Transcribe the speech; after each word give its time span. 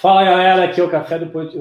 Fala 0.00 0.22
galera, 0.22 0.62
aqui 0.62 0.80
é 0.80 0.84
o 0.84 0.88
Café 0.88 1.18
do 1.18 1.26
Podcast. 1.26 1.58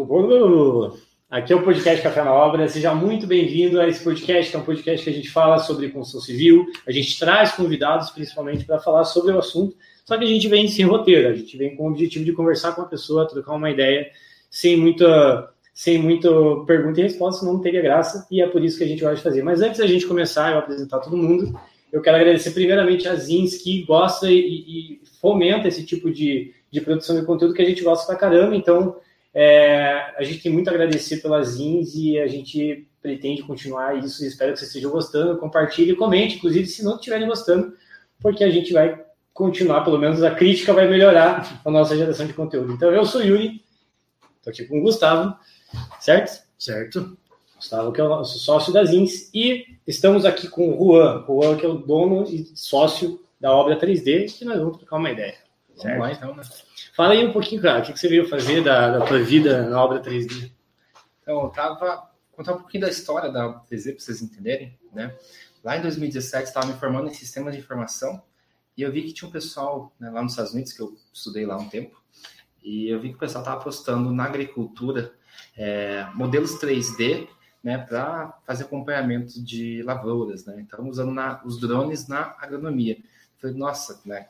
Aqui 1.27 1.51
é 1.51 1.55
o 1.55 1.63
podcast 1.63 2.03
Café 2.03 2.23
na 2.23 2.31
Obra. 2.31 2.67
Seja 2.67 2.93
muito 2.93 3.25
bem-vindo 3.25 3.81
a 3.81 3.87
esse 3.87 4.03
podcast, 4.03 4.51
que 4.51 4.55
é 4.55 4.59
um 4.59 4.63
podcast 4.63 5.03
que 5.03 5.09
a 5.09 5.13
gente 5.13 5.31
fala 5.31 5.57
sobre 5.57 5.89
construção 5.89 6.21
civil. 6.21 6.67
A 6.85 6.91
gente 6.91 7.17
traz 7.17 7.53
convidados, 7.53 8.11
principalmente, 8.11 8.63
para 8.63 8.77
falar 8.77 9.05
sobre 9.05 9.31
o 9.31 9.39
assunto. 9.39 9.75
Só 10.05 10.15
que 10.15 10.23
a 10.23 10.27
gente 10.27 10.47
vem 10.47 10.67
sem 10.67 10.85
roteiro, 10.85 11.29
a 11.29 11.33
gente 11.33 11.57
vem 11.57 11.75
com 11.75 11.85
o 11.85 11.89
objetivo 11.89 12.23
de 12.23 12.31
conversar 12.31 12.73
com 12.73 12.83
a 12.83 12.85
pessoa, 12.85 13.27
trocar 13.27 13.55
uma 13.55 13.71
ideia, 13.71 14.07
sem 14.51 14.77
muita, 14.77 15.49
sem 15.73 15.97
muita 15.97 16.29
pergunta 16.67 16.99
e 16.99 17.03
resposta, 17.03 17.43
não 17.43 17.59
teria 17.59 17.81
graça. 17.81 18.27
E 18.29 18.39
é 18.39 18.45
por 18.45 18.63
isso 18.63 18.77
que 18.77 18.83
a 18.83 18.87
gente 18.87 19.03
vai 19.03 19.17
fazer. 19.17 19.41
Mas 19.41 19.63
antes 19.63 19.79
da 19.79 19.87
gente 19.87 20.05
começar, 20.05 20.51
eu 20.51 20.59
apresentar 20.59 20.99
todo 20.99 21.17
mundo, 21.17 21.59
eu 21.91 22.03
quero 22.03 22.17
agradecer 22.17 22.51
primeiramente 22.51 23.07
a 23.07 23.15
Zins, 23.15 23.57
que 23.63 23.81
gosta 23.81 24.29
e, 24.29 24.37
e 24.37 25.01
fomenta 25.19 25.67
esse 25.67 25.83
tipo 25.83 26.11
de 26.11 26.53
de 26.71 26.81
produção 26.81 27.19
de 27.19 27.25
conteúdo 27.25 27.53
que 27.53 27.61
a 27.61 27.65
gente 27.65 27.83
gosta 27.83 28.05
pra 28.05 28.15
caramba. 28.15 28.55
Então, 28.55 28.97
é, 29.33 30.13
a 30.17 30.23
gente 30.23 30.41
tem 30.41 30.51
muito 30.51 30.67
a 30.67 30.71
agradecer 30.71 31.17
pelas 31.17 31.49
zins 31.49 31.93
e 31.95 32.19
a 32.19 32.27
gente 32.27 32.87
pretende 33.01 33.43
continuar 33.43 33.97
isso. 33.97 34.25
Espero 34.25 34.53
que 34.53 34.59
vocês 34.59 34.69
estejam 34.69 34.91
gostando. 34.91 35.37
Compartilhe, 35.37 35.95
comente, 35.95 36.37
inclusive, 36.37 36.67
se 36.67 36.83
não 36.83 36.95
estiverem 36.95 37.27
gostando, 37.27 37.73
porque 38.19 38.43
a 38.43 38.49
gente 38.49 38.73
vai 38.73 39.03
continuar, 39.33 39.81
pelo 39.83 39.99
menos 39.99 40.23
a 40.23 40.33
crítica 40.33 40.73
vai 40.73 40.87
melhorar 40.87 41.61
a 41.63 41.69
nossa 41.69 41.95
geração 41.95 42.25
de 42.25 42.33
conteúdo. 42.33 42.73
Então, 42.73 42.91
eu 42.91 43.05
sou 43.05 43.21
Yuri, 43.21 43.63
estou 44.37 44.51
aqui 44.51 44.65
com 44.65 44.79
o 44.79 44.81
Gustavo, 44.81 45.35
certo? 45.99 46.43
Certo. 46.57 47.15
Gustavo, 47.55 47.91
que 47.91 48.01
é 48.01 48.03
o 48.03 48.09
nosso 48.09 48.39
sócio 48.39 48.73
das 48.73 48.89
Zins, 48.89 49.29
e 49.33 49.77
estamos 49.85 50.25
aqui 50.25 50.47
com 50.47 50.69
o 50.69 50.77
Juan, 50.77 51.23
Juan, 51.27 51.57
que 51.57 51.65
é 51.65 51.69
o 51.69 51.75
dono 51.75 52.23
e 52.23 52.45
sócio 52.55 53.19
da 53.39 53.51
obra 53.51 53.79
3D, 53.79 54.37
que 54.37 54.45
nós 54.45 54.57
vamos 54.57 54.77
trocar 54.77 54.97
uma 54.97 55.11
ideia. 55.11 55.35
Vamos 55.83 55.99
lá, 55.99 56.11
então, 56.11 56.35
né? 56.35 56.43
Fala 56.95 57.13
aí 57.13 57.25
um 57.25 57.31
pouquinho, 57.31 57.61
cara, 57.61 57.79
o 57.79 57.81
que 57.83 57.97
você 57.97 58.07
veio 58.07 58.27
fazer 58.27 58.63
da, 58.63 58.97
da 58.97 59.05
tua 59.05 59.19
vida 59.19 59.69
na 59.69 59.83
obra 59.83 60.01
3D? 60.01 60.51
Então, 61.21 61.43
eu 61.43 61.49
tava 61.49 62.09
contar 62.31 62.53
um 62.53 62.57
pouquinho 62.57 62.81
da 62.81 62.89
história 62.89 63.31
da 63.31 63.47
obra 63.47 63.61
3D 63.71 63.91
para 63.91 63.99
vocês 63.99 64.21
entenderem, 64.21 64.77
né? 64.93 65.15
Lá 65.63 65.77
em 65.77 65.81
2017, 65.81 66.47
estava 66.47 66.67
me 66.67 66.73
formando 66.73 67.09
em 67.09 67.13
sistemas 67.13 67.53
de 67.53 67.59
informação 67.59 68.21
e 68.77 68.83
eu 68.83 68.91
vi 68.91 69.01
que 69.01 69.11
tinha 69.11 69.27
um 69.27 69.31
pessoal 69.31 69.91
né, 69.99 70.09
lá 70.09 70.21
nos 70.21 70.33
Estados 70.33 70.53
Unidos, 70.53 70.71
que 70.71 70.81
eu 70.81 70.95
estudei 71.11 71.47
lá 71.47 71.57
um 71.57 71.67
tempo, 71.67 71.99
e 72.63 72.87
eu 72.87 72.99
vi 72.99 73.09
que 73.09 73.15
o 73.15 73.19
pessoal 73.19 73.41
estava 73.41 73.59
apostando 73.59 74.11
na 74.11 74.25
agricultura 74.25 75.11
é, 75.57 76.05
modelos 76.13 76.59
3D 76.59 77.27
né, 77.63 77.79
para 77.79 78.37
fazer 78.45 78.65
acompanhamento 78.65 79.43
de 79.43 79.81
lavouras, 79.81 80.45
né? 80.45 80.57
Então, 80.59 80.87
usando 80.87 81.11
na, 81.11 81.41
os 81.43 81.59
drones 81.59 82.07
na 82.07 82.35
agronomia. 82.39 82.97
Eu 82.97 83.03
falei, 83.41 83.57
nossa, 83.57 83.99
né? 84.05 84.27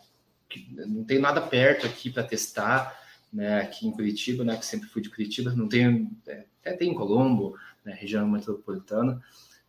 Não 0.87 1.03
tem 1.03 1.19
nada 1.19 1.41
perto 1.41 1.85
aqui 1.85 2.09
para 2.09 2.23
testar, 2.23 2.97
né, 3.31 3.61
aqui 3.61 3.87
em 3.87 3.91
Curitiba, 3.91 4.43
né, 4.43 4.55
que 4.55 4.65
sempre 4.65 4.87
fui 4.89 5.01
de 5.01 5.09
Curitiba, 5.09 5.51
não 5.51 5.67
tem, 5.67 6.09
é, 6.27 6.45
até 6.61 6.73
tem 6.73 6.91
em 6.91 6.95
Colombo, 6.95 7.57
né, 7.83 7.93
região 7.93 8.27
metropolitana, 8.27 9.21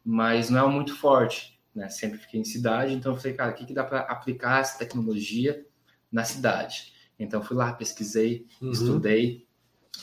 mas 0.04 0.50
não 0.50 0.68
é 0.68 0.72
muito 0.72 0.96
forte, 0.96 1.58
né, 1.74 1.88
sempre 1.88 2.18
fiquei 2.18 2.40
em 2.40 2.44
cidade, 2.44 2.94
então 2.94 3.12
eu 3.12 3.18
falei, 3.18 3.36
cara, 3.36 3.50
o 3.50 3.54
que, 3.54 3.66
que 3.66 3.74
dá 3.74 3.84
para 3.84 4.00
aplicar 4.00 4.60
essa 4.60 4.78
tecnologia 4.78 5.66
na 6.10 6.24
cidade? 6.24 6.92
Então 7.18 7.42
fui 7.42 7.56
lá, 7.56 7.72
pesquisei, 7.72 8.46
uhum. 8.62 8.70
estudei 8.70 9.46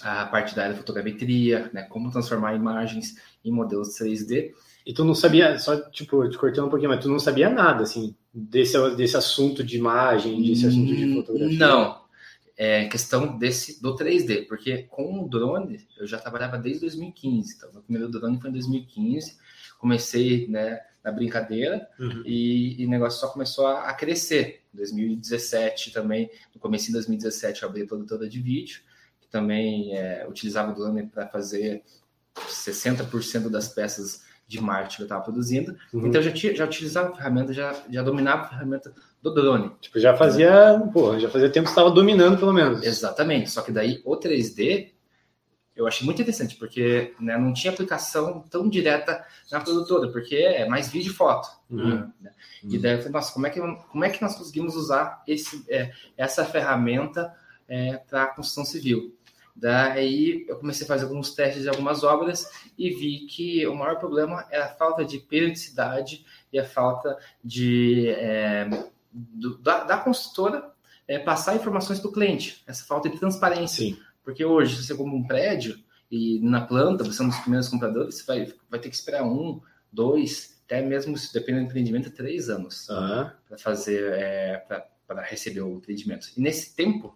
a 0.01 0.25
parte 0.25 0.53
da 0.53 0.73
fotogrametria, 0.75 1.69
né, 1.73 1.83
como 1.83 2.11
transformar 2.11 2.55
imagens 2.55 3.15
em 3.43 3.51
modelos 3.51 3.97
3D. 3.97 4.53
E 4.85 4.93
tu 4.93 5.03
não 5.03 5.15
sabia, 5.15 5.57
só 5.57 5.89
tipo, 5.89 6.29
te 6.29 6.37
cortando 6.37 6.67
um 6.67 6.69
pouquinho, 6.69 6.91
mas 6.91 7.01
tu 7.01 7.09
não 7.09 7.17
sabia 7.17 7.49
nada, 7.49 7.81
assim, 7.81 8.15
desse, 8.31 8.77
desse 8.95 9.17
assunto 9.17 9.63
de 9.63 9.77
imagem, 9.77 10.43
desse 10.43 10.67
assunto 10.67 10.95
de 10.95 11.05
hum, 11.05 11.15
fotografia? 11.15 11.57
Não. 11.57 12.05
É 12.57 12.85
questão 12.85 13.37
desse 13.37 13.81
do 13.81 13.95
3D, 13.95 14.47
porque 14.47 14.83
com 14.83 15.23
o 15.23 15.27
drone 15.27 15.85
eu 15.97 16.07
já 16.07 16.19
trabalhava 16.19 16.57
desde 16.57 16.81
2015. 16.81 17.55
Então, 17.55 17.71
meu 17.73 17.81
primeiro 17.81 18.09
drone 18.09 18.39
foi 18.39 18.49
em 18.49 18.53
2015. 18.53 19.37
Comecei 19.77 20.47
né, 20.47 20.79
na 21.03 21.11
brincadeira 21.11 21.85
uhum. 21.99 22.23
e, 22.25 22.81
e, 22.81 22.85
o 22.85 22.89
negócio 22.89 23.19
só 23.19 23.27
começou 23.27 23.67
a, 23.67 23.89
a 23.89 23.93
crescer. 23.93 24.61
Em 24.73 24.77
2017 24.77 25.91
também, 25.91 26.29
no 26.53 26.61
começo 26.61 26.85
de 26.85 26.93
2017, 26.93 27.63
eu 27.63 27.69
abri 27.69 27.81
a 27.81 27.87
produtora 27.87 28.29
de 28.29 28.39
vídeo, 28.39 28.81
que 29.19 29.27
também 29.27 29.97
é, 29.97 30.25
utilizava 30.27 30.71
o 30.71 30.75
drone 30.75 31.07
para 31.07 31.27
fazer 31.27 31.83
60% 32.35 33.49
das 33.49 33.67
peças 33.67 34.23
de 34.47 34.61
marketing 34.61 34.95
que 34.97 35.01
eu 35.01 35.05
estava 35.05 35.23
produzindo. 35.23 35.75
Uhum. 35.93 36.07
Então, 36.07 36.21
eu 36.21 36.23
já, 36.23 36.31
tinha, 36.31 36.55
já 36.55 36.65
utilizava 36.65 37.09
a 37.09 37.15
ferramenta, 37.15 37.53
já, 37.53 37.75
já 37.89 38.03
dominava 38.03 38.43
a 38.43 38.47
ferramenta 38.47 38.93
do 39.21 39.33
drone. 39.33 39.71
Tipo, 39.81 39.99
já 39.99 40.15
fazia, 40.15 40.79
pô, 40.93 41.17
já 41.17 41.29
fazia 41.29 41.49
tempo 41.49 41.65
que 41.65 41.71
estava 41.71 41.89
dominando, 41.89 42.37
pelo 42.37 42.53
menos. 42.53 42.83
Exatamente. 42.83 43.49
Só 43.49 43.61
que 43.61 43.71
daí, 43.71 44.01
o 44.05 44.15
3D, 44.15 44.91
eu 45.75 45.87
achei 45.87 46.05
muito 46.05 46.21
interessante, 46.21 46.55
porque 46.55 47.13
né, 47.19 47.37
não 47.37 47.51
tinha 47.53 47.73
aplicação 47.73 48.45
tão 48.49 48.69
direta 48.69 49.25
na 49.51 49.59
produtora, 49.59 50.09
porque 50.11 50.35
é 50.35 50.67
mais 50.67 50.89
vídeo 50.89 51.11
e 51.11 51.15
foto. 51.15 51.49
Uhum. 51.69 52.11
Né? 52.21 52.31
E 52.63 52.77
daí 52.77 52.93
eu 52.93 52.97
falei, 52.99 53.11
nossa, 53.11 53.33
como 53.33 53.47
é 53.47 53.49
que, 53.49 53.59
como 53.59 54.05
é 54.05 54.09
que 54.09 54.21
nós 54.21 54.35
conseguimos 54.35 54.75
usar 54.75 55.23
esse, 55.27 55.65
é, 55.69 55.91
essa 56.15 56.45
ferramenta 56.45 57.33
é, 57.67 57.97
para 57.97 58.23
a 58.23 58.27
construção 58.27 58.63
civil? 58.63 59.15
Daí 59.55 60.45
eu 60.49 60.57
comecei 60.57 60.83
a 60.83 60.87
fazer 60.87 61.05
alguns 61.05 61.33
testes 61.33 61.63
de 61.63 61.69
algumas 61.69 62.03
obras 62.03 62.49
e 62.77 62.89
vi 62.89 63.25
que 63.25 63.65
o 63.65 63.73
maior 63.73 63.97
problema 63.97 64.45
era 64.51 64.65
a 64.65 64.73
falta 64.75 65.05
de 65.05 65.17
periodicidade 65.17 66.25
e 66.51 66.59
a 66.59 66.65
falta 66.65 67.17
de 67.41 68.09
é, 68.09 68.67
do, 69.13 69.57
da, 69.59 69.85
da, 69.85 69.97
construtora 69.97 70.71
é, 71.07 71.17
passar 71.17 71.55
informações 71.55 71.99
para 71.99 72.09
o 72.09 72.13
cliente, 72.13 72.63
essa 72.67 72.83
falta 72.83 73.09
de 73.09 73.17
transparência. 73.17 73.85
Sim. 73.85 73.97
Porque 74.23 74.43
hoje, 74.43 74.75
se 74.75 74.87
você 74.87 74.95
compra 74.95 75.15
um 75.15 75.25
prédio 75.25 75.79
e 76.11 76.39
na 76.41 76.61
planta, 76.61 77.03
você 77.03 77.21
é 77.21 77.25
um 77.25 77.29
dos 77.29 77.39
primeiros 77.39 77.69
compradores, 77.69 78.15
você 78.15 78.25
vai, 78.25 78.53
vai 78.69 78.79
ter 78.79 78.89
que 78.89 78.95
esperar 78.95 79.23
um, 79.23 79.61
dois, 79.91 80.61
até 80.65 80.81
mesmo, 80.81 81.17
se 81.17 81.33
depende 81.33 81.59
do 81.59 81.65
empreendimento, 81.65 82.11
três 82.11 82.49
anos 82.49 82.89
uhum. 82.89 83.29
para 83.47 83.57
fazer, 83.57 84.03
é, 84.13 84.57
para 85.07 85.21
receber 85.21 85.61
o 85.61 85.77
atendimento. 85.77 86.27
E 86.35 86.41
nesse 86.41 86.75
tempo, 86.75 87.15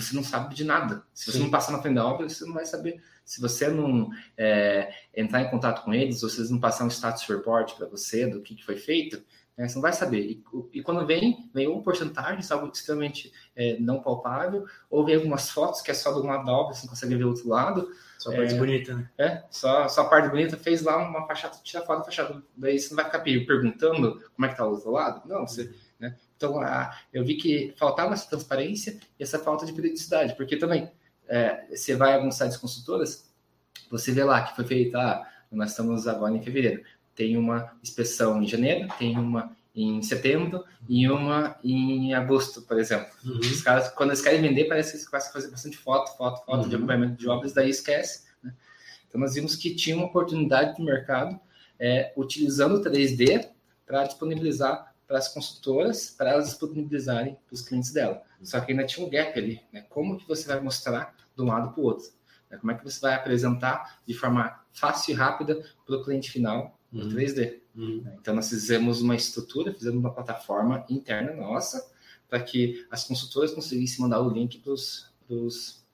você 0.00 0.14
não 0.14 0.24
sabe 0.24 0.54
de 0.54 0.64
nada. 0.64 1.02
Se 1.12 1.26
você 1.26 1.38
Sim. 1.38 1.44
não 1.44 1.50
passar 1.50 1.72
na 1.72 1.80
frente 1.80 1.94
da 1.94 2.06
obra, 2.06 2.28
você 2.28 2.44
não 2.44 2.54
vai 2.54 2.66
saber. 2.66 3.02
Se 3.24 3.40
você 3.40 3.68
não 3.68 4.10
é, 4.36 4.92
entrar 5.14 5.42
em 5.42 5.50
contato 5.50 5.82
com 5.84 5.94
eles, 5.94 6.22
ou 6.22 6.28
se 6.28 6.40
eles 6.40 6.50
não 6.50 6.60
passar 6.60 6.84
um 6.84 6.90
status 6.90 7.24
report 7.26 7.74
para 7.74 7.86
você 7.86 8.26
do 8.26 8.40
que, 8.40 8.54
que 8.54 8.64
foi 8.64 8.76
feito, 8.76 9.22
né, 9.56 9.68
você 9.68 9.74
não 9.74 9.82
vai 9.82 9.92
saber. 9.92 10.20
E, 10.20 10.44
e, 10.72 10.82
quando 10.82 11.06
vem, 11.06 11.48
vem 11.54 11.68
uma 11.68 11.82
porcentagem, 11.82 12.44
é 12.48 12.52
algo 12.52 12.70
extremamente 12.72 13.32
é, 13.54 13.78
não 13.78 14.00
palpável, 14.00 14.66
ou 14.90 15.04
vem 15.04 15.16
algumas 15.16 15.48
fotos 15.50 15.80
que 15.80 15.90
é 15.90 15.94
só 15.94 16.12
do 16.12 16.24
lado 16.24 16.44
da 16.44 16.52
obra, 16.52 16.74
você 16.74 16.82
não 16.82 16.90
consegue 16.90 17.14
ver 17.14 17.24
o 17.24 17.28
outro 17.28 17.48
lado. 17.48 17.88
Só 18.18 18.32
a 18.32 18.36
parte 18.36 18.54
é, 18.54 18.58
bonita, 18.58 18.94
né? 18.94 19.10
É, 19.18 19.42
só, 19.50 19.88
só 19.88 20.02
a 20.02 20.08
parte 20.08 20.28
bonita, 20.28 20.56
fez 20.56 20.82
lá 20.82 20.96
uma 20.96 21.26
fachada, 21.26 21.56
tira 21.62 21.84
foto 21.84 21.98
da 21.98 22.04
fachada. 22.04 22.42
Daí 22.56 22.78
você 22.78 22.88
não 22.90 22.96
vai 22.96 23.04
ficar 23.04 23.20
perguntando 23.20 24.20
como 24.34 24.46
é 24.46 24.48
que 24.48 24.56
tá 24.56 24.66
o 24.66 24.70
outro 24.70 24.90
lado. 24.90 25.28
Não, 25.28 25.46
você 25.46 25.72
então, 26.36 26.60
a, 26.60 26.96
eu 27.12 27.24
vi 27.24 27.36
que 27.36 27.74
faltava 27.76 28.12
essa 28.12 28.28
transparência 28.28 28.98
e 29.18 29.22
essa 29.22 29.38
falta 29.38 29.64
de 29.64 29.72
periodicidade, 29.72 30.34
porque 30.36 30.56
também 30.56 30.90
é, 31.28 31.66
você 31.70 31.94
vai 31.96 32.12
a 32.12 32.16
alguns 32.16 32.36
sites 32.36 32.56
consultoras, 32.56 33.30
você 33.90 34.12
vê 34.12 34.24
lá 34.24 34.42
que 34.42 34.56
foi 34.56 34.64
feita, 34.64 34.98
ah, 34.98 35.26
nós 35.50 35.70
estamos 35.70 36.06
agora 36.06 36.34
em 36.34 36.42
fevereiro, 36.42 36.82
tem 37.14 37.36
uma 37.36 37.72
inspeção 37.82 38.42
em 38.42 38.46
janeiro, 38.46 38.88
tem 38.98 39.16
uma 39.16 39.56
em 39.74 40.00
setembro 40.02 40.64
e 40.88 41.08
uma 41.10 41.56
em 41.64 42.14
agosto, 42.14 42.62
por 42.62 42.78
exemplo. 42.78 43.08
Uhum. 43.24 43.40
Os 43.40 43.60
caras, 43.60 43.88
quando 43.88 44.10
eles 44.10 44.22
querem 44.22 44.40
vender, 44.40 44.66
parece 44.66 44.90
que 44.90 44.96
eles 44.98 45.08
começam 45.08 45.30
a 45.30 45.32
fazer 45.32 45.50
bastante 45.50 45.76
foto, 45.76 46.16
foto, 46.16 46.44
foto 46.44 46.62
uhum. 46.62 46.68
de 46.68 46.76
acompanhamento 46.76 47.16
de 47.16 47.28
obras, 47.28 47.52
daí 47.52 47.70
esquece. 47.70 48.24
Né? 48.42 48.54
Então, 49.08 49.20
nós 49.20 49.34
vimos 49.34 49.56
que 49.56 49.74
tinha 49.74 49.96
uma 49.96 50.06
oportunidade 50.06 50.76
de 50.76 50.82
mercado 50.82 51.40
é, 51.78 52.12
utilizando 52.16 52.76
o 52.76 52.82
3D 52.82 53.48
para 53.84 54.04
disponibilizar 54.04 54.93
para 55.06 55.18
as 55.18 55.28
consultoras, 55.28 56.10
para 56.10 56.30
elas 56.30 56.46
disponibilizarem 56.46 57.36
para 57.46 57.54
os 57.54 57.62
clientes 57.62 57.92
dela. 57.92 58.22
Só 58.42 58.60
que 58.60 58.72
ainda 58.72 58.84
tinha 58.84 59.06
um 59.06 59.10
gap 59.10 59.38
ali, 59.38 59.60
né? 59.72 59.82
Como 59.88 60.18
que 60.18 60.26
você 60.26 60.46
vai 60.46 60.60
mostrar 60.60 61.14
de 61.34 61.42
um 61.42 61.46
lado 61.46 61.72
para 61.72 61.80
o 61.80 61.84
outro? 61.84 62.10
Né? 62.50 62.58
Como 62.58 62.72
é 62.72 62.74
que 62.74 62.84
você 62.84 63.00
vai 63.00 63.14
apresentar 63.14 64.00
de 64.06 64.14
forma 64.14 64.60
fácil 64.72 65.12
e 65.12 65.14
rápida 65.14 65.62
para 65.86 65.96
o 65.96 66.04
cliente 66.04 66.30
final 66.30 66.78
no 66.90 67.04
uhum. 67.04 67.10
3D? 67.10 67.60
Uhum. 67.74 68.02
Né? 68.02 68.16
Então, 68.20 68.34
nós 68.34 68.48
fizemos 68.48 69.00
uma 69.00 69.16
estrutura, 69.16 69.72
fizemos 69.72 69.98
uma 69.98 70.12
plataforma 70.12 70.84
interna 70.88 71.32
nossa, 71.32 71.90
para 72.28 72.40
que 72.40 72.86
as 72.90 73.04
consultoras 73.04 73.52
conseguissem 73.52 74.02
mandar 74.02 74.20
o 74.20 74.28
link 74.28 74.58
para 74.58 74.72
os 74.72 75.84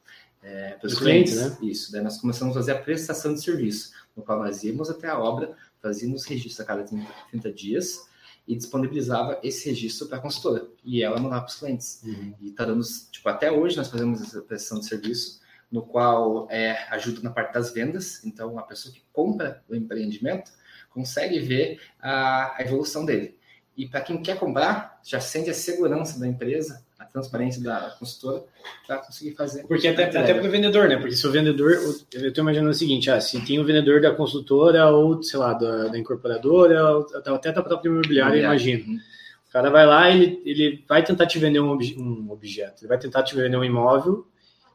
é, 0.43 0.77
clientes. 0.81 0.99
clientes. 0.99 1.37
Né? 1.37 1.59
Isso. 1.63 1.93
Daí 1.93 2.03
nós 2.03 2.19
começamos 2.19 2.57
a 2.57 2.61
fazer 2.61 2.73
a 2.73 2.79
prestação 2.81 3.35
de 3.35 3.43
serviço, 3.43 3.93
no 4.17 4.23
qual 4.23 4.39
nós 4.39 4.63
íamos 4.65 4.91
até 4.91 5.09
a 5.09 5.19
obra, 5.19 5.55
fazíamos 5.81 6.25
registro 6.25 6.63
a 6.63 6.67
cada 6.67 6.85
30, 6.85 7.07
30 7.31 7.53
dias, 7.53 8.09
e 8.47 8.57
disponibilizava 8.57 9.39
esse 9.43 9.69
registro 9.69 10.09
para 10.09 10.19
a 10.19 10.21
consultora 10.21 10.67
e 10.85 11.03
ela 11.03 11.21
mandava 11.21 11.43
para 11.43 11.51
os 11.51 11.59
clientes. 11.59 12.03
Uhum. 12.05 12.35
E 12.41 12.51
tá 12.51 12.65
dando, 12.65 12.85
tipo, 13.11 13.29
até 13.29 13.51
hoje 13.51 13.77
nós 13.77 13.89
fazemos 13.89 14.21
essa 14.23 14.43
prestação 14.43 14.81
de 14.81 14.87
serviço, 14.87 15.41
no 15.71 15.83
qual 15.83 16.49
é, 16.51 16.73
ajuda 16.91 17.21
na 17.23 17.31
parte 17.31 17.55
das 17.55 17.73
vendas. 17.73 18.25
Então, 18.25 18.59
a 18.59 18.63
pessoa 18.63 18.93
que 18.93 19.03
compra 19.13 19.63
o 19.69 19.75
empreendimento 19.75 20.51
consegue 20.91 21.39
ver 21.39 21.81
a, 22.01 22.57
a 22.57 22.63
evolução 22.63 23.05
dele. 23.05 23.39
E 23.77 23.89
para 23.89 24.01
quem 24.01 24.21
quer 24.21 24.39
comprar, 24.39 25.01
já 25.05 25.21
sente 25.21 25.49
a 25.49 25.55
segurança 25.55 26.19
da 26.19 26.27
empresa 26.27 26.85
a 27.01 27.07
transparência 27.07 27.63
da 27.63 27.97
consultora 27.99 28.45
para 28.87 28.99
conseguir 28.99 29.35
fazer. 29.35 29.67
Porque 29.67 29.89
até, 29.89 30.05
até 30.05 30.35
para 30.35 30.47
o 30.47 30.51
vendedor, 30.51 30.87
né? 30.87 30.97
Porque 30.97 31.17
se 31.17 31.27
o 31.27 31.33
vendedor, 31.33 31.73
eu 31.73 32.29
estou 32.29 32.43
imaginando 32.43 32.71
o 32.71 32.75
seguinte, 32.75 33.11
ah, 33.11 33.21
se 33.21 33.41
tem 33.41 33.59
o 33.59 33.63
um 33.63 33.65
vendedor 33.65 34.03
da 34.03 34.15
consultora 34.15 34.87
ou, 34.91 35.23
sei 35.23 35.39
lá, 35.39 35.55
da, 35.55 35.89
da 35.89 35.99
incorporadora, 35.99 37.01
até 37.27 37.51
da 37.51 37.63
própria 37.63 37.89
imobiliária, 37.89 38.41
imagino. 38.41 38.85
Uhum. 38.85 39.01
O 39.49 39.53
cara 39.53 39.71
vai 39.71 39.87
lá, 39.87 40.11
ele, 40.11 40.41
ele 40.45 40.85
vai 40.87 41.03
tentar 41.03 41.27
te 41.27 41.39
vender 41.39 41.59
um, 41.59 41.77
um 41.99 42.31
objeto, 42.31 42.83
ele 42.83 42.89
vai 42.89 42.99
tentar 42.99 43.23
te 43.23 43.35
vender 43.35 43.57
um 43.57 43.65
imóvel 43.65 44.30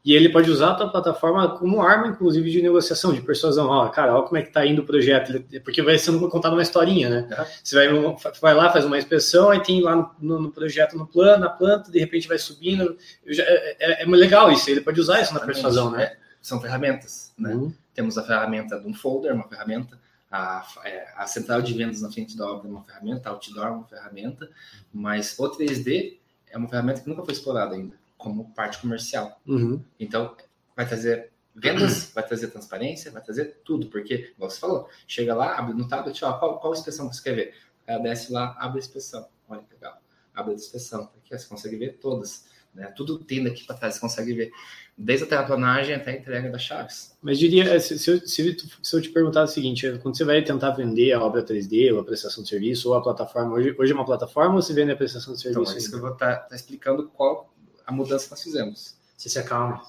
e 0.06 0.14
ele 0.14 0.30
pode 0.30 0.52
usar 0.52 0.70
a 0.70 0.76
tua 0.76 0.88
plataforma 0.88 1.58
como 1.58 1.82
arma, 1.82 2.08
inclusive, 2.08 2.52
de 2.52 2.62
negociação, 2.62 3.12
de 3.12 3.24
persuasão. 3.24 3.68
Ó, 3.70 3.90
cara, 3.90 4.14
olha 4.14 4.22
como 4.22 4.38
é 4.38 4.44
que 4.44 4.52
tá 4.52 4.64
indo 4.64 4.84
o 4.84 4.86
projeto. 4.86 5.44
Porque 5.64 5.82
vai 5.82 5.98
sendo 5.98 6.30
contado 6.30 6.54
uma 6.54 6.62
historinha, 6.62 7.10
né? 7.10 7.28
Uhum. 7.36 7.46
Você 7.64 7.76
vai, 7.76 8.16
vai 8.40 8.54
lá, 8.54 8.72
faz 8.72 8.86
uma 8.86 9.00
inspeção, 9.00 9.50
aí 9.50 9.60
tem 9.64 9.82
lá 9.82 10.14
no, 10.20 10.40
no, 10.40 10.52
projeto, 10.52 10.96
no 10.96 11.08
plano, 11.08 11.46
na 11.46 11.50
planta, 11.50 11.92
de 11.92 11.98
repente 11.98 12.28
vai 12.28 12.38
subindo. 12.38 12.96
Já, 13.26 13.42
é, 13.46 13.78
é, 13.80 14.04
é, 14.04 14.06
legal 14.06 14.52
isso, 14.52 14.70
ele 14.70 14.82
pode 14.82 15.02
usar 15.02 15.22
isso 15.22 15.34
na 15.34 15.40
persuasão, 15.40 15.90
né? 15.90 16.04
É, 16.04 16.18
são 16.40 16.62
ferramentas, 16.62 17.34
né? 17.36 17.56
Uhum. 17.56 17.74
Temos 17.92 18.16
a 18.20 18.24
ferramenta 18.24 18.80
de 18.80 18.88
um 18.88 18.94
folder, 18.94 19.34
uma 19.34 19.48
ferramenta. 19.48 20.00
A, 20.30 20.64
é, 20.84 21.08
a 21.18 21.26
central 21.26 21.64
de 21.64 21.74
vendas 21.74 22.04
na 22.04 22.12
frente 22.12 22.38
da 22.38 22.46
obra 22.46 22.68
é 22.68 22.72
uma 22.72 22.84
ferramenta, 22.84 23.28
a 23.28 23.32
outdoor 23.32 23.66
é 23.66 23.70
uma 23.72 23.88
ferramenta, 23.88 24.48
mas 24.94 25.34
o 25.40 25.50
3D 25.50 26.18
é 26.52 26.58
uma 26.60 26.70
ferramenta 26.70 27.02
que 27.02 27.10
nunca 27.10 27.24
foi 27.24 27.34
explorada 27.34 27.74
ainda 27.74 28.05
como 28.26 28.50
parte 28.56 28.80
comercial. 28.80 29.40
Uhum. 29.46 29.80
Então, 30.00 30.36
vai 30.76 30.88
trazer 30.88 31.32
vendas, 31.54 32.12
vai 32.12 32.26
trazer 32.26 32.48
transparência, 32.48 33.12
vai 33.12 33.22
trazer 33.22 33.62
tudo, 33.64 33.86
porque, 33.86 34.34
como 34.36 34.50
você 34.50 34.60
falou, 34.60 34.90
chega 35.08 35.36
lá, 35.36 35.56
abre 35.60 35.76
no 35.76 35.88
tablet, 35.88 36.26
ó, 36.26 36.34
qual, 36.34 36.60
qual 36.60 36.74
inspeção 36.74 37.08
que 37.08 37.16
você 37.16 37.22
quer 37.22 37.36
ver? 37.36 37.54
Aí 37.88 38.02
desce 38.02 38.34
lá, 38.34 38.56
abre 38.60 38.80
a 38.80 38.82
inspeção. 38.82 39.28
Olha 39.48 39.62
que 39.62 39.76
legal. 39.76 40.02
Abre 40.34 40.54
a 40.54 40.56
inspeção. 40.56 41.12
Aqui 41.24 41.38
você 41.38 41.48
consegue 41.48 41.76
ver 41.78 42.00
todas. 42.02 42.46
Né? 42.74 42.88
Tudo 42.98 43.20
tem 43.20 43.44
daqui 43.44 43.64
para 43.64 43.78
trás, 43.78 43.94
você 43.94 44.02
consegue 44.02 44.34
ver. 44.34 44.52
Desde 44.98 45.26
a 45.26 45.28
terraplanagem 45.28 45.94
até 45.94 46.12
a 46.12 46.16
entrega 46.16 46.50
das 46.50 46.64
chaves. 46.64 47.16
Mas 47.22 47.38
diria, 47.38 47.80
se, 47.80 48.00
se, 48.00 48.10
eu, 48.10 48.20
se, 48.28 48.58
se 48.82 48.96
eu 48.96 49.02
te 49.02 49.10
perguntar 49.10 49.44
o 49.44 49.48
seguinte, 49.48 50.00
quando 50.02 50.18
você 50.18 50.24
vai 50.24 50.42
tentar 50.42 50.72
vender 50.72 51.14
a 51.14 51.22
obra 51.22 51.44
3D, 51.44 51.94
ou 51.94 52.00
a 52.00 52.04
prestação 52.04 52.44
de 52.44 52.50
serviço, 52.50 52.90
ou 52.90 52.96
a 52.96 53.04
plataforma, 53.04 53.54
hoje, 53.54 53.76
hoje 53.78 53.92
é 53.92 53.96
uma 53.96 54.06
plataforma 54.06 54.56
ou 54.56 54.62
você 54.64 54.74
vende 54.74 54.92
a 54.92 54.96
prestação 54.96 55.34
de 55.34 55.42
serviço? 55.42 55.62
Então, 55.62 55.74
é 55.74 55.78
isso 55.78 55.90
que 55.90 55.96
eu 55.96 56.02
vou 56.02 56.14
estar 56.14 56.36
tá, 56.36 56.42
tá 56.42 56.56
explicando 56.56 57.08
qual 57.10 57.55
a 57.86 57.92
mudança 57.92 58.26
que 58.26 58.32
nós 58.32 58.44
fizemos. 58.44 58.98
Você 59.18 59.30
se 59.30 59.40
acalma. 59.40 59.82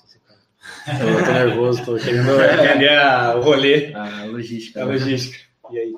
Eu 0.87 1.25
tô 1.25 1.33
nervoso, 1.33 1.85
tô 1.85 1.97
querendo 1.99 2.41
entender 2.41 2.91
a, 2.91 3.37
o 3.37 3.41
rolê. 3.41 3.93
A 3.95 4.25
logística. 4.25 4.83
A 4.83 4.87
né? 4.87 4.93
logística. 4.93 5.45
E 5.71 5.79
aí? 5.79 5.97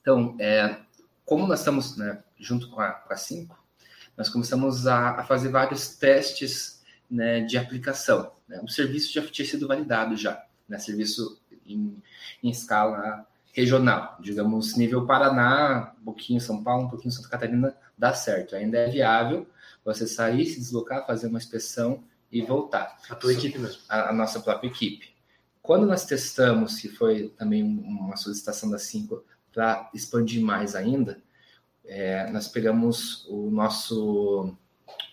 Então, 0.00 0.36
é, 0.40 0.76
como 1.24 1.46
nós 1.46 1.60
estamos 1.60 1.96
né, 1.96 2.22
junto 2.38 2.68
com 2.70 2.80
a, 2.80 2.90
com 2.90 3.12
a 3.12 3.16
5, 3.16 3.56
nós 4.16 4.28
começamos 4.28 4.86
a, 4.86 5.20
a 5.20 5.24
fazer 5.24 5.48
vários 5.48 5.96
testes 5.96 6.82
né, 7.10 7.40
de 7.40 7.56
aplicação. 7.56 8.32
Né? 8.48 8.60
O 8.62 8.68
serviço 8.68 9.12
já 9.12 9.22
tinha 9.22 9.46
sido 9.46 9.68
validado 9.68 10.16
já, 10.16 10.44
né? 10.68 10.78
serviço 10.78 11.40
em, 11.66 11.96
em 12.42 12.50
escala 12.50 13.26
regional, 13.52 14.16
digamos, 14.20 14.76
nível 14.76 15.06
Paraná, 15.06 15.92
um 16.00 16.04
pouquinho 16.04 16.40
São 16.40 16.62
Paulo, 16.62 16.86
um 16.86 16.88
pouquinho 16.88 17.12
Santa 17.12 17.28
Catarina, 17.28 17.74
dá 17.96 18.14
certo, 18.14 18.56
ainda 18.56 18.78
é 18.78 18.88
viável, 18.88 19.46
você 19.84 20.06
sair, 20.06 20.46
se 20.46 20.58
deslocar, 20.58 21.06
fazer 21.06 21.26
uma 21.26 21.38
inspeção 21.38 22.04
e 22.30 22.42
voltar. 22.42 22.98
A 23.08 23.14
tua 23.14 23.32
equipe 23.32 23.58
mesmo? 23.58 23.82
A, 23.88 24.10
a 24.10 24.12
nossa 24.12 24.40
própria 24.40 24.68
equipe. 24.68 25.12
Quando 25.60 25.86
nós 25.86 26.04
testamos, 26.04 26.80
que 26.80 26.88
foi 26.88 27.28
também 27.36 27.62
uma 27.62 28.16
solicitação 28.16 28.70
da 28.70 28.78
Cinco 28.78 29.24
para 29.52 29.90
expandir 29.94 30.42
mais 30.42 30.74
ainda, 30.74 31.22
é, 31.84 32.30
nós 32.30 32.48
pegamos 32.48 33.26
o 33.28 33.50
nosso 33.50 34.56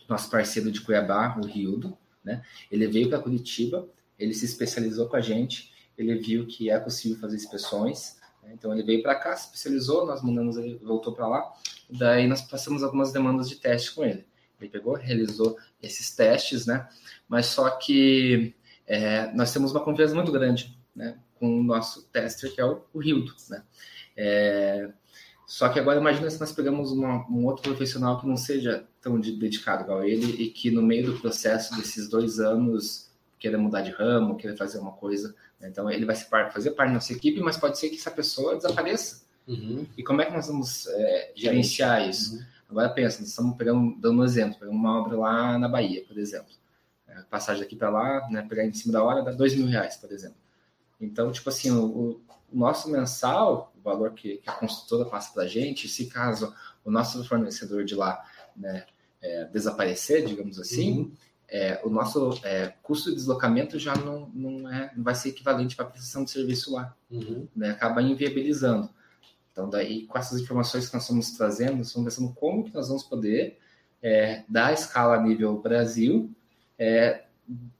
nosso 0.07 0.29
parceiro 0.31 0.71
de 0.71 0.81
Cuiabá, 0.81 1.37
o 1.37 1.45
Rildo, 1.45 1.95
né? 2.23 2.41
Ele 2.71 2.87
veio 2.87 3.09
para 3.09 3.19
Curitiba, 3.19 3.87
ele 4.17 4.33
se 4.33 4.45
especializou 4.45 5.07
com 5.07 5.15
a 5.15 5.21
gente, 5.21 5.71
ele 5.95 6.15
viu 6.15 6.47
que 6.47 6.69
é 6.69 6.79
possível 6.79 7.19
fazer 7.19 7.35
inspeções, 7.35 8.17
né? 8.41 8.51
então 8.53 8.73
ele 8.73 8.81
veio 8.81 9.03
para 9.03 9.13
cá, 9.13 9.35
se 9.35 9.45
especializou, 9.45 10.07
nós 10.07 10.23
mandamos 10.23 10.57
ele 10.57 10.79
voltou 10.83 11.13
para 11.13 11.27
lá, 11.27 11.53
daí 11.89 12.27
nós 12.27 12.41
passamos 12.41 12.81
algumas 12.81 13.11
demandas 13.11 13.47
de 13.47 13.57
teste 13.57 13.93
com 13.93 14.03
ele. 14.03 14.25
Ele 14.59 14.69
pegou, 14.69 14.95
realizou 14.95 15.57
esses 15.81 16.15
testes, 16.15 16.65
né? 16.65 16.87
Mas 17.27 17.47
só 17.47 17.69
que 17.71 18.53
é, 18.87 19.31
nós 19.33 19.53
temos 19.53 19.71
uma 19.71 19.83
confiança 19.83 20.15
muito 20.15 20.31
grande, 20.31 20.77
né? 20.95 21.17
Com 21.39 21.59
o 21.59 21.63
nosso 21.63 22.03
tester, 22.09 22.53
que 22.53 22.59
é 22.59 22.65
o, 22.65 22.81
o 22.93 23.01
Hildo, 23.01 23.33
né? 23.49 23.63
É, 24.15 24.89
só 25.49 25.67
que 25.69 25.79
agora 25.79 25.99
imagina 25.99 26.29
se 26.29 26.39
nós 26.39 26.51
pegamos 26.51 26.91
uma, 26.91 27.27
um 27.27 27.45
outro 27.45 27.63
profissional 27.63 28.19
que 28.19 28.27
não 28.27 28.37
seja 28.37 28.85
tão 29.01 29.19
de, 29.19 29.31
dedicado 29.31 29.83
igual 29.83 30.03
ele 30.03 30.43
e 30.43 30.49
que 30.49 30.69
no 30.69 30.81
meio 30.83 31.07
do 31.07 31.19
processo 31.19 31.75
desses 31.75 32.07
dois 32.07 32.39
anos 32.39 33.09
queira 33.39 33.57
mudar 33.57 33.81
de 33.81 33.89
ramo, 33.89 34.35
queira 34.35 34.55
fazer 34.55 34.77
uma 34.77 34.91
coisa. 34.91 35.33
Né? 35.59 35.69
Então 35.69 35.89
ele 35.89 36.05
vai 36.05 36.15
fazer 36.15 36.71
parte 36.71 36.89
da 36.89 36.93
nossa 36.93 37.13
equipe, 37.13 37.39
mas 37.39 37.57
pode 37.57 37.79
ser 37.79 37.89
que 37.89 37.95
essa 37.95 38.11
pessoa 38.11 38.57
desapareça. 38.57 39.23
Uhum. 39.47 39.87
E 39.97 40.03
como 40.03 40.21
é 40.21 40.25
que 40.25 40.33
nós 40.33 40.45
vamos 40.45 40.85
é, 40.85 41.31
gerenciar 41.33 42.07
isso? 42.07 42.35
Uhum. 42.35 42.43
Agora 42.69 42.89
pensa, 42.89 43.23
estamos 43.23 43.57
pegando, 43.57 43.99
dando 43.99 44.21
um 44.21 44.23
exemplo, 44.23 44.59
pegando 44.59 44.75
uma 44.75 45.01
obra 45.01 45.17
lá 45.17 45.57
na 45.57 45.67
Bahia, 45.67 46.05
por 46.07 46.17
exemplo. 46.17 46.53
É, 47.07 47.23
passagem 47.23 47.63
daqui 47.63 47.75
para 47.75 47.89
lá, 47.89 48.29
né, 48.29 48.45
pegar 48.47 48.63
em 48.63 48.73
cima 48.73 48.93
da 48.93 49.03
hora, 49.03 49.23
dá 49.23 49.31
dois 49.31 49.55
mil 49.55 49.65
reais, 49.65 49.97
por 49.97 50.11
exemplo. 50.11 50.37
Então, 51.01 51.31
tipo 51.31 51.49
assim, 51.49 51.71
o, 51.71 52.21
o 52.51 52.57
nosso 52.57 52.91
mensal, 52.91 53.73
o 53.75 53.81
valor 53.81 54.11
que, 54.11 54.37
que 54.37 54.49
a 54.49 54.53
construtora 54.53 55.09
passa 55.09 55.33
para 55.33 55.43
a 55.43 55.47
gente, 55.47 55.87
se 55.87 56.05
caso 56.07 56.53
o 56.83 56.91
nosso 56.91 57.23
fornecedor 57.27 57.83
de 57.83 57.95
lá 57.95 58.23
né, 58.55 58.85
é, 59.21 59.45
desaparecer, 59.45 60.25
digamos 60.25 60.59
assim, 60.59 60.99
uhum. 60.99 61.11
é, 61.47 61.81
o 61.83 61.89
nosso 61.89 62.39
é, 62.43 62.73
custo 62.83 63.09
de 63.09 63.15
deslocamento 63.15 63.79
já 63.79 63.95
não, 63.95 64.29
não, 64.33 64.71
é, 64.71 64.91
não 64.95 65.03
vai 65.03 65.15
ser 65.15 65.29
equivalente 65.29 65.75
para 65.75 65.85
a 65.85 65.89
prestação 65.89 66.23
de 66.23 66.29
serviço 66.29 66.73
lá. 66.73 66.95
Uhum. 67.09 67.47
Né, 67.55 67.71
acaba 67.71 68.01
inviabilizando. 68.01 68.89
Então, 69.59 69.69
daí, 69.69 70.05
com 70.05 70.17
essas 70.17 70.39
informações 70.39 70.87
que 70.87 70.93
nós 70.93 71.03
estamos 71.03 71.31
trazendo, 71.31 71.75
nós 71.75 71.87
estamos 71.87 72.15
pensando 72.15 72.33
como 72.33 72.63
que 72.63 72.73
nós 72.73 72.87
vamos 72.87 73.03
poder 73.03 73.59
é, 74.01 74.43
dar 74.47 74.67
a 74.67 74.73
escala 74.73 75.15
a 75.15 75.21
nível 75.21 75.59
Brasil 75.59 76.33
é, 76.77 77.23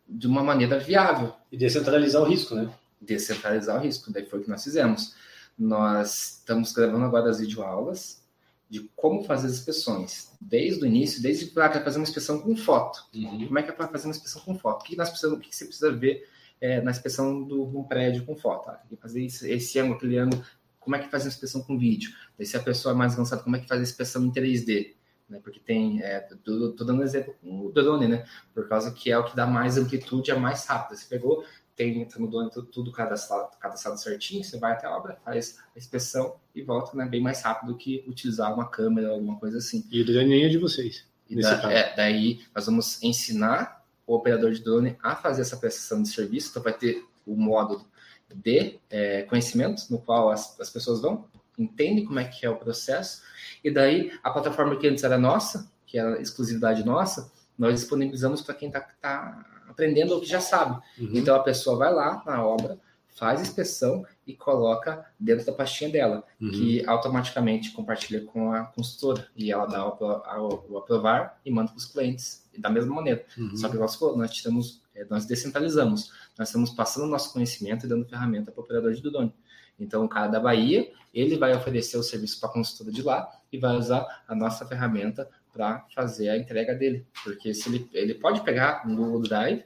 de 0.05 0.27
uma 0.27 0.43
maneira 0.43 0.77
viável. 0.77 1.33
E 1.49 1.55
descentralizar 1.55 2.21
o 2.21 2.25
risco, 2.25 2.53
né? 2.53 2.69
Descentralizar 2.99 3.77
o 3.77 3.79
risco, 3.79 4.11
daí 4.11 4.25
foi 4.25 4.39
o 4.39 4.43
que 4.43 4.49
nós 4.49 4.61
fizemos. 4.61 5.15
Nós 5.57 6.39
estamos 6.39 6.73
gravando 6.73 7.05
agora 7.05 7.29
as 7.29 7.39
videoaulas 7.39 8.21
de 8.69 8.81
como 8.93 9.23
fazer 9.23 9.47
as 9.47 9.53
inspeções, 9.53 10.33
desde 10.39 10.83
o 10.83 10.85
início, 10.85 11.21
desde 11.21 11.45
para 11.45 11.81
fazer 11.81 11.97
uma 11.97 12.03
inspeção 12.03 12.41
com 12.41 12.57
foto. 12.57 13.05
Uhum. 13.13 13.47
Como 13.47 13.57
é 13.57 13.63
que 13.63 13.69
é 13.69 13.73
para 13.73 13.87
fazer 13.87 14.05
uma 14.05 14.11
inspeção 14.11 14.41
com 14.41 14.59
foto? 14.59 14.81
O 14.81 14.83
que, 14.83 14.97
nós 14.97 15.09
precisamos, 15.09 15.39
o 15.39 15.41
que 15.41 15.55
você 15.55 15.63
precisa 15.63 15.91
ver 15.93 16.27
é, 16.59 16.81
na 16.81 16.91
inspeção 16.91 17.41
de 17.47 17.53
um 17.53 17.83
prédio 17.83 18.25
com 18.25 18.35
foto? 18.35 18.69
Ah, 18.69 18.81
fazer 19.01 19.23
esse, 19.23 19.49
esse 19.49 19.79
ângulo, 19.79 19.95
aquele 19.95 20.17
ângulo, 20.17 20.43
como 20.89 20.95
é 20.95 20.99
que 20.99 21.11
faz 21.11 21.23
a 21.25 21.27
inspeção 21.27 21.61
com 21.61 21.77
vídeo? 21.77 22.11
Daí, 22.35 22.47
se 22.47 22.57
a 22.57 22.59
pessoa 22.59 22.95
é 22.95 22.97
mais 22.97 23.13
avançada, 23.13 23.43
como 23.43 23.55
é 23.55 23.59
que 23.59 23.67
faz 23.67 23.79
a 23.79 23.83
inspeção 23.83 24.25
em 24.25 24.31
3D? 24.31 24.95
Né? 25.29 25.39
Porque 25.43 25.59
tem, 25.59 26.01
é, 26.01 26.19
tô, 26.19 26.71
tô 26.71 26.83
dando 26.83 27.03
exemplo 27.03 27.35
com 27.39 27.67
o 27.67 27.71
drone, 27.71 28.07
né? 28.07 28.25
Por 28.55 28.67
causa 28.67 28.91
que 28.91 29.11
é 29.11 29.17
o 29.19 29.23
que 29.23 29.35
dá 29.35 29.45
mais 29.45 29.77
amplitude, 29.77 30.31
é 30.31 30.35
mais 30.35 30.65
rápido. 30.65 30.97
Você 30.97 31.05
pegou, 31.07 31.45
tem 31.75 32.03
tá 32.05 32.17
no 32.17 32.27
drone 32.27 32.49
tudo, 32.49 32.65
tudo 32.65 32.91
cadastrado, 32.91 33.55
cadastrado 33.59 33.99
certinho, 33.99 34.43
você 34.43 34.57
vai 34.57 34.71
até 34.71 34.87
a 34.87 34.97
obra, 34.97 35.19
faz 35.23 35.59
a 35.75 35.77
inspeção 35.77 36.37
e 36.55 36.63
volta 36.63 36.97
né, 36.97 37.05
bem 37.05 37.21
mais 37.21 37.43
rápido 37.43 37.77
que 37.77 38.03
utilizar 38.07 38.51
uma 38.51 38.67
câmera 38.67 39.09
ou 39.09 39.13
alguma 39.13 39.37
coisa 39.37 39.59
assim. 39.59 39.85
E 39.91 40.01
o 40.01 40.05
drone 40.05 40.27
nem 40.27 40.45
é 40.45 40.49
de 40.49 40.57
vocês. 40.57 41.05
E 41.29 41.39
da, 41.39 41.71
é, 41.71 41.95
daí 41.95 42.41
nós 42.55 42.65
vamos 42.65 43.03
ensinar 43.03 43.85
o 44.07 44.15
operador 44.15 44.51
de 44.53 44.63
drone 44.63 44.97
a 45.03 45.15
fazer 45.15 45.43
essa 45.43 45.55
prestação 45.55 46.01
de 46.01 46.09
serviço, 46.09 46.49
então 46.49 46.63
vai 46.63 46.73
ter 46.73 47.05
o 47.27 47.35
módulo 47.35 47.85
de 48.33 48.79
é, 48.89 49.23
conhecimento 49.23 49.83
no 49.89 49.99
qual 49.99 50.29
as, 50.29 50.59
as 50.59 50.69
pessoas 50.69 51.01
vão, 51.01 51.25
entendem 51.57 52.05
como 52.05 52.19
é 52.19 52.25
que 52.25 52.45
é 52.45 52.49
o 52.49 52.55
processo, 52.55 53.21
e 53.63 53.69
daí 53.69 54.11
a 54.23 54.29
plataforma 54.31 54.75
que 54.77 54.87
antes 54.87 55.03
era 55.03 55.17
nossa, 55.17 55.69
que 55.85 55.97
era 55.97 56.21
exclusividade 56.21 56.85
nossa, 56.85 57.31
nós 57.57 57.79
disponibilizamos 57.79 58.41
para 58.41 58.55
quem 58.55 58.69
está 58.69 58.81
tá 59.01 59.45
aprendendo 59.67 60.13
ou 60.13 60.21
que 60.21 60.27
já 60.27 60.39
sabe. 60.39 60.81
Uhum. 60.97 61.11
Então 61.13 61.35
a 61.35 61.43
pessoa 61.43 61.77
vai 61.77 61.93
lá 61.93 62.23
na 62.25 62.45
obra, 62.45 62.79
faz 63.09 63.41
inspeção 63.41 64.05
e 64.25 64.33
coloca 64.33 65.05
dentro 65.19 65.45
da 65.45 65.51
pastinha 65.51 65.89
dela, 65.89 66.23
uhum. 66.39 66.51
que 66.51 66.85
automaticamente 66.87 67.71
compartilha 67.71 68.21
com 68.21 68.53
a 68.53 68.63
consultora 68.65 69.27
e 69.35 69.51
ela 69.51 69.65
dá 69.65 69.85
o, 69.85 70.77
aprovar 70.77 71.39
e 71.43 71.51
manda 71.51 71.71
para 71.71 71.77
os 71.77 71.85
clientes 71.85 72.47
da 72.57 72.69
mesma 72.69 72.95
maneira. 72.95 73.25
Uhum. 73.37 73.57
Só 73.57 73.67
que 73.67 73.77
nós, 73.77 73.99
nós 73.99 74.31
tiramos 74.31 74.81
é, 74.99 75.05
nós 75.09 75.25
descentralizamos. 75.25 76.11
Nós 76.39 76.47
estamos 76.47 76.69
passando 76.71 77.03
o 77.03 77.07
nosso 77.09 77.33
conhecimento 77.33 77.85
e 77.85 77.89
dando 77.89 78.07
ferramenta 78.07 78.49
para 78.51 78.61
o 78.61 78.63
operador 78.63 78.93
de 78.93 79.01
drone. 79.03 79.33
Então, 79.77 80.05
o 80.05 80.09
cara 80.09 80.27
da 80.27 80.39
Bahia, 80.39 80.89
ele 81.13 81.37
vai 81.37 81.53
oferecer 81.55 81.97
o 81.97 82.03
serviço 82.03 82.39
para 82.39 82.49
a 82.49 82.53
consultora 82.53 82.91
de 82.91 83.01
lá 83.01 83.29
e 83.51 83.57
vai 83.57 83.75
usar 83.75 84.23
a 84.27 84.33
nossa 84.33 84.65
ferramenta 84.65 85.29
para 85.51 85.85
fazer 85.93 86.29
a 86.29 86.37
entrega 86.37 86.73
dele. 86.73 87.05
Porque 87.23 87.53
se 87.53 87.67
ele, 87.69 87.89
ele 87.93 88.13
pode 88.13 88.41
pegar 88.41 88.87
no 88.87 88.95
Google 88.95 89.21
Drive, 89.23 89.63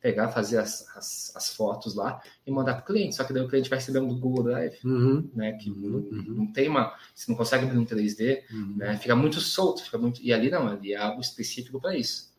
pegar, 0.00 0.28
fazer 0.28 0.58
as, 0.58 0.86
as, 0.96 1.32
as 1.36 1.50
fotos 1.54 1.94
lá 1.94 2.20
e 2.46 2.50
mandar 2.50 2.74
para 2.74 2.82
o 2.82 2.86
cliente. 2.86 3.14
Só 3.16 3.24
que 3.24 3.32
daí 3.32 3.42
o 3.42 3.48
cliente 3.48 3.68
vai 3.70 3.78
receber 3.78 3.98
um 4.00 4.08
do 4.08 4.18
Google 4.18 4.44
Drive, 4.44 4.78
Uhum. 4.84 5.28
né? 5.34 5.52
Que 5.52 5.70
Uhum, 5.70 5.76
não, 5.80 5.98
uhum. 5.98 6.24
não 6.28 6.52
tem 6.52 6.68
uma. 6.68 6.94
Você 7.14 7.30
não 7.30 7.36
consegue 7.36 7.64
abrir 7.66 7.78
um 7.78 7.84
3D, 7.84 8.42
Uhum. 8.52 8.74
né? 8.76 8.96
Fica 8.98 9.14
muito 9.16 9.40
solto, 9.40 9.82
fica 9.84 9.98
muito. 9.98 10.20
E 10.22 10.32
ali 10.32 10.50
não, 10.50 10.66
ali 10.68 10.92
é 10.92 10.96
algo 10.96 11.20
específico 11.20 11.80
para 11.80 11.96
isso. 11.96 12.34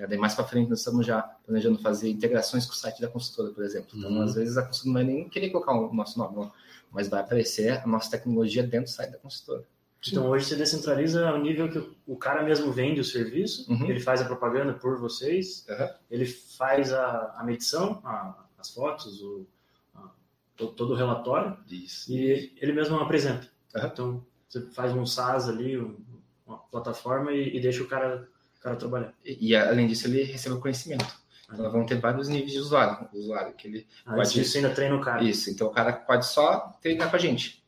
Né? 0.00 0.06
Daí 0.06 0.18
mais 0.18 0.34
para 0.34 0.44
frente 0.44 0.68
nós 0.70 0.78
estamos 0.78 1.04
já 1.06 1.20
planejando 1.22 1.78
fazer 1.78 2.10
integrações 2.10 2.64
com 2.66 2.72
o 2.72 2.76
site 2.76 3.00
da 3.00 3.08
consultora, 3.08 3.52
por 3.52 3.62
exemplo. 3.64 3.90
Então, 3.94 4.10
Uhum. 4.10 4.22
às 4.22 4.34
vezes 4.34 4.56
a 4.56 4.62
consultora 4.62 4.86
não 5.04 5.06
vai 5.06 5.14
nem 5.14 5.28
querer 5.28 5.50
colocar 5.50 5.72
o 5.74 5.92
nosso 5.92 6.18
nome 6.18 6.36
lá, 6.38 6.50
mas 6.90 7.08
vai 7.08 7.20
aparecer 7.20 7.78
a 7.82 7.86
nossa 7.86 8.10
tecnologia 8.10 8.62
dentro 8.62 8.90
do 8.90 8.94
site 8.94 9.10
da 9.12 9.18
consultora. 9.18 9.64
Então 10.08 10.26
hoje 10.30 10.46
você 10.46 10.56
descentraliza 10.56 11.28
ao 11.28 11.38
nível 11.38 11.68
que 11.70 11.78
o- 12.06 12.16
cara 12.16 12.42
mesmo 12.42 12.72
vende 12.72 13.00
o 13.00 13.04
serviço, 13.04 13.70
Uhum. 13.70 13.84
ele 13.84 14.00
faz 14.00 14.22
a 14.22 14.24
propaganda 14.24 14.72
por 14.72 14.98
vocês, 14.98 15.66
Uhum. 15.68 15.88
ele 16.10 16.24
faz 16.24 16.90
a, 16.90 17.34
a 17.36 17.44
medição, 17.44 18.00
a- 18.02 18.44
as 18.58 18.70
fotos, 18.70 19.20
o, 19.20 19.46
a- 19.94 20.08
to- 20.56 20.68
todo 20.72 20.94
o 20.94 20.96
relatório 20.96 21.54
Isso. 21.70 22.10
e 22.10 22.50
ele 22.56 22.72
mesmo 22.72 22.96
apresenta. 22.98 23.46
Uhum. 23.76 23.86
Então 23.86 24.26
você 24.48 24.62
faz 24.70 24.94
um 24.94 25.04
SaaS 25.04 25.50
ali, 25.50 25.78
um- 25.78 25.98
uma 26.46 26.56
plataforma 26.56 27.30
e, 27.32 27.54
e 27.58 27.60
deixa 27.60 27.82
o 27.82 27.86
cara, 27.86 28.26
cara 28.60 28.76
trabalhar. 28.76 29.14
E, 29.24 29.48
e, 29.50 29.56
além 29.56 29.86
disso, 29.86 30.06
ele 30.06 30.22
recebe 30.22 30.54
o 30.56 30.60
conhecimento. 30.60 31.04
Então, 31.44 31.64
nós 31.64 31.72
vamos 31.72 31.88
ter 31.88 31.98
vários 31.98 32.28
níveis 32.28 32.52
de 32.52 32.58
usuário. 32.58 33.08
usuário 33.12 33.52
que 33.54 33.66
ele 33.66 33.86
Aí 34.06 34.14
Pode- 34.16 34.44
você 34.44 34.58
ainda 34.58 34.70
treina 34.74 34.94
o 34.96 35.00
cara. 35.00 35.22
Isso, 35.24 35.50
então 35.50 35.66
o 35.66 35.70
cara 35.70 35.92
pode 35.92 36.26
só 36.26 36.78
treinar 36.80 37.10
com 37.10 37.16
a 37.16 37.18
gente. 37.18 37.64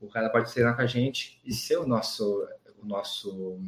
O 0.00 0.08
cara 0.08 0.28
pode 0.28 0.52
treinar 0.52 0.76
com 0.76 0.82
a 0.82 0.86
gente 0.86 1.40
e 1.44 1.52
ser 1.54 1.76
o 1.78 1.86
nosso, 1.86 2.46
o 2.82 2.84
nosso 2.86 3.58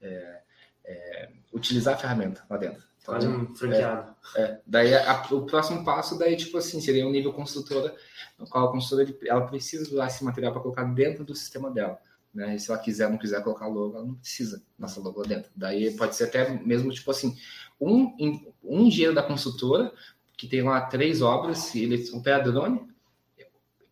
é, 0.00 0.40
é, 0.84 1.28
utilizar 1.52 1.94
a 1.94 1.98
ferramenta 1.98 2.42
lá 2.48 2.56
dentro. 2.56 2.82
Então, 3.02 3.14
Quase 3.14 3.28
um 3.28 3.54
franqueado. 3.54 4.14
é, 4.36 4.58
daí 4.66 4.94
a- 4.94 5.22
o 5.30 5.46
próximo 5.46 5.84
passo 5.84 6.18
daí 6.18 6.36
tipo 6.36 6.56
assim 6.58 6.80
seria 6.80 7.06
um 7.06 7.10
nível 7.10 7.32
construtora, 7.32 7.94
no 8.38 8.46
qual 8.46 8.68
a 8.68 8.72
construtora 8.72 9.14
ela 9.26 9.46
precisa 9.46 9.84
usar 9.90 10.06
esse 10.06 10.22
material 10.24 10.52
para 10.52 10.62
colocar 10.62 10.84
dentro 10.84 11.24
do 11.24 11.34
sistema 11.34 11.70
dela. 11.70 11.98
Né? 12.32 12.58
Se 12.58 12.70
ela 12.70 12.80
quiser 12.80 13.10
não 13.10 13.18
quiser 13.18 13.42
colocar 13.42 13.66
logo, 13.66 13.96
ela 13.96 14.06
não 14.06 14.14
precisa 14.14 14.62
nossa 14.78 15.00
logo 15.00 15.20
lá 15.20 15.26
dentro. 15.26 15.50
Daí 15.54 15.90
pode 15.96 16.14
ser 16.14 16.24
até 16.24 16.50
mesmo 16.50 16.92
tipo 16.92 17.10
assim 17.10 17.36
um 17.80 18.48
um 18.62 18.86
engenheiro 18.86 19.14
da 19.14 19.22
consultora 19.22 19.92
que 20.40 20.48
tem 20.48 20.62
lá 20.62 20.80
três 20.80 21.20
obras, 21.20 21.74
e 21.74 21.82
ele 21.82 22.10
opera 22.14 22.42
drone, 22.42 22.88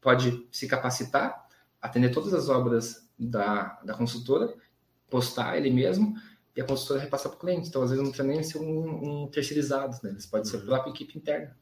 pode 0.01 0.49
se 0.51 0.67
capacitar, 0.67 1.47
atender 1.79 2.11
todas 2.11 2.33
as 2.33 2.49
obras 2.49 3.07
da, 3.19 3.79
da 3.85 3.93
consultora, 3.93 4.55
postar 5.11 5.59
ele 5.59 5.71
mesmo, 5.71 6.17
e 6.57 6.61
a 6.63 6.65
consultora 6.65 7.01
repassar 7.01 7.31
para 7.33 7.37
o 7.37 7.41
cliente. 7.41 7.69
Então, 7.69 7.83
às 7.83 7.91
vezes, 7.91 8.03
não 8.03 8.11
precisa 8.11 8.33
nem 8.33 8.43
ser 8.43 8.59
um, 8.61 9.25
um 9.25 9.29
terceirizado, 9.29 9.99
né? 10.03 10.09
Eles 10.09 10.25
podem 10.25 10.51
ser 10.51 10.57
a 10.57 10.61
própria 10.61 10.91
equipe 10.91 11.19
interna. 11.19 11.55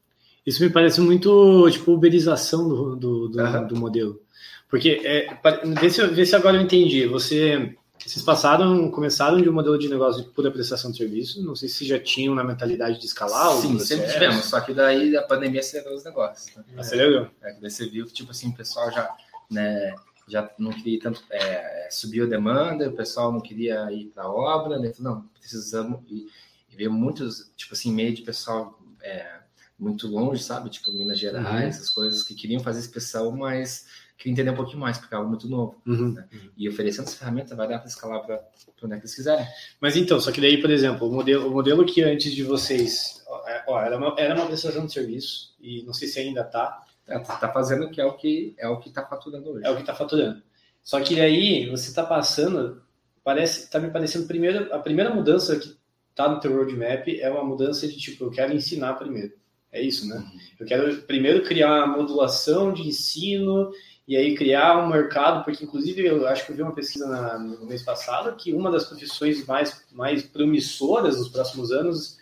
Isso 0.47 0.63
me 0.63 0.69
parece 0.69 1.01
muito, 1.01 1.69
tipo, 1.69 1.91
uberização 1.91 2.69
do, 2.69 2.95
do, 2.95 3.27
do, 3.27 3.41
Aham. 3.41 3.67
do 3.67 3.75
modelo. 3.75 4.21
Porque, 4.69 5.01
é, 5.03 5.37
vê, 5.77 5.89
se, 5.89 6.07
vê 6.07 6.25
se 6.25 6.37
agora 6.37 6.55
eu 6.55 6.61
entendi. 6.61 7.05
Você, 7.05 7.75
vocês 7.99 8.23
passaram, 8.23 8.89
começaram 8.89 9.41
de 9.41 9.49
um 9.49 9.53
modelo 9.53 9.77
de 9.77 9.89
negócio 9.89 10.23
de 10.23 10.29
pura 10.29 10.49
prestação 10.49 10.89
de 10.89 10.99
serviço. 10.99 11.43
Não 11.43 11.53
sei 11.53 11.67
se 11.67 11.85
já 11.85 11.99
tinham 11.99 12.33
na 12.33 12.45
mentalidade 12.45 12.97
de 12.97 13.05
escalar 13.07 13.57
Sim, 13.57 13.77
sempre 13.79 14.09
tivemos, 14.09 14.45
só 14.45 14.61
que 14.61 14.73
daí 14.73 15.17
a 15.17 15.23
pandemia 15.23 15.59
acelerou 15.59 15.97
os 15.97 16.05
negócios. 16.05 16.55
Né? 16.55 16.63
Acelerou. 16.77 17.27
É, 17.41 17.51
que 17.51 17.61
daí 17.61 17.69
você 17.69 17.85
viu 17.89 18.05
que, 18.05 18.13
tipo 18.13 18.31
assim, 18.31 18.47
o 18.47 18.55
pessoal 18.55 18.89
já, 18.89 19.13
né, 19.51 19.93
já 20.29 20.49
não 20.57 20.71
queria 20.71 21.01
tanto, 21.01 21.21
é, 21.29 21.89
subiu 21.91 22.23
a 22.23 22.29
demanda, 22.29 22.87
o 22.87 22.93
pessoal 22.93 23.33
não 23.33 23.41
queria 23.41 23.91
ir 23.91 24.05
para 24.15 24.23
a 24.23 24.31
obra, 24.31 24.79
né? 24.79 24.93
Falou, 24.93 25.15
não, 25.15 25.21
precisamos, 25.37 25.99
e, 26.09 26.27
e 26.71 26.75
veio 26.77 26.93
muitos, 26.93 27.51
tipo 27.57 27.73
assim, 27.73 27.91
meio 27.91 28.13
de 28.13 28.21
pessoal 28.21 28.79
é, 29.01 29.45
muito 29.79 30.07
longe, 30.07 30.43
sabe? 30.43 30.69
Tipo, 30.69 30.91
Minas 30.91 31.19
Gerais, 31.19 31.45
Uhum. 31.63 31.69
essas 31.69 31.89
coisas 31.89 32.23
que 32.23 32.33
queriam 32.35 32.61
fazer 32.61 32.79
inspeção, 32.79 33.31
mas 33.31 33.85
queriam 34.17 34.33
entender 34.33 34.49
um 34.49 34.55
pouquinho 34.55 34.79
mais, 34.79 34.97
porque 34.97 35.13
é 35.13 35.17
algo 35.17 35.29
muito 35.29 35.47
novo. 35.47 35.79
Uhum. 35.85 36.15
E 36.57 36.67
oferecendo 36.67 37.07
essa 37.07 37.17
ferramenta 37.17 37.55
vai 37.55 37.67
dar 37.67 37.79
para 37.79 37.87
escalar 37.87 38.25
para 38.25 38.43
onde 38.83 38.93
é 38.93 38.97
que 38.97 39.03
eles 39.03 39.15
quiserem. 39.15 39.45
Mas 39.79 39.95
então, 39.95 40.19
só 40.19 40.31
que 40.31 40.41
daí, 40.41 40.59
por 40.59 40.71
exemplo, 40.71 41.07
o 41.07 41.11
modelo, 41.13 41.47
o 41.47 41.51
modelo 41.51 41.85
que 41.85 42.01
antes 42.01 42.33
de 42.33 42.43
vocês. 42.43 43.23
ó, 43.27 43.47
é- 43.47 43.63
ó, 43.67 43.81
era, 43.81 43.97
uma, 43.97 44.15
era 44.17 44.33
uma 44.35 44.47
prestação 44.47 44.85
de 44.85 44.93
serviço, 44.93 45.53
e 45.59 45.83
não 45.83 45.93
sei 45.93 46.07
se 46.07 46.19
ainda 46.19 46.43
tá, 46.43 46.83
Tá, 47.05 47.19
tá 47.21 47.53
fazendo 47.53 47.89
que 47.89 48.01
é 48.01 48.05
o 48.05 48.13
que 48.17 48.53
é 48.57 48.67
o 48.67 48.79
que 48.81 48.89
tá 48.89 49.01
faturando 49.05 49.49
hoje. 49.51 49.65
é 49.65 49.69
o 49.69 49.75
que 49.75 49.79
está 49.81 49.95
faturando. 49.95 50.41
Só 50.83 50.99
que 50.99 51.21
aí 51.21 51.69
você 51.69 51.87
está 51.87 52.05
passando, 52.05 52.81
parece, 53.23 53.69
tá 53.69 53.79
me 53.79 53.89
parecendo 53.89 54.27
primeiro, 54.27 54.73
a 54.73 54.79
primeira 54.79 55.13
mudança 55.15 55.57
que 55.57 55.73
tá 56.13 56.27
no 56.27 56.39
teu 56.41 56.53
roadmap 56.53 57.07
é 57.07 57.29
uma 57.29 57.45
mudança 57.45 57.87
de 57.87 57.95
tipo, 57.97 58.25
eu 58.25 58.29
quero 58.31 58.53
ensinar 58.53 58.93
primeiro. 58.95 59.31
É 59.77 59.81
isso, 59.81 60.07
né? 60.07 60.23
Eu 60.59 60.65
quero 60.65 60.95
primeiro 61.03 61.43
criar 61.43 61.85
uma 61.85 61.97
modulação 61.97 62.73
de 62.73 62.81
ensino 62.87 63.71
e 64.07 64.17
aí 64.17 64.33
criar 64.35 64.83
um 64.83 64.89
mercado, 64.89 65.43
porque 65.43 65.63
inclusive 65.63 66.03
eu 66.03 66.27
acho 66.27 66.45
que 66.45 66.51
eu 66.51 66.55
vi 66.55 66.61
uma 66.63 66.73
pesquisa 66.73 67.05
na- 67.07 67.37
no 67.37 67.65
mês 67.67 67.83
passado 67.83 68.35
que 68.35 68.51
uma 68.53 68.71
das 68.71 68.85
profissões 68.85 69.45
mais, 69.45 69.85
mais 69.91 70.23
promissoras 70.23 71.17
nos 71.17 71.29
próximos 71.29 71.71
anos, 71.71 72.17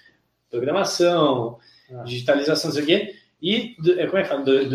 programação, 0.50 1.60
Ah. 1.92 2.04
digitalização, 2.04 2.70
não 2.70 2.76
sei 2.76 2.84
o 2.84 2.86
quê, 2.88 3.16
e, 3.42 3.76
é, 3.98 4.06
como 4.08 4.18
é 4.18 4.24
que 4.24 4.30
fala? 4.30 4.44
Du- 4.44 4.68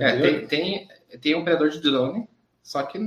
É, 0.00 0.20
tem, 0.20 0.46
tem, 0.46 0.88
tem 1.20 1.34
operador 1.34 1.68
de 1.68 1.80
drone, 1.80 2.26
só 2.62 2.82
que 2.84 2.98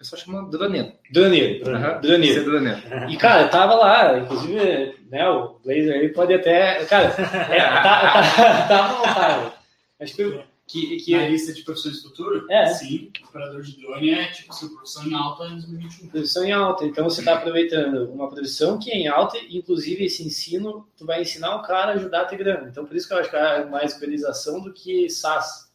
pessoal 0.00 0.20
chama 0.22 0.50
droneiro. 0.50 0.92
Duraneiro. 1.12 1.70
Aham, 1.70 2.00
Duraneiro. 2.00 2.34
Ser 2.34 2.44
droneiro. 2.44 2.80
E, 3.10 3.16
cara, 3.18 3.48
tava 3.48 3.74
lá, 3.74 4.18
inclusive, 4.18 4.94
né, 5.10 5.28
o 5.28 5.58
Blazer 5.62 5.94
aí 6.00 6.08
pode 6.08 6.32
até. 6.32 6.84
Cara, 6.86 7.04
é, 7.04 7.60
tá, 7.60 8.22
tá, 8.36 8.68
tava 8.68 8.88
à 8.88 9.06
vontade. 9.08 9.52
Acho 10.00 10.14
que, 10.16 10.40
que, 10.66 10.96
que 10.96 11.14
Na 11.14 11.28
lista 11.28 11.52
de 11.52 11.62
profissões 11.62 12.02
do 12.02 12.08
futuro, 12.08 12.46
É. 12.50 12.66
sim, 12.68 13.10
operador 13.28 13.60
de 13.60 13.76
drone 13.78 14.10
é 14.10 14.26
tipo 14.28 14.50
assim, 14.50 14.68
profissão 14.74 15.06
em 15.06 15.14
alta 15.14 15.44
em 15.44 15.56
2021. 15.56 16.08
profissão 16.08 16.44
em 16.44 16.52
alta. 16.52 16.84
Então 16.86 17.04
você 17.04 17.20
está 17.20 17.34
aproveitando 17.34 18.10
uma 18.10 18.30
profissão 18.30 18.78
que 18.78 18.90
é 18.90 18.96
em 18.96 19.06
alta, 19.08 19.36
e, 19.36 19.58
inclusive 19.58 20.04
esse 20.04 20.22
ensino, 20.26 20.88
tu 20.96 21.04
vai 21.04 21.20
ensinar 21.20 21.56
o 21.56 21.62
cara 21.62 21.92
a 21.92 21.94
ajudar 21.96 22.22
a 22.22 22.24
ter 22.24 22.36
grana. 22.38 22.68
Então 22.70 22.86
por 22.86 22.96
isso 22.96 23.06
que 23.06 23.12
eu 23.12 23.18
acho 23.18 23.28
que 23.28 23.36
é 23.36 23.64
mais 23.66 23.94
uberização 23.94 24.60
do 24.62 24.72
que 24.72 25.10
SaaS. 25.10 25.69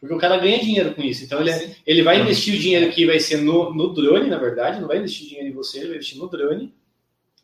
Porque 0.00 0.14
o 0.14 0.18
cara 0.18 0.38
ganha 0.38 0.58
dinheiro 0.58 0.94
com 0.94 1.02
isso. 1.02 1.24
Então 1.24 1.40
ele, 1.40 1.52
Sim. 1.52 1.74
ele 1.86 2.02
vai 2.02 2.20
investir 2.20 2.54
o 2.54 2.58
dinheiro 2.58 2.90
que 2.90 3.06
vai 3.06 3.20
ser 3.20 3.36
no, 3.42 3.72
no 3.74 3.92
drone, 3.92 4.30
na 4.30 4.38
verdade, 4.38 4.80
não 4.80 4.88
vai 4.88 4.98
investir 4.98 5.28
dinheiro 5.28 5.48
em 5.48 5.52
você, 5.52 5.78
ele 5.78 5.88
vai 5.88 5.96
investir 5.96 6.18
no 6.18 6.28
drone. 6.28 6.74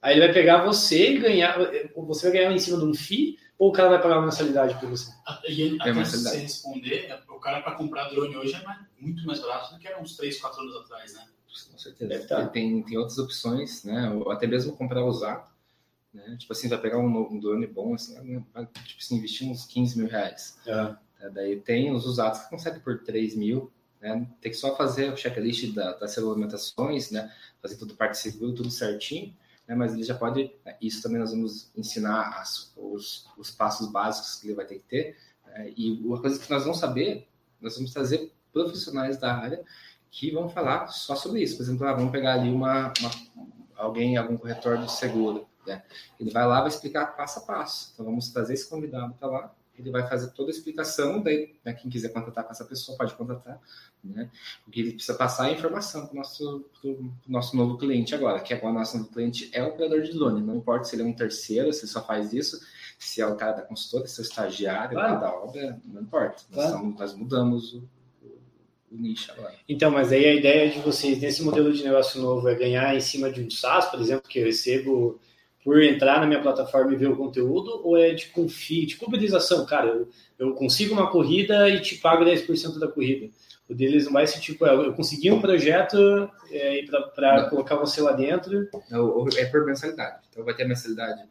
Aí 0.01 0.15
ele 0.15 0.25
vai 0.25 0.33
pegar 0.33 0.65
você 0.65 1.13
e 1.13 1.19
ganhar. 1.19 1.59
Você 1.95 2.31
vai 2.31 2.39
ganhar 2.39 2.53
em 2.53 2.59
cima 2.59 2.79
de 2.79 2.85
um 2.85 2.95
FII, 2.95 3.39
ou 3.59 3.71
o 3.71 3.73
cara 3.73 3.91
vai 3.91 4.01
pagar 4.01 4.17
uma 4.19 4.27
mensalidade 4.27 4.79
por 4.81 4.89
você? 4.89 5.11
E 5.49 5.77
até 5.81 5.93
mais 5.93 6.09
se 6.09 6.23
você 6.23 6.39
responder, 6.39 7.15
o 7.29 7.39
cara 7.41 7.61
para 7.61 7.75
comprar 7.75 8.09
drone 8.09 8.37
hoje 8.37 8.55
é 8.55 8.63
mais- 8.63 8.81
muito 8.99 9.27
mais 9.27 9.41
barato 9.41 9.75
do 9.75 9.81
que 9.81 9.87
era 9.89 10.01
uns 10.01 10.17
3, 10.17 10.41
4 10.41 10.63
anos 10.63 10.77
atrás, 10.77 11.15
né? 11.15 11.25
Com 11.71 11.79
certeza. 11.79 12.09
Deve 12.09 12.27
tá. 12.27 12.47
Tem, 12.47 12.83
tem 12.83 12.99
outras 12.99 13.19
opções, 13.19 13.85
né? 13.85 14.11
Ou 14.11 14.31
até 14.31 14.47
mesmo 14.47 14.77
comprar 14.77 15.05
usado. 15.05 15.47
Né? 16.13 16.37
Tipo 16.39 16.53
assim, 16.53 16.69
vai 16.69 16.81
pegar 16.81 16.99
um, 16.99 17.33
um 17.33 17.39
drone 17.39 17.67
bom, 17.67 17.95
assim, 17.95 18.15
vai, 18.55 18.65
tipo 18.67 19.01
assim, 19.01 19.17
investir 19.17 19.47
uns 19.49 19.67
15 19.67 19.99
mil 19.99 20.09
reais. 20.09 20.59
É, 20.67 20.95
daí 21.33 21.61
tem 21.61 21.93
os 21.93 22.05
usados 22.07 22.41
que 22.41 22.51
consegue 22.51 22.81
por 22.81 23.03
3 23.03 23.35
mil. 23.35 23.71
Né? 24.01 24.27
Tem 24.41 24.51
que 24.53 24.59
só 24.59 24.77
fazer 24.77 25.13
o 25.13 25.17
checklist 25.17 25.73
da, 25.75 25.93
das 25.95 26.15
regulamentações, 26.15 27.11
né? 27.11 27.33
fazer 27.63 27.77
tudo 27.77 27.95
parte 27.95 28.19
seguro, 28.19 28.55
tudo 28.55 28.71
certinho. 28.71 29.35
Né? 29.67 29.75
Mas 29.75 29.95
ele 29.95 30.03
já 30.05 30.15
pode. 30.15 30.53
né? 30.65 30.77
Isso 30.81 31.03
também 31.03 31.19
nós 31.19 31.31
vamos 31.31 31.71
ensinar 31.77 32.39
as, 32.41 32.73
os, 32.77 33.27
os 33.37 33.51
passos 33.51 33.89
básicos 33.91 34.37
que 34.37 34.47
ele 34.49 34.55
vai 34.55 34.67
ter 34.67 34.77
que 34.77 34.85
ter. 34.85 35.17
né? 35.47 35.73
E 35.77 35.93
uma 36.05 36.21
coisa 36.21 36.39
que 36.39 36.51
nós 36.51 36.63
vamos 36.63 36.79
saber, 36.79 37.27
nós 37.61 37.75
vamos 37.77 37.93
trazer 37.93 38.33
profissionais 38.53 39.17
da 39.19 39.35
área 39.35 39.63
que 40.11 40.31
vão 40.31 40.49
falar 40.49 40.87
só 40.89 41.15
sobre 41.17 41.43
isso. 41.43 41.57
Por 41.57 41.63
exemplo, 41.65 41.87
ah, 41.87 41.93
vamos 41.93 42.11
pegar 42.13 42.35
ali 42.35 42.51
uma, 42.51 42.93
uma- 43.01 43.47
alguém, 43.77 44.17
algum 44.17 44.37
corretor 44.37 44.79
do 44.79 44.89
seguro. 44.89 45.47
Né? 45.67 45.83
Ele 46.21 46.31
vai 46.31 46.47
lá 46.47 46.61
vai 46.61 46.69
explicar 46.69 47.17
passo 47.17 47.41
a 47.41 47.43
passo. 47.43 47.91
Então 47.93 48.07
vamos 48.07 48.31
trazer 48.31 48.55
esse 48.55 48.69
convidado 48.69 49.15
para 49.15 49.29
lá. 49.29 49.55
Ele 49.79 49.91
vai 49.91 50.09
fazer 50.09 50.31
toda 50.33 50.51
a 50.51 50.55
explicação, 50.55 51.23
daí 51.23 51.55
né, 51.65 51.73
quem 51.75 51.91
quiser 51.91 52.09
contratar 52.13 52.45
com 52.45 52.51
essa 52.53 52.65
pessoa 52.65 52.97
pode 52.97 53.15
contratar, 53.15 53.61
né? 54.03 54.31
Porque 54.65 54.81
ele 54.81 54.93
precisa 54.93 55.17
passar 55.17 55.45
a 55.47 55.53
informação 55.53 56.07
para 56.07 56.13
o 56.15 56.17
nosso, 56.17 56.65
pro 56.81 56.91
nosso 56.93 57.13
nosso 57.29 57.57
novo 57.57 57.77
cliente 57.79 58.15
agora, 58.15 58.41
que 58.41 58.53
agora 58.55 58.73
o 58.75 58.79
nosso 58.79 58.97
novo 58.99 59.11
cliente 59.11 59.51
é 59.53 59.63
o 59.63 59.69
operador 59.69 60.03
de 60.03 60.13
drone. 60.13 60.41
Não 60.41 60.57
importa 60.57 60.85
se 60.85 60.97
ele 60.97 61.03
é 61.03 61.07
um 61.07 61.13
terceiro, 61.13 61.73
se 61.73 61.81
ele 61.83 61.93
só 61.93 62.05
faz 62.05 62.33
isso, 62.33 62.59
se 62.99 63.21
é 63.21 63.27
o 63.27 63.37
cara 63.37 63.53
da 63.53 63.63
consultora, 63.63 64.07
se 64.07 64.21
é 64.21 64.23
o 64.23 64.27
estagiário 64.27 64.93
Claro. 64.97 65.21
da 65.21 65.35
obra, 65.35 65.81
não 65.85 66.03
importa. 66.03 66.43
Nós, 66.51 66.55
Claro. 66.55 66.71
estamos- 66.75 66.99
nós 66.99 67.15
mudamos 67.15 67.75
o, 67.75 67.79
o- 68.23 68.39
o 68.93 68.97
nicho 68.97 69.31
agora. 69.33 69.55
Então, 69.69 69.91
mas 69.91 70.11
aí 70.13 70.25
a 70.25 70.35
ideia 70.35 70.71
de 70.71 70.79
vocês 70.81 71.21
nesse 71.21 71.43
modelo 71.43 71.73
de 71.73 71.85
negócio 71.85 72.21
novo 72.23 72.49
é 72.49 72.55
ganhar 72.55 72.95
em 72.97 73.01
cima 73.01 73.31
de 73.31 73.43
um 73.43 73.51
SaaS, 73.51 73.87
por 73.91 74.01
exemplo, 74.01 74.29
que 74.29 74.39
eu 74.39 74.45
recebo 74.47 75.21
por 75.67 75.83
entrar 75.83 76.21
na 76.21 76.27
minha 76.29 76.41
plataforma 76.41 76.93
e 76.93 76.97
ver 76.97 77.11
o 77.11 77.17
conteúdo, 77.17 77.81
ou 77.83 77.97
é 77.97 78.15
de 78.15 78.27
confio, 78.27 78.87
de 78.87 78.95
pulverização? 78.95 79.67
Cara, 79.67 79.89
eu, 79.89 80.09
eu 80.39 80.55
consigo 80.55 80.95
uma 80.95 81.11
corrida 81.11 81.69
e 81.69 81.81
te 81.81 81.97
pago 81.97 82.25
10% 82.25 82.79
da 82.79 82.87
corrida. 82.87 83.29
O 83.69 83.75
deles 83.75 84.05
não 84.05 84.13
vai 84.13 84.29
ser 84.29 84.39
tipo, 84.39 84.65
é, 84.65 84.73
eu 84.73 84.93
consegui 84.95 85.29
um 85.33 85.41
projeto 85.41 86.31
é, 86.53 86.85
para 87.17 87.43
Não. 87.43 87.51
colocar 87.51 87.75
você 87.75 88.01
lá 88.01 88.13
dentro. 88.13 88.69
É 88.89 88.97
o- 88.97 89.27
É 89.37 89.45
por 89.47 89.67
mensalidade. 89.67 90.23
Então 90.31 90.45
vai 90.45 90.55
ter 90.55 90.63
a 90.63 90.69
mensalidade 90.69 91.25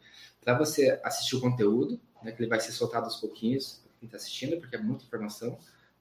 para 0.44 0.54
você 0.58 1.00
assistir 1.02 1.38
o 1.38 1.40
conteúdo, 1.40 1.98
né, 2.22 2.34
que 2.34 2.42
ele 2.42 2.50
vai 2.50 2.60
ser 2.60 2.74
soltado 2.74 3.06
aos 3.06 3.16
pouquinhos 3.16 3.82
quem 4.02 4.08
está 4.08 4.18
assistindo, 4.18 4.58
porque 4.60 4.76
é 4.76 4.80
muita 4.80 5.06
informação. 5.06 5.58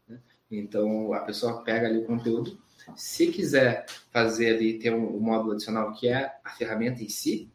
Né? 0.08 0.18
Então 0.50 1.12
a 1.12 1.20
pessoa 1.20 1.62
pega 1.62 1.86
ali 1.86 1.98
o 1.98 2.04
conteúdo. 2.04 2.58
Se 2.96 3.28
quiser 3.28 3.86
fazer 4.10 4.56
ali, 4.56 4.76
ter 4.80 4.92
um, 4.92 5.16
um 5.16 5.20
módulo 5.20 5.52
adicional 5.52 5.92
que 5.92 6.08
é 6.08 6.32
a 6.42 6.50
ferramenta 6.50 7.00
em 7.00 7.08
si, 7.08 7.48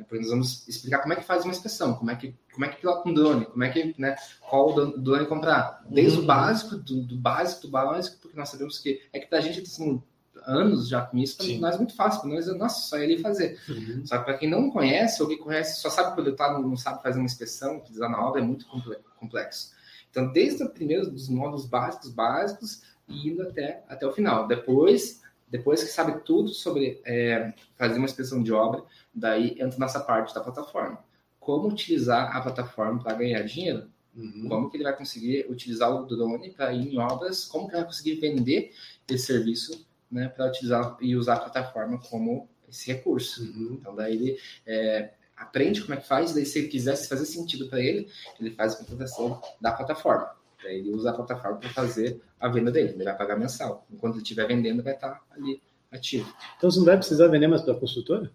né, 0.00 0.06
porque 0.08 0.22
nós 0.22 0.30
vamos 0.30 0.68
explicar 0.68 1.00
como 1.00 1.12
é 1.12 1.16
que 1.16 1.24
faz 1.24 1.44
uma 1.44 1.52
inspeção, 1.52 1.94
como 1.94 2.10
é 2.10 2.16
que, 2.16 2.34
como 2.52 2.64
é 2.64 2.68
que 2.68 2.80
pilota 2.80 3.08
um 3.08 3.14
drone, 3.14 3.46
como 3.46 3.62
é 3.62 3.68
que, 3.68 3.94
né, 3.98 4.16
qual 4.40 4.70
o 4.70 4.98
drone 4.98 5.26
comprar. 5.26 5.82
Desde 5.88 6.18
uhum. 6.18 6.24
o 6.24 6.26
básico, 6.26 6.76
do, 6.76 7.02
do, 7.02 7.16
básico, 7.16 7.62
do 7.62 7.70
básico, 7.70 8.18
porque 8.20 8.36
nós 8.36 8.48
sabemos 8.48 8.78
que 8.78 9.02
é 9.12 9.20
que 9.20 9.26
para 9.26 9.38
a 9.38 9.40
gente 9.40 9.68
são 9.68 10.02
anos 10.46 10.88
já 10.88 11.02
com 11.02 11.18
isso, 11.18 11.36
para 11.36 11.46
nós 11.58 11.74
é 11.74 11.78
muito 11.78 11.94
fácil, 11.94 12.22
para 12.22 12.30
nós 12.30 12.48
é, 12.48 12.54
nossa, 12.54 12.88
só 12.88 12.98
ir 12.98 13.04
ali 13.04 13.18
fazer. 13.18 13.58
Uhum. 13.68 14.06
Só 14.06 14.18
que 14.18 14.24
para 14.24 14.38
quem 14.38 14.48
não 14.48 14.70
conhece, 14.70 15.22
ou 15.22 15.28
quem 15.28 15.38
conhece, 15.38 15.80
só 15.80 15.90
sabe 15.90 16.16
pilotar, 16.16 16.52
não, 16.52 16.62
não 16.62 16.76
sabe 16.76 17.02
fazer 17.02 17.18
uma 17.18 17.26
inspeção, 17.26 17.78
utilizar 17.78 18.10
na 18.10 18.24
obra, 18.24 18.40
é 18.40 18.44
muito 18.44 18.66
complexo. 19.18 19.72
Então, 20.10 20.32
desde 20.32 20.64
o 20.64 20.70
primeiro 20.70 21.08
dos 21.10 21.28
módulos 21.28 21.66
básicos, 21.66 22.10
básicos, 22.10 22.82
e 23.10 23.28
indo 23.28 23.42
até, 23.42 23.84
até 23.88 24.06
o 24.06 24.12
final. 24.12 24.46
Depois, 24.46 25.19
depois 25.50 25.82
que 25.82 25.90
sabe 25.90 26.20
tudo 26.20 26.50
sobre 26.50 27.00
é, 27.04 27.52
fazer 27.76 27.98
uma 27.98 28.06
inspeção 28.06 28.42
de 28.42 28.52
obra, 28.52 28.84
daí 29.12 29.56
entra 29.58 29.78
nessa 29.78 30.00
parte 30.00 30.32
da 30.34 30.40
plataforma. 30.40 31.02
Como 31.40 31.68
utilizar 31.68 32.36
a 32.36 32.40
plataforma 32.40 33.02
para 33.02 33.14
ganhar 33.14 33.42
dinheiro? 33.42 33.90
Uhum. 34.14 34.48
Como 34.48 34.70
que 34.70 34.76
ele 34.76 34.84
vai 34.84 34.96
conseguir 34.96 35.46
utilizar 35.48 35.90
o 35.90 36.06
drone 36.06 36.50
para 36.50 36.72
ir 36.72 36.94
em 36.94 36.98
obras? 36.98 37.44
Como 37.44 37.66
que 37.66 37.74
ele 37.74 37.82
vai 37.82 37.90
conseguir 37.90 38.14
vender 38.16 38.72
esse 39.08 39.26
serviço 39.26 39.86
né, 40.10 40.28
para 40.28 40.46
utilizar 40.46 40.96
e 41.00 41.16
usar 41.16 41.34
a 41.34 41.40
plataforma 41.40 41.98
como 41.98 42.48
esse 42.68 42.86
recurso? 42.92 43.42
Uhum. 43.42 43.78
Então, 43.80 43.94
daí 43.94 44.14
ele 44.14 44.38
é, 44.66 45.14
aprende 45.36 45.80
como 45.82 45.94
é 45.94 45.96
que 45.96 46.06
faz, 46.06 46.32
daí 46.32 46.46
se 46.46 46.58
ele 46.58 46.68
quiser 46.68 46.94
se 46.96 47.08
fazer 47.08 47.26
sentido 47.26 47.66
para 47.68 47.80
ele, 47.80 48.08
ele 48.38 48.50
faz 48.50 48.74
a 48.74 48.76
contratação 48.76 49.40
da 49.60 49.72
plataforma. 49.72 50.30
Daí 50.62 50.78
ele 50.78 50.90
usa 50.90 51.10
a 51.10 51.14
plataforma 51.14 51.58
para 51.58 51.70
fazer 51.70 52.20
a 52.38 52.48
venda 52.48 52.70
dele, 52.70 52.90
ele 52.90 53.04
vai 53.04 53.16
pagar 53.16 53.36
mensal. 53.36 53.86
Enquanto 53.90 54.14
ele 54.14 54.22
estiver 54.22 54.46
vendendo, 54.46 54.82
vai 54.82 54.94
estar 54.94 55.22
ali 55.30 55.62
ativo. 55.90 56.32
Então 56.56 56.70
você 56.70 56.78
não 56.78 56.86
vai 56.86 56.96
precisar 56.96 57.28
vender 57.28 57.48
mais 57.48 57.62
para 57.62 57.74
a 57.74 57.78
consultora? 57.78 58.30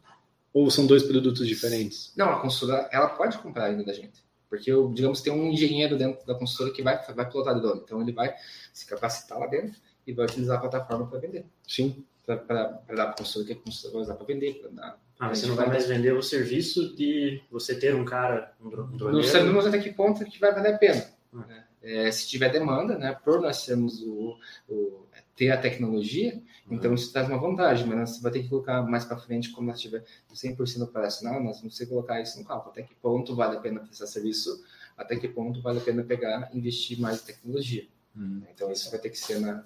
Ou 0.54 0.70
são 0.72 0.88
dois 0.88 1.04
produtos 1.04 1.48
diferentes? 1.48 2.14
Não, 2.16 2.30
a 2.30 2.40
consultora 2.40 2.88
ela 2.92 3.10
pode 3.10 3.38
comprar 3.40 3.66
ainda 3.66 3.84
da 3.84 3.94
gente. 3.94 4.24
Porque, 4.50 4.72
eu, 4.72 4.92
digamos, 4.94 5.22
tem 5.22 5.34
um 5.34 5.48
engenheiro 5.48 5.98
dentro 5.98 6.26
da 6.26 6.36
consultora 6.36 6.72
que 6.72 6.82
vai, 6.82 6.98
vai 7.14 7.30
pilotar 7.30 7.56
de 7.56 7.62
drone. 7.62 7.82
Então, 7.84 8.02
ele 8.02 8.14
vai 8.14 8.34
se 8.72 8.86
capacitar 8.86 9.38
lá 9.38 9.48
dentro 9.48 9.76
e 10.06 10.14
vai 10.14 10.26
utilizar 10.26 10.58
a 10.58 10.62
plataforma 10.62 11.08
para 11.08 11.20
vender. 11.20 11.46
Sim. 11.68 12.06
Para 12.26 12.36
dar 12.36 12.68
para 12.88 13.04
a 13.04 13.14
consultora 13.14 13.46
que 13.48 13.54
a 13.54 13.64
consultora 13.64 13.94
vai 13.94 14.02
usar 14.04 14.16
para 14.16 14.26
vender. 14.26 14.54
Pra 14.56 14.70
dar, 14.70 15.00
ah, 15.20 15.30
você 15.30 15.46
não 15.48 15.56
vai 15.56 15.68
mais 15.68 15.88
vender 15.88 16.14
o 16.14 16.22
serviço 16.22 16.96
de 16.96 17.42
você 17.52 17.76
ter 17.76 17.94
um 17.96 18.06
cara, 18.06 18.54
um 18.62 18.70
droneiro. 18.70 19.12
Não 19.12 19.24
sabemos 19.24 19.66
até 19.66 19.78
que 19.80 19.92
ponto 19.92 20.24
que 20.26 20.40
vai 20.40 20.54
valer 20.54 20.76
a 20.76 20.78
pena. 20.78 21.06
Ah. 21.34 21.46
Né? 21.46 21.65
É, 21.86 22.12
se 22.12 22.28
tiver 22.28 22.50
demanda, 22.52 22.98
né, 22.98 23.14
por 23.24 23.40
nós 23.40 23.64
termos 23.64 24.02
o, 24.02 24.40
o 24.68 25.06
ter 25.36 25.52
a 25.52 25.58
tecnologia, 25.58 26.42
então 26.72 26.94
isso 26.96 27.12
traz 27.14 27.28
uma 27.28 27.38
vantagem, 27.38 27.86
mas 27.86 27.98
nós 27.98 28.22
vai 28.22 28.32
ter 28.32 28.42
que 28.42 28.50
colocar 28.50 28.82
mais 28.82 29.06
para 29.06 29.18
frente, 29.18 29.52
quando 29.52 29.68
nós 29.68 29.80
tiver 29.80 30.04
100% 30.34 30.82
operacional, 30.82 31.44
nós 31.44 31.60
vamos 31.60 31.78
ter 31.78 31.86
que 31.86 31.92
colocar 31.92 32.20
isso 32.22 32.40
no 32.40 32.46
cálculo. 32.46 32.72
Até 32.72 32.82
que 32.82 32.96
ponto 32.96 33.36
vale 33.36 33.58
a 33.58 33.60
pena 33.60 33.82
prestar 33.82 34.08
serviço, 34.08 34.64
até 34.98 35.16
que 35.16 35.28
ponto 35.28 35.62
vale 35.62 35.78
a 35.78 35.82
pena 35.82 36.04
pegar 36.04 36.50
investir 36.54 37.00
mais 37.00 37.22
em 37.22 37.26
tecnologia. 37.26 37.86
Uhum. 38.16 38.42
Então 38.52 38.72
isso 38.72 38.90
vai 38.90 39.00
ter 39.00 39.10
que 39.10 39.18
ser 39.18 39.40
na, 39.40 39.64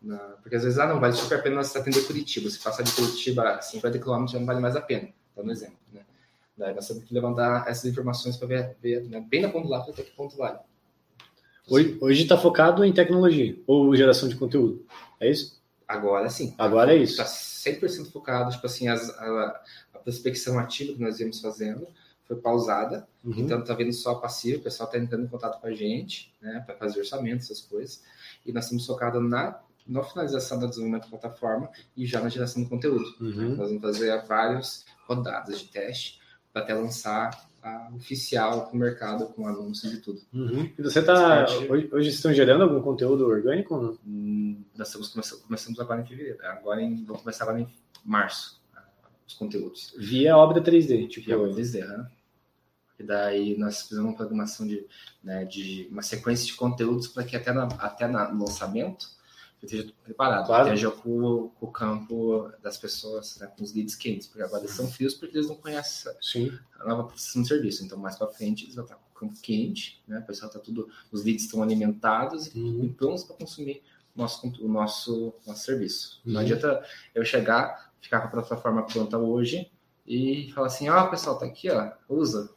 na, 0.00 0.18
Porque 0.42 0.54
às 0.54 0.62
vezes, 0.62 0.78
ah, 0.78 0.86
não, 0.86 1.00
vale 1.00 1.14
super 1.14 1.38
a 1.38 1.42
pena 1.42 1.56
nós 1.56 1.74
atender 1.74 2.06
Curitiba. 2.06 2.48
Se 2.50 2.58
passar 2.60 2.82
de 2.82 2.92
Curitiba 2.92 3.48
a 3.48 3.60
50 3.62 3.98
km 3.98 4.26
já 4.28 4.38
não 4.38 4.46
vale 4.46 4.60
mais 4.60 4.76
a 4.76 4.80
pena. 4.80 5.08
Dando 5.34 5.48
um 5.48 5.52
exemplo, 5.52 5.78
né? 5.92 6.02
Daí 6.56 6.74
nós 6.74 6.86
temos 6.86 7.04
que 7.04 7.14
levantar 7.14 7.68
essas 7.68 7.86
informações 7.86 8.36
para 8.36 8.48
ver, 8.48 8.76
ver 8.82 9.02
né, 9.04 9.20
bem 9.20 9.40
na 9.40 9.48
ponta 9.48 9.68
lá 9.68 9.78
até 9.78 10.02
que 10.02 10.10
ponto 10.10 10.36
vale. 10.36 10.58
Hoje 11.68 12.22
está 12.22 12.36
focado 12.36 12.84
em 12.84 12.92
tecnologia 12.92 13.58
ou 13.66 13.94
geração 13.94 14.28
de 14.28 14.36
conteúdo, 14.36 14.84
é 15.20 15.30
isso? 15.30 15.58
Agora 15.86 16.28
sim. 16.28 16.54
Agora 16.58 16.94
é 16.94 16.98
isso. 16.98 17.20
Está 17.20 17.24
100% 17.24 18.10
focado, 18.10 18.50
tipo 18.50 18.66
assim, 18.66 18.88
as, 18.88 19.10
a, 19.18 19.62
a, 19.94 19.98
prospecção 19.98 20.58
ativa 20.58 20.92
que 20.92 21.00
nós 21.00 21.18
íamos 21.20 21.40
fazendo 21.40 21.86
foi 22.24 22.36
pausada, 22.36 23.08
uhum. 23.24 23.34
então 23.38 23.60
está 23.60 23.74
vendo 23.74 23.92
só 23.92 24.14
passivo, 24.14 24.58
o 24.58 24.62
pessoal 24.62 24.86
está 24.86 24.98
entrando 24.98 25.24
em 25.24 25.28
contato 25.28 25.60
com 25.60 25.66
a 25.66 25.72
gente, 25.72 26.34
né, 26.42 26.62
para 26.66 26.76
fazer 26.76 27.00
orçamento, 27.00 27.42
essas 27.42 27.62
coisas, 27.62 28.02
e 28.44 28.52
nós 28.52 28.64
estamos 28.64 28.84
focados 28.84 29.22
na, 29.22 29.58
na 29.86 30.02
finalização 30.02 30.58
da 30.58 30.66
desenvolvimento 30.66 31.04
da 31.04 31.18
plataforma 31.18 31.70
e 31.96 32.04
já 32.04 32.20
na 32.20 32.28
geração 32.28 32.62
de 32.62 32.68
conteúdo. 32.68 33.14
Uhum. 33.18 33.56
Nós 33.56 33.68
vamos 33.68 33.80
fazer 33.80 34.26
várias 34.26 34.84
rodadas 35.06 35.60
de 35.60 35.68
teste 35.68 36.20
para 36.52 36.62
até 36.62 36.74
lançar 36.74 37.47
a 37.68 37.90
oficial 37.94 38.70
no 38.72 38.78
mercado 38.78 39.26
com 39.28 39.46
anúncios 39.46 39.92
e 39.92 40.00
tudo. 40.00 40.20
Uhum. 40.32 40.70
E 40.78 40.82
você 40.82 41.00
está 41.00 41.46
hoje, 41.68 41.88
hoje 41.92 42.08
estão 42.08 42.32
gerando 42.32 42.64
algum 42.64 42.80
conteúdo 42.80 43.26
orgânico? 43.26 43.98
Hum, 44.06 44.62
nós 44.76 44.88
estamos 44.88 45.08
começando, 45.08 45.42
começamos 45.42 45.80
agora 45.80 46.00
em 46.00 46.06
fevereiro. 46.06 46.38
Agora 46.46 46.82
em, 46.82 47.04
vamos 47.04 47.22
começar 47.22 47.44
agora 47.44 47.60
em 47.60 47.68
março 48.04 48.58
os 49.28 49.34
conteúdos. 49.34 49.94
Via 49.98 50.36
obra 50.36 50.62
3D, 50.62 51.08
tipo. 51.08 51.26
Via 51.26 51.38
obra 51.38 51.52
3D, 51.52 51.86
né? 51.86 52.10
E 52.98 53.02
daí 53.04 53.56
nós 53.56 53.82
fizemos 53.82 54.10
uma 54.10 54.16
programação 54.16 54.66
de, 54.66 54.84
né, 55.22 55.44
de 55.44 55.86
uma 55.90 56.02
sequência 56.02 56.46
de 56.46 56.54
conteúdos 56.54 57.06
para 57.06 57.22
que 57.22 57.36
até, 57.36 57.52
na, 57.52 57.66
até 57.78 58.08
no 58.08 58.40
lançamento 58.40 59.06
esteja 59.62 59.92
preparado, 60.04 60.46
claro. 60.46 60.68
esteja 60.68 60.90
com, 60.90 61.50
com, 61.58 61.66
o 61.66 61.70
campo 61.70 62.52
das 62.62 62.76
pessoas, 62.76 63.38
né, 63.38 63.46
com 63.46 63.62
os 63.62 63.74
leads 63.74 63.94
quentes, 63.96 64.26
porque 64.26 64.42
agora 64.42 64.62
eles 64.62 64.74
são 64.74 64.88
frios 64.88 65.14
porque 65.14 65.36
eles 65.36 65.48
não 65.48 65.56
conhecem 65.56 66.12
Sim. 66.20 66.58
a 66.78 66.86
nova 66.86 67.04
prestação 67.04 67.42
de 67.42 67.48
serviço. 67.48 67.84
Então, 67.84 67.98
mais 67.98 68.16
para 68.16 68.28
frente, 68.28 68.64
eles 68.64 68.74
vão 68.74 68.84
estar 68.84 68.96
com 68.96 69.10
o 69.10 69.20
campo 69.20 69.40
quente, 69.40 70.02
né, 70.06 70.18
o 70.18 70.26
pessoal 70.26 70.48
está 70.48 70.60
tudo, 70.60 70.88
os 71.10 71.24
leads 71.24 71.44
estão 71.44 71.62
alimentados 71.62 72.46
uhum. 72.54 72.84
e 72.84 72.88
prontos 72.90 73.24
para 73.24 73.36
consumir 73.36 73.82
o 74.14 74.20
nosso, 74.20 74.46
o 74.60 74.68
nosso, 74.68 75.34
nosso 75.46 75.64
serviço. 75.64 76.20
Uhum. 76.24 76.34
Não 76.34 76.40
adianta 76.40 76.84
eu 77.14 77.24
chegar, 77.24 77.92
ficar 78.00 78.20
com 78.20 78.28
a 78.28 78.30
plataforma 78.30 78.86
pronta 78.86 79.18
hoje 79.18 79.70
e 80.06 80.50
falar 80.54 80.68
assim: 80.68 80.88
ó, 80.88 81.06
pessoal, 81.08 81.38
tá 81.38 81.46
aqui, 81.46 81.70
ó, 81.70 81.92
usa. 82.08 82.50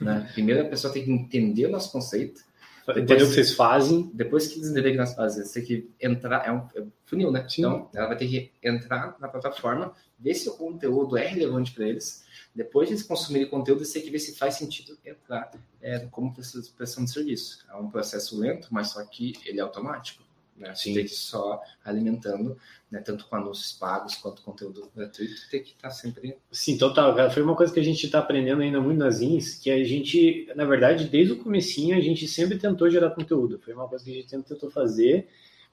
Né? 0.00 0.28
Primeiro 0.32 0.62
a 0.62 0.68
pessoa 0.68 0.92
tem 0.92 1.04
que 1.04 1.12
entender 1.12 1.66
o 1.66 1.70
nosso 1.70 1.92
conceito, 1.92 2.42
Entender 2.88 3.14
o 3.22 3.26
que 3.28 3.34
vocês 3.34 3.54
fazem. 3.54 4.10
Depois 4.12 4.46
que 4.48 4.58
eles 4.58 4.70
o 4.70 4.74
que 4.74 4.96
nós 4.96 5.14
fazemos, 5.14 5.48
você 5.48 5.60
tem 5.60 5.66
que 5.66 5.90
entrar, 6.00 6.46
é 6.46 6.52
um, 6.52 6.68
é 6.74 6.80
um 6.80 6.90
funil, 7.04 7.30
né? 7.30 7.46
Sim. 7.48 7.62
Então, 7.62 7.90
ela 7.94 8.08
vai 8.08 8.16
ter 8.16 8.26
que 8.26 8.50
entrar 8.62 9.16
na 9.20 9.28
plataforma, 9.28 9.92
ver 10.18 10.34
se 10.34 10.48
o 10.48 10.54
conteúdo 10.54 11.16
é 11.16 11.26
relevante 11.26 11.72
para 11.72 11.86
eles. 11.86 12.24
Depois 12.54 12.88
de 12.88 12.94
eles 12.94 13.04
consumirem 13.04 13.48
conteúdo, 13.48 13.78
eles 13.78 13.92
têm 13.92 14.02
que 14.02 14.10
ver 14.10 14.18
se 14.18 14.36
faz 14.36 14.54
sentido 14.54 14.98
entrar 15.04 15.50
é, 15.80 16.00
como 16.10 16.34
prestação 16.34 17.04
de 17.04 17.10
serviço. 17.10 17.64
É 17.70 17.76
um 17.76 17.90
processo 17.90 18.38
lento, 18.38 18.68
mas 18.70 18.90
só 18.90 19.02
que 19.04 19.34
ele 19.46 19.58
é 19.58 19.62
automático. 19.62 20.22
Né? 20.62 20.74
Sim. 20.76 20.94
Tem 20.94 21.04
que 21.04 21.10
só 21.10 21.60
alimentando, 21.84 22.56
né, 22.90 23.00
tanto 23.00 23.26
com 23.26 23.34
anúncios 23.34 23.72
pagos 23.72 24.14
quanto 24.14 24.42
conteúdo 24.42 24.88
gratuito, 24.94 25.34
tem 25.50 25.62
que 25.62 25.70
estar 25.70 25.88
tá 25.88 25.90
sempre. 25.90 26.36
Sim, 26.52 26.78
total, 26.78 27.14
cara. 27.16 27.30
Foi 27.30 27.42
uma 27.42 27.56
coisa 27.56 27.72
que 27.72 27.80
a 27.80 27.84
gente 27.84 28.06
está 28.06 28.20
aprendendo 28.20 28.62
ainda 28.62 28.80
muito 28.80 28.98
nas 28.98 29.20
INS, 29.20 29.56
que 29.56 29.70
a 29.70 29.82
gente, 29.82 30.48
na 30.54 30.64
verdade, 30.64 31.08
desde 31.08 31.32
o 31.32 31.42
comecinho, 31.42 31.96
a 31.96 32.00
gente 32.00 32.28
sempre 32.28 32.56
tentou 32.58 32.88
gerar 32.88 33.10
conteúdo. 33.10 33.58
Foi 33.58 33.74
uma 33.74 33.88
coisa 33.88 34.04
que 34.04 34.12
a 34.12 34.14
gente 34.14 34.30
sempre 34.30 34.48
tentou 34.48 34.70
fazer, 34.70 35.26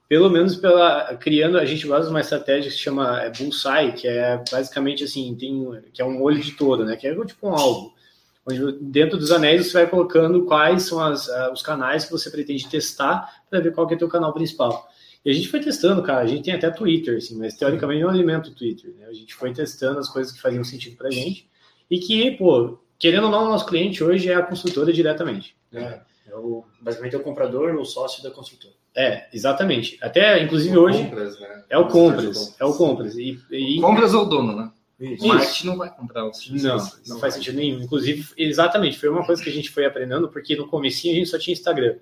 pelo 0.07 0.29
menos 0.29 0.55
pela 0.55 1.15
criando, 1.17 1.59
a 1.59 1.65
gente 1.65 1.81
de 1.81 1.87
uma 1.87 2.21
estratégia 2.21 2.71
que 2.71 2.75
se 2.75 2.83
chama 2.83 3.21
é, 3.21 3.29
Bullseye, 3.29 3.93
que 3.93 4.07
é 4.07 4.43
basicamente 4.51 5.03
assim, 5.03 5.35
tem, 5.35 5.83
que 5.93 6.01
é 6.01 6.05
um 6.05 6.19
olho 6.23 6.41
de 6.41 6.53
todo, 6.53 6.83
né? 6.83 6.95
Que 6.95 7.07
é 7.07 7.25
tipo 7.25 7.47
um 7.47 7.53
alvo 7.53 7.98
onde 8.45 8.79
dentro 8.81 9.17
dos 9.17 9.31
anéis 9.31 9.67
você 9.67 9.73
vai 9.73 9.87
colocando 9.87 10.45
quais 10.45 10.83
são 10.83 11.01
as, 11.01 11.27
uh, 11.27 11.51
os 11.51 11.61
canais 11.61 12.05
que 12.05 12.11
você 12.11 12.29
pretende 12.29 12.67
testar 12.67 13.43
para 13.49 13.59
ver 13.59 13.73
qual 13.73 13.87
que 13.87 13.93
é 13.93 13.95
o 13.95 13.99
teu 13.99 14.07
canal 14.07 14.33
principal. 14.33 14.87
E 15.23 15.29
a 15.29 15.33
gente 15.33 15.49
foi 15.49 15.59
testando, 15.59 16.01
cara, 16.01 16.21
a 16.21 16.27
gente 16.27 16.43
tem 16.43 16.53
até 16.53 16.69
Twitter, 16.69 17.17
assim, 17.17 17.37
mas 17.37 17.55
teoricamente 17.55 18.01
não 18.01 18.09
alimenta 18.09 18.49
o 18.49 18.55
Twitter, 18.55 18.93
né? 18.95 19.05
A 19.05 19.13
gente 19.13 19.35
foi 19.35 19.53
testando 19.53 19.99
as 19.99 20.09
coisas 20.09 20.31
que 20.31 20.41
faziam 20.41 20.63
sentido 20.63 20.95
pra 20.95 21.11
gente 21.11 21.49
e 21.91 21.99
que, 21.99 22.31
pô, 22.31 22.79
querendo 22.97 23.25
ou 23.25 23.31
não, 23.31 23.45
o 23.45 23.49
nosso 23.49 23.65
cliente 23.65 24.03
hoje 24.03 24.29
é 24.29 24.35
a 24.35 24.43
consultora 24.43 24.93
diretamente. 24.93 25.55
Né? 25.71 26.01
É, 26.27 26.31
é 26.31 26.35
o, 26.35 26.63
basicamente 26.81 27.15
é 27.15 27.19
o 27.19 27.23
comprador 27.23 27.75
ou 27.75 27.83
sócio 27.83 28.23
da 28.23 28.31
consultora. 28.31 28.73
É, 28.95 29.27
exatamente. 29.33 29.97
Até, 30.01 30.41
inclusive, 30.41 30.77
o 30.77 30.83
hoje. 30.83 31.03
Compras, 31.03 31.39
né? 31.39 31.63
É 31.69 31.77
o 31.77 31.87
compras. 31.87 32.55
É 32.59 32.65
o 32.65 32.73
compras. 32.73 33.17
E, 33.17 33.39
e... 33.51 33.79
Compras 33.79 34.13
ou 34.13 34.25
dono, 34.27 34.55
né? 34.55 34.71
Isso. 34.99 35.23
O 35.23 35.27
marketing 35.29 35.67
não 35.67 35.77
vai 35.77 35.89
comprar 35.89 36.27
os 36.27 36.37
serviços. 36.37 36.63
Não, 36.63 37.13
não, 37.13 37.19
faz 37.19 37.33
sentido 37.35 37.55
nenhum. 37.55 37.81
Inclusive, 37.81 38.27
exatamente, 38.37 38.99
foi 38.99 39.07
uma 39.07 39.25
coisa 39.25 39.41
que 39.41 39.49
a 39.49 39.53
gente 39.53 39.69
foi 39.69 39.85
aprendendo, 39.85 40.27
porque 40.27 40.55
no 40.55 40.67
comecinho 40.67 41.13
a 41.13 41.17
gente 41.17 41.29
só 41.29 41.39
tinha 41.39 41.53
Instagram. 41.53 41.95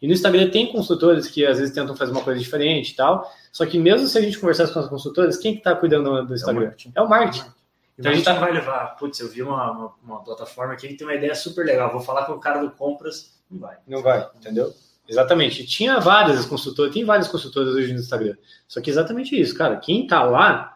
E 0.00 0.06
no 0.06 0.12
Instagram 0.12 0.50
tem 0.50 0.70
consultores 0.70 1.28
que 1.28 1.46
às 1.46 1.58
vezes 1.58 1.72
tentam 1.74 1.94
fazer 1.96 2.12
uma 2.12 2.22
coisa 2.22 2.40
diferente 2.40 2.92
e 2.92 2.96
tal. 2.96 3.30
Só 3.52 3.64
que 3.64 3.78
mesmo 3.78 4.06
se 4.08 4.18
a 4.18 4.20
gente 4.20 4.38
conversasse 4.38 4.72
com 4.72 4.78
as 4.80 4.88
consultoras, 4.88 5.36
quem 5.36 5.54
que 5.54 5.62
tá 5.62 5.74
cuidando 5.74 6.26
do 6.26 6.34
Instagram? 6.34 6.62
É 6.62 6.64
o 6.64 6.68
marketing. 6.68 6.92
É 6.96 7.02
o 7.02 7.08
marketing. 7.08 7.56
Então 7.98 8.12
a 8.12 8.14
gente 8.14 8.24
tá... 8.24 8.34
não 8.34 8.40
vai 8.40 8.52
levar, 8.52 8.96
putz, 8.96 9.20
eu 9.20 9.28
vi 9.28 9.42
uma, 9.42 9.70
uma, 9.70 9.94
uma, 10.04 10.24
plataforma 10.24 10.74
aqui 10.74 10.88
que 10.88 10.94
tem 10.94 11.06
uma 11.06 11.14
ideia 11.14 11.34
super 11.34 11.64
legal, 11.64 11.90
vou 11.90 12.02
falar 12.02 12.26
com 12.26 12.32
o 12.32 12.38
cara 12.38 12.60
do 12.60 12.70
compras, 12.70 13.38
não 13.50 13.58
vai. 13.58 13.76
Não 13.86 14.02
vai, 14.02 14.28
entendeu? 14.36 14.70
Exatamente. 15.08 15.64
Tinha 15.64 15.98
várias 15.98 16.44
consultoras, 16.44 16.92
tem 16.92 17.04
várias 17.04 17.28
consultoras 17.28 17.74
hoje 17.74 17.92
no 17.92 18.00
Instagram. 18.00 18.36
Só 18.68 18.80
que 18.82 18.90
exatamente 18.90 19.40
isso, 19.40 19.56
cara. 19.56 19.76
Quem 19.76 20.06
tá 20.06 20.22
lá 20.24 20.75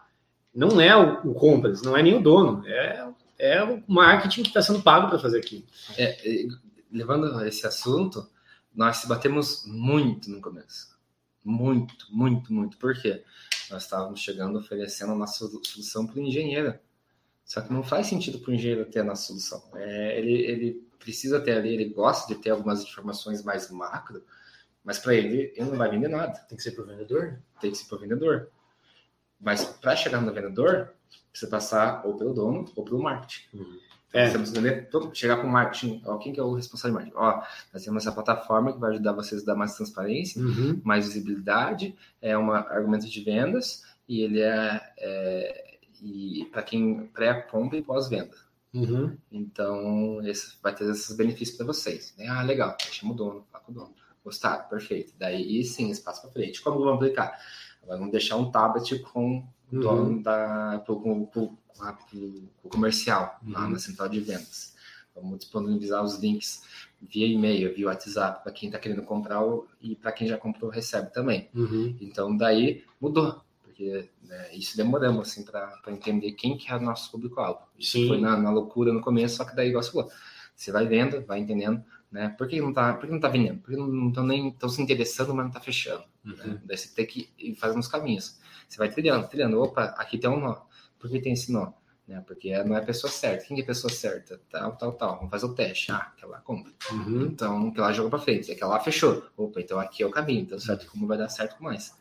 não 0.53 0.79
é 0.79 0.95
o, 0.95 1.31
o 1.31 1.33
compras, 1.33 1.81
não 1.81 1.95
é 1.95 2.03
nem 2.03 2.15
o 2.15 2.21
dono, 2.21 2.65
é, 2.67 3.07
é 3.37 3.63
o 3.63 3.83
marketing 3.87 4.43
que 4.43 4.49
está 4.49 4.61
sendo 4.61 4.81
pago 4.81 5.09
para 5.09 5.19
fazer 5.19 5.39
aquilo. 5.39 5.63
É, 5.97 6.45
levando 6.91 7.43
esse 7.45 7.65
assunto, 7.65 8.27
nós 8.73 8.97
se 8.97 9.07
batemos 9.07 9.65
muito 9.65 10.29
no 10.29 10.41
começo. 10.41 10.91
Muito, 11.43 12.05
muito, 12.11 12.53
muito. 12.53 12.77
Por 12.77 12.93
quê? 12.99 13.23
Nós 13.69 13.83
estávamos 13.83 14.19
chegando 14.19 14.59
oferecendo 14.59 15.13
a 15.13 15.15
nossa 15.15 15.47
solução 15.63 16.05
para 16.05 16.19
o 16.19 16.21
engenheiro. 16.21 16.77
Só 17.43 17.61
que 17.61 17.73
não 17.73 17.83
faz 17.83 18.07
sentido 18.07 18.39
para 18.39 18.51
o 18.51 18.53
engenheiro 18.53 18.85
ter 18.85 18.99
a 18.99 19.03
nossa 19.03 19.27
solução. 19.27 19.63
É, 19.75 20.19
ele, 20.19 20.33
ele 20.33 20.87
precisa 20.99 21.39
ter 21.41 21.53
ali, 21.53 21.73
ele 21.73 21.89
gosta 21.89 22.33
de 22.33 22.39
ter 22.39 22.51
algumas 22.51 22.83
informações 22.83 23.43
mais 23.43 23.69
macro, 23.71 24.23
mas 24.83 24.99
para 24.99 25.15
ele, 25.15 25.51
ele 25.55 25.69
não 25.69 25.77
vai 25.77 25.89
vender 25.89 26.07
nada. 26.07 26.39
Tem 26.47 26.55
que 26.55 26.63
ser 26.63 26.71
para 26.71 26.83
o 26.83 26.87
vendedor? 26.87 27.41
Tem 27.59 27.71
que 27.71 27.77
ser 27.77 27.87
para 27.87 27.97
o 27.97 28.01
vendedor. 28.01 28.51
Mas 29.41 29.65
para 29.65 29.95
chegar 29.95 30.21
no 30.21 30.31
vendedor, 30.33 30.93
precisa 31.31 31.49
passar 31.49 32.05
ou 32.05 32.15
pelo 32.15 32.33
dono 32.33 32.65
ou 32.75 32.83
pelo 32.85 33.01
marketing. 33.01 33.57
Uhum. 33.57 33.79
É. 34.13 34.29
Você 34.29 34.37
precisa 34.37 34.61
vender, 34.61 34.89
chegar 35.13 35.37
para 35.37 35.45
o 35.47 35.49
marketing. 35.49 36.01
Ó, 36.05 36.17
quem 36.17 36.33
que 36.33 36.39
é 36.39 36.43
o 36.43 36.53
responsável 36.53 36.97
de 36.97 37.13
marketing? 37.13 37.17
Ó, 37.17 37.43
nós 37.73 37.83
temos 37.83 38.03
essa 38.03 38.11
plataforma 38.11 38.73
que 38.73 38.79
vai 38.79 38.91
ajudar 38.91 39.13
vocês 39.13 39.41
a 39.41 39.45
dar 39.45 39.55
mais 39.55 39.73
transparência, 39.75 40.41
Uhum. 40.41 40.81
mais 40.83 41.05
visibilidade, 41.07 41.95
é 42.21 42.37
um 42.37 42.51
argumento 42.51 43.09
de 43.09 43.23
vendas 43.23 43.83
e 44.07 44.21
ele 44.21 44.41
é, 44.41 44.81
é 44.97 45.77
e 46.03 46.45
para 46.51 46.63
quem 46.63 47.07
pré-compra 47.07 47.77
e 47.77 47.81
pós-venda. 47.83 48.35
Uhum. 48.73 49.15
Então, 49.31 50.21
esse 50.25 50.55
vai 50.61 50.73
ter 50.75 50.89
esses 50.89 51.15
benefícios 51.15 51.55
para 51.57 51.65
vocês. 51.67 52.13
né? 52.17 52.27
Ah, 52.27 52.41
legal, 52.41 52.75
chama 52.79 53.13
o 53.13 53.15
dono, 53.15 53.45
fala 53.51 53.63
com 53.63 53.71
o 53.71 53.75
dono. 53.75 53.93
Gostaram, 54.23 54.67
perfeito. 54.67 55.13
Daí 55.17 55.63
sim, 55.63 55.89
espaço 55.89 56.21
para 56.21 56.31
frente. 56.31 56.61
Como 56.61 56.79
vamos 56.79 56.95
aplicar? 56.95 57.37
Agora 57.83 57.97
vamos 57.97 58.11
deixar 58.11 58.37
um 58.37 58.51
tablet 58.51 58.99
com 58.99 59.39
o 59.71 59.75
Uhum. 59.75 59.79
dono 59.79 60.23
da 60.23 60.81
pro, 60.85 60.99
pro, 61.27 61.57
lá 61.79 61.93
pro- 61.93 62.43
pro 62.61 62.69
comercial, 62.69 63.39
lá 63.47 63.63
Uhum. 63.65 63.71
na 63.71 63.79
central 63.79 64.09
de 64.09 64.19
vendas. 64.19 64.75
Vamos 65.15 65.39
disponibilizar 65.39 66.03
os 66.03 66.17
links 66.19 66.63
via 67.01 67.25
e-mail, 67.27 67.73
via 67.73 67.87
WhatsApp, 67.87 68.43
para 68.43 68.51
quem 68.51 68.69
está 68.69 68.77
querendo 68.79 69.01
comprar 69.03 69.43
o- 69.43 69.67
e 69.81 69.95
para 69.95 70.11
quem 70.11 70.27
já 70.27 70.37
comprou 70.37 70.69
recebe 70.69 71.11
também. 71.11 71.49
Uhum. 71.55 71.95
Então 71.99 72.35
daí 72.35 72.83
mudou, 72.99 73.41
porque 73.63 74.07
né, 74.23 74.53
isso 74.55 74.77
demoramos 74.77 75.29
assim 75.29 75.43
para 75.43 75.77
entender 75.87 76.33
quem 76.33 76.57
que 76.57 76.71
é 76.71 76.75
o 76.75 76.81
nosso 76.81 77.11
público-alvo. 77.11 77.61
Isso 77.77 78.07
foi 78.07 78.19
na, 78.21 78.37
na 78.37 78.51
loucura 78.51 78.93
no 78.93 79.01
começo, 79.01 79.37
só 79.37 79.45
que 79.45 79.55
daí 79.55 79.69
igual 79.69 79.83
você 79.83 79.91
falou, 79.91 80.09
você 80.55 80.71
vai 80.71 80.85
vendo, 80.85 81.25
vai 81.25 81.39
entendendo, 81.39 81.83
né? 82.11 82.29
Por 82.37 82.47
que 82.47 82.61
não 82.61 82.71
tá, 82.71 82.93
por 82.93 83.05
que 83.07 83.11
não 83.11 83.19
tá 83.19 83.27
vendendo? 83.29 83.59
Por 83.59 83.71
que 83.71 83.77
não 83.77 84.09
estão 84.09 84.23
nem 84.25 84.49
estão 84.49 84.69
se 84.69 84.81
interessando, 84.81 85.33
mas 85.33 85.45
não 85.45 85.51
tá 85.51 85.59
fechando? 85.59 86.03
Uhum. 86.25 86.35
né? 86.35 86.61
Daí 86.63 86.77
você 86.77 86.89
tem 86.93 87.05
que 87.05 87.29
ir 87.37 87.55
fazendo 87.55 87.79
os 87.79 87.87
caminhos. 87.87 88.39
Você 88.67 88.77
vai 88.77 88.89
trilhando, 88.89 89.27
trilhando. 89.27 89.61
Opa, 89.61 89.85
aqui 89.97 90.17
tem 90.17 90.29
um 90.29 90.39
nó. 90.39 90.61
Por 90.99 91.09
que 91.09 91.19
tem 91.19 91.33
esse 91.33 91.51
nó? 91.51 91.73
Né? 92.07 92.23
Porque 92.25 92.51
não 92.63 92.75
é 92.75 92.79
a 92.79 92.83
pessoa 92.83 93.11
certa. 93.11 93.45
Quem 93.45 93.55
que 93.55 93.61
é 93.61 93.63
a 93.63 93.67
pessoa 93.67 93.91
certa? 93.91 94.39
Tal, 94.49 94.75
tal, 94.75 94.93
tal. 94.93 95.15
Vamos 95.17 95.31
fazer 95.31 95.45
o 95.45 95.53
teste. 95.53 95.91
Ah, 95.91 96.11
aquela 96.15 96.39
compra. 96.39 96.71
Uhum. 96.91 97.23
Então, 97.23 97.67
aquela 97.69 97.91
jogou 97.91 98.09
para 98.09 98.19
frente. 98.19 98.51
Aquela 98.51 98.79
fechou. 98.79 99.25
Opa, 99.35 99.61
então 99.61 99.79
aqui 99.79 100.03
é 100.03 100.05
o 100.05 100.11
caminho. 100.11 100.41
Então, 100.41 100.59
certo 100.59 100.87
como 100.87 101.07
vai 101.07 101.17
dar 101.17 101.29
certo 101.29 101.57
com 101.57 101.63
mais. 101.63 101.93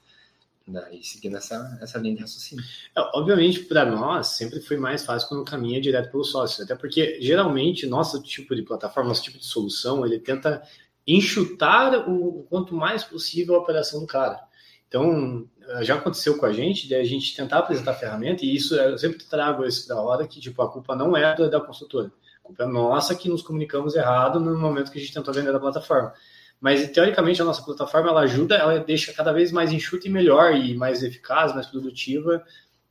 Daí, 0.67 1.03
seguindo 1.03 1.37
essa, 1.37 1.79
essa 1.81 1.99
linha 1.99 2.15
de 2.17 2.21
raciocínio. 2.21 2.65
É, 2.97 3.01
Obviamente, 3.15 3.61
para 3.65 3.85
nós, 3.85 4.29
sempre 4.29 4.61
foi 4.61 4.77
mais 4.77 5.05
fácil 5.05 5.29
quando 5.29 5.45
caminha 5.45 5.81
direto 5.81 6.11
pelo 6.11 6.25
sócio. 6.25 6.63
Até 6.63 6.77
porque, 6.77 7.21
geralmente, 7.21 7.87
nosso 7.87 8.23
tipo 8.23 8.55
de 8.55 8.63
plataforma, 8.63 9.09
nosso 9.09 9.23
tipo 9.23 9.39
de 9.39 9.45
solução, 9.45 10.05
ele 10.07 10.19
tenta 10.19 10.63
enxutar 11.07 12.09
o 12.09 12.47
quanto 12.49 12.75
mais 12.75 13.03
possível 13.03 13.55
a 13.55 13.59
operação 13.59 14.01
do 14.01 14.07
cara. 14.07 14.41
Então, 14.89 15.49
já 15.83 15.95
aconteceu 15.95 16.37
com 16.37 16.47
a 16.47 16.53
gente, 16.53 16.89
de 16.89 16.95
a 16.95 17.05
gente 17.05 17.35
tentar 17.35 17.59
apresentar 17.59 17.93
a 17.93 17.95
ferramenta, 17.95 18.45
e 18.45 18.55
isso 18.55 18.75
eu 18.75 18.99
sempre 18.99 19.25
trago 19.25 19.65
isso 19.65 19.89
da 19.89 20.01
hora, 20.01 20.27
que 20.27 20.41
tipo, 20.41 20.61
a 20.63 20.71
culpa 20.71 20.97
não 20.97 21.17
é 21.17 21.35
da, 21.37 21.49
da 21.49 21.61
consultora. 21.61 22.11
A 22.43 22.47
culpa 22.47 22.65
é 22.65 22.67
nossa 22.67 23.15
que 23.15 23.29
nos 23.29 23.43
comunicamos 23.43 23.95
errado 23.95 24.41
no 24.41 24.59
momento 24.59 24.91
que 24.91 24.99
a 24.99 25.01
gente 25.01 25.15
tentou 25.15 25.33
vender 25.33 25.55
a 25.55 25.61
plataforma. 25.61 26.13
Mas, 26.61 26.91
teoricamente, 26.91 27.41
a 27.41 27.45
nossa 27.45 27.63
plataforma, 27.63 28.11
ela 28.11 28.21
ajuda, 28.23 28.57
ela 28.57 28.79
deixa 28.81 29.13
cada 29.13 29.33
vez 29.33 29.51
mais 29.51 29.73
enxuta 29.73 30.09
e 30.09 30.11
melhor, 30.11 30.55
e 30.55 30.77
mais 30.77 31.03
eficaz, 31.03 31.55
mais 31.55 31.67
produtiva. 31.67 32.45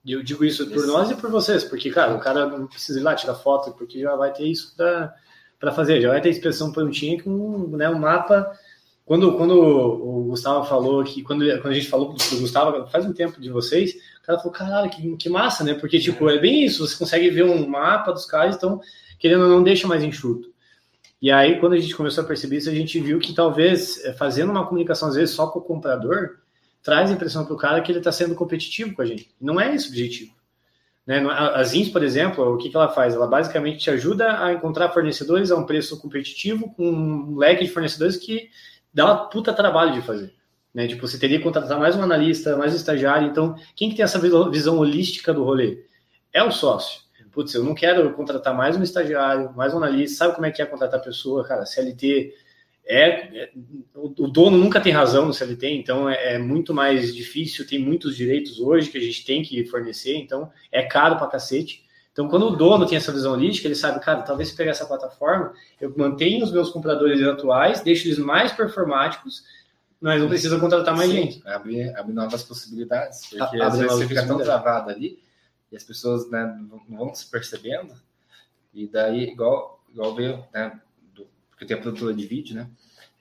E 0.03 0.13
eu 0.13 0.23
digo 0.23 0.45
isso 0.45 0.65
por 0.67 0.77
Isso. 0.77 0.87
nós 0.87 1.11
e 1.11 1.15
por 1.15 1.29
vocês, 1.29 1.63
porque, 1.63 1.91
cara, 1.91 2.15
o 2.15 2.19
cara 2.19 2.47
não 2.47 2.65
precisa 2.65 2.99
ir 2.99 3.03
lá 3.03 3.13
tirar 3.13 3.35
foto, 3.35 3.73
porque 3.73 3.99
já 3.99 4.15
vai 4.15 4.31
ter 4.31 4.45
isso 4.45 4.75
para 5.59 5.71
fazer, 5.71 6.01
já 6.01 6.09
vai 6.09 6.21
ter 6.21 6.29
inspeção 6.29 6.71
prontinha 6.71 7.21
com 7.21 7.67
né, 7.75 7.89
um 7.89 7.99
mapa. 7.99 8.51
Quando, 9.05 9.33
quando 9.33 9.59
o 9.59 10.23
Gustavo 10.25 10.65
falou 10.65 11.03
que, 11.03 11.23
quando, 11.23 11.43
quando 11.61 11.71
a 11.71 11.73
gente 11.73 11.89
falou 11.89 12.13
do 12.13 12.39
Gustavo, 12.39 12.87
faz 12.87 13.05
um 13.05 13.13
tempo 13.13 13.41
de 13.41 13.49
vocês, 13.49 13.95
o 14.21 14.25
cara 14.25 14.37
falou, 14.37 14.53
caralho, 14.53 14.89
que, 14.89 15.17
que 15.17 15.29
massa, 15.29 15.63
né? 15.63 15.73
Porque, 15.73 15.99
tipo, 15.99 16.29
é 16.29 16.37
bem 16.37 16.63
isso, 16.63 16.87
você 16.87 16.95
consegue 16.95 17.29
ver 17.29 17.43
um 17.43 17.67
mapa 17.67 18.11
dos 18.11 18.25
caras, 18.25 18.55
então, 18.55 18.79
querendo 19.17 19.43
ou 19.43 19.49
não, 19.49 19.63
deixa 19.63 19.87
mais 19.87 20.03
enxuto. 20.03 20.49
E 21.21 21.31
aí, 21.31 21.59
quando 21.59 21.73
a 21.73 21.77
gente 21.77 21.95
começou 21.95 22.23
a 22.23 22.27
perceber 22.27 22.57
isso, 22.57 22.69
a 22.69 22.73
gente 22.73 22.97
viu 22.99 23.19
que 23.19 23.33
talvez 23.33 24.03
eh, 24.05 24.13
fazendo 24.13 24.51
uma 24.51 24.65
comunicação, 24.65 25.09
às 25.09 25.15
vezes, 25.15 25.35
só 25.35 25.47
com 25.47 25.59
o 25.59 25.63
comprador, 25.63 26.37
traz 26.81 27.09
a 27.09 27.13
impressão 27.13 27.43
para 27.43 27.53
o 27.53 27.57
cara 27.57 27.81
que 27.81 27.91
ele 27.91 27.99
está 27.99 28.11
sendo 28.11 28.35
competitivo 28.35 28.93
com 28.93 29.01
a 29.01 29.05
gente. 29.05 29.29
Não 29.41 29.59
é 29.59 29.75
esse 29.75 29.87
o 29.87 29.89
objetivo. 29.89 30.31
Né? 31.09 31.19
Não- 31.19 31.31
A 31.31 31.63
Zins, 31.63 31.89
por 31.89 32.03
exemplo, 32.03 32.53
o 32.53 32.55
que, 32.55 32.69
que 32.69 32.75
ela 32.75 32.87
faz? 32.87 33.15
Ela 33.15 33.25
basicamente 33.25 33.79
te 33.79 33.89
ajuda 33.89 34.43
a 34.45 34.53
encontrar 34.53 34.89
fornecedores 34.89 35.49
a 35.49 35.55
um 35.55 35.65
preço 35.65 35.99
competitivo 35.99 36.71
com 36.75 36.87
um 36.87 37.35
leque 37.35 37.63
de 37.63 37.71
fornecedores 37.71 38.15
que 38.15 38.51
dá 38.93 39.05
uma 39.05 39.27
puta 39.27 39.51
trabalho 39.51 39.91
de 39.93 40.03
fazer. 40.03 40.35
Né? 40.71 40.87
Tipo, 40.87 41.07
você 41.07 41.17
teria 41.17 41.39
que 41.39 41.43
contratar 41.43 41.79
mais 41.79 41.95
um 41.95 42.03
analista, 42.03 42.55
mais 42.55 42.73
um 42.73 42.75
estagiário. 42.75 43.27
Então, 43.27 43.55
quem 43.75 43.89
que 43.89 43.95
tem 43.95 44.03
essa 44.03 44.19
visão 44.19 44.51
visão 44.51 44.77
holística 44.77 45.33
do 45.33 45.43
rolê? 45.43 45.83
É 46.31 46.43
o 46.43 46.51
sócio. 46.51 47.01
Putz, 47.31 47.55
eu 47.55 47.63
não 47.63 47.73
quero 47.73 48.13
contratar 48.13 48.53
mais 48.53 48.77
um 48.77 48.83
estagiário, 48.83 49.51
mais 49.55 49.73
um 49.73 49.77
analista. 49.77 50.15
Sabe 50.15 50.35
como 50.35 50.45
é 50.45 50.51
que 50.51 50.61
é 50.61 50.65
contratar 50.67 51.01
pessoa, 51.01 51.43
cara? 51.43 51.65
CLT 51.65 52.35
é, 52.91 53.43
é- 53.43 53.51
o, 53.93 54.27
dono 54.27 54.57
nunca 54.57 54.81
tem 54.81 54.91
razão 54.91 55.27
no 55.27 55.33
CLT, 55.33 55.69
então 55.69 56.09
é, 56.09 56.33
é 56.33 56.39
muito 56.39 56.73
mais 56.73 57.13
difícil, 57.13 57.67
tem 57.67 57.77
muitos 57.77 58.17
direitos 58.17 58.59
hoje 58.59 58.89
que 58.89 58.97
a 58.97 59.01
gente 59.01 59.23
tem 59.23 59.43
que 59.43 59.63
fornecer, 59.65 60.15
então 60.17 60.51
é 60.71 60.81
caro 60.81 61.15
pra 61.15 61.27
cacete. 61.27 61.85
Então, 62.11 62.27
quando 62.27 62.47
o 62.47 62.55
dono 62.55 62.87
tem 62.87 62.97
essa 62.97 63.11
visão 63.11 63.33
holística, 63.33 63.67
ele 63.67 63.75
sabe, 63.75 63.99
cara, 64.03 64.23
talvez 64.23 64.49
se 64.49 64.55
pegar 64.55 64.71
essa 64.71 64.87
plataforma, 64.87 65.53
eu 65.79 65.93
mantenho 65.95 66.43
os 66.43 66.51
meus 66.51 66.71
compradores 66.71 67.21
atuais, 67.21 67.81
deixo 67.81 68.07
eles 68.07 68.17
mais 68.17 68.51
performáticos, 68.51 69.43
mas 70.01 70.19
não 70.19 70.27
precisa 70.27 70.59
contratar 70.59 70.95
mais 70.95 71.11
Sim, 71.11 71.15
gente. 71.15 71.47
Abre, 71.47 71.93
abre 71.95 72.11
novas 72.11 72.41
possibilidades. 72.41 73.27
Porque 73.29 73.61
A- 73.61 73.67
às 73.67 73.77
vezes 73.77 73.93
você 73.93 74.07
fica 74.07 74.25
tão 74.25 74.39
travado 74.39 74.89
ali 74.89 75.19
e 75.71 75.75
as 75.77 75.83
pessoas 75.83 76.27
né, 76.31 76.43
não 76.69 76.81
não 76.89 76.97
vão 77.05 77.13
se 77.15 77.29
percebendo. 77.29 77.93
E 78.73 78.87
daí, 78.87 79.29
igual, 79.29 79.79
igual 79.93 80.15
veio, 80.15 80.43
né? 80.51 80.79
Porque 81.59 81.65
eu 81.65 81.67
tenho 81.67 81.79
a 81.79 81.83
produtora 81.83 82.13
de 82.13 82.25
vídeo, 82.25 82.55
né? 82.55 82.69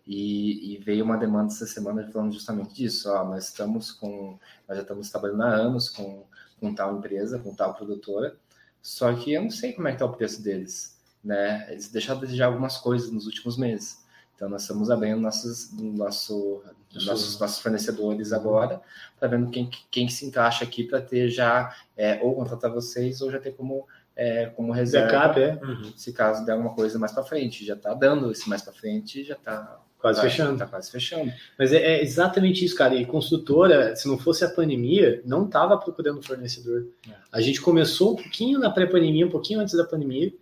E, 0.07 0.75
e 0.75 0.79
veio 0.79 1.05
uma 1.05 1.19
demanda 1.19 1.53
essa 1.53 1.67
semana 1.67 2.09
falando 2.11 2.33
justamente 2.33 2.73
disso. 2.73 3.11
Ó, 3.11 3.25
nós 3.25 3.49
estamos 3.49 3.91
com. 3.91 4.39
Nós 4.67 4.79
já 4.79 4.83
estamos 4.83 5.11
trabalhando 5.11 5.43
há 5.43 5.51
anos 5.51 5.89
com, 5.89 6.25
com 6.61 6.73
tal 6.73 6.97
empresa, 6.97 7.39
com 7.41 7.53
tal 7.53 7.75
produtora, 7.75 8.37
só 8.81 9.13
que 9.13 9.33
eu 9.33 9.43
não 9.43 9.51
sei 9.51 9.73
como 9.73 9.89
é 9.89 9.93
que 9.93 9.99
tá 9.99 10.07
o 10.07 10.15
preço 10.15 10.41
deles. 10.41 10.97
Né? 11.23 11.67
Eles 11.71 11.91
deixaram 11.91 12.21
de 12.21 12.27
desejar 12.27 12.47
algumas 12.47 12.79
coisas 12.79 13.11
nos 13.11 13.27
últimos 13.27 13.59
meses. 13.59 13.99
Então, 14.35 14.49
nós 14.49 14.63
estamos 14.63 14.89
abrindo 14.89 15.21
nossos, 15.21 15.73
nosso, 15.73 16.63
nossos, 16.95 17.41
nossos 17.41 17.59
fornecedores 17.59 18.33
agora, 18.33 18.81
para 19.19 19.27
vendo 19.27 19.51
quem, 19.51 19.69
quem 19.91 20.09
se 20.09 20.25
encaixa 20.25 20.63
aqui 20.63 20.85
para 20.85 21.01
ter 21.01 21.29
já, 21.29 21.75
é, 21.97 22.23
ou 22.23 22.37
contratar 22.37 22.71
vocês, 22.71 23.21
ou 23.21 23.33
já 23.33 23.41
ter 23.41 23.57
como, 23.57 23.85
é, 24.19 24.47
como 24.47 24.73
reserva, 24.73 25.13
Backup, 25.13 25.41
é, 25.41 25.61
se 25.97 26.13
caso 26.13 26.45
der 26.45 26.53
alguma 26.53 26.75
coisa 26.75 26.99
mais 26.99 27.13
para 27.13 27.23
frente. 27.23 27.65
Já 27.65 27.75
está 27.75 27.95
dando 27.95 28.33
esse 28.33 28.49
mais 28.49 28.61
para 28.61 28.73
frente, 28.73 29.23
já 29.23 29.35
está 29.35 29.81
quase 29.97 30.21
fechando. 30.21 30.59
Tá 30.59 30.67
quase 30.67 30.91
fechando. 30.91 31.33
Mas 31.57 31.73
é, 31.73 31.77
é 31.77 32.03
exatamente 32.03 32.65
isso, 32.65 32.75
cara. 32.75 32.97
E 32.97 33.07
construtora, 33.07 33.95
se 33.95 34.09
não 34.09 34.19
fosse 34.19 34.45
a 34.45 34.51
pandemia, 34.51 35.23
não 35.25 35.47
estava 35.47 35.79
procurando 35.79 36.21
fornecedor. 36.21 36.89
É. 37.09 37.13
A 37.31 37.41
gente 37.41 37.61
começou 37.61 38.15
um 38.15 38.17
pouquinho 38.17 38.59
na 38.59 38.71
pré-pandemia, 38.71 39.25
um 39.25 39.31
pouquinho 39.31 39.61
antes 39.61 39.77
da 39.77 39.85
pandemia, 39.85 40.33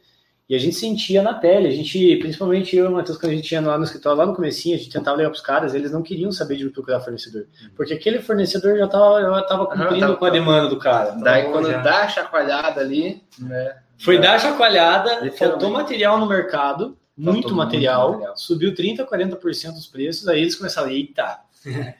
e 0.48 0.54
a 0.54 0.58
gente 0.58 0.76
sentia 0.76 1.22
na 1.22 1.34
pele. 1.34 1.66
A 1.66 1.70
gente, 1.72 2.16
principalmente 2.16 2.76
eu 2.76 2.84
e 2.84 2.88
o 2.88 2.92
Matheus, 2.92 3.18
quando 3.18 3.32
a 3.32 3.34
gente 3.34 3.50
ia 3.50 3.60
lá 3.60 3.76
no 3.76 3.84
escritório, 3.84 4.18
lá 4.18 4.26
no 4.26 4.34
comecinho, 4.34 4.76
a 4.76 4.78
gente 4.78 4.90
tentava 4.90 5.16
ligar 5.16 5.30
para 5.30 5.36
os 5.36 5.42
caras, 5.42 5.74
eles 5.74 5.90
não 5.90 6.02
queriam 6.02 6.30
saber 6.30 6.56
de 6.56 6.68
procurar 6.70 7.00
fornecedor. 7.00 7.46
Porque 7.76 7.92
aquele 7.94 8.20
fornecedor 8.20 8.78
já 8.78 8.84
estava 8.84 9.20
já 9.20 9.42
tava 9.42 9.66
cumprindo 9.66 10.00
tava- 10.00 10.16
com 10.16 10.24
a 10.24 10.30
demanda 10.30 10.68
do 10.68 10.78
cara. 10.78 11.12
Daí, 11.12 11.44
bom, 11.46 11.52
quando 11.52 11.70
já. 11.70 11.78
dá 11.82 12.02
a 12.04 12.08
chacoalhada 12.08 12.80
ali, 12.80 13.22
né? 13.38 13.76
Foi 13.98 14.16
já- 14.16 14.20
dar 14.22 14.34
a 14.34 14.38
chacoalhada, 14.38 15.32
faltou 15.32 15.70
material 15.70 16.18
no 16.18 16.26
mercado, 16.26 16.96
muito 17.16 17.32
muito 17.40 17.54
material, 17.54 18.10
material. 18.12 18.36
subiu 18.36 18.74
30%, 18.74 19.06
40% 19.06 19.72
dos 19.72 19.86
preços, 19.86 20.28
aí 20.28 20.42
eles 20.42 20.54
começaram, 20.54 20.90
eita, 20.90 21.40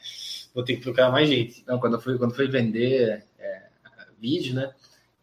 vou 0.55 0.63
ter 0.63 0.77
que 0.77 0.83
procurar 0.83 1.11
mais 1.11 1.29
gente. 1.29 1.65
Não, 1.67 1.79
quando 1.81 1.95
eu 1.95 2.01
fui, 2.01 2.17
quando 2.19 2.35
fui 2.35 2.47
vender 2.49 3.25
é, 3.39 3.63
vídeo, 4.21 4.55
né? 4.55 4.71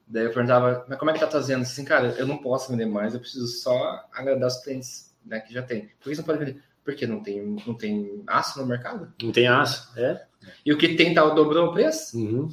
Daí 0.07 0.25
eu 0.25 0.31
perguntava, 0.31 0.85
mas 0.87 0.99
como 0.99 1.11
é 1.11 1.13
que 1.13 1.19
tá 1.19 1.29
fazendo? 1.29 1.61
Assim, 1.61 1.85
cara, 1.85 2.09
eu 2.17 2.27
não 2.27 2.37
posso 2.37 2.71
vender 2.71 2.85
mais, 2.85 3.13
eu 3.13 3.19
preciso 3.19 3.47
só 3.47 4.05
agradar 4.13 4.47
os 4.47 4.57
clientes 4.57 5.13
né, 5.25 5.39
que 5.39 5.53
já 5.53 5.61
tem. 5.61 5.89
Por 5.99 6.09
que 6.09 6.15
você 6.15 6.21
não 6.21 6.25
pode 6.25 6.39
vender? 6.39 6.63
Porque 6.83 7.07
não 7.07 7.23
tem, 7.23 7.55
não 7.65 7.73
tem 7.73 8.23
aço 8.27 8.59
no 8.59 8.65
mercado. 8.65 9.13
Não 9.21 9.31
tem 9.31 9.47
aço, 9.47 9.91
é? 9.97 10.25
E 10.65 10.73
o 10.73 10.77
que 10.77 10.95
tem 10.95 11.13
tá 11.13 11.25
dobrou 11.29 11.69
o 11.69 11.73
preço. 11.73 12.17
Uhum. 12.17 12.49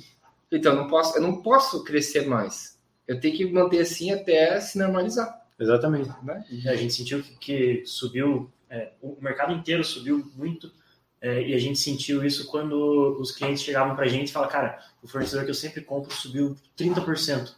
Então 0.51 0.73
eu 0.73 0.79
não 0.79 0.89
posso, 0.89 1.17
eu 1.17 1.23
não 1.23 1.43
posso 1.43 1.85
crescer 1.85 2.27
mais. 2.27 2.79
Eu 3.07 3.21
tenho 3.21 3.37
que 3.37 3.45
manter 3.45 3.81
assim 3.81 4.13
até 4.13 4.61
se 4.61 4.79
normalizar. 4.79 5.41
Exatamente. 5.59 6.11
Né? 6.23 6.45
E 6.49 6.69
a 6.69 6.77
gente 6.77 6.95
sentiu 6.95 7.23
que, 7.23 7.35
que 7.37 7.83
subiu, 7.85 8.51
é, 8.69 8.93
o 9.03 9.17
mercado 9.21 9.53
inteiro 9.53 9.85
subiu 9.85 10.31
muito, 10.37 10.73
é, 11.21 11.43
e 11.49 11.55
a 11.55 11.59
gente 11.59 11.79
sentiu 11.79 12.25
isso 12.25 12.47
quando 12.47 13.17
os 13.21 13.31
clientes 13.33 13.63
chegavam 13.63 13.95
para 13.95 14.07
a 14.07 14.09
gente 14.09 14.29
e 14.29 14.33
falavam, 14.33 14.53
cara, 14.53 14.79
o 15.03 15.09
fornecedor 15.09 15.45
que 15.45 15.51
eu 15.51 15.55
sempre 15.55 15.83
compro 15.83 16.13
subiu 16.15 16.57
30%. 16.79 17.53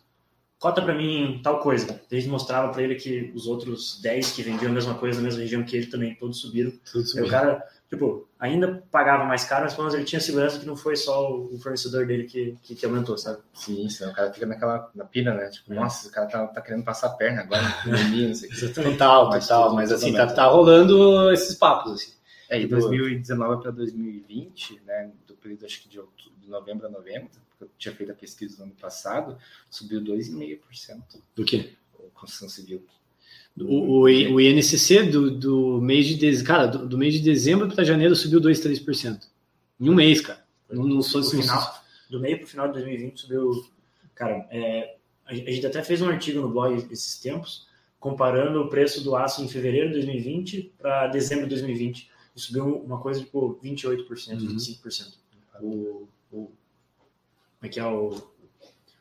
Cota 0.58 0.80
para 0.80 0.94
mim 0.94 1.40
tal 1.42 1.58
coisa. 1.60 2.00
A 2.10 2.14
gente 2.14 2.28
mostrava 2.28 2.72
para 2.72 2.82
ele 2.82 2.94
que 2.94 3.32
os 3.34 3.46
outros 3.48 4.00
10 4.00 4.30
que 4.32 4.42
vendiam 4.42 4.70
a 4.70 4.74
mesma 4.74 4.94
coisa 4.94 5.18
na 5.20 5.24
mesma 5.24 5.40
região 5.42 5.64
que 5.64 5.76
ele 5.76 5.86
também, 5.86 6.14
todos 6.14 6.38
subiram. 6.40 6.72
Tudo 6.92 7.04
subiu. 7.04 7.26
o 7.26 7.28
cara, 7.28 7.60
tipo, 7.90 8.28
ainda 8.38 8.80
pagava 8.88 9.24
mais 9.24 9.44
caro, 9.44 9.64
mas 9.64 9.74
pelo 9.74 9.84
menos 9.86 9.94
ele 9.96 10.04
tinha 10.04 10.20
segurança 10.20 10.60
que 10.60 10.66
não 10.66 10.76
foi 10.76 10.94
só 10.94 11.32
o 11.32 11.58
fornecedor 11.58 12.06
dele 12.06 12.24
que, 12.24 12.56
que, 12.62 12.76
que 12.76 12.86
aumentou, 12.86 13.18
sabe? 13.18 13.38
Sim, 13.52 13.88
senão 13.88 14.12
o 14.12 14.14
cara 14.14 14.32
fica 14.32 14.46
naquela 14.46 14.88
na 14.94 15.04
pira, 15.04 15.34
né? 15.34 15.50
Tipo, 15.50 15.72
É. 15.72 15.76
nossa, 15.76 16.08
o 16.08 16.12
cara 16.12 16.28
tá, 16.28 16.46
tá 16.46 16.60
querendo 16.60 16.84
passar 16.84 17.08
a 17.08 17.10
perna 17.10 17.42
agora, 17.42 17.62
não 17.84 18.34
sei 18.34 18.48
o 18.48 18.52
quê. 18.52 18.68
Total, 18.68 19.28
Mas 19.30 19.48
total. 19.48 19.74
Mas 19.74 19.90
assim, 19.90 20.12
tá, 20.12 20.26
tá 20.28 20.46
rolando 20.46 21.32
esses 21.32 21.56
papos, 21.56 21.92
assim. 21.94 22.12
É, 22.52 22.60
e 22.60 22.66
Boa. 22.66 22.82
2019 22.82 23.62
para 23.62 23.70
2020, 23.70 24.82
né, 24.86 25.10
do 25.26 25.34
período 25.36 25.64
acho 25.64 25.80
que 25.80 25.88
de, 25.88 25.98
outubro, 25.98 26.38
de 26.38 26.50
novembro 26.50 26.86
a 26.86 26.90
novembro, 26.90 27.30
porque 27.48 27.64
eu 27.64 27.70
tinha 27.78 27.94
feito 27.94 28.12
a 28.12 28.14
pesquisa 28.14 28.58
no 28.58 28.64
ano 28.64 28.74
passado, 28.78 29.38
subiu 29.70 30.02
2,5% 30.02 31.00
Do 31.34 31.46
quê? 31.46 31.70
a 31.98 32.20
construção 32.20 32.50
civil. 32.50 32.84
O, 33.58 33.64
o, 33.64 34.02
o 34.02 34.40
INCC 34.40 35.04
do, 35.04 35.30
do 35.30 35.80
mês 35.80 36.06
de 36.06 36.16
dezembro, 36.16 36.46
cara, 36.46 36.66
do, 36.66 36.86
do 36.86 36.98
mês 36.98 37.14
de 37.14 37.20
dezembro 37.20 37.68
para 37.68 37.84
janeiro 37.84 38.14
subiu 38.14 38.38
2, 38.38 38.60
3%. 38.60 39.22
Em 39.80 39.88
um 39.88 39.94
mês, 39.94 40.20
cara. 40.20 40.44
Não, 40.70 40.84
não 40.84 41.00
sou 41.00 41.22
assim. 41.22 41.40
final, 41.40 41.82
do 42.10 42.20
meio 42.20 42.36
para 42.36 42.44
o 42.44 42.48
final 42.48 42.66
de 42.66 42.74
2020 42.74 43.18
subiu. 43.18 43.64
Cara, 44.14 44.46
é, 44.50 44.96
a 45.24 45.34
gente 45.34 45.66
até 45.66 45.82
fez 45.82 46.02
um 46.02 46.08
artigo 46.08 46.42
no 46.42 46.50
blog 46.50 46.86
esses 46.90 47.18
tempos, 47.18 47.66
comparando 47.98 48.60
o 48.60 48.68
preço 48.68 49.02
do 49.02 49.16
aço 49.16 49.42
em 49.42 49.48
fevereiro 49.48 49.88
de 49.88 49.94
2020 49.94 50.74
para 50.78 51.06
dezembro 51.06 51.44
de 51.44 51.50
2020. 51.54 52.11
E 52.34 52.40
subiu 52.40 52.76
uma 52.76 52.98
coisa 52.98 53.20
tipo 53.20 53.58
28%, 53.62 54.40
Uhum. 54.40 54.56
25%. 54.56 55.14
O, 55.60 56.08
o, 56.30 56.36
como 56.36 56.52
é 57.62 57.68
que 57.68 57.78
é 57.78 57.86
o, 57.86 58.20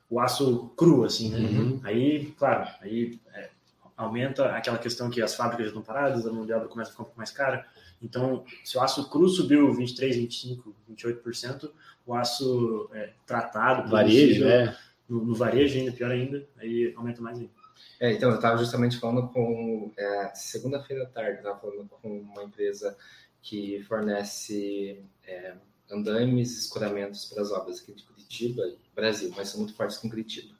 o 0.09 0.19
aço 0.19 0.69
cru, 0.75 1.03
assim, 1.03 1.29
né? 1.29 1.39
Uhum. 1.39 1.79
Aí, 1.83 2.31
claro, 2.37 2.69
aí 2.81 3.19
é, 3.33 3.49
aumenta 3.95 4.45
aquela 4.55 4.77
questão 4.77 5.09
que 5.09 5.21
as 5.21 5.35
fábricas 5.35 5.65
já 5.65 5.69
estão 5.69 5.81
paradas, 5.81 6.25
a 6.25 6.31
mão 6.31 6.45
de 6.45 6.53
obra 6.53 6.67
começa 6.67 6.89
a 6.89 6.91
ficar 6.91 7.03
um 7.03 7.05
pouco 7.05 7.17
mais 7.17 7.31
cara. 7.31 7.65
Então, 8.01 8.43
se 8.63 8.77
o 8.77 8.81
aço 8.81 9.09
cru 9.09 9.29
subiu 9.29 9.73
23, 9.73 10.17
25, 10.17 10.75
28%, 10.89 11.71
o 12.05 12.13
aço 12.13 12.89
é, 12.93 13.13
tratado, 13.25 13.89
Varejo, 13.89 14.43
é. 14.45 14.75
no, 15.07 15.23
no 15.23 15.35
varejo 15.35 15.77
ainda, 15.77 15.91
pior 15.91 16.11
ainda, 16.11 16.47
aí 16.57 16.93
aumenta 16.97 17.21
mais 17.21 17.37
ainda. 17.37 17.60
É, 18.01 18.11
então, 18.11 18.31
eu 18.31 18.37
estava 18.37 18.57
justamente 18.57 18.97
falando 18.97 19.27
com. 19.29 19.93
É, 19.95 20.31
Segunda-feira 20.33 21.03
à 21.03 21.05
tarde, 21.05 21.33
eu 21.33 21.37
estava 21.37 21.59
falando 21.59 21.87
com 21.87 22.09
uma 22.09 22.43
empresa 22.43 22.97
que 23.43 23.79
fornece 23.83 25.05
é, 25.23 25.53
andames 25.89 26.55
e 26.55 26.59
escoramentos 26.61 27.25
para 27.25 27.43
as 27.43 27.51
obras 27.51 27.79
aqui 27.79 27.93
de 27.93 28.03
Curitiba 28.03 28.63
Brasil, 28.95 29.31
mas 29.37 29.49
são 29.49 29.59
muito 29.59 29.75
fortes 29.75 29.97
com 29.97 30.09
Curitiba. 30.09 30.55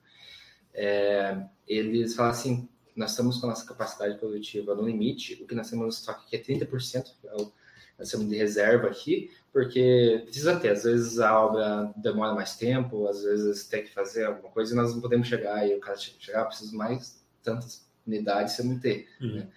É, 0.72 1.44
eles 1.68 2.14
falam 2.14 2.32
assim: 2.32 2.70
nós 2.96 3.10
estamos 3.10 3.40
com 3.40 3.48
a 3.48 3.50
nossa 3.50 3.66
capacidade 3.66 4.20
produtiva 4.20 4.76
no 4.76 4.86
limite, 4.86 5.42
o 5.42 5.48
que 5.48 5.56
nós 5.56 5.68
temos 5.68 5.84
no 5.84 5.90
estoque 5.90 6.38
aqui 6.38 6.54
é 6.54 6.58
30%, 6.58 7.06
é 7.24 7.42
o, 7.42 7.52
nós 7.98 8.12
temos 8.12 8.30
de 8.30 8.38
reserva 8.38 8.88
aqui, 8.88 9.32
porque 9.52 10.22
precisa 10.26 10.60
ter, 10.60 10.70
às 10.70 10.84
vezes 10.84 11.20
a 11.20 11.40
obra 11.40 11.92
demora 11.98 12.36
mais 12.36 12.56
tempo, 12.56 13.08
às 13.08 13.24
vezes 13.24 13.68
tem 13.68 13.84
que 13.84 13.92
fazer 13.92 14.26
alguma 14.26 14.52
coisa 14.52 14.74
e 14.74 14.78
nós 14.78 14.94
não 14.94 15.02
podemos 15.02 15.28
chegar, 15.28 15.68
e 15.68 15.76
o 15.76 15.80
cara 15.80 15.98
chega, 15.98 16.18
chegar, 16.20 16.46
preciso 16.46 16.78
mais 16.78 17.21
tantas 17.44 17.86
unidades 18.06 18.54
você 18.54 18.64
não 18.64 18.80
ter. 18.80 19.08
Uhum. 19.22 19.36
Né? 19.36 19.48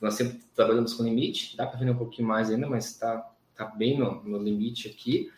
Nós 0.00 0.14
sempre 0.14 0.40
trabalhamos 0.54 0.94
com 0.94 1.02
limite, 1.02 1.56
dá 1.56 1.66
para 1.66 1.78
vender 1.78 1.90
um 1.92 1.96
pouquinho 1.98 2.28
mais 2.28 2.48
ainda, 2.50 2.68
mas 2.68 2.86
está 2.86 3.28
tá 3.56 3.66
bem 3.66 3.98
no, 3.98 4.22
no 4.22 4.38
limite 4.38 4.88
aqui. 4.88 5.30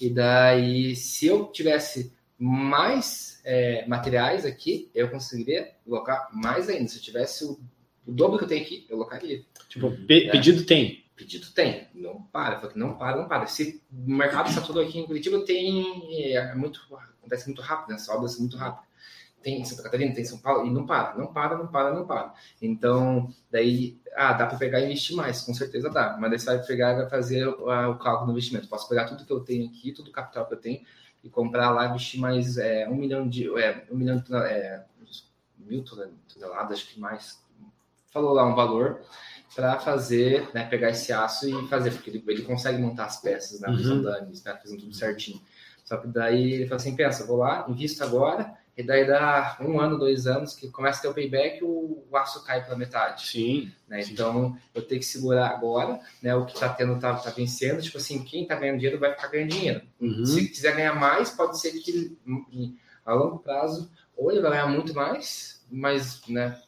E 0.00 0.08
daí, 0.10 0.94
se 0.94 1.26
eu 1.26 1.46
tivesse 1.46 2.12
mais 2.38 3.40
é, 3.44 3.86
materiais 3.86 4.44
aqui, 4.44 4.90
eu 4.94 5.10
conseguiria 5.10 5.72
colocar 5.84 6.28
mais 6.32 6.68
ainda. 6.68 6.88
Se 6.88 6.98
eu 6.98 7.02
tivesse 7.02 7.44
o, 7.44 7.58
o 8.06 8.12
dobro 8.12 8.38
que 8.38 8.44
eu 8.44 8.48
tenho 8.48 8.62
aqui, 8.62 8.86
eu 8.88 8.96
colocaria. 8.96 9.44
Tipo, 9.68 9.90
pe- 10.06 10.28
É. 10.28 10.30
pedido 10.30 10.64
tem. 10.64 11.04
Pedido 11.16 11.46
tem, 11.52 11.88
não 11.94 12.20
para, 12.22 12.70
não 12.74 12.94
para, 12.94 13.16
não 13.16 13.26
para. 13.26 13.46
Se 13.46 13.80
o 13.90 14.10
mercado 14.10 14.50
está 14.50 14.60
todo 14.60 14.80
aqui 14.80 14.98
em 14.98 15.06
Curitiba, 15.06 15.42
tem. 15.46 16.32
É, 16.34 16.54
muito, 16.54 16.78
acontece 17.18 17.46
muito 17.46 17.62
rápido, 17.62 17.88
né? 17.88 17.94
As 17.94 18.06
obras 18.10 18.38
muito 18.38 18.56
rápidas. 18.58 18.85
Tem 19.46 19.60
em 19.60 19.64
Santa 19.64 19.84
Catarina, 19.84 20.12
tem 20.12 20.24
em 20.24 20.26
São 20.26 20.38
Paulo, 20.38 20.66
e 20.66 20.70
não 20.70 20.84
para, 20.84 21.14
não 21.16 21.28
para, 21.32 21.56
não 21.56 21.68
para, 21.68 21.94
não 21.94 22.04
para. 22.04 22.34
Então, 22.60 23.32
daí, 23.48 23.96
ah, 24.16 24.32
dá 24.32 24.44
para 24.44 24.58
pegar 24.58 24.80
e 24.80 24.86
investir 24.86 25.14
mais, 25.14 25.40
com 25.42 25.54
certeza 25.54 25.88
dá. 25.88 26.16
Mas 26.18 26.30
daí 26.30 26.38
você 26.40 26.46
vai 26.46 26.66
pegar 26.66 26.92
e 26.92 26.96
vai 26.96 27.08
fazer 27.08 27.46
o, 27.46 27.70
a- 27.70 27.88
o 27.90 27.96
cálculo 27.96 28.26
do 28.26 28.32
investimento. 28.32 28.66
Posso 28.66 28.88
pegar 28.88 29.04
tudo 29.04 29.24
que 29.24 29.32
eu 29.32 29.38
tenho 29.38 29.64
aqui, 29.68 29.92
todo 29.92 30.08
o 30.08 30.10
capital 30.10 30.46
que 30.46 30.54
eu 30.54 30.58
tenho, 30.58 30.80
e 31.22 31.30
comprar 31.30 31.70
lá, 31.70 31.86
investir 31.86 32.18
mais 32.20 32.58
é, 32.58 32.88
um 32.88 32.96
milhão 32.96 33.28
de. 33.28 33.46
É, 33.56 33.86
um 33.88 33.96
milhão 33.96 34.16
de. 34.18 34.34
É, 34.34 34.84
mil 35.58 35.84
toneladas, 35.84 36.78
acho 36.78 36.88
que 36.88 36.98
mais. 36.98 37.40
Falou 38.10 38.32
lá 38.32 38.44
um 38.46 38.54
valor 38.56 39.00
para 39.54 39.78
fazer, 39.78 40.48
né, 40.52 40.64
pegar 40.66 40.90
esse 40.90 41.12
aço 41.12 41.48
e 41.48 41.68
fazer, 41.68 41.92
porque 41.92 42.10
ele, 42.10 42.24
ele 42.26 42.42
consegue 42.42 42.78
montar 42.78 43.04
as 43.04 43.20
peças, 43.20 43.60
né, 43.60 43.70
os 43.70 43.86
Uhum. 43.86 44.02
né, 44.02 44.26
fazendo 44.60 44.80
tudo 44.80 44.92
certinho. 44.94 45.40
Só 45.84 45.96
que 45.98 46.08
daí 46.08 46.52
ele 46.52 46.66
fala 46.66 46.80
assim, 46.80 46.96
pensa, 46.96 47.24
vou 47.24 47.36
lá, 47.36 47.64
invisto 47.68 48.02
agora, 48.02 48.54
e 48.76 48.82
daí 48.82 49.06
dá 49.06 49.56
um 49.60 49.80
ano, 49.80 49.98
dois 49.98 50.26
anos, 50.26 50.54
que 50.54 50.68
começa 50.70 50.98
a 50.98 51.02
ter 51.02 51.08
o 51.08 51.14
payback, 51.14 51.64
o, 51.64 52.04
o 52.10 52.16
aço 52.16 52.44
cai 52.44 52.62
pela 52.62 52.76
metade, 52.76 53.26
Sim. 53.26 53.72
né? 53.88 54.02
Sim. 54.02 54.12
Então, 54.12 54.58
eu 54.74 54.82
tenho 54.82 55.00
que 55.00 55.06
segurar 55.06 55.48
agora, 55.48 55.98
né, 56.22 56.34
o 56.34 56.44
que 56.44 56.58
tá 56.58 56.68
tendo 56.68 56.98
tá, 57.00 57.14
tá 57.14 57.30
vencendo, 57.30 57.80
tipo 57.80 57.96
assim, 57.96 58.22
quem 58.22 58.46
tá 58.46 58.54
ganhando 58.54 58.76
dinheiro 58.76 58.98
vai 59.00 59.12
ficar 59.12 59.28
ganhando 59.28 59.50
dinheiro. 59.50 59.80
Uhum. 60.00 60.26
Se 60.26 60.48
quiser 60.48 60.76
ganhar 60.76 60.94
mais, 60.94 61.30
pode 61.30 61.58
ser 61.58 61.72
que 61.72 62.16
a 63.04 63.14
longo 63.14 63.38
prazo, 63.38 63.90
ou 64.16 64.30
ele 64.30 64.40
vai 64.42 64.50
ganhar 64.50 64.66
muito 64.66 64.92
mais, 64.94 65.64
mas, 65.70 66.20
né, 66.28 66.60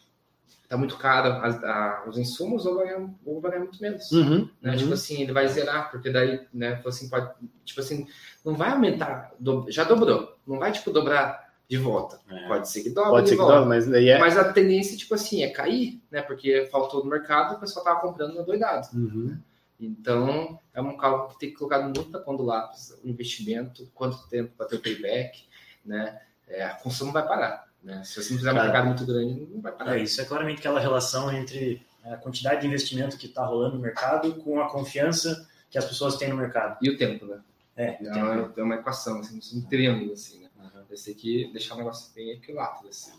tá 0.69 0.77
muito 0.77 0.97
caro 0.99 1.33
as- 1.45 1.63
a- 1.65 2.05
os 2.07 2.19
insumos, 2.19 2.65
ou 2.67 2.77
vai 2.77 2.87
ganhar, 2.87 3.09
ou 3.25 3.41
vai 3.41 3.51
ganhar 3.51 3.65
muito 3.65 3.81
menos. 3.83 4.11
Uhum. 4.13 4.49
Né? 4.63 4.73
Uhum. 4.73 4.77
Tipo 4.79 4.93
assim, 4.95 5.23
ele 5.23 5.33
vai 5.33 5.47
zerar, 5.49 5.91
porque 5.91 6.11
daí, 6.11 6.47
né, 6.53 6.77
falou 6.77 6.89
assim, 6.91 7.09
pode, 7.09 7.31
tipo 7.65 7.81
assim, 7.81 8.07
não 8.45 8.55
vai 8.55 8.71
aumentar, 8.71 9.33
do- 9.39 9.67
já 9.71 9.85
dobrou, 9.85 10.37
não 10.47 10.59
vai, 10.59 10.73
tipo, 10.73 10.91
dobrar 10.91 11.48
de 11.69 11.77
volta. 11.77 12.19
É. 12.31 12.49
Pode 12.49 12.69
ser 12.69 12.83
que 12.83 12.91
dobre 12.91 13.11
Pode 13.11 13.25
de 13.25 13.31
ser 13.31 13.37
que 13.37 13.43
não, 13.43 13.67
mas 13.67 13.87
daí 13.87 14.09
é. 14.09 14.19
Mas 14.19 14.39
a 14.39 14.53
tendência, 14.53 14.97
tipo 14.97 15.15
assim, 15.15 15.43
é 15.43 15.51
cair, 15.51 16.01
né, 16.11 16.23
porque 16.23 16.67
faltou 16.73 17.05
no 17.05 17.11
mercado, 17.11 17.57
o 17.57 17.61
pessoal 17.61 17.85
tava 17.85 18.01
comprando 18.01 18.43
doidado. 18.45 18.89
Uhum. 18.95 19.39
Então, 19.79 20.59
é 20.73 20.81
um 20.81 20.97
cálculo 20.97 21.35
que 21.35 21.39
tem 21.39 21.51
que 21.51 21.57
colocar 21.57 21.81
muito 21.81 22.11
na 22.11 22.19
ponta 22.19 22.43
do 22.43 22.49
lápis, 22.49 22.99
o 23.05 23.09
investimento, 23.09 23.89
quanto 23.95 24.27
tempo 24.29 24.53
para 24.57 24.67
ter 24.67 24.77
o 24.77 24.81
payback, 24.81 25.45
né, 25.85 26.21
é, 26.49 26.65
a 26.65 26.79
não 27.03 27.13
vai 27.13 27.27
parar, 27.27 27.69
né, 27.83 28.03
se 28.03 28.21
você 28.21 28.33
não 28.33 28.39
fizer 28.39 28.53
um 28.53 28.55
mercado 28.55 28.87
muito 28.87 29.07
grande, 29.07 29.49
não 29.53 29.61
vai 29.61 29.73
parar. 29.73 29.99
É, 29.99 30.03
isso 30.03 30.21
é 30.21 30.25
claramente 30.25 30.59
aquela 30.59 30.81
relação 30.81 31.31
entre 31.33 31.87
a 32.03 32.17
quantidade 32.17 32.63
de 32.63 32.67
investimento 32.67 33.19
que 33.19 33.27
está 33.27 33.45
rolando 33.45 33.77
no 33.77 33.83
mercado 33.83 34.35
com 34.37 34.61
a 34.61 34.69
confiança 34.69 35.47
que 35.71 35.77
as 35.77 35.85
pessoas 35.85 36.17
têm 36.17 36.31
no 36.31 36.37
mercado. 36.37 36.79
E 36.81 36.89
o 36.89 36.97
tempo, 36.97 37.27
né? 37.27 37.41
É, 37.77 38.05
É 38.05 38.23
uma, 38.23 38.53
é 38.57 38.63
uma 38.63 38.75
equação, 38.77 39.21
assim, 39.21 39.39
um 39.57 39.61
triângulo, 39.63 40.15
assim, 40.15 40.41
né? 40.41 40.48
Uhum. 40.91 40.97
Você 40.97 41.13
tem 41.13 41.15
que 41.15 41.53
deixar 41.53 41.75
o 41.75 41.79
negócio 41.79 42.13
bem 42.15 42.31
equilátero, 42.31 42.89
assim. 42.89 43.13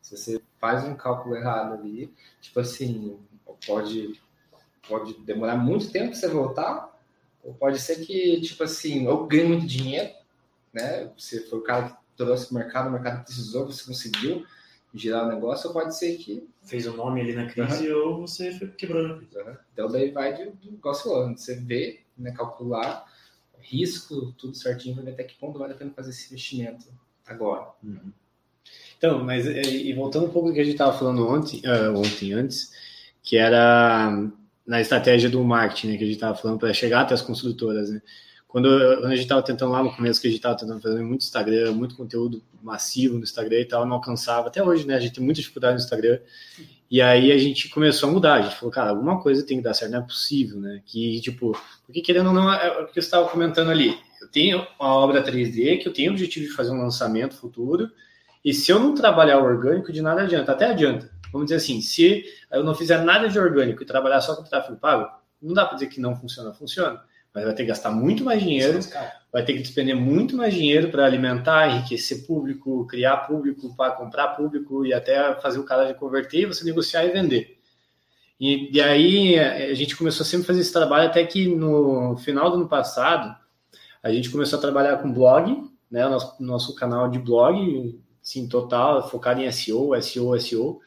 Se 0.00 0.16
você 0.16 0.40
faz 0.58 0.84
um 0.84 0.94
cálculo 0.94 1.36
errado 1.36 1.74
ali, 1.74 2.12
tipo 2.40 2.60
assim, 2.60 3.18
pode, 3.66 4.20
pode 4.88 5.14
demorar 5.20 5.56
muito 5.56 5.90
tempo 5.90 6.10
pra 6.10 6.18
você 6.18 6.28
voltar, 6.28 6.98
ou 7.42 7.54
pode 7.54 7.78
ser 7.78 8.04
que, 8.04 8.40
tipo 8.40 8.64
assim, 8.64 9.06
ou 9.06 9.26
ganhe 9.26 9.44
muito 9.44 9.66
dinheiro, 9.66 10.12
né? 10.72 11.10
Você 11.16 11.42
foi 11.42 11.58
o 11.58 11.62
cara 11.62 11.90
que 11.90 11.96
trouxe 12.16 12.50
o 12.50 12.54
mercado, 12.54 12.88
o 12.88 12.92
mercado 12.92 13.24
precisou, 13.24 13.66
você 13.66 13.84
conseguiu 13.84 14.46
girar 14.94 15.26
o 15.26 15.28
negócio, 15.28 15.68
ou 15.68 15.74
pode 15.74 15.96
ser 15.96 16.16
que 16.16 16.48
Fez 16.68 16.86
o 16.86 16.94
nome 16.94 17.22
ali 17.22 17.34
na 17.34 17.46
crise 17.46 17.90
ou 17.90 18.20
você 18.20 18.52
foi 18.52 18.68
quebrando 18.68 19.14
a 19.14 19.16
crise. 19.16 19.38
Uhum. 19.38 19.56
Então 19.72 19.88
daí 19.88 20.10
vai 20.10 20.34
de, 20.34 20.50
do 20.50 20.72
negócio 20.72 21.10
lá, 21.10 21.32
você 21.32 21.54
vê, 21.54 22.00
né, 22.16 22.30
calcular 22.32 23.10
risco, 23.58 24.32
tudo 24.32 24.54
certinho, 24.54 24.94
pra 24.94 25.04
ver 25.04 25.12
até 25.12 25.24
que 25.24 25.38
ponto 25.38 25.58
vale 25.58 25.72
a 25.72 25.76
pena 25.76 25.90
fazer 25.92 26.10
esse 26.10 26.26
investimento 26.26 26.86
agora. 27.28 27.68
Então, 28.96 29.24
mas 29.24 29.46
e, 29.46 29.90
e 29.90 29.92
voltando 29.92 30.26
um 30.26 30.30
pouco 30.30 30.48
do 30.48 30.54
que 30.54 30.60
a 30.60 30.64
gente 30.64 30.74
estava 30.74 30.96
falando 30.96 31.28
ontem, 31.28 31.62
ah, 31.64 31.92
ontem 31.96 32.32
antes, 32.32 32.72
que 33.22 33.36
era 33.36 34.10
na 34.66 34.80
estratégia 34.80 35.30
do 35.30 35.42
marketing, 35.42 35.88
né, 35.88 35.96
que 35.96 36.04
a 36.04 36.06
gente 36.06 36.16
estava 36.16 36.34
falando 36.36 36.58
para 36.58 36.72
chegar 36.74 37.02
até 37.02 37.14
as 37.14 37.22
construtoras, 37.22 37.90
né? 37.90 38.02
Quando, 38.46 38.68
quando 38.68 39.06
a 39.06 39.14
gente 39.14 39.22
estava 39.24 39.42
tentando 39.42 39.72
lá 39.72 39.82
no 39.82 39.94
começo, 39.94 40.20
que 40.20 40.26
a 40.26 40.30
gente 40.30 40.38
estava 40.38 40.56
tentando 40.56 40.80
fazer 40.80 41.02
muito 41.02 41.20
Instagram, 41.20 41.72
muito 41.72 41.94
conteúdo 41.94 42.42
massivo 42.62 43.16
no 43.16 43.22
Instagram 43.22 43.60
e 43.60 43.64
tal, 43.66 43.86
não 43.86 43.96
alcançava. 43.96 44.48
Até 44.48 44.62
hoje, 44.62 44.86
né? 44.86 44.94
A 44.94 45.00
gente 45.00 45.14
tem 45.14 45.24
muita 45.24 45.40
dificuldade 45.40 45.74
no 45.74 45.80
Instagram. 45.80 46.18
E 46.90 47.02
aí 47.02 47.30
a 47.30 47.36
gente 47.36 47.68
começou 47.68 48.08
a 48.08 48.12
mudar. 48.12 48.34
A 48.34 48.42
gente 48.42 48.56
falou, 48.56 48.72
cara, 48.72 48.90
alguma 48.90 49.20
coisa 49.20 49.44
tem 49.44 49.58
que 49.58 49.62
dar 49.62 49.74
certo, 49.74 49.92
não 49.92 49.98
é 49.98 50.02
possível, 50.02 50.58
né? 50.58 50.80
Que, 50.86 51.20
tipo, 51.20 51.52
porque 51.84 52.00
querendo 52.00 52.28
ou 52.28 52.32
não, 52.32 52.50
é 52.50 52.82
o 52.82 52.86
que 52.86 52.94
você 52.94 53.00
estava 53.00 53.28
comentando 53.28 53.70
ali. 53.70 53.98
Eu 54.28 54.32
tenho 54.32 54.66
uma 54.78 54.94
obra 54.94 55.24
3D 55.24 55.80
que 55.80 55.88
eu 55.88 55.92
tenho 55.92 56.10
o 56.10 56.14
objetivo 56.14 56.46
de 56.46 56.52
fazer 56.52 56.70
um 56.70 56.82
lançamento 56.82 57.34
futuro. 57.34 57.90
E 58.44 58.52
se 58.52 58.70
eu 58.70 58.78
não 58.78 58.94
trabalhar 58.94 59.38
o 59.38 59.44
orgânico, 59.44 59.90
de 59.90 60.02
nada 60.02 60.22
adianta. 60.22 60.52
Até 60.52 60.66
adianta. 60.66 61.10
vamos 61.32 61.46
dizer 61.46 61.56
assim, 61.56 61.80
se 61.80 62.24
eu 62.52 62.62
não 62.62 62.74
fizer 62.74 63.02
nada 63.02 63.28
de 63.28 63.38
orgânico 63.38 63.82
e 63.82 63.86
trabalhar 63.86 64.20
só 64.20 64.36
com 64.36 64.44
tráfego 64.44 64.76
pago, 64.76 65.10
não 65.40 65.54
dá 65.54 65.64
para 65.64 65.74
dizer 65.74 65.88
que 65.88 66.00
não 66.00 66.14
funciona, 66.14 66.52
funciona. 66.52 67.02
Mas 67.34 67.44
vai 67.44 67.54
ter 67.54 67.62
que 67.62 67.68
gastar 67.68 67.90
muito 67.90 68.22
mais 68.22 68.42
dinheiro, 68.42 68.78
vai 69.32 69.44
ter 69.44 69.54
que 69.54 69.60
despender 69.60 69.96
muito 69.96 70.36
mais 70.36 70.52
dinheiro 70.52 70.90
para 70.90 71.04
alimentar, 71.04 71.68
enriquecer 71.68 72.26
público, 72.26 72.86
criar 72.86 73.18
público, 73.18 73.74
para 73.76 73.92
comprar 73.92 74.28
público 74.28 74.84
e 74.84 74.92
até 74.92 75.34
fazer 75.40 75.58
o 75.58 75.64
cara 75.64 75.92
converter, 75.94 76.46
você 76.46 76.64
negociar 76.64 77.04
e 77.04 77.10
vender. 77.10 77.58
E, 78.40 78.76
e 78.76 78.80
aí 78.80 79.38
a 79.38 79.74
gente 79.74 79.96
começou 79.96 80.24
sempre 80.24 80.44
a 80.44 80.46
fazer 80.48 80.60
esse 80.60 80.72
trabalho 80.72 81.08
até 81.08 81.24
que 81.24 81.46
no 81.48 82.16
final 82.18 82.50
do 82.50 82.56
ano 82.56 82.68
passado 82.68 83.36
a 84.02 84.12
gente 84.12 84.30
começou 84.30 84.58
a 84.58 84.62
trabalhar 84.62 84.96
com 84.98 85.12
blog, 85.12 85.64
né, 85.90 86.06
nosso, 86.08 86.42
nosso 86.42 86.74
canal 86.74 87.10
de 87.10 87.18
blog, 87.18 87.98
sim, 88.22 88.48
total, 88.48 89.08
focado 89.08 89.40
em 89.40 89.50
SEO, 89.50 90.00
SEO, 90.00 90.40
SEO, 90.40 90.80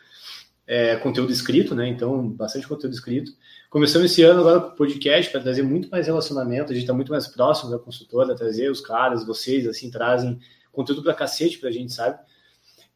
é, 0.67 0.95
conteúdo 0.97 1.31
escrito, 1.31 1.75
né, 1.75 1.87
então 1.87 2.29
bastante 2.29 2.67
conteúdo 2.67 2.93
escrito. 2.93 3.31
Começamos 3.69 4.11
esse 4.11 4.21
ano 4.23 4.41
agora 4.41 4.59
com 4.59 4.67
o 4.67 4.75
podcast 4.75 5.31
para 5.31 5.41
trazer 5.41 5.63
muito 5.63 5.89
mais 5.89 6.07
relacionamento, 6.07 6.71
a 6.71 6.75
gente 6.75 6.83
está 6.83 6.93
muito 6.93 7.11
mais 7.11 7.27
próximo 7.27 7.71
da 7.71 7.79
consultora, 7.79 8.35
trazer 8.35 8.69
os 8.69 8.81
caras, 8.81 9.25
vocês, 9.25 9.67
assim, 9.67 9.89
trazem 9.89 10.39
conteúdo 10.71 11.03
para 11.03 11.13
cacete 11.13 11.57
para 11.57 11.69
a 11.69 11.71
gente, 11.71 11.93
sabe? 11.93 12.19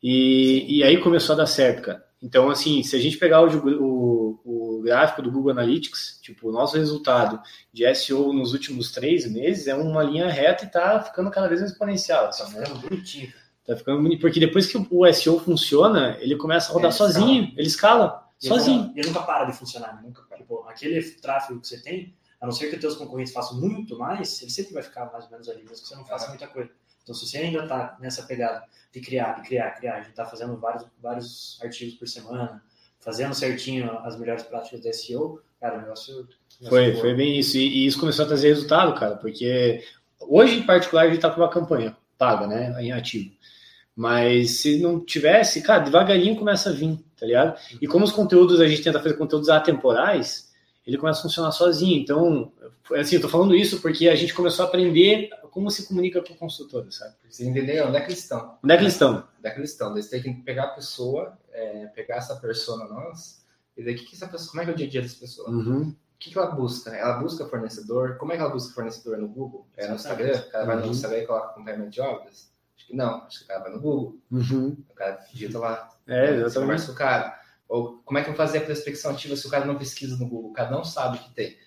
E, 0.01 0.78
e 0.78 0.84
aí 0.84 0.97
começou 0.99 1.34
a 1.34 1.38
dar 1.38 1.45
certo, 1.45 1.82
cara. 1.82 2.06
Então, 2.21 2.49
assim, 2.49 2.84
se 2.84 2.95
a 2.95 2.99
gente 2.99 3.17
pegar 3.17 3.41
o, 3.41 3.47
o, 3.47 4.39
o, 4.43 4.55
gráfico 4.86 5.21
do 5.21 5.32
Google 5.32 5.52
Analytics, 5.52 6.19
tipo, 6.21 6.50
o 6.50 6.52
nosso 6.52 6.78
resultado 6.78 7.41
de 7.74 7.93
SEO 7.95 8.32
nos 8.32 8.54
últimos 8.54 8.91
três 8.91 9.30
meses 9.30 9.67
é 9.67 9.76
uma 9.76 10.04
linha 10.04 10.28
reta 10.30 10.65
e 10.65 10.69
tá 10.69 11.02
ficando 11.02 11.30
cada 11.30 11.48
vez 11.48 11.60
mais 11.60 11.71
exponencial. 11.71 12.30
Tá 12.30 12.45
ficando 12.45 12.80
bonitinho. 12.80 13.34
Tá 13.65 13.76
ficando 13.76 14.02
bonito, 14.02 14.21
porque 14.21 14.39
depois 14.39 14.67
que 14.67 14.78
o 14.78 15.13
SEO 15.13 15.39
funciona, 15.39 16.17
ele 16.19 16.36
começa 16.38 16.71
a 16.71 16.74
rodar 16.74 16.91
é, 16.91 16.93
sozinho, 16.93 17.43
escala. 17.43 17.54
ele 17.58 17.67
escala 17.67 18.30
ele 18.41 18.54
sozinho. 18.54 18.82
Nunca, 18.84 19.00
ele 19.00 19.08
nunca 19.08 19.21
para 19.24 19.45
de 19.45 19.54
funcionar, 19.54 19.95
né? 19.95 20.02
nunca. 20.04 20.24
Tipo, 20.38 20.63
aquele 20.67 21.02
tráfego 21.02 21.60
que 21.60 21.67
você 21.67 21.82
tem, 21.82 22.15
a 22.39 22.45
não 22.45 22.54
ser 22.54 22.69
que 22.69 22.76
os 22.76 22.82
teus 22.82 22.95
concorrentes 22.95 23.34
façam 23.34 23.60
muito 23.60 23.98
mais, 23.98 24.41
ele 24.41 24.52
sempre 24.52 24.74
vai 24.74 24.84
ficar 24.84 25.12
mais 25.12 25.26
ou 25.26 25.32
menos 25.32 25.50
ali, 25.50 25.63
mesmo 25.63 25.82
que 25.82 25.88
você 25.88 25.95
não 25.95 26.06
faça 26.06 26.30
muita 26.30 26.48
coisa. 26.48 26.69
Então, 27.02 27.13
se 27.13 27.28
você 27.28 27.38
ainda 27.38 27.63
está 27.63 27.98
nessa 28.00 28.24
pegada 28.24 28.63
de 28.91 29.00
criar, 29.00 29.34
de 29.34 29.48
criar, 29.48 29.71
criar, 29.71 29.95
a 29.95 29.98
gente 29.98 30.10
está 30.10 30.26
fazendo 30.26 30.58
vários, 30.58 30.88
vários 31.02 31.60
artigos 31.62 31.95
por 31.95 32.08
semana, 32.08 32.63
fazendo 33.06 33.36
certinho 33.36 33.91
as 34.00 34.20
melhores 34.20 34.41
práticas 34.41 34.82
de 34.82 34.91
SEO, 34.91 35.39
cara, 35.62 35.78
o 35.78 35.82
negócio. 35.82 36.28
Foi, 36.68 36.96
foi 36.96 37.13
bem 37.13 37.38
isso. 37.38 37.56
E, 37.56 37.62
e, 37.62 37.86
isso 37.86 38.00
começou 38.00 38.26
a 38.26 38.28
trazer 38.28 38.48
resultado, 38.50 39.00
cara, 39.00 39.15
porque 39.15 39.84
hoje, 40.20 40.58
em 40.58 40.65
particular, 40.65 41.04
a 41.04 41.06
gente 41.06 41.18
está 41.18 41.30
com 41.30 41.39
uma 41.39 41.50
campanha 41.50 41.96
paga, 42.18 42.48
né, 42.48 42.76
em 42.82 42.91
ativo. 42.91 43.32
Mas 43.96 44.52
se 44.62 44.80
não 44.82 45.00
tivesse, 45.00 45.62
cara, 45.62 45.84
devagarinho 45.84 46.36
começa 46.36 46.70
a 46.70 46.74
vir, 46.74 46.98
tá 47.18 47.26
ligado? 47.26 47.58
E 47.82 47.88
como 47.88 48.04
os 48.04 48.12
conteúdos, 48.12 48.60
a 48.60 48.68
gente 48.68 48.82
tenta 48.82 49.00
fazer 49.00 49.13
conteúdos 49.13 49.50
atemporais, 49.50 50.52
ele 50.86 50.98
começa 50.98 51.20
a 51.20 51.24
funcionar 51.24 51.52
sozinho. 51.52 52.02
Então, 52.02 52.52
assim, 52.94 53.15
eu 53.15 53.22
tô 53.22 53.30
falando 53.30 53.56
isso 53.56 53.82
porque 53.82 54.10
a 54.10 54.15
gente 54.15 54.34
começou 54.34 54.65
a 54.65 54.68
aprender 54.68 55.30
como 55.50 55.72
se 55.72 55.88
comunica 55.88 56.22
com 56.22 56.34
o 56.34 56.38
consultor, 56.38 56.86
sabe? 56.91 57.13
Você 57.30 57.48
entendeu? 57.48 57.88
Onde 57.88 57.98
é 57.98 58.02
que 58.02 58.08
eles 58.08 58.20
estão? 58.20 58.58
Onde 58.62 58.74
é 58.74 58.78
que 58.78 58.84
eles 58.84 58.94
estão? 58.94 59.28
Onde 59.39 59.48
é 59.48 59.50
que 59.52 59.60
eles 59.60 59.72
estão? 59.72 59.94
Eles 59.94 60.10
têm 60.10 60.22
que 60.22 60.34
pegar 60.41 60.63
a 60.63 60.68
pessoa, 60.68 61.38
é, 61.56 61.88
pegar 61.88 62.18
essa 62.18 62.36
persona 62.36 62.86
nossa, 62.86 63.44
e 63.76 63.84
daí 63.84 63.96
que, 63.96 64.06
que 64.06 64.15
essa 64.15 64.28
pessoa, 64.28 64.52
como 64.52 64.62
é 64.62 64.65
que 64.65 64.72
é 64.72 64.74
o 64.74 64.78
dia 64.78 64.88
a 64.88 64.89
dia 64.89 65.02
dessa 65.02 65.20
pessoa? 65.20 65.50
Uhum. 65.50 65.89
O 65.89 66.18
que, 66.18 66.32
que 66.32 66.38
ela 66.38 66.52
busca? 66.52 66.96
Ela 66.96 67.18
busca 67.18 67.46
fornecedor? 67.46 68.18
Como 68.18 68.32
é 68.32 68.36
que 68.36 68.41
ela 68.41 68.52
busca 68.52 68.74
fornecedor 68.74 69.18
no 69.18 69.28
Google? 69.28 69.68
É 69.76 69.88
no 69.88 69.96
Instagram? 69.96 70.38
O 70.38 70.52
cara 70.52 70.65
vai 70.65 70.76
no 70.78 70.84
uhum. 70.84 70.91
Instagram 70.91 71.18
e 71.18 71.28
coloca 71.28 71.48
acompanhamento 71.48 71.89
de 71.91 72.02
obras? 72.02 72.52
Acho 72.76 72.88
que 72.88 72.96
não. 72.96 73.24
Acho 73.24 73.39
que 73.39 73.46
o 73.46 73.48
cara 73.48 73.60
vai 73.60 73.72
no 73.72 73.82
Google. 73.82 74.18
Uhum. 74.32 74.78
O 74.89 74.94
cara 74.94 75.15
digita 75.32 75.60
lá. 75.60 75.89
É, 76.08 76.36
exatamente. 76.36 76.54
Conversa 76.54 76.86
com 76.88 76.94
o 76.94 76.96
cara. 76.96 77.41
Ou 77.68 78.02
como 78.06 78.18
é 78.18 78.24
que 78.24 78.30
eu 78.30 78.34
vou 78.34 78.46
fazer 78.46 78.60
a 78.60 78.62
prospecção 78.62 79.12
ativa 79.12 79.36
se 79.36 79.46
o 79.46 79.50
cara 79.50 79.65
não 79.65 79.78
pesquisa 79.78 80.15
no 80.18 80.28
Google? 80.28 80.52
O 80.52 80.54
cara 80.54 80.72
não 80.72 80.84
sabe 80.84 81.20
que 81.20 81.34
tem 81.34 81.58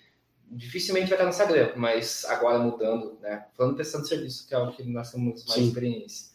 dificilmente 0.51 1.09
vai 1.09 1.13
estar 1.13 1.25
no 1.25 1.29
Instagram, 1.29 1.73
mas 1.75 2.25
agora 2.25 2.59
mudando, 2.59 3.17
né? 3.21 3.45
Falando 3.55 3.75
prestando 3.75 4.07
serviço, 4.07 4.47
que 4.47 4.53
é 4.53 4.57
o 4.57 4.71
que 4.71 4.83
nós 4.83 5.11
temos 5.11 5.45
mais 5.45 5.59
Sim. 5.59 5.67
experiência. 5.67 6.28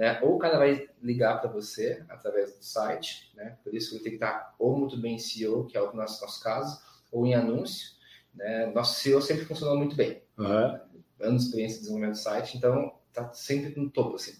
Né? 0.00 0.18
Ou 0.22 0.36
o 0.36 0.38
cara 0.38 0.56
vai 0.56 0.88
ligar 1.02 1.42
para 1.42 1.50
você 1.50 2.02
através 2.08 2.56
do 2.56 2.64
site, 2.64 3.30
né? 3.34 3.58
Por 3.62 3.74
isso 3.74 3.94
ele 3.94 4.02
tem 4.02 4.12
que 4.12 4.16
estar 4.16 4.54
ou 4.58 4.74
muito 4.74 4.96
bem 4.96 5.16
em 5.16 5.18
SEO, 5.18 5.66
que 5.66 5.76
é 5.76 5.82
o 5.82 5.94
nosso, 5.94 6.22
nosso 6.22 6.42
caso, 6.42 6.80
ou 7.12 7.26
em 7.26 7.34
anúncio. 7.34 7.90
Né? 8.34 8.72
Nosso 8.74 8.98
SEO 8.98 9.20
sempre 9.20 9.44
funcionou 9.44 9.76
muito 9.76 9.94
bem. 9.94 10.22
Uhum. 10.38 10.80
Anos 11.20 11.42
de 11.42 11.48
experiência 11.48 11.76
de 11.76 11.80
desenvolvimento 11.80 12.16
do 12.16 12.22
site, 12.22 12.56
então 12.56 12.94
tá 13.12 13.30
sempre 13.34 13.78
no 13.78 13.90
topo, 13.90 14.16
assim. 14.16 14.32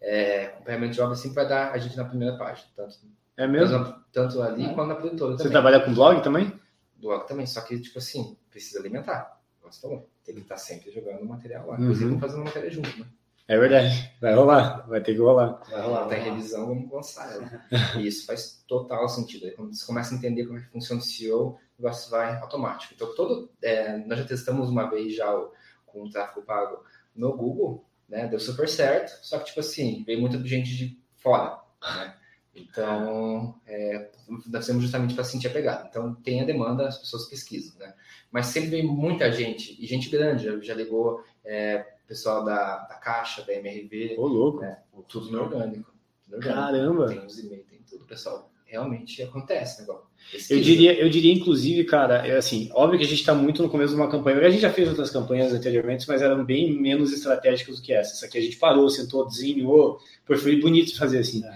É, 0.00 0.44
acompanhamento 0.46 0.94
de 0.94 1.00
obra 1.00 1.16
sempre 1.16 1.34
vai 1.34 1.48
dar 1.48 1.72
a 1.72 1.78
gente 1.78 1.96
na 1.96 2.04
primeira 2.04 2.38
página, 2.38 2.68
tanto, 2.76 2.96
é 3.36 3.46
mesmo? 3.48 4.04
tanto, 4.12 4.40
ali 4.40 4.66
é. 4.66 4.72
quanto 4.72 4.88
na 4.88 4.94
produtora 4.94 5.36
Você 5.36 5.50
trabalha 5.50 5.80
com 5.80 5.92
blog 5.92 6.22
também? 6.22 6.52
Blog 7.00 7.26
também, 7.26 7.44
só 7.44 7.60
que, 7.62 7.76
tipo 7.80 7.98
assim, 7.98 8.36
precisa 8.48 8.78
alimentar. 8.78 9.36
Gosta 9.60 9.88
bom. 9.88 10.06
Tem 10.24 10.36
que 10.36 10.42
estar 10.42 10.58
sempre 10.58 10.92
jogando 10.92 11.24
material 11.24 11.66
lá. 11.66 11.74
Inclusive, 11.74 12.12
uhum. 12.12 12.20
fazendo 12.20 12.44
matéria 12.44 12.70
junto, 12.70 13.00
né? 13.00 13.06
É 13.48 13.58
verdade. 13.58 14.12
Vai 14.20 14.34
rolar. 14.34 14.86
Vai 14.88 15.00
ter 15.02 15.14
que 15.14 15.20
rolar. 15.20 15.60
Vai 15.68 15.80
rolar. 15.80 16.08
Tá 16.08 16.18
em 16.18 16.22
revisão, 16.22 16.66
vamos 16.66 16.90
lançar 16.90 17.32
ela. 17.32 17.64
e 18.00 18.06
isso 18.06 18.26
faz 18.26 18.62
total 18.66 19.08
sentido. 19.08 19.46
Aí, 19.46 19.52
quando 19.52 19.74
você 19.74 19.84
começa 19.84 20.14
a 20.14 20.18
entender 20.18 20.46
como 20.46 20.58
é 20.58 20.62
que 20.62 20.70
funciona 20.70 21.00
o 21.00 21.04
SEO, 21.04 21.48
o 21.48 21.82
negócio 21.82 22.10
vai 22.10 22.36
automático. 22.36 22.94
Então, 22.94 23.14
todo, 23.14 23.50
é, 23.62 23.98
nós 23.98 24.18
já 24.18 24.24
testamos 24.24 24.70
uma 24.70 24.88
vez 24.88 25.14
já 25.14 25.34
o, 25.34 25.52
com 25.86 26.02
o 26.02 26.10
tráfego 26.10 26.42
pago 26.46 26.84
no 27.14 27.36
Google, 27.36 27.84
né? 28.08 28.26
Deu 28.26 28.38
super 28.38 28.68
certo. 28.68 29.10
Só 29.24 29.38
que, 29.38 29.46
tipo 29.46 29.60
assim, 29.60 30.02
veio 30.06 30.20
muita 30.20 30.38
gente 30.46 30.74
de 30.76 30.98
fora, 31.16 31.58
né? 31.82 32.14
Então, 32.54 33.58
é, 33.66 34.10
nós 34.46 34.66
temos 34.66 34.82
justamente 34.82 35.14
para 35.14 35.24
sentir 35.24 35.48
a 35.48 35.52
pegada. 35.52 35.86
Então, 35.88 36.14
tem 36.16 36.40
a 36.40 36.44
demanda, 36.44 36.86
as 36.86 36.98
pessoas 36.98 37.28
pesquisam, 37.28 37.78
né? 37.78 37.94
Mas 38.30 38.46
sempre 38.46 38.70
vem 38.70 38.86
muita 38.86 39.32
gente, 39.32 39.76
e 39.82 39.86
gente 39.86 40.10
grande, 40.10 40.44
já, 40.44 40.58
já 40.60 40.74
ligou 40.74 41.24
é, 41.44 41.84
pessoal 42.12 42.44
da, 42.44 42.78
da 42.84 42.94
Caixa, 42.96 43.42
da 43.42 43.54
MRV. 43.54 44.16
Ô, 44.18 44.26
louco. 44.26 44.60
Né? 44.60 44.78
Tudo 45.08 45.30
no 45.30 45.40
orgânico. 45.40 45.90
Tudo 46.24 46.36
orgânico. 46.36 46.60
Caramba! 46.60 47.06
Tem 47.08 47.24
os 47.24 47.38
e-mails, 47.38 47.66
tem 47.66 47.80
tudo, 47.88 48.04
pessoal. 48.04 48.50
Realmente 48.66 49.22
acontece 49.22 49.80
negócio. 49.80 50.06
Eu 50.48 50.60
diria, 50.60 50.98
eu 50.98 51.08
diria, 51.10 51.32
inclusive, 51.32 51.84
cara, 51.84 52.26
é 52.26 52.36
assim, 52.36 52.70
óbvio 52.72 52.98
que 52.98 53.04
a 53.04 53.08
gente 53.08 53.20
está 53.20 53.34
muito 53.34 53.62
no 53.62 53.68
começo 53.68 53.94
de 53.94 54.00
uma 54.00 54.10
campanha. 54.10 54.46
A 54.46 54.50
gente 54.50 54.62
já 54.62 54.72
fez 54.72 54.88
outras 54.88 55.10
campanhas 55.10 55.52
anteriormente, 55.52 56.06
mas 56.08 56.22
eram 56.22 56.44
bem 56.44 56.72
menos 56.80 57.12
estratégicas 57.12 57.76
do 57.76 57.82
que 57.82 57.92
essa. 57.92 58.12
Essa 58.12 58.26
aqui 58.26 58.38
a 58.38 58.40
gente 58.40 58.56
parou, 58.56 58.88
sentou, 58.88 59.26
desenhou, 59.26 59.98
foi 60.24 60.60
bonito 60.60 60.96
fazer 60.96 61.18
assim. 61.18 61.42
Uhum. 61.44 61.50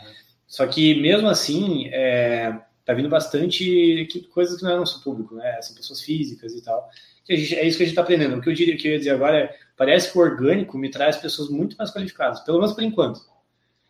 Só 0.47 0.67
que 0.67 1.01
mesmo 1.01 1.29
assim, 1.29 1.89
é, 1.89 2.61
tá 2.85 2.93
vindo 2.93 3.09
bastante 3.09 4.07
coisas 4.33 4.59
que 4.59 4.65
não 4.65 4.73
é 4.73 4.77
nosso 4.77 5.03
público, 5.03 5.35
né? 5.35 5.61
São 5.63 5.75
pessoas 5.75 6.03
físicas 6.03 6.55
e 6.55 6.63
tal. 6.63 6.87
Gente, 7.29 7.57
é 7.57 7.67
isso 7.67 7.77
que 7.77 7.83
a 7.83 7.87
gente 7.87 7.93
está 7.93 8.03
aprendendo. 8.03 8.37
O 8.37 8.41
que 8.41 8.49
eu, 8.49 8.55
diria, 8.55 8.77
que 8.77 8.87
eu 8.87 8.93
ia 8.93 8.99
dizer 8.99 9.11
agora 9.11 9.37
é, 9.37 9.59
parece 9.77 10.11
que 10.11 10.19
o 10.19 10.21
orgânico 10.21 10.79
me 10.79 10.91
traz 10.91 11.17
pessoas 11.17 11.49
muito 11.49 11.77
mais 11.77 11.91
qualificadas, 11.91 12.41
pelo 12.41 12.59
menos 12.59 12.73
por 12.73 12.85
enquanto. 12.85 13.21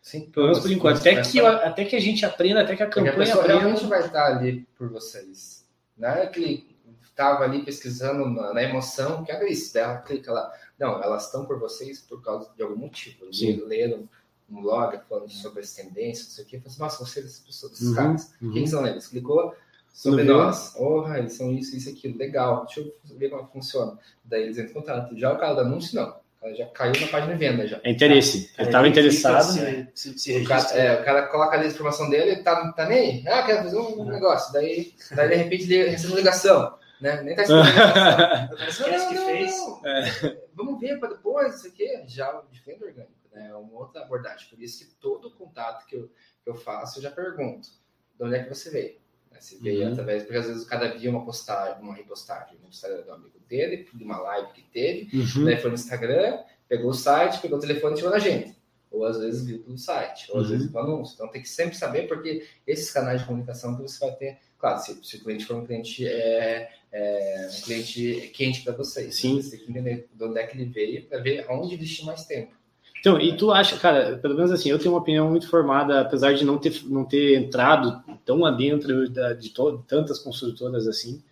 Sim, 0.01 0.29
pelo 0.31 0.47
menos 0.47 0.59
por 0.59 0.71
enquanto. 0.71 0.97
Até 0.97 1.21
que, 1.21 1.39
até 1.39 1.85
que 1.85 1.95
a 1.95 1.99
gente 1.99 2.25
aprenda, 2.25 2.61
até 2.61 2.75
que 2.75 2.83
a 2.83 2.87
campanha 2.87 3.13
Porque 3.13 3.29
a 3.29 3.35
aprenda. 3.35 3.59
realmente 3.59 3.85
vai 3.85 3.99
estar 3.99 4.25
ali 4.25 4.67
por 4.75 4.89
vocês. 4.89 5.67
Não 5.97 6.09
é 6.09 6.25
que 6.27 6.65
estava 7.03 7.43
ali 7.43 7.63
pesquisando 7.63 8.29
na, 8.29 8.53
na 8.53 8.63
emoção, 8.63 9.23
que 9.23 9.31
é 9.31 9.51
isso, 9.51 9.77
ela 9.77 9.97
clica 9.97 10.31
lá. 10.31 10.51
Não, 10.79 11.01
elas 11.03 11.25
estão 11.25 11.45
por 11.45 11.59
vocês 11.59 11.99
por 11.99 12.21
causa 12.21 12.49
de 12.55 12.63
algum 12.63 12.75
motivo. 12.75 13.33
Sim. 13.33 13.63
Leram 13.65 14.07
um 14.49 14.61
blog 14.61 14.99
falando 15.09 15.29
sobre 15.29 15.61
as 15.61 15.73
tendências, 15.73 16.27
não 16.27 16.35
sei 16.35 16.43
o 16.43 16.47
quê. 16.47 16.57
Falei 16.57 16.71
assim, 16.71 16.79
nossa, 16.79 17.05
você 17.05 17.21
dessas 17.21 17.39
pessoas, 17.39 17.71
desses 17.73 17.87
uhum, 17.89 17.95
caras. 17.95 18.33
Uhum. 18.41 18.53
Quem 18.53 18.67
são 18.67 18.87
eles? 18.87 19.07
Clicou 19.07 19.55
sobre 19.97 20.23
nós. 20.23 20.75
Oh, 20.77 21.11
eles 21.13 21.33
são 21.33 21.51
isso, 21.51 21.75
isso, 21.75 21.89
aquilo. 21.89 22.17
Legal, 22.17 22.65
deixa 22.65 22.81
eu 22.81 23.17
ver 23.17 23.29
como 23.29 23.47
funciona. 23.47 23.97
Daí 24.23 24.43
eles 24.43 24.57
entram 24.57 24.71
em 24.71 24.73
contato. 24.73 25.17
Já 25.17 25.33
o 25.33 25.37
cara 25.37 25.55
do 25.55 25.61
anúncio, 25.61 25.95
não. 25.95 26.09
O 26.09 26.41
cara 26.41 26.55
já 26.55 26.65
caiu 26.67 27.01
na 27.01 27.07
página 27.07 27.33
de 27.33 27.39
venda 27.39 27.67
já. 27.67 27.79
É 27.83 27.89
interesse. 27.89 28.51
Ele 28.59 28.67
estava 28.67 28.87
interessado. 28.87 29.51
Se, 29.51 29.89
se, 29.95 30.19
se 30.19 30.37
o, 30.37 30.47
cara, 30.47 30.69
é, 30.73 31.01
o, 31.01 31.03
cara, 31.03 31.27
coloca 31.27 31.55
ali 31.55 31.65
a 31.65 31.69
informação 31.69 32.09
dele, 32.11 32.31
ele 32.31 32.43
tá, 32.43 32.71
tá 32.73 32.85
nem 32.85 32.99
aí. 32.99 33.27
Ah, 33.27 33.43
quero 33.43 33.63
fazer 33.63 33.77
um 33.77 33.97
uhum. 33.97 34.05
negócio. 34.05 34.53
Daí, 34.53 34.93
daí, 35.15 35.29
de 35.29 35.35
repente, 35.35 35.73
ele 35.73 35.89
recebe 35.89 36.13
uma 36.13 36.19
ligação. 36.19 36.77
Né? 37.01 37.21
Nem 37.23 37.35
tá 37.35 37.41
esperando. 37.41 38.55
que 39.09 39.17
fez. 39.17 39.55
É. 39.83 40.37
Vamos 40.53 40.79
ver 40.79 40.99
para 40.99 41.09
depois, 41.09 41.55
isso 41.55 41.67
aqui. 41.67 42.03
Já 42.07 42.39
de 42.51 42.59
venda 42.61 42.85
orgânica 42.85 43.17
né? 43.37 43.49
É 43.49 43.55
uma 43.55 43.79
outra 43.79 44.01
abordagem. 44.01 44.47
Por 44.49 44.61
isso 44.61 44.85
que 44.85 44.95
todo 44.95 45.31
contato 45.31 45.85
que 45.85 45.95
eu, 45.95 46.09
que 46.43 46.49
eu 46.49 46.55
faço, 46.55 46.99
eu 46.99 47.03
já 47.03 47.11
pergunto: 47.11 47.69
de 48.17 48.25
onde 48.25 48.35
é 48.35 48.43
que 48.43 48.49
você 48.49 48.69
veio? 48.69 49.06
Né? 49.37 49.41
Se 49.41 49.57
veio 49.57 49.85
uhum. 49.85 49.91
através, 49.93 50.23
porque 50.23 50.37
às 50.37 50.47
vezes 50.47 50.63
o 50.63 50.67
cara 50.67 50.87
via 50.97 51.09
uma 51.09 51.23
postagem, 51.23 51.81
uma 51.81 51.93
repostagem 51.93 52.57
no 52.61 52.69
Instagram 52.69 53.01
do 53.03 53.13
amigo 53.13 53.39
dele, 53.47 53.87
de 53.93 54.03
uma 54.03 54.19
live 54.19 54.51
que 54.53 54.63
teve, 54.63 55.15
uhum. 55.15 55.45
daí 55.45 55.57
foi 55.57 55.69
no 55.69 55.75
Instagram, 55.75 56.39
pegou 56.67 56.89
o 56.89 56.93
site, 56.93 57.39
pegou 57.39 57.57
o 57.57 57.61
telefone 57.61 57.93
e 57.93 57.97
chegou 57.97 58.11
na 58.11 58.19
gente. 58.19 58.57
Ou 58.89 59.05
às 59.05 59.19
vezes 59.19 59.45
viu 59.45 59.59
pelo 59.59 59.77
site, 59.77 60.31
ou 60.31 60.39
às 60.39 60.47
uhum. 60.47 60.53
vezes 60.53 60.71
pelo 60.71 60.83
anúncio. 60.85 61.13
Então 61.13 61.27
tem 61.27 61.41
que 61.41 61.49
sempre 61.49 61.75
saber, 61.75 62.07
porque 62.07 62.45
esses 62.65 62.91
canais 62.91 63.21
de 63.21 63.27
comunicação 63.27 63.75
que 63.75 63.81
você 63.83 63.99
vai 63.99 64.15
ter, 64.15 64.37
claro, 64.57 64.79
se, 64.79 64.99
se 65.03 65.17
o 65.17 65.23
cliente 65.23 65.45
for 65.45 65.57
um 65.57 65.65
cliente 65.65 66.07
é, 66.07 66.69
é 66.91 67.47
um 67.51 67.61
cliente 67.61 68.31
quente 68.33 68.61
para 68.63 68.73
vocês, 68.73 69.15
Sim. 69.15 69.41
você 69.41 69.57
tem 69.57 69.65
que 69.65 69.71
entender 69.71 70.09
de 70.11 70.23
onde 70.23 70.39
é 70.39 70.47
que 70.47 70.57
ele 70.57 70.65
veio 70.65 71.05
para 71.05 71.19
ver 71.19 71.45
onde 71.49 71.75
investir 71.75 72.05
mais 72.05 72.25
tempo. 72.25 72.56
Então, 73.07 73.21
e 73.21 73.37
tu 73.37 73.53
acha, 73.53 73.77
cara, 73.77 74.17
pelo 74.17 74.35
menos 74.35 74.51
assim, 74.51 74.69
eu 74.69 74.77
tenho 74.77 74.91
uma 74.93 74.99
opinião 74.99 75.29
muito 75.29 75.49
formada, 75.49 76.01
apesar 76.01 76.33
de 76.33 76.43
não 76.43 76.57
ter, 76.57 76.83
não 76.89 77.05
ter 77.05 77.35
entrado 77.37 78.03
tão 78.25 78.45
adentro 78.45 79.09
da, 79.09 79.31
de 79.31 79.49
to, 79.49 79.81
tantas 79.87 80.19
construtoras 80.19 80.85
assim, 80.89 81.23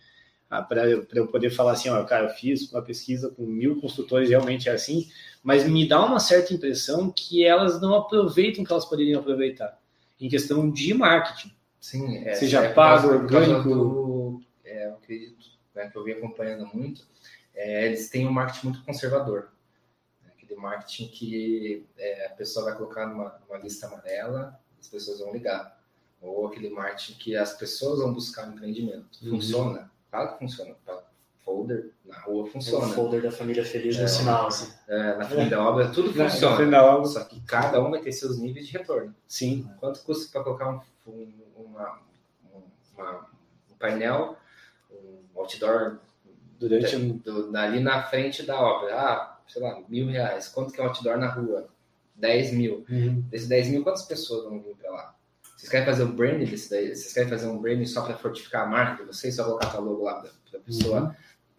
ah, 0.48 0.62
para 0.62 0.88
eu 0.88 1.26
poder 1.26 1.50
falar 1.50 1.72
assim, 1.72 1.90
ó, 1.90 2.02
cara, 2.04 2.24
eu 2.24 2.30
fiz 2.30 2.72
uma 2.72 2.80
pesquisa 2.80 3.28
com 3.28 3.42
mil 3.44 3.78
construtores, 3.78 4.30
realmente 4.30 4.70
é 4.70 4.72
assim, 4.72 5.06
mas 5.44 5.68
me 5.68 5.86
dá 5.86 6.02
uma 6.02 6.18
certa 6.18 6.54
impressão 6.54 7.10
que 7.14 7.44
elas 7.44 7.78
não 7.78 7.94
aproveitam 7.94 8.64
o 8.64 8.66
que 8.66 8.72
elas 8.72 8.86
poderiam 8.86 9.20
aproveitar 9.20 9.78
em 10.18 10.30
questão 10.30 10.70
de 10.70 10.94
marketing. 10.94 11.52
Sim, 11.78 12.24
é, 12.24 12.36
seja 12.36 12.64
é 12.64 12.72
pago, 12.72 13.08
orgânico. 13.08 13.68
do- 13.68 14.40
é, 14.64 14.86
eu 14.86 14.94
acredito, 14.94 15.44
né, 15.74 15.90
que 15.90 15.98
eu 15.98 16.04
venho 16.04 16.16
acompanhando 16.16 16.66
muito, 16.72 17.02
é, 17.54 17.84
eles 17.84 18.08
têm 18.08 18.26
um 18.26 18.32
marketing 18.32 18.68
muito 18.68 18.82
conservador. 18.82 19.48
Aquele 20.46 20.60
marketing 20.60 21.08
que 21.08 21.84
é, 21.98 22.26
a 22.26 22.30
pessoa 22.30 22.66
vai 22.66 22.76
colocar 22.76 23.06
numa, 23.06 23.36
numa 23.48 23.58
lista 23.58 23.88
amarela, 23.88 24.56
as 24.80 24.86
pessoas 24.86 25.18
vão 25.18 25.32
ligar. 25.32 25.76
Ou 26.22 26.46
aquele 26.46 26.70
marketing 26.70 27.14
que 27.18 27.36
as 27.36 27.52
pessoas 27.54 27.98
vão 27.98 28.12
buscar 28.12 28.46
um 28.48 28.52
empreendimento. 28.52 29.06
Uhum. 29.22 29.30
Funciona? 29.30 29.90
Claro 30.10 30.32
que 30.34 30.38
funciona. 30.38 30.74
Folder, 31.44 31.90
na 32.04 32.18
rua 32.20 32.44
O 32.44 32.46
funciona. 32.46 32.88
folder 32.94 33.22
da 33.22 33.30
família 33.30 33.64
feliz 33.64 33.96
no 33.98 34.08
sinal, 34.08 34.46
assim. 34.48 34.72
É, 34.88 35.16
na 35.16 35.24
frente 35.28 35.50
da 35.50 35.68
obra, 35.68 35.88
tudo 35.90 36.12
Na- 36.16 36.28
funciona. 36.30 36.56
no 36.58 36.64
final, 36.64 37.06
Só 37.06 37.24
que 37.24 37.40
cada 37.42 37.80
um 37.84 37.90
vai 37.90 38.00
ter 38.00 38.12
seus 38.12 38.38
níveis 38.38 38.66
de 38.68 38.72
retorno. 38.78 39.14
sim, 39.28 39.68
Quanto 39.78 40.00
custa 40.02 40.30
para 40.32 40.42
colocar 40.44 40.70
um, 40.70 40.80
um, 41.10 41.32
uma- 41.56 42.00
um- 42.54 42.62
uma- 42.96 43.26
um 43.70 43.74
painel, 43.78 44.36
um 44.92 45.40
outdoor 45.40 45.98
durante 46.58 46.96
um 46.96 47.16
do- 47.18 47.56
ali 47.56 47.78
na 47.80 48.02
frente 48.04 48.42
da 48.44 48.60
obra? 48.60 48.94
Ah, 49.00 49.35
sei 49.48 49.62
lá, 49.62 49.82
mil 49.88 50.06
reais. 50.06 50.48
Quanto 50.48 50.72
que 50.72 50.80
é 50.80 50.84
outdoor 50.84 51.18
na 51.18 51.28
rua? 51.28 51.68
10 52.16 52.52
mil. 52.52 52.84
Uhum. 52.88 53.20
Desses 53.30 53.48
10 53.48 53.68
mil, 53.68 53.82
quantas 53.82 54.04
pessoas 54.04 54.44
vão 54.44 54.60
vir 54.60 54.74
para 54.74 54.90
lá? 54.90 55.14
Vocês 55.56 55.70
querem 55.70 55.86
fazer 55.86 56.04
um 56.04 56.14
branding 56.14 56.44
desse 56.44 56.70
daí? 56.70 56.94
Vocês 56.94 57.12
querem 57.12 57.28
fazer 57.28 57.46
um 57.46 57.58
branding 57.58 57.86
só 57.86 58.02
para 58.02 58.16
fortificar 58.16 58.64
a 58.64 58.66
marca 58.66 59.02
de 59.02 59.08
vocês? 59.08 59.36
Só 59.36 59.44
colocar 59.44 59.74
a 59.74 59.78
logo 59.78 60.02
lá 60.04 60.20
para 60.20 60.58
a 60.58 60.62
pessoa 60.62 61.00
Uhum. 61.00 61.14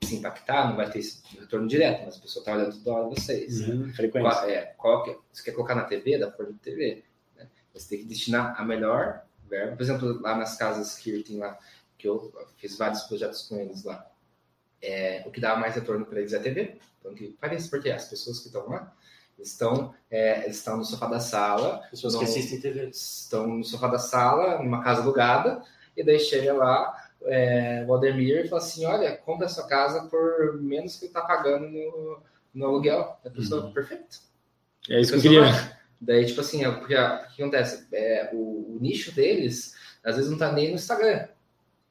se 0.07 0.15
impactar? 0.15 0.69
Não 0.69 0.75
vai 0.75 0.89
ter 0.89 0.99
esse 0.99 1.21
retorno 1.38 1.67
direto, 1.67 2.05
mas 2.05 2.17
a 2.17 2.19
pessoa 2.19 2.41
está 2.41 2.53
olhando 2.53 2.77
toda 2.77 2.95
hora 2.95 3.09
vocês. 3.09 3.67
Uhum, 3.67 3.91
frequência. 3.93 4.31
Qual, 4.31 4.49
é, 4.49 4.61
qual 4.77 5.03
que, 5.03 5.17
você 5.31 5.43
quer 5.43 5.51
colocar 5.51 5.75
na 5.75 5.83
TV, 5.83 6.17
da 6.17 6.31
forma 6.31 6.53
de 6.53 6.59
TV, 6.59 7.03
né? 7.35 7.47
Você 7.73 7.89
tem 7.89 7.99
que 7.99 8.05
destinar 8.05 8.59
a 8.59 8.63
melhor 8.63 9.23
verba. 9.49 9.75
Por 9.75 9.81
exemplo, 9.81 10.21
lá 10.21 10.35
nas 10.35 10.55
casas 10.57 10.97
que 10.97 11.23
tem 11.23 11.38
lá, 11.38 11.57
que 11.97 12.07
eu 12.07 12.31
fiz 12.57 12.77
vários 12.77 13.01
projetos 13.03 13.43
com 13.43 13.57
eles 13.57 13.83
lá, 13.83 14.05
é, 14.81 15.23
o 15.25 15.31
que 15.31 15.41
dá 15.41 15.55
mais 15.55 15.73
retorno 15.75 16.05
para 16.05 16.19
eles 16.19 16.33
é 16.33 16.38
a 16.38 16.41
TV. 16.41 16.77
Então, 17.07 17.15
que 17.15 17.35
parece, 17.39 17.69
porque 17.69 17.89
as 17.89 18.05
pessoas 18.05 18.39
que 18.39 18.47
estão 18.47 18.67
lá 18.67 18.93
estão, 19.39 19.93
é, 20.09 20.49
estão 20.49 20.77
no 20.77 20.83
sofá 20.85 21.07
da 21.07 21.19
sala, 21.19 21.81
Pessoas 21.89 22.13
Não. 22.13 22.19
que 22.21 22.25
assistem 22.25 22.59
TV. 22.59 22.89
estão 22.89 23.47
no 23.47 23.63
sofá 23.63 23.87
da 23.87 23.99
sala, 23.99 24.61
numa 24.63 24.83
casa 24.83 25.01
alugada, 25.01 25.61
e 25.95 26.03
daí 26.03 26.19
chega 26.19 26.53
lá 26.53 26.95
é, 27.23 27.85
o 27.87 27.93
Aldemir 27.93 28.45
e 28.45 28.47
fala 28.49 28.61
assim, 28.61 28.85
olha, 28.85 29.15
compra 29.17 29.45
essa 29.45 29.65
casa 29.67 30.07
por 30.09 30.59
menos 30.61 30.95
que 30.97 31.05
está 31.05 31.21
pagando 31.21 31.67
no, 31.67 32.19
no 32.53 32.65
aluguel. 32.65 33.17
A 33.25 33.29
pessoa, 33.29 33.65
Uhum. 33.65 33.73
perfeito. 33.73 34.19
É 34.89 34.99
isso 35.01 35.11
que 35.13 35.17
eu 35.17 35.21
queria. 35.21 35.41
vai. 35.41 35.77
Daí, 35.99 36.25
tipo 36.25 36.41
assim, 36.41 36.63
é, 36.63 36.71
porque, 36.71 36.95
o 36.95 37.27
que 37.35 37.41
acontece? 37.41 37.87
É, 37.91 38.29
o, 38.33 38.75
o 38.75 38.77
nicho 38.79 39.11
deles, 39.13 39.75
às 40.03 40.15
vezes, 40.15 40.29
não 40.29 40.37
tá 40.37 40.51
nem 40.51 40.69
no 40.69 40.75
Instagram. 40.75 41.27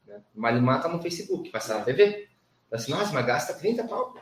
Né? 0.06 0.20
O 0.34 0.40
Malimar 0.40 0.80
tá 0.80 0.88
no 0.88 1.02
Facebook, 1.02 1.50
passa 1.50 1.78
na 1.78 1.84
TV. 1.84 2.28
Fala 2.70 2.82
assim, 2.82 2.90
nossa, 2.92 3.12
mas 3.12 3.26
gasta 3.26 3.54
30 3.54 3.84
pau 3.84 4.14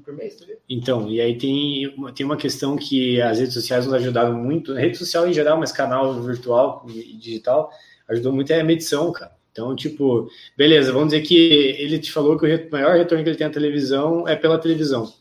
por 0.00 0.14
mês, 0.14 0.36
tá? 0.36 0.46
Então, 0.68 1.08
e 1.08 1.20
aí 1.20 1.36
tem, 1.38 1.88
uma- 1.96 2.12
tem 2.12 2.24
uma 2.26 2.36
questão 2.36 2.76
que 2.76 3.20
as 3.20 3.38
redes 3.38 3.54
sociais 3.54 3.84
nos 3.84 3.94
ajudaram 3.94 4.34
muito, 4.34 4.72
rede 4.74 4.96
social 4.98 5.26
em 5.28 5.32
geral, 5.32 5.58
mas 5.58 5.72
canal 5.72 6.20
virtual 6.22 6.84
e 6.88 7.14
digital, 7.14 7.70
ajudou 8.08 8.32
muito 8.32 8.52
é 8.52 8.60
a 8.60 8.64
medição, 8.64 9.12
cara. 9.12 9.32
Então, 9.52 9.74
tipo, 9.74 10.30
beleza, 10.56 10.92
vamos 10.92 11.08
dizer 11.12 11.22
que 11.22 11.34
ele 11.36 11.98
te 11.98 12.12
falou 12.12 12.38
que 12.38 12.46
o 12.46 12.70
maior 12.70 12.96
retorno 12.96 13.22
que 13.24 13.30
ele 13.30 13.36
tem 13.38 13.46
na 13.46 13.52
televisão 13.52 14.26
é 14.26 14.36
pela 14.36 14.58
televisão, 14.58 15.12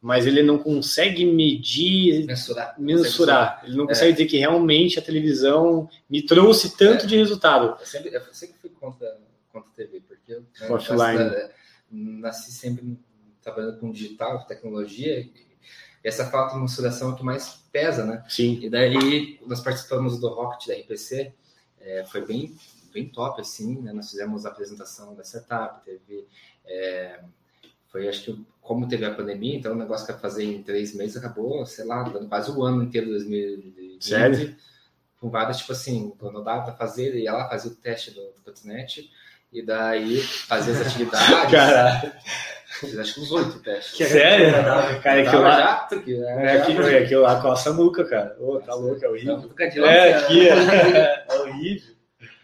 mas 0.00 0.26
ele 0.26 0.42
não 0.42 0.58
consegue 0.58 1.24
medir, 1.24 2.26
Mensurar. 2.26 2.74
mensurar. 2.78 3.62
Ele 3.66 3.76
não 3.76 3.84
É. 3.84 3.88
consegue 3.88 4.12
dizer 4.12 4.26
que 4.26 4.36
realmente 4.36 4.98
a 4.98 5.02
televisão 5.02 5.88
me 6.08 6.20
trouxe 6.22 6.76
tanto 6.76 7.06
de 7.06 7.16
resultado. 7.16 7.76
Eu 7.80 7.86
sempre, 7.86 8.14
eu 8.14 8.20
sempre 8.32 8.56
fui 8.60 8.70
contra, 8.70 9.16
contra 9.50 9.70
a 9.70 9.74
TV, 9.74 10.02
porque 10.06 10.34
eu 10.34 10.40
né, 10.40 10.70
Offline. 10.70 11.48
nasci 11.90 12.52
sempre 12.52 12.96
trabalhando 13.46 13.78
com 13.78 13.92
digital, 13.92 14.44
tecnologia, 14.44 15.28
essa 16.02 16.28
falta 16.30 16.54
de 16.54 16.60
mensuração 16.60 17.10
é 17.10 17.12
o 17.12 17.16
que 17.16 17.24
mais 17.24 17.64
pesa, 17.72 18.04
né? 18.04 18.24
Sim. 18.28 18.58
E 18.60 18.68
daí 18.68 19.38
nós 19.46 19.60
participamos 19.60 20.20
do 20.20 20.28
Rocket 20.28 20.66
da 20.68 20.74
RPC, 20.74 21.32
é, 21.80 22.04
foi 22.06 22.26
bem, 22.26 22.56
bem 22.92 23.08
top, 23.08 23.40
assim, 23.40 23.80
né? 23.80 23.92
Nós 23.92 24.10
fizemos 24.10 24.44
a 24.44 24.50
apresentação 24.50 25.14
da 25.14 25.22
startup, 25.22 25.84
teve. 25.84 26.26
é, 26.64 27.20
foi, 27.88 28.08
acho 28.08 28.24
que, 28.24 28.46
como 28.60 28.88
teve 28.88 29.04
a 29.04 29.14
pandemia, 29.14 29.56
então 29.56 29.72
o 29.72 29.76
negócio 29.76 30.04
que 30.04 30.12
ia 30.12 30.18
fazer 30.18 30.44
em 30.44 30.62
três 30.62 30.94
meses 30.94 31.16
acabou, 31.16 31.64
sei 31.64 31.84
lá, 31.84 32.02
dando 32.02 32.28
quase 32.28 32.50
o 32.50 32.62
ano 32.62 32.82
inteiro 32.82 33.06
de 33.06 33.12
2020. 33.12 34.04
Sério? 34.04 34.56
Com 35.20 35.30
várias, 35.30 35.58
tipo 35.58 35.72
assim, 35.72 36.12
quando 36.18 36.42
dava 36.42 36.64
para 36.64 36.74
fazer, 36.74 37.14
ia 37.16 37.32
lá 37.32 37.48
fazer 37.48 37.68
o 37.68 37.74
teste 37.74 38.10
do, 38.10 38.20
do 38.44 38.52
e 39.52 39.62
daí 39.62 40.20
fazia 40.20 40.74
as 40.74 40.86
atividades. 40.86 41.50
Caralho. 41.50 42.12
Fiz 42.80 42.98
acho 42.98 43.14
que 43.14 43.20
uns 43.20 43.32
oito 43.32 43.58
testes. 43.60 44.08
Sério? 44.08 44.52
Cara, 45.02 45.22
aquilo 45.22 45.42
lá, 45.42 45.74
aqui, 45.90 46.18
né? 46.18 46.46
é 46.46 46.60
aquilo, 46.60 46.82
é 46.82 46.98
aquilo 46.98 47.22
lá 47.22 47.40
coça 47.40 47.70
a 47.70 47.72
nuca, 47.72 48.04
cara. 48.04 48.36
Ô, 48.38 48.60
tá 48.60 48.74
louco, 48.74 49.04
é 49.04 49.08
horrível. 49.08 49.38
Não, 49.38 49.82
lá, 49.82 49.92
É, 49.92 50.10
né? 50.10 50.14
aqui 50.18 50.48
é, 50.48 51.24
é 51.28 51.34
horrível. 51.40 51.96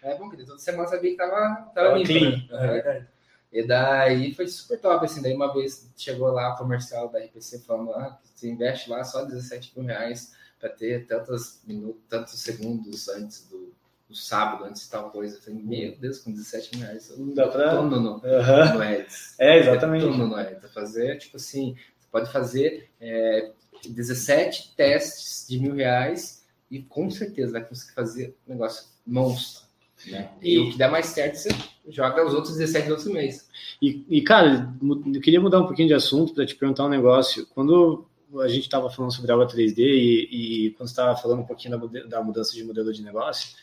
É 0.03 0.15
bom, 0.17 0.29
porque 0.29 0.45
toda 0.45 0.59
semana 0.59 0.89
sabia 0.89 1.11
que 1.11 1.17
tava, 1.17 1.71
tava 1.75 1.99
limpo, 1.99 2.53
né? 2.53 2.65
É 2.65 2.67
verdade. 2.67 3.07
E 3.53 3.63
daí 3.67 4.35
foi 4.35 4.49
super 4.49 4.81
top, 4.81 5.05
assim, 5.05 5.21
daí 5.21 5.35
uma 5.35 5.53
vez 5.53 5.93
chegou 5.97 6.29
lá 6.33 6.55
o 6.55 6.57
comercial 6.57 7.11
da 7.11 7.19
RPC 7.19 7.61
falando, 7.61 7.93
ah, 7.93 8.19
você 8.35 8.49
investe 8.49 8.89
lá 8.89 9.05
só 9.05 9.25
17 9.25 9.79
mil 9.79 9.87
reais 9.87 10.33
para 10.59 10.71
ter 10.71 11.07
tantos 11.07 11.61
minutos, 11.67 12.01
tantos 12.09 12.41
segundos 12.41 13.09
antes 13.11 13.47
do, 13.49 13.75
do 14.13 14.17
sábado, 14.17 14.65
antes 14.65 14.83
de 14.85 14.91
tal 14.91 15.11
coisa. 15.11 15.37
Eu 15.37 15.43
falei, 15.43 15.61
meu 15.63 15.97
Deus, 15.99 16.19
com 16.21 16.31
17 16.31 16.77
mil 16.77 16.87
reais, 16.87 17.11
eu 17.11 17.19
Não 17.19 17.35
dá 17.35 17.49
pra- 17.49 17.71
detono 17.71 18.01
no, 18.01 18.23
Aham. 18.25 18.75
no 18.75 18.81
Ads. 18.83 19.35
É, 19.39 19.59
exatamente. 19.59 20.05
Detono 20.05 20.27
no 20.29 20.35
Ads. 20.37 20.73
Fazer, 20.73 21.19
tipo 21.19 21.37
assim, 21.37 21.75
você 21.99 22.07
pode 22.11 22.31
fazer 22.33 22.89
é, 23.01 23.51
17 23.89 24.75
testes 24.77 25.47
de 25.49 25.59
mil 25.59 25.75
reais 25.75 26.45
e 26.71 26.81
com 26.81 27.11
certeza 27.11 27.53
vai 27.53 27.65
conseguir 27.65 27.93
fazer 27.95 28.37
um 28.47 28.53
negócio 28.53 28.87
monstro. 29.07 29.63
Né? 30.07 30.31
E, 30.41 30.55
E- 30.55 30.59
o 30.59 30.71
que 30.73 30.79
der 30.79 30.91
mais 30.91 31.07
certo, 31.07 31.37
você 31.37 31.49
joga 31.89 32.25
os 32.27 32.35
outros 32.35 32.57
17 32.57 32.89
do 32.89 32.95
outro 32.95 33.13
mês. 33.13 33.49
E, 33.81 34.05
e, 34.09 34.23
cara, 34.23 34.73
eu 35.15 35.21
queria 35.21 35.41
mudar 35.41 35.61
um 35.61 35.67
pouquinho 35.67 35.89
de 35.89 35.95
assunto 35.95 36.35
para 36.35 36.47
te 36.47 36.55
perguntar 36.57 36.85
um 36.87 36.89
negócio. 36.89 37.47
Quando 37.55 38.07
a 38.41 38.49
gente 38.49 38.63
estava 38.63 38.91
falando 38.91 39.13
sobre 39.13 39.31
a 39.31 39.35
obra 39.37 39.47
3D 39.47 39.79
e, 39.79 40.67
e 40.67 40.71
quando 40.71 40.89
você 40.89 40.93
estava 40.93 41.17
falando 41.17 41.41
um 41.41 41.47
pouquinho 41.47 41.79
da, 41.79 42.03
da 42.05 42.23
mudança 42.23 42.53
de 42.55 42.65
modelo 42.65 42.93
de 42.93 43.03
negócio, 43.03 43.55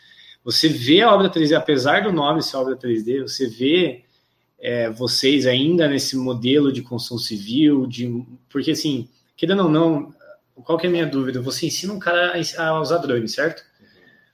você 0.44 0.68
vê 0.68 1.02
a 1.02 1.14
obra 1.14 1.30
3D, 1.30 1.54
apesar 1.56 2.04
do 2.04 2.12
nome 2.12 2.42
ser 2.42 2.58
obra 2.58 2.76
3D, 2.76 3.22
você 3.22 3.48
vê 3.48 4.04
é, 4.60 4.90
vocês 4.90 5.46
ainda 5.46 5.88
nesse 5.88 6.16
modelo 6.18 6.72
de 6.72 6.82
construção 6.82 7.18
civil, 7.18 7.86
de 7.88 8.26
porque 8.50 8.72
assim, 8.72 9.08
querendo 9.38 9.64
ou 9.64 9.70
não, 9.70 10.14
qual 10.64 10.78
que 10.78 10.86
é 10.86 10.90
a 10.90 10.92
minha 10.92 11.06
dúvida? 11.08 11.42
Você 11.42 11.68
ensina 11.68 11.94
um 11.94 12.00
cara 12.00 12.34
a, 12.58 12.68
a 12.68 12.82
usar 12.82 12.98
drone, 12.98 13.28
certo? 13.28 13.64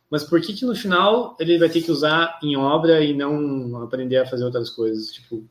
Mas 0.09 0.23
por 0.23 0.39
que 0.39 0.53
que 0.53 0.65
no 0.65 0.75
final 0.75 1.35
ele 1.39 1.57
vai 1.57 1.67
ter 1.69 1.81
que 1.81 1.91
usar 1.91 2.39
em 2.41 2.55
obra 2.55 3.03
e 3.03 3.13
não 3.13 3.81
aprender 3.83 4.17
a 4.17 4.25
fazer 4.25 4.43
outras 4.45 4.69
coisas? 4.69 5.11
Tipo, 5.11 5.43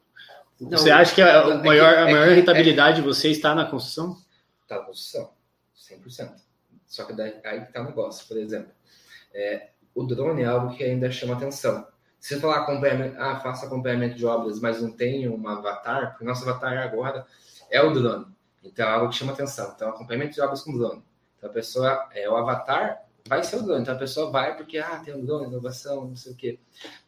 Não, 0.61 0.71
você 0.71 0.91
acha 0.91 1.15
que 1.15 1.21
a, 1.23 1.27
é 1.29 1.43
que- 1.59 1.67
maior, 1.67 1.95
a 1.99 2.09
é 2.09 2.13
maior 2.13 2.29
que- 2.29 2.35
rentabilidade 2.35 2.97
de 2.97 3.07
você 3.07 3.31
está 3.31 3.55
na 3.55 3.65
construção? 3.67 4.17
Tá 4.67 4.77
na 4.79 4.83
construção, 4.83 5.31
100%. 5.77 6.33
Só 6.87 7.05
que 7.05 7.13
daí 7.13 7.35
aí 7.45 7.61
que 7.67 7.73
tá 7.73 7.83
o 7.83 7.85
negócio, 7.85 8.27
por 8.27 8.37
exemplo. 8.39 8.71
É, 9.35 9.69
o 9.95 10.05
drone 10.05 10.43
é 10.43 10.47
algo 10.47 10.75
que 10.75 10.83
ainda 10.83 11.11
chama 11.11 11.35
atenção. 11.35 11.87
Se 12.19 12.35
você 12.35 12.41
falar 12.41 12.61
acompanhamento, 12.61 13.17
ah, 13.19 13.39
faça 13.41 13.67
acompanhamento 13.67 14.17
de 14.17 14.25
obras, 14.25 14.59
mas 14.59 14.81
não 14.81 14.91
tem 14.91 15.29
um 15.29 15.47
avatar, 15.47 16.11
porque 16.11 16.25
o 16.25 16.27
nosso 16.27 16.49
avatar 16.49 16.79
agora 16.79 17.27
é 17.71 17.83
o 17.83 17.93
drone. 17.93 18.27
Então 18.63 18.87
é 18.87 18.91
algo 18.91 19.11
que 19.11 19.17
chama 19.17 19.33
atenção. 19.33 19.73
Então, 19.75 19.91
acompanhamento 19.91 20.35
de 20.35 20.41
obras 20.41 20.63
com 20.63 20.77
drone. 20.77 21.03
Então 21.37 21.51
a 21.51 21.53
pessoa, 21.53 22.09
é 22.13 22.29
o 22.29 22.37
avatar 22.37 23.05
vai 23.27 23.43
ser 23.43 23.57
o 23.57 23.63
drone. 23.63 23.83
Então 23.83 23.95
a 23.95 23.99
pessoa 23.99 24.31
vai 24.31 24.57
porque, 24.57 24.79
ah, 24.79 25.01
tem 25.05 25.15
um 25.15 25.25
drone, 25.25 25.47
inovação, 25.47 26.09
não 26.09 26.17
sei 26.17 26.33
o 26.33 26.37
quê. 26.37 26.59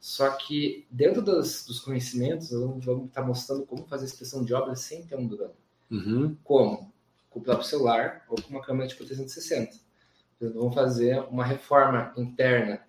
Só 0.00 0.30
que 0.30 0.86
dentro 0.90 1.22
dos, 1.22 1.64
dos 1.66 1.80
conhecimentos, 1.80 2.50
vamos 2.50 3.06
estar 3.06 3.22
mostrando 3.22 3.64
como 3.66 3.86
fazer 3.86 4.06
inspeção 4.06 4.44
de 4.44 4.54
obras 4.54 4.80
sem 4.80 5.04
ter 5.04 5.16
um 5.16 5.26
drone. 5.26 5.54
Uhum. 5.90 6.36
Como? 6.42 6.92
Com 7.30 7.40
o 7.40 7.42
próprio 7.42 7.66
celular 7.66 8.24
ou 8.28 8.40
com 8.40 8.50
uma 8.50 8.62
câmera 8.62 8.88
tipo 8.88 9.04
360. 9.04 9.85
Eles 10.40 10.54
vão 10.54 10.70
fazer 10.70 11.20
uma 11.30 11.44
reforma 11.44 12.12
interna, 12.16 12.80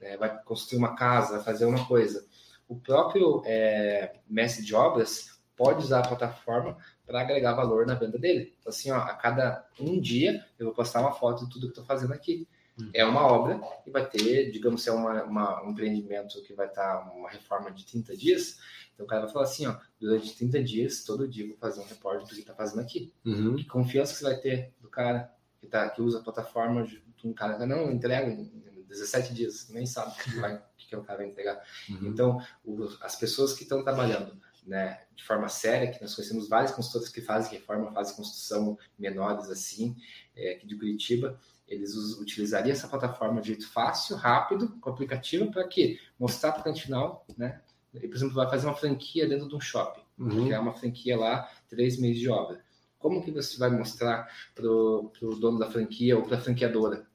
né? 0.00 0.16
vai 0.16 0.42
construir 0.42 0.78
uma 0.78 0.94
casa, 0.94 1.42
fazer 1.42 1.66
uma 1.66 1.86
coisa. 1.86 2.24
O 2.68 2.76
próprio 2.76 3.42
é, 3.44 4.16
mestre 4.28 4.64
de 4.64 4.74
obras 4.74 5.38
pode 5.56 5.84
usar 5.84 6.00
a 6.00 6.08
plataforma 6.08 6.76
para 7.06 7.20
agregar 7.20 7.54
valor 7.54 7.86
na 7.86 7.94
venda 7.94 8.18
dele. 8.18 8.54
Então, 8.58 8.70
assim, 8.70 8.90
ó, 8.90 8.96
a 8.96 9.14
cada 9.14 9.66
um 9.80 10.00
dia 10.00 10.44
eu 10.58 10.66
vou 10.66 10.74
postar 10.74 11.00
uma 11.00 11.12
foto 11.12 11.44
de 11.44 11.50
tudo 11.50 11.66
que 11.66 11.72
estou 11.72 11.84
fazendo 11.84 12.12
aqui. 12.12 12.46
é 12.92 13.04
uma 13.04 13.26
obra 13.26 13.58
e 13.86 13.90
vai 13.90 14.06
ter, 14.06 14.50
digamos, 14.50 14.82
se 14.82 14.90
é 14.90 14.92
uma, 14.92 15.22
uma, 15.24 15.64
um 15.64 15.70
empreendimento 15.70 16.42
que 16.42 16.52
vai 16.52 16.66
estar 16.66 17.10
uma 17.10 17.30
reforma 17.30 17.70
de 17.70 17.86
30 17.86 18.14
dias, 18.14 18.58
então 18.92 19.06
o 19.06 19.08
cara 19.08 19.22
vai 19.22 19.32
falar 19.32 19.44
assim, 19.44 19.66
ó, 19.66 19.76
durante 20.00 20.36
30 20.36 20.62
dias, 20.62 21.04
todo 21.04 21.28
dia 21.28 21.46
vou 21.46 21.56
fazer 21.56 21.80
um 21.80 21.86
reporte 21.86 22.24
do 22.24 22.34
que 22.34 22.40
está 22.40 22.54
fazendo 22.54 22.80
aqui. 22.80 23.12
Uhum. 23.24 23.56
Que 23.56 23.64
confiança 23.64 24.12
que 24.12 24.18
você 24.18 24.24
vai 24.24 24.36
ter 24.36 24.72
do 24.80 24.88
cara 24.88 25.30
que, 25.60 25.66
tá, 25.66 25.88
que 25.90 26.02
usa 26.02 26.18
a 26.18 26.22
plataforma 26.22 26.84
de 26.84 27.02
um 27.24 27.32
cara 27.32 27.56
que 27.58 27.66
não 27.66 27.90
entrega 27.90 28.30
em 28.30 28.50
17 28.88 29.34
dias, 29.34 29.68
nem 29.70 29.86
sabe 29.86 30.12
o 30.12 30.22
que, 30.22 30.38
vai, 30.38 30.54
o 30.56 30.60
que 30.76 30.96
o 30.96 31.02
cara 31.02 31.18
vai 31.18 31.28
entregar. 31.28 31.62
Uhum. 31.88 32.06
Então, 32.08 32.42
o, 32.64 32.88
as 33.00 33.16
pessoas 33.16 33.52
que 33.52 33.62
estão 33.62 33.82
trabalhando 33.82 34.38
né, 34.66 35.02
de 35.14 35.24
forma 35.24 35.48
séria, 35.48 35.90
que 35.90 36.02
nós 36.02 36.14
conhecemos 36.14 36.48
vários 36.48 36.72
consultores 36.72 37.08
que 37.08 37.20
fazem 37.20 37.58
reforma, 37.58 37.92
fazem 37.92 38.16
construção 38.16 38.78
menores 38.98 39.48
assim, 39.48 39.96
é, 40.34 40.52
aqui 40.52 40.66
de 40.66 40.76
Curitiba, 40.76 41.38
eles 41.68 41.94
utilizariam 42.18 42.72
essa 42.72 42.88
plataforma 42.88 43.40
de 43.40 43.48
jeito 43.48 43.68
fácil, 43.68 44.16
rápido, 44.16 44.76
com 44.80 44.90
aplicativo, 44.90 45.50
para 45.50 45.66
quê? 45.66 45.98
Mostrar 46.18 46.52
para 46.52 46.60
o 46.60 46.62
cliente 46.62 46.82
final, 46.82 47.26
né? 47.36 47.60
Ele, 47.92 48.08
por 48.08 48.16
exemplo, 48.16 48.34
vai 48.34 48.48
fazer 48.48 48.66
uma 48.66 48.76
franquia 48.76 49.26
dentro 49.28 49.48
de 49.48 49.54
um 49.54 49.60
shopping, 49.60 50.02
Uhum. 50.18 50.44
criar 50.44 50.60
uma 50.60 50.72
franquia 50.72 51.16
lá, 51.16 51.50
três 51.68 51.98
meses 51.98 52.18
de 52.18 52.28
obra. 52.28 52.64
Como 52.98 53.22
que 53.22 53.30
você 53.30 53.58
vai 53.58 53.70
mostrar 53.70 54.28
para 54.54 54.66
o 54.66 55.10
dono 55.38 55.58
da 55.58 55.70
franquia 55.70 56.16
ou 56.16 56.22
para 56.22 56.38
a 56.38 56.40
franqueadora? 56.40 57.06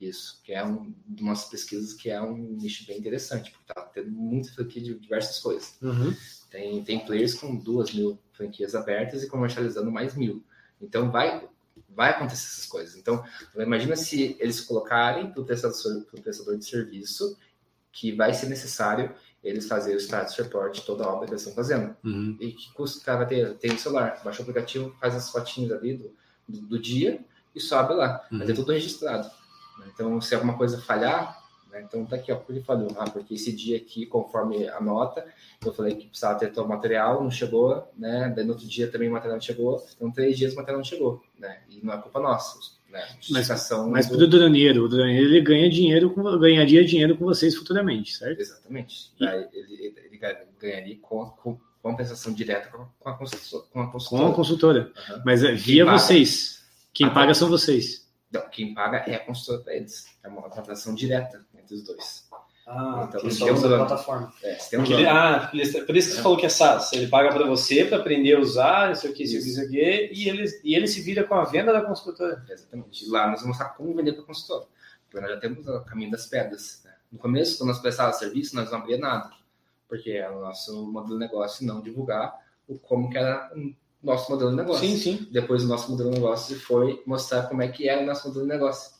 Isso, 0.00 0.40
que 0.44 0.52
é 0.52 0.64
um, 0.64 0.94
de 1.06 1.22
umas 1.22 1.44
pesquisas 1.46 1.92
que 1.92 2.08
é 2.08 2.22
um 2.22 2.36
nicho 2.36 2.86
bem 2.86 2.98
interessante, 2.98 3.50
porque 3.50 3.72
tá 3.72 3.82
tendo 3.82 4.10
muita 4.10 4.52
franquia 4.52 4.80
de 4.80 4.94
diversas 4.94 5.40
coisas. 5.40 5.76
Uhum. 5.82 6.14
Tem, 6.50 6.84
tem 6.84 7.04
players 7.04 7.34
com 7.34 7.56
duas 7.56 7.92
mil 7.92 8.18
franquias 8.32 8.76
abertas 8.76 9.24
e 9.24 9.28
comercializando 9.28 9.90
mais 9.90 10.14
mil. 10.14 10.44
Então 10.80 11.10
vai, 11.10 11.48
vai 11.88 12.10
acontecer 12.10 12.46
essas 12.46 12.66
coisas. 12.66 12.96
Então, 12.96 13.24
imagina 13.56 13.96
se 13.96 14.36
eles 14.38 14.60
colocarem 14.60 15.32
para 15.32 15.42
o 15.42 15.44
prestador, 15.44 16.04
pro 16.04 16.22
prestador 16.22 16.56
de 16.56 16.64
serviço 16.64 17.36
que 17.90 18.12
vai 18.12 18.32
ser 18.32 18.48
necessário 18.48 19.12
eles 19.42 19.66
fazerem 19.68 19.96
o 19.96 20.00
status 20.00 20.34
report 20.36 20.80
toda 20.84 21.04
a 21.04 21.12
obra 21.12 21.26
que 21.26 21.32
eles 21.32 21.42
estão 21.42 21.54
fazendo. 21.54 21.96
Uhum. 22.04 22.36
E 22.40 22.52
que 22.52 22.72
custo 22.72 23.00
o 23.00 23.04
cara 23.04 23.18
vai 23.18 23.26
ter? 23.28 23.54
Tem 23.58 23.70
no 23.72 23.78
celular, 23.78 24.20
baixa 24.24 24.40
o 24.40 24.42
aplicativo, 24.42 24.94
faz 25.00 25.14
as 25.14 25.30
fotinhas 25.30 25.72
ali 25.72 25.94
do, 25.94 26.10
do, 26.48 26.60
do 26.66 26.78
dia 26.78 27.20
e 27.54 27.60
sobe 27.60 27.94
lá. 27.94 28.24
Vai 28.30 28.40
ter 28.46 28.52
Uhum. 28.52 28.56
tudo 28.56 28.72
registrado. 28.72 29.28
né? 29.78 29.86
Então, 29.94 30.20
se 30.20 30.34
alguma 30.34 30.56
coisa 30.56 30.80
falhar, 30.80 31.38
né, 31.70 31.82
então 31.86 32.04
tá 32.04 32.16
aqui, 32.16 32.32
ó, 32.32 32.36
porque 32.36 32.60
falhou. 32.62 32.88
Ah, 32.98 33.08
porque 33.08 33.34
esse 33.34 33.52
dia 33.52 33.76
aqui, 33.76 34.06
conforme 34.06 34.66
a 34.68 34.80
nota, 34.80 35.24
eu 35.64 35.72
falei 35.72 35.94
que 35.94 36.06
precisava 36.08 36.38
ter 36.38 36.52
todo 36.52 36.66
o 36.66 36.68
material, 36.68 37.22
não 37.22 37.30
chegou, 37.30 37.86
né? 37.96 38.32
Daí 38.34 38.44
no 38.44 38.52
outro 38.54 38.66
dia 38.66 38.90
também 38.90 39.08
o 39.08 39.12
material 39.12 39.36
não 39.36 39.42
chegou. 39.42 39.84
Então, 39.94 40.10
três 40.10 40.36
dias 40.36 40.52
o 40.54 40.56
material 40.56 40.78
não 40.78 40.84
chegou, 40.84 41.22
né? 41.38 41.60
E 41.68 41.84
não 41.84 41.94
é 41.94 41.98
culpa 42.02 42.18
nossa, 42.20 42.58
né? 42.90 43.06
Justificação 43.20 43.90
Mas 43.90 44.06
do- 44.08 44.16
pro 44.16 44.26
Droneiro, 44.26 44.84
o 44.84 44.88
Droneiro 44.88 45.26
ele 45.28 45.40
ganha 45.40 45.68
dinheiro 45.68 46.10
com, 46.10 46.22
ganharia 46.38 46.84
dinheiro 46.84 47.16
com 47.16 47.24
vocês 47.24 47.54
futuramente, 47.54 48.16
certo? 48.16 48.40
Exatamente. 48.40 49.12
E- 49.20 49.24
ele, 49.24 49.48
ele, 49.52 49.94
ele 50.06 50.18
ganha- 50.18 50.38
ganharia 50.58 50.98
com, 51.00 51.26
com 51.26 51.58
compensação 51.82 52.32
direta 52.32 52.68
com 52.68 52.82
a, 52.82 52.86
com 52.98 53.08
a 53.08 53.16
consultora. 53.18 53.64
Com 53.72 53.80
a 53.80 53.90
consultora. 53.92 54.32
consultora. 54.34 54.92
Aham. 54.96 55.22
Mas 55.24 55.42
é 55.44 55.52
via 55.52 55.84
paga? 55.84 55.98
vocês. 55.98 56.62
Quem 56.92 57.06
Ah, 57.06 57.10
paga 57.10 57.28
tá. 57.28 57.34
são 57.34 57.48
vocês. 57.48 58.06
Não, 58.30 58.46
quem 58.50 58.74
paga 58.74 58.98
é 59.10 59.14
a 59.14 59.20
consultora 59.20 59.62
para 59.64 59.74
eles. 59.76 60.06
É 60.22 60.28
uma 60.28 60.42
contratação 60.42 60.94
direta 60.94 61.44
entre 61.56 61.74
os 61.76 61.82
dois. 61.84 62.27
Ah, 62.70 63.06
Então, 63.08 63.20
que 63.22 63.30
se 63.30 63.38
só 63.38 63.46
tem 63.46 63.54
usa 63.54 63.64
a 63.66 63.68
drone. 63.70 63.86
plataforma. 63.86 64.32
É, 64.42 64.54
tem 64.56 64.78
um 64.78 64.82
Porque 64.82 64.92
ele- 64.94 65.04
drone. 65.04 65.18
ah, 65.18 65.48
por 65.50 65.56
isso 65.60 65.78
isso 65.78 65.86
que 65.86 66.02
você 66.16 66.22
falou 66.22 66.36
que 66.38 66.44
é 66.46 66.48
SaaS. 66.50 66.92
Ele 66.92 67.06
paga 67.08 67.30
para 67.32 67.46
você 67.46 67.84
para 67.86 67.96
aprender 67.98 68.34
a 68.36 68.40
usar, 68.40 68.88
não 68.88 68.94
sei 68.94 69.10
o 69.10 69.14
que, 69.14 69.22
isso, 69.22 69.36
aqui, 69.38 69.48
isso 69.48 69.60
aqui, 69.62 70.10
e 70.12 70.28
ele, 70.28 70.60
e 70.62 70.74
ele 70.74 70.86
se 70.86 71.00
vira 71.00 71.24
com 71.24 71.34
a 71.34 71.44
venda 71.44 71.72
da 71.72 71.80
construtora. 71.80 72.44
Exatamente. 72.48 73.06
E 73.06 73.08
lá 73.10 73.26
nós 73.30 73.40
vamos 73.40 73.56
mostrar 73.56 73.70
como 73.74 73.94
vender 73.94 74.12
para 74.12 74.22
a 74.22 74.26
consultora. 74.26 74.66
Porque 75.10 75.20
nós 75.26 75.34
já 75.34 75.40
temos 75.40 75.66
o 75.66 75.80
caminho 75.84 76.10
das 76.10 76.26
pedras. 76.26 76.82
né? 76.84 76.92
No 77.10 77.18
começo, 77.18 77.56
quando 77.56 77.68
nós 77.70 77.78
prestávamos 77.78 78.18
serviço, 78.18 78.54
nós 78.54 78.70
não 78.70 78.78
abria 78.80 78.98
nada. 78.98 79.30
Porque 79.88 80.10
era 80.10 80.36
o 80.36 80.40
nosso 80.42 80.86
modelo 80.92 81.14
de 81.18 81.24
negócio 81.24 81.66
não 81.66 81.80
divulgar 81.80 82.34
o 82.68 82.78
como 82.78 83.08
que 83.08 83.16
era 83.16 83.50
o 83.56 83.72
nosso 84.06 84.30
modelo 84.30 84.50
de 84.50 84.56
negócio. 84.56 84.86
Sim, 84.86 84.96
sim. 84.98 85.26
Depois 85.32 85.64
o 85.64 85.68
nosso 85.68 85.90
modelo 85.90 86.10
de 86.10 86.16
negócio 86.16 86.60
foi 86.60 87.02
mostrar 87.06 87.44
como 87.44 87.62
é 87.62 87.68
que 87.68 87.88
era 87.88 88.02
o 88.02 88.04
nosso 88.06 88.28
modelo 88.28 88.44
de 88.44 88.52
negócio. 88.52 88.92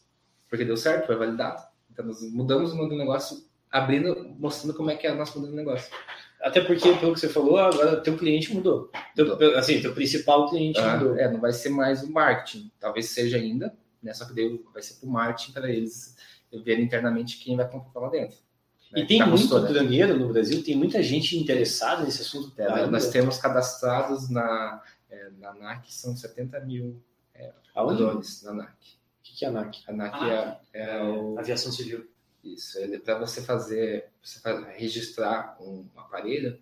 Porque 0.48 0.64
deu 0.64 0.78
certo, 0.78 1.04
foi 1.06 1.16
validado. 1.16 1.62
Então 1.92 2.06
nós 2.06 2.22
mudamos 2.32 2.72
o 2.72 2.76
modelo 2.76 2.92
de 2.92 2.98
negócio, 3.04 3.46
abrindo, 3.70 4.34
mostrando 4.38 4.74
como 4.76 4.90
é 4.90 4.96
que 4.96 5.06
era 5.06 5.14
o 5.14 5.18
nosso 5.18 5.38
modelo 5.38 5.52
de 5.56 5.58
negócio. 5.64 5.90
Até 6.40 6.60
porque, 6.60 6.92
pelo 6.94 7.14
que 7.14 7.20
você 7.20 7.28
falou, 7.28 7.58
agora 7.58 8.00
teu 8.00 8.16
cliente 8.16 8.54
mudou. 8.54 8.90
Teu, 9.14 9.56
assim, 9.58 9.80
teu 9.80 9.92
principal 9.92 10.48
cliente 10.48 10.78
Ah, 10.78 10.96
mudou. 10.96 11.16
é, 11.18 11.30
não 11.30 11.40
vai 11.40 11.52
ser 11.52 11.68
mais 11.70 12.02
o 12.02 12.12
marketing. 12.12 12.70
Talvez 12.78 13.10
seja 13.10 13.36
ainda, 13.36 13.74
né? 14.02 14.14
Só 14.14 14.24
que 14.24 14.34
daí 14.34 14.60
vai 14.72 14.82
ser 14.82 14.94
para 15.00 15.08
o 15.08 15.12
marketing 15.12 15.52
para 15.52 15.68
eles 15.70 16.16
verem 16.64 16.84
internamente 16.84 17.38
quem 17.38 17.56
vai 17.56 17.68
comprar 17.68 18.00
lá 18.02 18.08
dentro. 18.08 18.36
né? 18.92 19.00
E 19.00 19.06
tem 19.06 19.18
muito 19.18 19.32
consultora. 19.32 19.72
droneiro 19.72 20.16
no 20.16 20.32
Brasil, 20.32 20.62
tem 20.62 20.76
muita 20.76 21.02
gente 21.02 21.36
interessada 21.36 22.04
nesse 22.04 22.22
assunto. 22.22 22.52
É, 22.56 22.86
nós 22.86 23.10
temos 23.10 23.36
cadastrados 23.38 24.30
na, 24.30 24.80
é, 25.10 25.30
na 25.38 25.50
ANAC, 25.50 25.92
são 25.92 26.16
70 26.16 26.60
mil 26.60 27.02
Aonde? 27.74 27.98
drones 27.98 28.42
na 28.44 28.52
ANAC. 28.52 28.70
O 28.70 29.22
que 29.24 29.34
que 29.38 29.44
é 29.44 29.48
a 29.48 29.50
ANAC? 29.50 29.78
A 29.88 29.90
ANAC 29.92 30.14
Ah, 30.14 30.60
é, 30.72 30.80
é 30.98 31.02
o 31.02 31.36
Aviação 31.38 31.70
civil. 31.72 32.08
Isso, 32.54 32.78
para 33.04 33.18
você 33.18 33.42
fazer, 33.42 34.10
você 34.22 34.40
fa- 34.40 34.60
registrar 34.70 35.56
um 35.60 35.86
aparelho, 35.96 36.60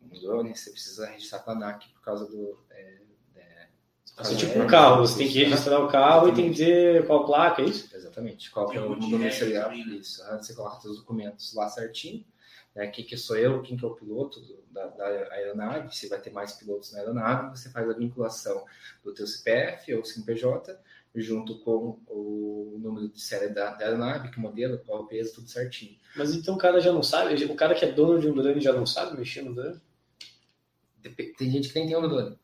um 0.00 0.08
drone, 0.20 0.54
você 0.56 0.70
precisa 0.70 1.06
registrar 1.06 1.40
com 1.40 1.50
a 1.50 1.54
ANAC 1.54 1.88
por 1.92 2.02
causa 2.02 2.26
do. 2.26 2.58
É, 2.70 2.98
é, 3.36 3.68
Assim, 4.16 4.34
é, 4.34 4.38
tipo 4.38 4.58
um 4.58 4.66
carro, 4.66 5.00
você 5.06 5.18
tem 5.18 5.28
que 5.28 5.42
registrar 5.44 5.78
o 5.80 5.88
carro 5.88 6.28
e 6.28 6.34
tem 6.34 6.46
que 6.46 6.50
dizer 6.52 7.06
qual 7.06 7.24
placa, 7.26 7.62
é 7.62 7.66
isso? 7.66 7.94
Exatamente, 7.94 8.50
qual 8.50 8.68
que 8.68 8.76
é 8.76 8.80
o 8.80 8.94
número 8.96 9.32
serial. 9.32 9.70
né? 9.70 9.76
Isso, 9.76 10.22
você 10.38 10.54
coloca 10.54 10.80
seus 10.80 10.98
documentos 10.98 11.54
lá 11.54 11.68
certinho, 11.68 12.24
né? 12.74 12.86
Quem 12.88 13.04
que 13.04 13.16
sou 13.16 13.36
eu, 13.36 13.62
quem 13.62 13.76
que 13.76 13.84
é 13.84 13.88
o 13.88 13.94
piloto 13.94 14.40
do- 14.40 14.62
da, 14.70 14.86
da 14.88 15.04
aeronave, 15.06 15.94
se 15.94 16.08
vai 16.08 16.20
ter 16.20 16.30
mais 16.30 16.52
pilotos 16.52 16.92
na 16.92 16.98
aeronave, 17.00 17.56
você 17.56 17.70
faz 17.70 17.88
a 17.88 17.92
vinculação 17.94 18.64
do 19.04 19.12
teu 19.14 19.26
CPF 19.26 19.94
ou 19.94 20.04
CNPJ 20.04 20.78
junto 21.14 21.58
com 21.60 22.00
o 22.08 22.78
número 22.80 23.08
de 23.08 23.20
série 23.20 23.48
da, 23.48 23.70
da 23.74 23.84
aeronave, 23.84 24.30
que 24.30 24.40
modelo, 24.40 24.78
qual 24.78 25.02
o 25.02 25.06
peso, 25.06 25.34
tudo 25.34 25.48
certinho. 25.48 25.96
Mas 26.16 26.34
então 26.34 26.54
o 26.54 26.58
cara 26.58 26.80
já 26.80 26.92
não 26.92 27.02
sabe, 27.02 27.44
o 27.44 27.54
cara 27.54 27.74
que 27.74 27.84
é 27.84 27.92
dono 27.92 28.18
de 28.18 28.28
um 28.28 28.34
drone 28.34 28.60
já 28.60 28.72
não 28.72 28.86
sabe 28.86 29.18
mexer 29.18 29.42
no 29.42 29.54
drone? 29.54 29.80
Tem 31.36 31.50
gente 31.50 31.68
que 31.68 31.74
nem 31.78 31.88
tem 31.88 31.96
um 31.96 32.08
drone 32.08 32.38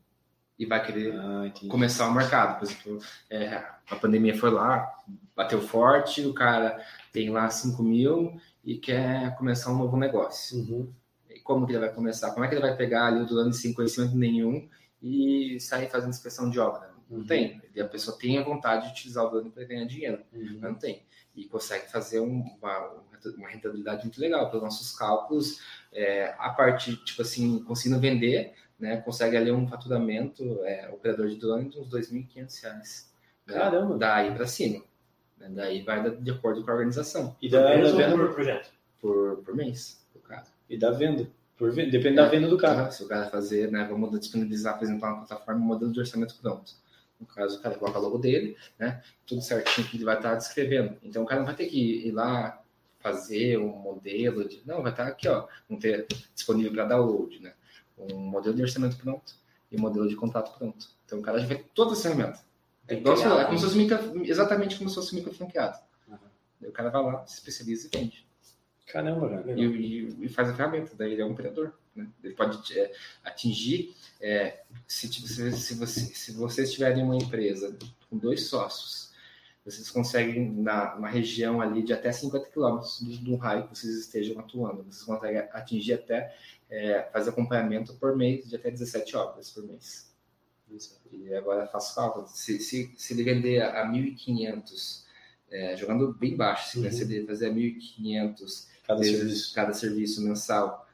e 0.59 0.65
vai 0.65 0.85
querer 0.85 1.15
Ah, 1.15 1.51
começar 1.69 2.07
o 2.09 2.13
mercado. 2.13 2.59
Por 2.59 2.65
exemplo, 2.65 2.99
é, 3.29 3.63
a 3.89 3.95
pandemia 3.95 4.37
foi 4.37 4.51
lá, 4.51 4.93
bateu 5.33 5.61
forte, 5.61 6.25
o 6.25 6.33
cara 6.33 6.85
tem 7.13 7.29
lá 7.29 7.49
5 7.49 7.81
mil 7.81 8.39
e 8.63 8.77
quer 8.77 9.35
começar 9.37 9.71
um 9.71 9.77
novo 9.77 9.95
negócio. 9.95 10.59
Uhum. 10.59 10.93
E 11.29 11.39
como 11.39 11.65
que 11.65 11.71
ele 11.71 11.79
vai 11.79 11.93
começar? 11.93 12.31
Como 12.31 12.43
é 12.43 12.49
que 12.49 12.55
ele 12.55 12.61
vai 12.61 12.75
pegar 12.75 13.07
ali 13.07 13.21
o 13.21 13.25
drone 13.25 13.53
sem 13.53 13.73
conhecimento 13.73 14.17
nenhum 14.17 14.67
e 15.01 15.57
sair 15.61 15.89
fazendo 15.89 16.09
inspeção 16.09 16.49
de 16.49 16.59
obra? 16.59 16.88
Não 17.09 17.19
Uhum. 17.19 17.25
tem. 17.25 17.61
E 17.75 17.81
a 17.81 17.87
pessoa 17.87 18.17
tem 18.17 18.37
a 18.37 18.43
vontade 18.43 18.85
de 18.85 18.91
utilizar 18.91 19.25
o 19.25 19.29
drone 19.29 19.49
para 19.49 19.63
ganhar 19.63 19.85
dinheiro, 19.85 20.21
Uhum. 20.31 20.43
mas 20.53 20.61
não 20.61 20.75
tem. 20.75 21.03
E 21.35 21.45
consegue 21.45 21.89
fazer 21.91 22.19
um- 22.19 22.43
uma, 22.61 22.91
uma 23.37 23.47
rentabilidade 23.49 24.03
muito 24.03 24.19
legal 24.21 24.47
pelos 24.49 24.63
nossos 24.63 24.95
cálculos. 24.97 25.59
É, 25.91 26.35
a 26.37 26.49
parte, 26.49 26.95
tipo 26.97 27.21
assim, 27.21 27.63
conseguindo 27.63 27.99
vender, 27.99 28.53
né, 28.79 28.97
consegue 28.97 29.35
ali 29.37 29.51
um 29.51 29.67
faturamento, 29.67 30.43
é, 30.63 30.89
operador 30.89 31.27
de 31.27 31.35
drone, 31.37 31.69
de 31.69 31.79
uns 31.79 31.87
2.500 31.89 32.61
reais. 32.61 33.09
né? 33.47 33.53
Caramba. 33.55 33.97
Daí 33.97 34.33
para 34.35 34.45
cima. 34.45 34.83
Né? 35.37 35.49
Daí 35.51 35.81
vai 35.81 36.09
de 36.11 36.29
acordo 36.31 36.63
com 36.63 36.69
a 36.69 36.73
organização, 36.75 37.35
E 37.41 37.49
da, 37.49 37.63
da 37.63 37.69
Menos 37.69 37.91
ou 37.91 37.97
venda, 37.97 38.15
por 38.17 38.33
projeto? 38.33 38.71
por, 39.01 39.37
por 39.37 39.55
mês, 39.55 40.05
no 40.13 40.21
caso. 40.21 40.51
e 40.69 40.77
da 40.77 40.91
venda. 40.91 41.27
Por 41.57 41.71
venda. 41.71 41.89
Depende 41.91 42.15
da 42.17 42.27
venda 42.27 42.47
do 42.47 42.57
carro. 42.57 42.91
Se 42.91 43.03
o 43.03 43.07
cara 43.07 43.25
fazer, 43.29 43.71
né, 43.71 43.85
vamos 43.89 44.17
disponibilizar, 44.19 44.75
apresentar 44.75 45.07
uma 45.13 45.25
plataforma, 45.25 45.59
um 45.59 45.63
modelo 45.65 45.91
de 45.91 45.99
orçamento 45.99 46.35
pronto. 46.41 46.73
No 47.19 47.25
caso, 47.27 47.59
o 47.59 47.61
cara 47.61 47.75
coloca 47.75 47.99
o 47.99 48.01
logo 48.01 48.17
dele, 48.17 48.55
né, 48.77 49.03
tudo 49.27 49.41
certinho 49.41 49.87
que 49.87 49.97
ele 49.97 50.05
vai 50.05 50.15
estar 50.17 50.35
descrevendo. 50.35 50.97
Então, 51.03 51.23
o 51.23 51.25
cara 51.25 51.41
não 51.41 51.45
vai 51.47 51.55
ter 51.55 51.67
que 51.67 52.07
ir 52.07 52.11
lá 52.11 52.61
fazer 52.99 53.57
um 53.59 53.67
modelo 53.69 54.47
de... 54.47 54.61
Não, 54.65 54.81
vai 54.81 54.91
estar 54.91 55.07
aqui, 55.07 55.27
ó, 55.27 55.47
vão 55.69 55.77
ter 55.77 56.07
disponível 56.33 56.71
para 56.71 56.85
download, 56.85 57.39
né, 57.41 57.53
um 57.97 58.17
modelo 58.17 58.55
de 58.55 58.61
orçamento 58.61 58.95
pronto 58.97 59.33
e 59.71 59.75
um 59.75 59.81
modelo 59.81 60.07
de 60.07 60.15
contrato 60.15 60.57
pronto. 60.57 60.87
Então, 61.05 61.19
o 61.19 61.21
cara 61.21 61.39
já 61.39 61.45
vê 61.47 61.55
toda 61.75 61.91
essa 61.93 62.03
ferramenta. 62.09 62.39
É, 62.87 62.95
igual 62.95 63.15
é 63.39 63.45
como 63.45 63.57
se 63.59 63.65
fosse 63.65 63.77
micro, 63.77 64.25
exatamente 64.25 64.77
como 64.77 64.89
se 64.89 64.95
fosse 64.95 65.13
micro 65.13 65.33
franqueado. 65.33 65.77
Daí 66.59 66.69
o 66.69 66.73
cara 66.73 66.89
vai 66.89 67.03
lá, 67.03 67.25
se 67.27 67.35
especializa 67.35 67.87
e 67.87 67.97
vende 67.97 68.27
Caramba, 68.87 69.29
cara. 69.29 69.51
e, 69.51 69.63
e- 69.65 70.25
e 70.25 70.29
faz 70.29 70.49
a 70.49 70.53
ferramenta, 70.55 70.91
daí 70.97 71.13
ele 71.13 71.21
é 71.21 71.25
um 71.25 71.31
operador. 71.31 71.73
Né? 71.95 72.07
Ele 72.23 72.33
pode 72.33 72.77
é, 72.77 72.91
atingir, 73.23 73.95
é, 74.21 74.61
se, 74.87 75.07
se, 75.07 75.51
se, 75.53 75.73
você, 75.75 76.01
se 76.01 76.31
vocês 76.33 76.71
tiverem 76.71 77.03
uma 77.03 77.15
empresa 77.15 77.77
com 78.09 78.17
dois 78.17 78.43
sócios, 78.43 79.09
vocês 79.65 79.89
conseguem, 79.89 80.51
na, 80.51 80.95
na 80.99 81.07
região 81.07 81.61
ali 81.61 81.83
de 81.83 81.93
até 81.93 82.11
50 82.11 82.49
quilômetros 82.49 83.01
do, 83.01 83.17
do 83.17 83.35
raio 83.35 83.67
que 83.67 83.77
vocês 83.77 83.95
estejam 83.95 84.39
atuando, 84.39 84.83
vocês 84.83 85.03
conseguem 85.03 85.39
atingir 85.51 85.93
até, 85.93 86.35
é, 86.69 87.03
fazer 87.11 87.29
acompanhamento 87.31 87.93
por 87.95 88.15
mês 88.15 88.49
de 88.49 88.55
até 88.55 88.71
17 88.71 89.15
obras 89.17 89.51
por 89.51 89.63
mês. 89.63 90.09
E 91.11 91.33
agora 91.33 91.67
faço 91.67 91.95
cálculo, 91.95 92.27
se, 92.27 92.59
se, 92.59 92.93
se 92.95 93.13
ele 93.13 93.23
vender 93.23 93.61
a 93.61 93.85
1.500 93.91 95.03
é, 95.51 95.75
jogando 95.75 96.13
bem 96.13 96.35
baixo, 96.35 96.69
se, 96.69 96.79
Uhum. 96.79 96.85
ele 96.85 97.25
fazer 97.25 97.51
1.500 97.51 98.67
Cada 98.85 98.99
vezes 99.01 99.17
serviço. 99.17 99.53
cada 99.53 99.73
serviço 99.73 100.21
mensal, 100.21 100.87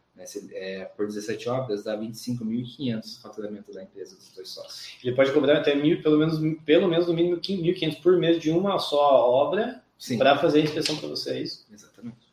é, 0.54 0.86
por 0.86 1.08
17 1.08 1.50
obras, 1.50 1.84
dá 1.84 1.98
25.500 1.98 3.18
o 3.18 3.22
faturamento 3.22 3.74
da 3.74 3.84
empresa 3.84 4.16
dos 4.16 4.32
dois 4.32 4.50
sócios. 4.50 4.98
Ele 5.04 5.16
pode 5.16 5.32
cobrar 5.34 5.58
até 5.58 5.76
mil, 5.76 6.02
pelo 6.02 6.18
menos, 6.18 6.40
pelo 6.64 6.88
menos 6.88 7.08
no 7.08 7.14
mínimo 7.14 7.38
1.500 7.38 8.02
por 8.02 8.18
mês 8.18 8.42
de 8.42 8.50
uma 8.50 8.80
só 8.80 9.30
obra 9.30 9.84
para 10.18 10.38
fazer 10.38 10.60
a 10.60 10.64
inspeção 10.64 10.96
para 10.98 11.10
vocês. 11.10 11.66
exatamente. 11.72 12.26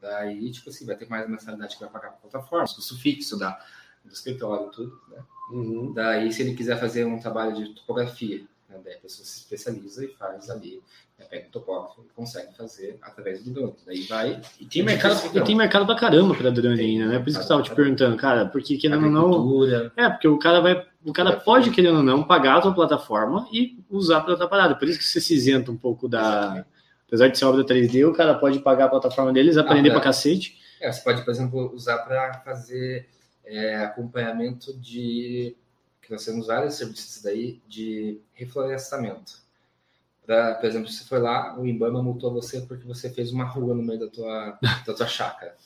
Daí, 0.00 0.50
tipo 0.50 0.70
assim, 0.70 0.86
vai 0.86 0.96
ter 0.96 1.08
mais 1.08 1.28
mensalidade 1.28 1.76
que 1.76 1.82
vai 1.82 1.90
pagar 1.90 2.08
para 2.08 2.18
a 2.18 2.20
plataforma, 2.20 2.66
custo 2.66 2.98
fixo 2.98 3.38
da, 3.38 3.58
do 4.04 4.12
escritório 4.12 4.68
e 4.68 4.70
tudo, 4.70 5.00
né? 5.08 5.22
Daí, 5.94 6.32
se 6.32 6.42
ele 6.42 6.54
quiser 6.54 6.78
fazer 6.78 7.04
um 7.04 7.18
trabalho 7.18 7.54
de 7.54 7.74
topografia, 7.74 8.46
né, 8.70 8.78
daí 8.84 8.94
a 8.94 8.98
pessoa 8.98 9.26
se 9.26 9.38
especializa 9.38 10.04
e 10.04 10.08
faz 10.08 10.48
ali, 10.48 10.80
né, 11.18 11.24
pega 11.28 11.48
o 11.48 11.50
topógrafo 11.50 12.04
e 12.08 12.14
consegue 12.14 12.56
fazer 12.56 12.98
através 13.02 13.42
do 13.42 13.50
drone. 13.50 13.74
Daí 13.84 14.02
vai. 14.02 14.40
E 14.60 14.64
tem 14.64 14.82
mercado, 14.82 15.36
e 15.36 15.40
tem 15.42 15.56
mercado 15.56 15.84
pra 15.84 15.96
caramba 15.96 16.34
pra 16.34 16.50
drone 16.50 16.80
ainda, 16.80 17.06
né? 17.06 17.18
Por 17.18 17.28
isso 17.28 17.38
que 17.38 17.44
eu 17.44 17.48
tava 17.48 17.62
te 17.62 17.74
perguntando, 17.74 18.16
cara, 18.16 18.46
porque 18.46 18.76
querendo 18.76 19.04
ou 19.06 19.10
não. 19.10 19.90
É, 19.96 20.08
porque 20.08 20.28
o 20.28 20.38
cara 20.38 20.60
vai. 20.60 20.86
O 21.04 21.12
cara 21.12 21.36
pode, 21.36 21.70
querendo 21.70 21.96
ou 21.98 22.02
não, 22.02 22.22
pagar 22.22 22.58
a 22.58 22.60
tua 22.60 22.74
plataforma 22.74 23.48
e 23.52 23.78
usar 23.90 24.20
pra 24.20 24.32
outra 24.32 24.46
parada. 24.46 24.74
Por 24.74 24.88
isso 24.88 24.98
que 24.98 25.04
você 25.04 25.20
se 25.20 25.34
isenta 25.34 25.70
um 25.70 25.76
pouco 25.76 26.08
da. 26.08 26.20
Exatamente. 26.20 26.66
Apesar 27.10 27.26
de 27.26 27.38
ser 27.38 27.44
obra 27.44 27.64
3D, 27.64 28.08
o 28.08 28.12
cara 28.12 28.34
pode 28.34 28.60
pagar 28.60 28.84
a 28.84 28.88
plataforma 28.88 29.32
deles, 29.32 29.56
aprender 29.56 29.88
é. 29.88 29.92
pra 29.92 30.00
cacete. 30.00 30.56
É, 30.80 30.92
você 30.92 31.02
pode, 31.02 31.24
por 31.24 31.32
exemplo, 31.32 31.74
usar 31.74 31.98
para 31.98 32.34
fazer 32.44 33.08
é, 33.44 33.76
acompanhamento 33.78 34.72
de. 34.78 35.56
Que 36.10 36.14
nós 36.14 36.24
temos 36.24 36.48
vários 36.48 36.74
serviços 36.74 37.22
daí 37.22 37.62
de 37.68 38.20
reflorestamento. 38.34 39.38
Pra, 40.26 40.56
por 40.56 40.66
exemplo, 40.66 40.88
se 40.88 41.04
foi 41.04 41.20
lá, 41.20 41.56
o 41.56 41.64
Ibama 41.64 42.02
multou 42.02 42.32
você 42.32 42.60
porque 42.62 42.84
você 42.84 43.08
fez 43.10 43.30
uma 43.30 43.44
rua 43.44 43.76
no 43.76 43.82
meio 43.82 44.00
da 44.00 44.08
tua, 44.08 44.58
da 44.84 44.92
tua 44.92 45.06
chácara. 45.06 45.56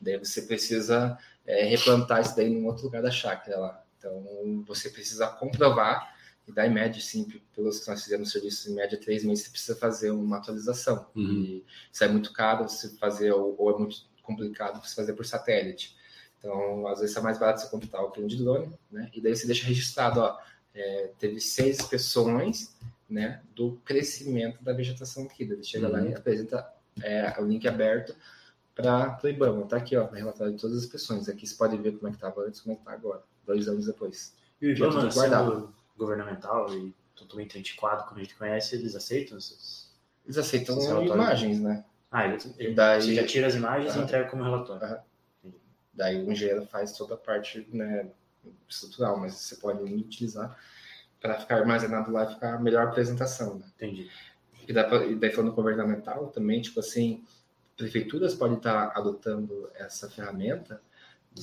Daí 0.00 0.18
você 0.18 0.42
precisa 0.42 1.16
é, 1.46 1.64
replantar 1.64 2.20
isso 2.20 2.34
daí 2.34 2.50
num 2.50 2.66
outro 2.66 2.82
lugar 2.84 3.02
da 3.02 3.10
chácara 3.10 3.56
lá. 3.56 3.84
Então 3.96 4.64
você 4.66 4.90
precisa 4.90 5.28
comprovar, 5.28 6.12
e 6.46 6.52
daí, 6.52 6.68
em 6.68 6.74
média, 6.74 7.00
sim, 7.00 7.26
pelos 7.54 7.78
que 7.78 7.88
nós 7.88 8.02
fizemos 8.02 8.32
serviço, 8.32 8.70
em 8.70 8.74
média, 8.74 9.00
três 9.00 9.24
meses, 9.24 9.44
você 9.44 9.50
precisa 9.50 9.76
fazer 9.76 10.10
uma 10.10 10.38
atualização. 10.38 11.06
Uhum. 11.14 11.22
E 11.22 11.64
isso 11.90 12.02
é 12.02 12.08
muito 12.08 12.32
caro 12.32 12.68
você 12.68 12.88
fazer, 12.96 13.32
ou, 13.32 13.54
ou 13.56 13.70
é 13.74 13.78
muito 13.78 13.98
complicado 14.22 14.84
você 14.84 14.94
fazer 14.94 15.12
por 15.12 15.24
satélite. 15.24 15.96
Então, 16.44 16.86
às 16.88 17.00
vezes 17.00 17.16
é 17.16 17.20
mais 17.22 17.38
barato 17.38 17.62
você 17.62 17.68
contratar 17.70 18.02
o 18.04 18.10
cliente 18.10 18.36
de 18.36 18.44
drone, 18.44 18.70
né? 18.90 19.08
E 19.14 19.20
daí 19.20 19.34
você 19.34 19.46
deixa 19.46 19.66
registrado, 19.66 20.20
ó, 20.20 20.38
é, 20.74 21.10
teve 21.18 21.40
seis 21.40 21.80
inspeções, 21.80 22.76
né, 23.08 23.40
do 23.54 23.78
crescimento 23.84 24.62
da 24.62 24.74
vegetação 24.74 25.24
aqui. 25.24 25.44
Ele 25.44 25.62
chega 25.64 25.88
lá 25.88 26.00
Uhum. 26.00 26.10
e 26.10 26.14
apresenta 26.14 26.70
é, 27.02 27.34
o 27.40 27.44
link 27.46 27.66
aberto 27.66 28.14
para 28.74 29.18
o 29.24 29.28
IBAMA. 29.28 29.66
Tá 29.66 29.78
aqui, 29.78 29.96
ó, 29.96 30.06
relatório 30.10 30.52
de 30.54 30.60
todas 30.60 30.76
as 30.76 30.84
inspeções. 30.84 31.28
Aqui 31.30 31.46
você 31.46 31.54
pode 31.54 31.76
ver 31.78 31.92
como 31.92 32.08
é 32.08 32.10
que 32.10 32.16
estava 32.18 32.42
antes, 32.42 32.60
como 32.60 32.72
é 32.72 32.76
que 32.76 32.82
está 32.82 32.92
agora, 32.92 33.22
dois 33.46 33.66
anos 33.66 33.86
depois. 33.86 34.34
E 34.60 34.66
o 34.66 34.70
IBAMA, 34.72 35.10
guardado. 35.14 35.50
sendo 35.50 35.74
governamental 35.96 36.74
e 36.74 36.94
totalmente 37.16 37.58
antiquado, 37.58 38.04
como 38.06 38.20
a 38.20 38.22
gente 38.22 38.34
conhece, 38.36 38.74
eles 38.76 38.94
aceitam 38.94 39.38
essas... 39.38 39.90
Eles 40.26 40.36
aceitam 40.36 41.02
imagens, 41.04 41.60
né? 41.60 41.84
Ah, 42.10 42.26
ele, 42.26 42.38
ele, 42.58 42.74
Daí- 42.74 43.00
você 43.02 43.14
já 43.14 43.26
tira 43.26 43.46
as 43.46 43.54
imagens 43.54 43.94
e 43.94 43.98
entrega 43.98 44.28
como 44.28 44.42
relatório. 44.42 44.84
Aham. 44.84 44.98
Daí 45.94 46.22
o 46.22 46.30
engenheiro 46.30 46.66
faz 46.66 46.92
toda 46.92 47.14
a 47.14 47.18
parte 47.18 47.66
né, 47.72 48.08
estrutural, 48.68 49.18
mas 49.18 49.34
você 49.34 49.56
pode 49.56 49.82
utilizar 49.82 50.58
para 51.20 51.40
ficar 51.40 51.56
armazenado 51.56 52.12
lá 52.12 52.24
e 52.24 52.34
ficar 52.34 52.54
a 52.54 52.58
melhor 52.58 52.88
apresentação. 52.88 53.56
Né? 53.58 53.66
Entendi. 53.76 54.10
E, 54.66 54.72
pra, 54.72 55.06
e 55.06 55.14
daí 55.14 55.30
falando 55.30 55.52
governamental 55.52 56.28
também, 56.28 56.60
tipo 56.60 56.80
assim, 56.80 57.24
prefeituras 57.76 58.34
podem 58.34 58.56
estar 58.56 58.92
adotando 58.94 59.70
essa 59.74 60.08
ferramenta, 60.10 60.80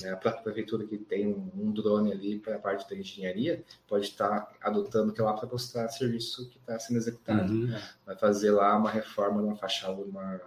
né? 0.00 0.10
a 0.10 0.16
própria 0.16 0.42
prefeitura 0.42 0.86
que 0.86 0.98
tem 0.98 1.26
um, 1.26 1.72
drone 1.72 2.12
ali 2.12 2.38
para 2.38 2.56
a 2.56 2.58
parte 2.58 2.88
da 2.88 2.96
engenharia, 2.96 3.64
pode 3.86 4.06
estar 4.06 4.52
adotando 4.60 5.12
aquilo 5.12 5.26
lá 5.26 5.34
para 5.34 5.48
mostrar 5.48 5.88
serviço 5.88 6.48
que 6.48 6.58
está 6.58 6.78
sendo 6.78 6.96
executado 6.98 7.52
Uhum. 7.52 7.76
vai 8.06 8.16
fazer 8.16 8.50
lá 8.50 8.76
uma 8.76 8.90
reforma 8.90 9.40
de 9.40 9.48
uma 9.48 9.56
fachada 9.56 9.96
de 9.96 10.08
uma, 10.08 10.40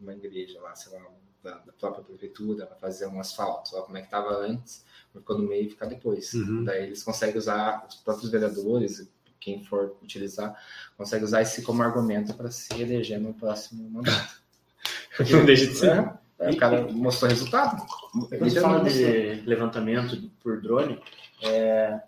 uma 0.00 0.12
igreja 0.12 0.60
lá, 0.60 0.74
sei 0.74 0.92
lá, 0.92 1.04
da, 1.42 1.58
da 1.58 1.72
própria 1.72 2.04
prefeitura, 2.04 2.66
vai 2.66 2.78
fazer 2.78 3.06
um 3.06 3.20
asfalto, 3.20 3.76
ó, 3.76 3.82
como 3.82 3.96
é 3.96 4.00
que 4.00 4.06
estava 4.06 4.36
antes, 4.38 4.84
ficou 5.12 5.38
no 5.38 5.48
meio 5.48 5.66
e 5.66 5.70
ficar 5.70 5.86
depois. 5.86 6.32
Uhum. 6.34 6.64
Daí 6.64 6.84
eles 6.84 7.02
conseguem 7.02 7.36
usar, 7.36 7.86
os 7.88 7.96
próprios 7.96 8.30
vereadores, 8.30 9.08
quem 9.40 9.64
for 9.64 9.96
utilizar, 10.02 10.54
consegue 10.96 11.24
usar 11.24 11.42
esse 11.42 11.62
como 11.62 11.82
argumento 11.82 12.34
para 12.34 12.50
se 12.50 12.80
eleger 12.80 13.18
no 13.18 13.34
próximo 13.34 13.88
mandato. 13.90 14.40
Porque 15.16 15.32
não 15.34 15.44
deixa 15.44 15.66
de 15.66 15.74
ser. 15.74 15.90
É, 15.90 16.18
é, 16.38 16.50
o 16.50 16.56
cara 16.56 16.90
mostrou 16.92 17.30
resultado. 17.30 17.84
Quando 18.12 18.50
você 18.50 18.60
fala 18.60 18.88
de 18.88 19.42
levantamento 19.46 20.30
por 20.42 20.60
drone, 20.60 21.00
é, 21.42 22.00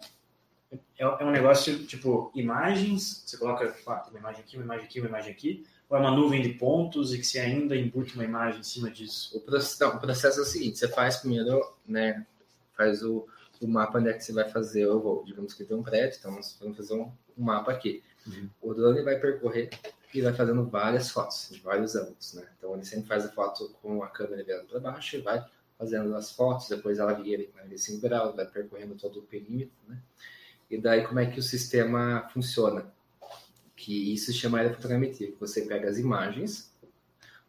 é, 0.71 1.05
é 1.05 1.25
um 1.25 1.31
negócio 1.31 1.85
tipo 1.87 2.31
imagens, 2.35 3.25
você 3.27 3.37
coloca 3.37 3.75
ah, 3.87 3.97
tem 3.97 4.13
uma 4.13 4.21
imagem 4.21 4.41
aqui, 4.43 4.57
uma 4.57 4.65
imagem 4.65 4.85
aqui, 4.87 5.01
uma 5.01 5.09
imagem 5.09 5.33
aqui, 5.33 5.67
ou 5.93 5.99
é 5.99 6.01
uma 6.01 6.11
nuvem 6.11 6.41
de 6.41 6.55
pontos 6.55 7.13
e 7.13 7.19
que 7.19 7.27
você 7.27 7.39
ainda 7.39 7.77
embute 7.77 8.15
uma 8.15 8.25
imagem 8.25 8.61
em 8.61 8.65
cima 8.65 8.91
disso? 8.91 9.37
O 9.37 9.41
processo, 9.41 9.85
não, 9.85 9.97
o 9.97 10.01
processo 10.01 10.39
é 10.39 10.43
o 10.43 10.47
seguinte: 10.47 10.79
você 10.79 10.89
faz 10.89 11.19
primeiro, 11.19 11.61
né? 11.87 12.27
Faz 12.75 13.03
o, 13.03 13.29
o 13.61 13.69
mapa 13.69 13.99
onde 13.99 14.09
é 14.09 14.15
que 14.15 14.25
você 14.25 14.33
vai 14.33 14.49
fazer 14.49 14.87
o 14.87 14.99
voo. 14.99 15.23
Digamos 15.23 15.53
que 15.53 15.65
tem 15.65 15.77
um 15.77 15.83
prédio, 15.83 16.19
então 16.19 16.33
nós 16.33 16.57
vamos 16.59 16.79
fazer 16.79 16.95
um, 16.95 17.13
um 17.37 17.45
mapa 17.45 17.73
aqui. 17.73 18.03
Uhum. 18.27 18.49
O 18.63 18.73
drone 18.73 19.03
vai 19.03 19.21
percorrer 19.21 19.69
e 20.15 20.23
vai 20.23 20.33
fazendo 20.33 20.65
várias 20.65 21.11
fotos, 21.11 21.51
de 21.51 21.61
vários 21.61 21.95
ângulos, 21.95 22.33
né? 22.33 22.49
Então 22.57 22.73
ele 22.73 22.87
sempre 22.87 23.09
faz 23.09 23.27
a 23.27 23.29
foto 23.29 23.77
com 23.83 24.03
a 24.03 24.09
câmera 24.09 24.43
virada 24.43 24.65
para 24.65 24.81
baixo 24.81 25.17
e 25.17 25.21
vai 25.21 25.45
fazendo 25.79 26.17
as 26.17 26.33
fotos, 26.33 26.71
depois 26.71 27.01
ela 27.01 27.13
vira 27.13 27.43
em 27.71 27.77
5 27.77 28.01
graus, 28.01 28.35
vai 28.35 28.47
percorrendo 28.47 28.95
todo 28.95 29.19
o 29.19 29.23
perímetro, 29.23 29.77
né? 29.87 29.99
E 30.71 30.79
daí 30.79 31.07
como 31.07 31.21
é 31.21 31.27
que 31.27 31.39
o 31.39 31.43
sistema 31.43 32.27
funciona? 32.33 32.91
Que 33.83 34.15
isso 34.15 34.33
chama 34.33 34.59
aerofotogrametria, 34.59 35.35
você 35.41 35.63
pega 35.63 35.91
as 35.91 35.99
imagens, 35.99 36.73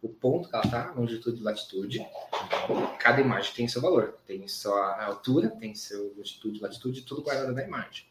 o 0.02 0.10
ponto 0.10 0.50
que 0.50 0.56
ela 0.56 0.68
tá, 0.68 0.92
longitude 0.98 1.40
e 1.40 1.44
latitude, 1.44 2.08
cada 3.00 3.22
imagem 3.22 3.54
tem 3.54 3.68
seu 3.68 3.80
valor, 3.80 4.18
tem 4.26 4.48
sua 4.48 5.06
altura, 5.06 5.52
tem 5.52 5.76
seu 5.76 6.12
longitude, 6.18 6.60
latitude, 6.60 7.04
tudo 7.04 7.22
guardado 7.22 7.54
na 7.54 7.62
imagem. 7.62 8.08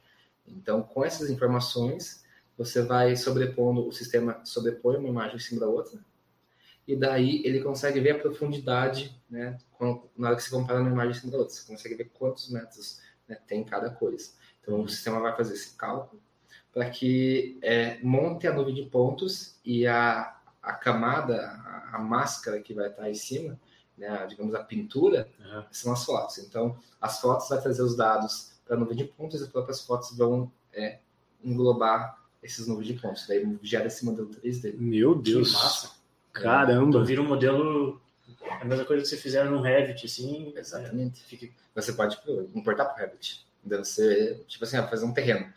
Então, 0.46 0.84
com 0.84 1.04
essas 1.04 1.30
informações, 1.30 2.24
você 2.56 2.82
vai 2.82 3.16
sobrepondo, 3.16 3.88
o 3.88 3.90
sistema 3.90 4.40
sobrepõe 4.44 4.98
uma 4.98 5.08
imagem 5.08 5.34
em 5.34 5.40
cima 5.40 5.62
da 5.62 5.66
outra, 5.66 5.98
e 6.86 6.94
daí 6.94 7.44
ele 7.44 7.60
consegue 7.60 7.98
ver 7.98 8.12
a 8.12 8.18
profundidade, 8.20 9.20
né, 9.28 9.58
na 10.16 10.28
hora 10.28 10.36
que 10.36 10.44
você 10.44 10.50
compara 10.50 10.80
uma 10.80 10.92
imagem 10.92 11.10
em 11.10 11.20
cima 11.22 11.32
da 11.32 11.38
outra, 11.38 11.52
você 11.52 11.66
consegue 11.66 11.96
ver 11.96 12.12
quantos 12.14 12.48
metros 12.52 13.00
né, 13.26 13.36
tem 13.48 13.64
cada 13.64 13.90
coisa. 13.90 14.30
Então, 14.60 14.80
o 14.80 14.88
sistema 14.88 15.18
vai 15.18 15.36
fazer 15.36 15.54
esse 15.54 15.76
cálculo 15.76 16.22
para 16.72 16.88
que 16.90 17.58
é, 17.62 17.98
monte 18.02 18.46
a 18.46 18.52
nuvem 18.52 18.74
de 18.74 18.82
pontos 18.82 19.56
e 19.64 19.86
a, 19.86 20.34
a 20.62 20.72
camada, 20.72 21.46
a, 21.64 21.96
a 21.96 21.98
máscara 21.98 22.60
que 22.60 22.72
vai 22.72 22.88
estar 22.88 23.10
em 23.10 23.14
cima, 23.14 23.58
né, 23.98 24.08
a- 24.08 24.24
digamos 24.26 24.54
a 24.54 24.62
pintura, 24.64 25.28
Aham. 25.40 25.66
são 25.70 25.92
as 25.92 26.04
fotos. 26.04 26.38
Então, 26.38 26.76
as 27.00 27.20
fotos 27.20 27.48
vai 27.48 27.60
trazer 27.60 27.82
os 27.82 27.94
dados 27.96 28.52
para 28.64 28.76
a 28.76 28.78
nuvem 28.78 28.96
de 28.96 29.04
pontos 29.04 29.40
e 29.40 29.44
as 29.44 29.48
próprias 29.50 29.82
fotos 29.82 30.16
vão 30.16 30.50
é, 30.72 30.98
englobar 31.44 32.18
esses 32.42 32.66
nuvens 32.66 32.86
de 32.88 32.94
pontos. 32.94 33.26
Daí 33.26 33.58
gera 33.62 33.86
esse 33.86 34.04
modelo 34.04 34.28
3D. 34.30 34.74
Meu 34.78 35.16
Que 35.20 35.32
Deus. 35.32 35.52
massa. 35.52 35.90
Caramba. 36.32 36.88
Então 36.88 37.04
vira 37.04 37.20
um 37.20 37.26
modelo, 37.28 38.00
a 38.60 38.64
mesma 38.64 38.84
coisa 38.86 39.02
que 39.02 39.08
você 39.08 39.16
fizeram 39.18 39.50
no 39.50 39.60
Revit, 39.60 40.06
assim. 40.06 40.52
Exatamente. 40.56 41.20
é, 41.22 41.24
fica- 41.28 41.52
Você 41.74 41.92
pode 41.92 42.16
pô, 42.22 42.46
importar 42.54 42.86
para 42.86 42.94
o 42.94 43.06
Revit. 43.06 43.46
Deve 43.62 43.84
ser, 43.84 44.42
tipo 44.48 44.64
assim, 44.64 44.76
fazer 44.88 45.04
um 45.04 45.12
terreno. 45.12 45.52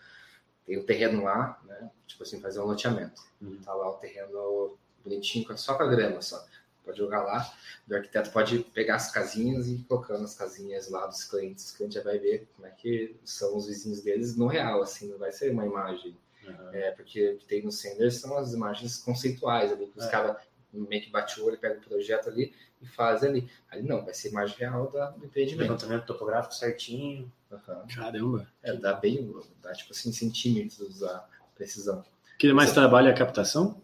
Tem 0.66 0.78
o 0.78 0.84
terreno 0.86 1.24
lá, 1.24 1.62
né? 1.66 1.92
Tipo 2.08 2.24
assim, 2.24 2.40
fazer 2.42 2.60
um 2.60 2.66
loteamento. 2.66 3.22
Uhum. 3.42 3.60
Tá 3.64 3.74
lá 3.74 3.90
o 3.90 3.98
terreno 3.98 4.78
bonitinho, 5.04 5.58
só 5.58 5.76
com 5.76 5.84
a 5.84 5.88
grama 5.88 6.22
só. 6.22 6.44
Pode 6.84 6.98
jogar 6.98 7.24
lá. 7.24 7.52
O 7.90 7.94
arquiteto 7.96 8.32
pode 8.32 8.60
pegar 8.60 8.96
as 8.96 9.12
casinhas 9.12 9.68
e 9.68 9.76
ir 9.76 9.84
colocando 9.84 10.24
as 10.24 10.36
casinhas 10.36 10.90
lá 10.90 11.06
dos 11.08 11.24
clientes. 11.24 11.72
O 11.72 11.78
cliente 11.78 11.96
já 11.96 12.04
vai 12.04 12.18
ver 12.20 12.48
como 12.56 12.68
é 12.68 12.72
que 12.72 13.16
são 13.24 13.56
os 13.58 13.68
vizinhos 13.68 14.02
deles 14.02 14.36
no 14.36 14.48
real, 14.48 14.82
assim, 14.82 15.08
não 15.10 15.18
vai 15.18 15.32
ser 15.32 15.52
uma 15.52 15.66
imagem. 15.66 16.16
Aham. 16.48 16.70
É, 16.74 16.92
porque 16.92 17.32
o 17.32 17.38
que 17.38 17.46
tem 17.46 17.64
no 17.64 17.72
Sender 17.72 18.14
são 18.14 18.38
as 18.38 18.54
imagens 18.54 18.98
conceituais 18.98 19.72
ali, 19.72 19.88
que 19.88 19.98
os 19.98 20.06
É. 20.06 20.12
caras 20.12 20.38
meio 20.76 21.02
que 21.02 21.10
bate 21.10 21.40
o 21.40 21.46
olho, 21.46 21.58
pega 21.58 21.80
o 21.80 21.82
projeto 21.82 22.30
ali 22.30 22.54
e 22.82 22.88
faz 22.88 23.24
ali. 23.24 23.50
Ali 23.70 23.84
não, 23.84 24.04
vai 24.04 24.14
ser 24.14 24.30
imagem 24.30 24.58
real 24.58 24.92
da, 24.92 25.12
do 25.12 25.26
empreendimento. 25.26 25.70
Levantamento 25.70 26.06
topográfico 26.06 26.54
certinho. 26.54 27.32
Aham. 27.52 27.86
Caramba. 27.94 28.48
É, 28.62 28.74
dá 28.74 28.94
bem, 28.94 29.34
dá 29.62 29.74
tipo 29.74 29.92
assim, 29.92 30.12
centímetros 30.12 31.04
a 31.04 31.26
precisão. 31.56 32.04
Que 32.38 32.52
mais 32.52 32.74
trabalha 32.74 33.10
é 33.10 33.12
a 33.12 33.16
captação? 33.16 33.82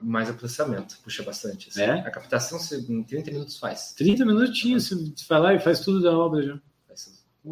Mais 0.00 0.30
o 0.30 0.34
processamento, 0.34 0.98
puxa 1.02 1.22
bastante. 1.22 1.68
assim. 1.68 1.82
É? 1.82 2.00
A 2.00 2.10
captação 2.10 2.58
você, 2.58 2.78
em 2.78 3.02
30 3.02 3.30
minutos 3.32 3.58
faz. 3.58 3.92
30 3.92 4.24
minutinhos, 4.24 4.88
você 4.88 5.26
vai 5.28 5.40
lá 5.40 5.54
e 5.54 5.60
faz 5.60 5.80
tudo 5.80 6.00
da 6.02 6.16
obra 6.16 6.42
já. 6.42 6.60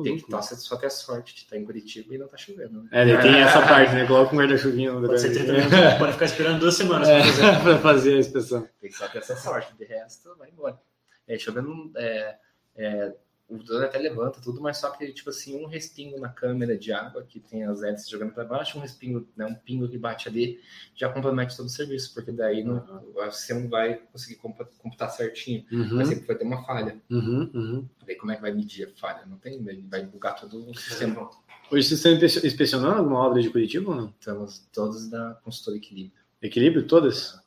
Tem 0.03 0.18
que 0.18 0.30
nossa, 0.30 0.55
só 0.57 0.76
ter 0.76 0.86
a 0.86 0.91
sorte 0.91 1.34
de 1.34 1.41
estar 1.41 1.57
em 1.57 1.64
Curitiba 1.64 2.14
e 2.14 2.18
não 2.18 2.28
tá 2.28 2.36
chovendo. 2.36 2.82
Né? 2.82 2.89
É, 2.93 3.07
daí 3.07 3.22
tem 3.22 3.41
essa 3.41 3.62
parte, 3.62 3.95
né? 3.95 4.07
Coloca 4.07 4.34
um 4.34 4.39
guarda-chuvinha 4.39 4.93
no 4.93 5.07
Pode 5.07 5.20
ser 5.20 5.32
30 5.32 5.53
minutos, 5.53 5.99
pode 5.99 6.12
ficar 6.12 6.24
esperando 6.26 6.61
duas 6.61 6.74
semanas 6.74 7.09
É, 7.09 7.20
pra 7.22 7.32
fazer. 7.32 7.62
pra 7.64 7.78
fazer 7.78 8.14
a 8.14 8.18
inspeção. 8.18 8.68
Tem 8.80 8.91
que 8.91 8.97
só 8.97 9.09
ter 9.09 9.18
essa 9.18 9.36
sorte, 9.36 9.74
de 9.78 9.84
resto 9.84 10.36
vai 10.36 10.51
embora. 10.51 10.78
É, 11.26 11.39
chovendo, 11.39 11.91
é, 11.97 12.36
é, 12.76 13.14
o 13.49 13.57
drone 13.63 13.87
até 13.87 13.99
levanta 13.99 14.41
tudo, 14.43 14.61
mas 14.61 14.77
só 14.77 14.91
que, 14.91 15.11
tipo 15.13 15.31
assim, 15.31 15.57
um 15.57 15.67
respingo 15.67 16.21
na 16.21 16.29
câmera 16.29 16.77
de 16.77 16.93
água, 16.93 17.23
que 17.27 17.41
tem 17.41 17.65
as 17.65 17.83
hélices 17.83 18.09
jogando 18.09 18.33
para 18.33 18.45
baixo, 18.45 18.77
um 18.77 18.81
respingo, 18.83 19.27
né, 19.37 19.47
um 19.47 19.55
pingo 19.55 19.89
que 19.89 19.97
bate 19.97 20.29
ali, 20.29 20.61
já 20.95 21.09
compromete 21.09 21.57
todo 21.57 21.67
o 21.67 21.71
serviço, 21.71 22.13
porque 22.13 22.31
daí 22.31 22.63
não, 22.63 22.85
você 23.15 23.55
não 23.55 23.69
vai 23.69 23.95
conseguir 24.13 24.37
computar 24.37 25.11
certinho, 25.11 25.65
Uhum, 25.73 25.97
mas 25.97 26.09
sempre 26.09 26.27
vai 26.27 26.37
ter 26.37 26.45
uma 26.45 26.63
falha. 26.65 27.01
uhum, 27.11 27.51
uhum. 27.55 27.89
Daí 28.07 28.17
como 28.17 28.33
é 28.33 28.37
que 28.37 28.43
vai 28.43 28.53
medir 28.53 28.87
a 28.89 29.01
falha? 29.01 29.25
Não 29.27 29.39
tem, 29.39 29.63
daí 29.63 29.83
vai 29.89 30.05
bugar 30.05 30.39
todo 30.39 30.71
o 30.71 30.75
sistema. 30.75 31.31
Hoje 31.71 31.89
vocês 31.89 32.05
estão 32.05 32.13
inspe- 32.13 32.47
inspecionando 32.47 32.99
alguma 32.99 33.19
obra 33.21 33.41
de 33.43 33.51
Curitiba 33.51 33.91
ou 33.91 33.97
não? 33.97 34.15
Estamos 34.19 34.67
todos 34.73 35.09
da 35.09 35.39
consultora 35.43 35.77
Equilíbrio. 35.77 36.13
Equilíbrio? 36.41 36.87
Todas? 36.87 37.39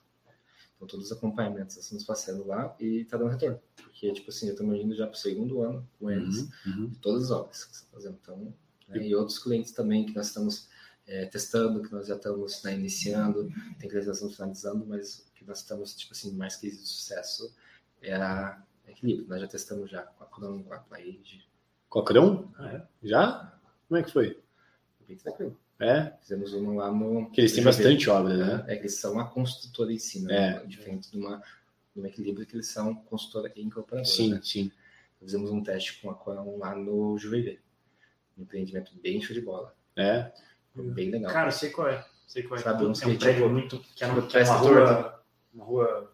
Então, 0.81 0.87
todos 0.87 1.05
os 1.05 1.11
acompanhamentos 1.11 1.77
estamos 1.77 2.03
fazendo 2.03 2.45
lá 2.47 2.75
e 2.79 3.05
tá 3.05 3.15
dando 3.15 3.29
retorno. 3.29 3.59
Porque, 3.75 4.11
tipo 4.13 4.31
assim, 4.31 4.47
eu 4.47 4.53
estamos 4.53 4.79
indo 4.79 4.95
já 4.95 5.05
para 5.05 5.13
o 5.13 5.17
segundo 5.17 5.61
ano 5.61 5.87
com 5.99 6.09
eles. 6.09 6.39
Uhum, 6.39 6.49
uhum. 6.65 6.87
de 6.87 6.97
todas 6.97 7.25
as 7.25 7.31
obras 7.31 7.63
que 7.65 7.75
está 7.75 7.87
fazendo. 7.91 8.17
Então, 8.19 8.53
né, 8.87 9.05
e 9.05 9.13
outros 9.13 9.37
clientes 9.37 9.71
também 9.73 10.07
que 10.07 10.15
nós 10.15 10.27
estamos 10.27 10.67
é, 11.05 11.25
testando, 11.27 11.83
que 11.83 11.91
nós 11.91 12.07
já 12.07 12.15
estamos 12.15 12.63
né, 12.63 12.73
iniciando, 12.73 13.51
tem 13.77 13.87
que 13.87 13.95
nós 13.95 14.07
estamos 14.07 14.35
finalizando, 14.35 14.85
mas 14.87 15.19
o 15.19 15.33
que 15.33 15.45
nós 15.45 15.59
estamos, 15.59 15.95
tipo 15.95 16.13
assim, 16.13 16.33
mais 16.33 16.55
que 16.55 16.71
de 16.71 16.77
sucesso 16.77 17.55
é 18.01 18.15
a 18.15 18.59
equilíbrio. 18.87 19.27
Nós 19.27 19.39
já 19.39 19.47
testamos 19.47 19.89
já 19.89 20.01
com 20.01 20.23
a 20.23 20.27
Chrome, 20.27 20.63
com 20.63 20.73
a 20.73 20.79
Plaid, 20.79 21.47
Cocrão? 21.89 22.51
Ah, 22.57 22.69
é? 22.69 22.87
Já? 23.03 23.59
Como 23.87 23.99
é 23.99 24.03
que 24.03 24.11
foi? 24.11 24.41
bem 25.07 25.17
tranquilo. 25.17 25.57
É? 25.81 26.13
Fizemos 26.21 26.53
uma 26.53 26.83
lá 26.83 26.91
no... 26.91 27.31
Que 27.31 27.41
eles 27.41 27.53
têm 27.53 27.63
bastante 27.63 28.07
obra, 28.09 28.37
né? 28.37 28.65
É 28.67 28.75
que 28.75 28.83
eles 28.83 28.99
são 28.99 29.19
a 29.19 29.27
construtora 29.27 29.91
em 29.91 29.97
si, 29.97 30.21
né? 30.21 30.61
É. 30.61 30.65
Diferente 30.65 31.09
de 31.09 31.17
uma, 31.17 31.37
de 31.93 31.99
uma 31.99 32.07
equilíbrio 32.07 32.45
que 32.45 32.55
eles 32.55 32.67
são 32.67 32.93
construtora 32.93 33.51
e 33.55 33.63
incorporadora. 33.63 34.05
Sim, 34.05 34.35
né? 34.35 34.41
sim. 34.43 34.71
Fizemos 35.19 35.49
um 35.49 35.63
teste 35.63 35.99
com 35.99 36.11
a 36.11 36.13
Coram 36.13 36.57
lá 36.57 36.75
no 36.75 37.17
Juveiro. 37.17 37.59
Um 38.37 38.43
empreendimento 38.43 38.91
bem 39.01 39.21
show 39.21 39.33
de 39.33 39.41
bola. 39.41 39.75
É. 39.95 40.31
Bem 40.75 41.09
legal. 41.09 41.31
Cara, 41.31 41.49
eu 41.49 41.51
sei 41.51 41.69
qual 41.69 41.87
é. 41.87 42.05
Sei 42.27 42.43
qual 42.43 42.59
é. 42.59 42.63
Sabe, 42.63 42.85
um 42.85 42.91
é 42.91 42.91
um 42.91 43.17
prédio 43.17 43.33
tipo- 43.33 43.49
muito. 43.49 43.79
Que 43.95 44.03
é 44.03 44.07
uma, 44.07 44.25
que 44.25 44.37
é 44.37 44.43
uma 44.43 44.55
rua. 44.55 45.23
Uma 45.53 45.65
rua. 45.65 46.13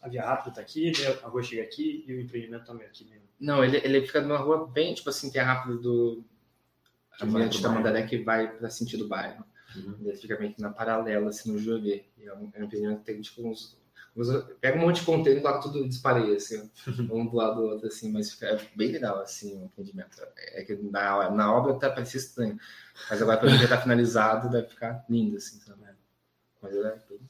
A 0.00 0.08
Via 0.08 0.24
Rápida 0.24 0.54
tá 0.54 0.60
aqui, 0.60 0.92
daí 0.92 1.06
a 1.06 1.26
rua 1.26 1.42
chega 1.42 1.62
aqui 1.62 2.04
e 2.06 2.12
o 2.14 2.20
empreendimento 2.20 2.64
também 2.64 2.86
aqui 2.86 3.04
mesmo. 3.04 3.26
Não, 3.40 3.64
ele, 3.64 3.78
ele 3.78 4.06
fica 4.06 4.20
numa 4.20 4.38
rua 4.38 4.68
bem, 4.68 4.94
tipo 4.94 5.10
assim, 5.10 5.30
tem 5.30 5.40
a 5.40 5.44
rápido 5.44 5.80
do 5.80 6.24
Avenida 7.20 7.40
vai 7.40 7.48
de 7.48 7.62
Tamandaré 7.62 8.02
que 8.06 8.18
vai 8.22 8.56
para 8.56 8.70
sentido 8.70 9.08
bairro. 9.08 9.44
Uhum. 9.76 9.96
Ele 10.00 10.16
fica 10.16 10.38
meio 10.38 10.54
que 10.54 10.60
na 10.62 10.70
paralela, 10.70 11.28
assim, 11.30 11.52
no. 11.52 12.06
E 12.16 12.26
é 12.26 12.34
um, 12.34 12.50
é 12.54 12.60
um 12.60 12.64
empreendimento 12.64 13.00
que 13.00 13.04
tem, 13.12 13.20
tipo, 13.20 13.46
uns, 13.46 13.76
uns- 14.16 14.28
Pega 14.60 14.78
um 14.78 14.80
monte 14.82 15.00
de 15.00 15.06
conteúdo 15.06 15.38
e 15.38 15.42
coloca 15.42 15.62
tudo 15.62 15.88
dispareia, 15.88 16.36
assim, 16.36 16.70
um 17.12 17.26
do 17.26 17.36
lado 17.36 17.56
do 17.56 17.62
outro, 17.68 17.86
assim, 17.88 18.10
mas 18.10 18.32
fica 18.32 18.58
bem 18.74 18.92
legal, 18.92 19.20
assim, 19.20 19.60
o 19.60 19.64
empreendimento. 19.66 20.16
É 20.36 20.64
que 20.64 20.74
na, 20.76 21.30
na 21.30 21.54
obra 21.54 21.72
até 21.74 21.88
parecia 21.90 22.18
estranho, 22.20 22.58
mas 23.10 23.20
agora 23.20 23.36
mim 23.50 23.58
já 23.58 23.68
tá 23.68 23.80
finalizado, 23.80 24.50
deve 24.50 24.68
ficar 24.68 25.04
lindo, 25.08 25.36
assim, 25.36 25.58
sabe? 25.60 25.82
Mas 26.62 26.74
é 26.74 26.96
bem... 27.08 27.20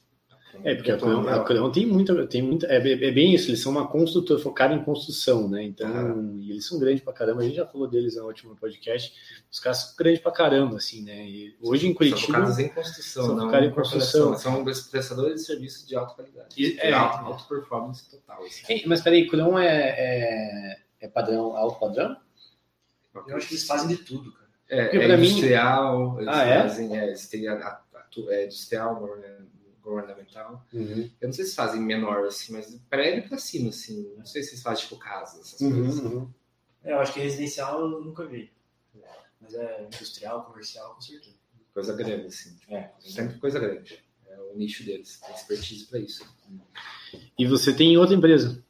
É, 0.63 0.75
porque 0.75 0.91
a. 0.91 1.43
Creon 1.43 1.71
tem 1.71 1.85
muita, 1.85 2.27
tem 2.27 2.41
muita 2.41 2.67
é, 2.67 2.77
é 2.77 3.11
bem 3.11 3.33
isso, 3.33 3.49
eles 3.49 3.61
são 3.61 3.71
uma 3.71 3.87
construtora 3.87 4.39
focada 4.39 4.73
em 4.73 4.83
construção, 4.83 5.47
né? 5.47 5.63
Então, 5.63 6.35
e 6.39 6.51
eles 6.51 6.65
são 6.65 6.79
grandes 6.79 7.03
pra 7.03 7.13
caramba, 7.13 7.41
a 7.41 7.43
gente 7.45 7.55
já 7.55 7.65
falou 7.65 7.87
deles 7.87 8.15
no 8.15 8.25
último 8.25 8.55
podcast, 8.55 9.13
os 9.51 9.59
caras 9.59 9.77
são 9.79 9.95
grandes 9.95 10.21
pra 10.21 10.31
caramba, 10.31 10.77
assim, 10.77 11.03
né? 11.03 11.23
E 11.25 11.55
hoje 11.61 11.85
em 11.85 11.89
São 11.89 11.97
Curitiba, 11.97 12.33
focados 12.33 12.59
em 12.59 12.67
construção, 12.69 13.25
são 13.25 13.35
não 13.35 13.45
focados 13.45 13.67
em 13.69 13.71
construção. 13.71 14.37
São 14.37 14.63
prestadores 14.63 15.35
de 15.41 15.45
serviço 15.45 15.87
de 15.87 15.95
alta 15.95 16.13
qualidade. 16.15 16.49
E- 16.57 16.73
de 16.73 16.79
é. 16.79 16.91
alta, 16.93 17.19
alta 17.23 17.43
performance 17.43 18.09
total. 18.09 18.43
Assim. 18.43 18.83
Mas 18.85 19.01
peraí, 19.01 19.27
Creon 19.27 19.57
é, 19.59 19.67
é, 19.67 20.77
é 21.01 21.07
padrão, 21.07 21.55
alto 21.55 21.79
padrão? 21.79 22.17
Eu 23.27 23.37
acho 23.37 23.47
que 23.47 23.53
eles 23.53 23.65
fazem 23.65 23.87
de 23.87 23.97
tudo, 23.97 24.31
cara. 24.31 24.49
É, 24.69 24.95
é 24.97 25.07
pra 25.07 25.17
mim- 25.17 25.27
industrial, 25.27 26.17
eles 26.21 26.27
Ah, 26.33 26.43
é? 26.43 26.61
fazem, 26.61 26.97
é, 26.97 27.07
eles 27.07 27.27
têm 27.27 27.47
a, 27.47 27.53
a- 27.53 27.81
a- 27.93 28.31
é, 28.33 28.45
industrial, 28.45 28.95
govern- 28.95 29.47
governamental. 29.89 30.65
Uhum. 30.73 31.09
Eu 31.19 31.27
não 31.27 31.33
sei 31.33 31.45
se 31.45 31.55
fazem 31.55 31.81
menor, 31.81 32.25
assim, 32.25 32.53
mas 32.53 32.73
prédio 32.89 33.27
pra 33.27 33.37
cima, 33.37 33.69
assim. 33.69 34.13
Não 34.17 34.25
sei 34.25 34.43
se 34.43 34.61
fazem, 34.61 34.83
tipo, 34.83 34.97
casa, 34.97 35.39
essas 35.41 35.59
Uhum, 35.59 35.83
coisas. 35.83 35.99
uhum. 35.99 36.29
É, 36.83 36.93
eu 36.93 36.99
acho 36.99 37.13
que 37.13 37.19
residencial 37.19 37.81
eu 37.81 38.01
nunca 38.03 38.25
vi. 38.25 38.51
Mas 39.41 39.53
é 39.53 39.83
industrial, 39.85 40.43
comercial, 40.45 40.95
com 40.95 41.01
certeza. 41.01 41.35
Coisa 41.73 41.95
grande, 41.95 42.27
assim. 42.27 42.57
É, 42.69 42.89
Sempre 42.99 43.37
coisa 43.39 43.59
grande. 43.59 44.03
É 44.27 44.37
o 44.41 44.57
nicho 44.57 44.83
deles. 44.83 45.19
Tem 45.19 45.33
expertise 45.33 45.85
pra 45.85 45.99
isso. 45.99 46.25
E 47.37 47.47
você 47.47 47.73
tem 47.73 47.97
outra 47.97 48.15
empresa, 48.15 48.63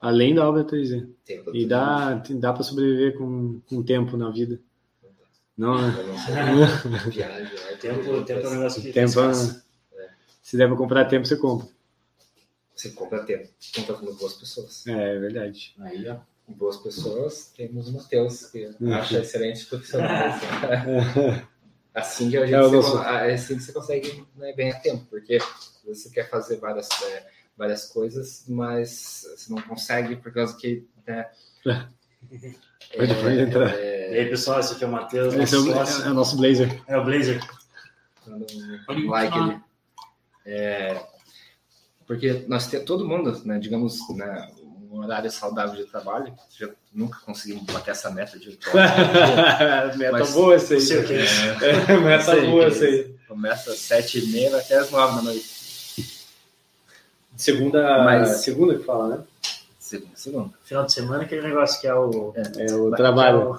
além 0.00 0.34
da 0.34 0.46
obra 0.48 0.64
3D. 0.64 1.08
Tem 1.24 1.42
E 1.54 1.66
dá, 1.66 2.14
dá 2.14 2.52
para 2.52 2.62
sobreviver 2.62 3.16
com, 3.16 3.60
com 3.68 3.82
tempo 3.82 4.16
na 4.16 4.30
vida. 4.30 4.60
Não, 5.56 5.80
né? 5.80 5.88
É, 7.16 7.74
Tempo, 7.78 8.24
tempo 8.24 8.46
é 8.46 8.48
um 8.48 8.54
negócio 8.54 8.82
que 8.82 8.92
Tempo, 8.92 9.08
escassa. 9.08 9.64
Se 10.48 10.56
der 10.56 10.66
para 10.66 10.76
comprar 10.76 11.04
tempo, 11.04 11.26
você 11.26 11.36
compra. 11.36 11.68
Você 12.74 12.90
compra 12.90 13.22
tempo. 13.24 13.48
Compra 13.74 13.94
com 13.96 14.14
boas 14.14 14.32
pessoas. 14.34 14.86
É, 14.86 15.16
é 15.16 15.18
verdade. 15.18 15.74
Aí, 15.80 16.08
ó. 16.08 16.16
Com 16.46 16.54
boas 16.54 16.78
pessoas, 16.78 17.52
temos 17.54 17.88
o 17.88 17.92
Matheus, 17.92 18.46
que 18.46 18.70
Uhum. 18.80 18.94
acha 18.94 19.18
excelente 19.18 19.66
profissional. 19.66 20.10
assim. 20.28 20.46
Assim 21.94 22.30
que, 22.30 22.36
a 22.36 22.46
gente 22.46 22.54
É 22.54 22.62
você, 22.62 22.96
é 22.98 23.34
assim 23.34 23.56
que 23.56 23.62
você 23.64 23.72
consegue 23.72 24.24
né, 24.36 24.52
ganhar 24.52 24.78
tempo, 24.80 25.04
porque 25.10 25.38
você 25.84 26.08
quer 26.10 26.30
fazer 26.30 26.56
várias, 26.58 26.88
é, 27.02 27.26
várias 27.56 27.86
coisas, 27.86 28.44
mas 28.46 29.26
você 29.36 29.52
não 29.52 29.60
consegue 29.62 30.14
por 30.14 30.32
causa 30.32 30.56
que. 30.56 30.86
Né, 31.06 31.28
Pode- 32.96 33.14
pode 33.14 33.38
entrar. 33.40 33.74
É, 33.74 34.14
E 34.14 34.18
aí, 34.20 34.30
pessoal, 34.30 34.60
esse 34.60 34.74
aqui 34.74 34.84
é 34.84 34.86
o 34.86 34.92
Matheus, 34.92 35.34
Esse 35.34 35.54
é 35.56 35.58
o, 35.58 35.72
é 35.72 36.10
o 36.10 36.14
nosso 36.14 36.36
Blazer. 36.36 36.82
É 36.86 36.96
o 36.96 37.04
Blazer. 37.04 37.40
Pode 38.86 39.04
um 39.06 39.10
like 39.10 39.36
ali. 39.36 39.60
É, 40.50 40.98
porque 42.06 42.44
nós 42.48 42.66
temos 42.66 42.86
todo 42.86 43.06
mundo, 43.06 43.38
né, 43.44 43.58
digamos, 43.58 43.98
né, 44.16 44.48
um 44.90 45.00
horário 45.00 45.30
saudável 45.30 45.76
de 45.76 45.84
trabalho, 45.90 46.32
já 46.58 46.70
nunca 46.90 47.18
conseguimos 47.20 47.64
bater 47.64 47.90
essa 47.90 48.10
meta 48.10 48.38
de 48.38 48.48
oito 48.50 48.66
horas. 48.70 49.96
Meta 49.96 50.12
Mas- 50.12 50.32
boa 50.32 50.54
essa 50.54 50.72
aí. 50.72 50.80
Sei 50.80 50.98
o 51.00 51.06
que 51.06 51.12
é 51.12 51.24
isso. 51.24 51.42
É, 51.64 51.96
meta 51.98 52.24
Sei 52.24 52.46
boa 52.50 52.64
essa 52.64 52.84
aí. 52.84 53.14
Começa 53.28 53.70
às 53.72 53.78
sete 53.78 54.20
e 54.20 54.26
meia 54.32 54.56
até 54.56 54.78
às 54.78 54.90
nove 54.90 55.16
da 55.16 55.22
noite. 55.22 55.58
Segunda, 57.36 58.04
Mas- 58.04 58.38
segunda 58.38 58.74
que 58.78 58.84
fala, 58.84 59.16
né? 59.18 59.24
Segunda, 59.78 60.10
segunda. 60.16 60.50
Final 60.64 60.84
de 60.86 60.92
semana, 60.92 61.22
aquele 61.24 61.42
negócio 61.42 61.80
que 61.80 61.86
é 61.86 61.94
o. 61.94 62.32
É 62.36 62.72
o 62.74 62.90
trabalho. 62.92 63.58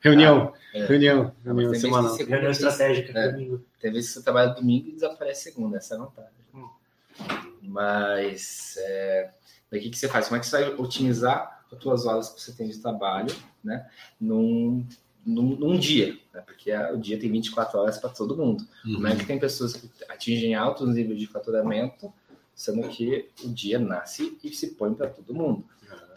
Reunião. 0.00 0.52
É. 0.74 0.84
Reunião. 0.86 1.32
Reunião 1.44 1.74
semanal. 1.74 2.16
Reunião 2.16 2.50
estratégica, 2.50 3.18
É. 3.18 3.28
domingo. 3.32 3.64
Tem 3.80 3.92
vezes 3.92 4.10
que 4.10 4.14
você 4.18 4.22
trabalha 4.24 4.50
domingo 4.54 4.88
e 4.88 4.92
desaparece 4.92 5.44
segunda, 5.44 5.76
essa 5.78 5.96
não 5.98 6.06
tá. 6.06 6.26
Hum. 6.54 6.68
Mas 7.62 8.76
é, 8.78 9.30
daí 9.70 9.80
o 9.80 9.90
que, 9.90 9.96
você 9.96 10.08
faz? 10.08 10.26
Como 10.26 10.36
é 10.36 10.40
que 10.40 10.46
você 10.46 10.60
vai 10.64 10.74
otimizar 10.74 11.64
as 11.72 11.82
suas 11.82 12.06
horas 12.06 12.28
que 12.30 12.40
você 12.40 12.52
tem 12.52 12.68
de 12.68 12.78
trabalho, 12.78 13.34
né? 13.62 13.86
Num, 14.20 14.84
num, 15.24 15.56
num 15.56 15.78
dia, 15.78 16.18
né? 16.32 16.40
Porque 16.40 16.72
a- 16.72 16.92
o 16.92 16.98
dia 16.98 17.18
tem 17.18 17.30
24 17.30 17.78
horas 17.78 17.98
para 17.98 18.10
todo 18.10 18.36
mundo. 18.36 18.66
Como 18.82 19.06
é 19.06 19.14
que 19.14 19.24
tem 19.26 19.38
pessoas 19.38 19.74
que 19.74 19.88
atingem 20.08 20.54
altos 20.54 20.88
níveis 20.94 21.18
de 21.18 21.26
faturamento, 21.26 22.12
sendo 22.54 22.88
que 22.88 23.28
o 23.44 23.48
dia 23.48 23.78
nasce 23.78 24.36
e 24.42 24.52
se 24.54 24.68
põe 24.74 24.92
para 24.94 25.08
todo 25.08 25.32
mundo. 25.34 25.64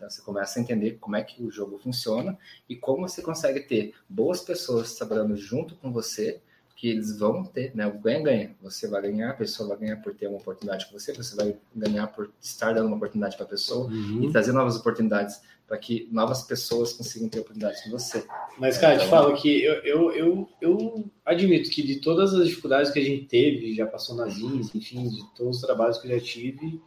Então 0.04 0.10
você 0.10 0.22
começa 0.22 0.60
a 0.60 0.62
entender 0.62 0.98
como 1.00 1.16
é 1.16 1.24
que 1.24 1.42
o 1.42 1.50
jogo 1.50 1.80
funciona 1.80 2.38
e 2.68 2.76
como 2.76 3.08
você 3.08 3.22
consegue 3.22 3.62
ter 3.62 3.94
boas 4.10 4.42
pessoas 4.42 4.96
trabalhando 4.96 5.36
junto 5.38 5.76
com 5.76 5.94
você, 5.94 6.42
que 6.76 6.90
eles 6.90 7.18
vão 7.18 7.46
ter, 7.46 7.74
né? 7.74 7.88
O 7.88 7.98
ganha-ganha. 7.98 8.54
Você 8.62 8.86
vai 8.90 9.02
ganhar, 9.04 9.30
a 9.30 9.34
pessoa 9.34 9.70
vai 9.70 9.78
ganhar 9.78 9.98
por 10.02 10.14
ter 10.14 10.28
uma 10.28 10.38
oportunidade 10.40 10.88
com 10.88 11.00
você, 11.00 11.14
você 11.14 11.36
vai 11.38 11.56
ganhar 11.74 12.08
por 12.08 12.30
estar 12.42 12.74
dando 12.74 12.88
uma 12.88 12.98
oportunidade 12.98 13.38
para 13.38 13.46
a 13.46 13.50
pessoa 13.50 13.88
Uhum. 13.88 14.24
e 14.26 14.32
trazer 14.34 14.52
novas 14.52 14.76
oportunidades 14.76 15.40
para 15.66 15.78
que 15.78 16.10
novas 16.12 16.42
pessoas 16.44 16.92
consigam 16.92 17.30
ter 17.30 17.40
oportunidades 17.40 17.82
com 17.84 17.92
você. 17.92 18.26
Mas, 18.58 18.78
cara, 18.78 18.98
te 18.98 19.06
Então- 19.06 19.10
falo 19.10 19.34
que 19.42 19.64
eu, 19.64 19.76
eu, 19.86 20.12
eu, 20.12 20.50
eu 20.60 21.06
admito 21.24 21.70
que 21.70 21.82
de 21.82 22.02
todas 22.02 22.34
as 22.34 22.46
dificuldades 22.48 22.92
que 22.92 23.00
a 23.00 23.04
gente 23.06 23.26
teve, 23.28 23.74
já 23.74 23.88
passou 23.88 24.18
nas 24.18 24.38
INS, 24.38 24.76
enfim, 24.76 25.08
de 25.08 25.24
todos 25.34 25.58
os 25.58 25.62
trabalhos 25.62 25.98
que 26.00 26.12
eu 26.12 26.20
já 26.20 26.26
tive, 26.26 26.82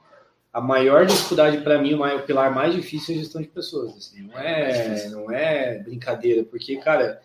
a 0.57 0.61
maior 0.62 1.04
dificuldade 1.04 1.59
para 1.59 1.78
mim, 1.78 1.92
o, 1.92 2.22
pilar 2.22 2.50
mais 2.50 2.74
difícil 2.74 3.14
é 3.14 3.18
a 3.18 3.20
gestão 3.20 3.42
de 3.42 3.48
pessoas. 3.48 3.94
assim, 3.94 4.22
não, 4.22 4.38
é, 4.38 5.09
não 5.11 5.30
é 5.30 5.78
brincadeira, 5.80 6.44
porque, 6.44 6.78
cara, 6.78 7.20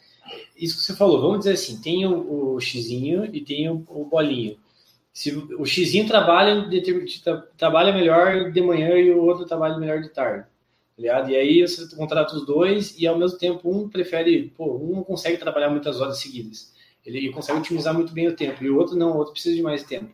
isso 0.53 0.75
que 0.75 0.83
você 0.83 0.93
falou, 0.93 1.21
vamos 1.21 1.39
dizer 1.39 1.53
assim, 1.53 1.81
tem 1.81 2.05
o, 2.05 2.55
o 2.55 2.59
xizinho 2.59 3.33
e 3.33 3.39
tem 3.39 3.69
o, 3.69 3.85
o 3.87 4.03
bolinho. 4.03 4.57
Se 5.13 5.31
o 5.33 5.65
xizinho 5.65 6.05
trabalha, 6.05 6.67
trabalha 7.57 7.93
melhor 7.93 8.51
de 8.51 8.61
manhã 8.61 8.97
e 8.97 9.11
o 9.11 9.23
outro 9.23 9.45
trabalha 9.45 9.77
melhor 9.77 10.01
de 10.01 10.09
tarde. 10.09 10.43
tá 10.43 11.01
ligado? 11.01 11.29
E 11.29 11.35
aí 11.37 11.61
você 11.61 11.95
contrata 11.95 12.35
os 12.35 12.45
dois 12.45 12.99
e 12.99 13.07
ao 13.07 13.17
mesmo 13.17 13.37
tempo 13.37 13.71
um 13.71 13.87
prefere, 13.87 14.51
pô, 14.57 14.75
um 14.75 14.95
não 14.95 15.03
consegue 15.05 15.37
trabalhar 15.37 15.69
muitas 15.69 16.01
horas 16.01 16.19
seguidas. 16.19 16.73
Ele 17.05 17.31
consegue 17.31 17.59
otimizar 17.59 17.93
muito 17.93 18.11
bem 18.11 18.27
o 18.27 18.35
tempo 18.35 18.61
e 18.61 18.69
o 18.69 18.77
outro 18.77 18.97
não, 18.97 19.13
o 19.13 19.17
outro 19.17 19.31
precisa 19.31 19.55
de 19.55 19.61
mais 19.61 19.83
tempo. 19.85 20.13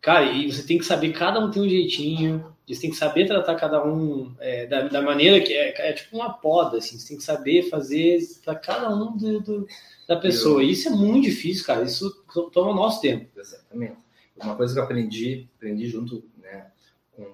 Cara, 0.00 0.32
e 0.32 0.50
você 0.50 0.62
tem 0.62 0.78
que 0.78 0.84
saber, 0.84 1.12
cada 1.12 1.38
um 1.40 1.50
tem 1.50 1.62
um 1.62 1.68
jeitinho, 1.68 2.56
você 2.66 2.80
tem 2.80 2.90
que 2.90 2.96
saber 2.96 3.26
tratar 3.26 3.54
cada 3.56 3.84
um 3.84 4.34
é, 4.38 4.66
da, 4.66 4.88
da, 4.88 5.02
maneira 5.02 5.40
que 5.40 5.52
é, 5.52 5.90
é, 5.90 5.92
tipo 5.92 6.16
uma 6.16 6.32
poda, 6.32 6.78
assim, 6.78 6.98
você 6.98 7.08
tem 7.08 7.16
que 7.18 7.22
saber 7.22 7.68
fazer 7.68 8.18
para 8.42 8.54
cada 8.54 8.94
um 8.94 9.16
do, 9.16 9.40
do, 9.40 9.66
da 10.08 10.16
pessoa. 10.16 10.62
E 10.62 10.70
isso 10.70 10.88
é 10.88 10.90
muito 10.90 11.24
difícil, 11.24 11.66
cara, 11.66 11.82
isso 11.82 12.24
toma 12.52 12.70
o 12.70 12.74
nosso 12.74 13.00
tempo. 13.00 13.28
Exatamente. 13.38 13.98
Uma 14.36 14.56
coisa 14.56 14.72
que 14.72 14.80
eu 14.80 14.84
aprendi, 14.84 15.48
aprendi 15.56 15.86
junto 15.86 16.24
né, 16.38 16.70
com 17.12 17.26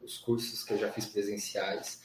os 0.00 0.18
cursos 0.18 0.62
que 0.62 0.74
eu 0.74 0.78
já 0.78 0.92
fiz 0.92 1.06
presenciais 1.06 2.00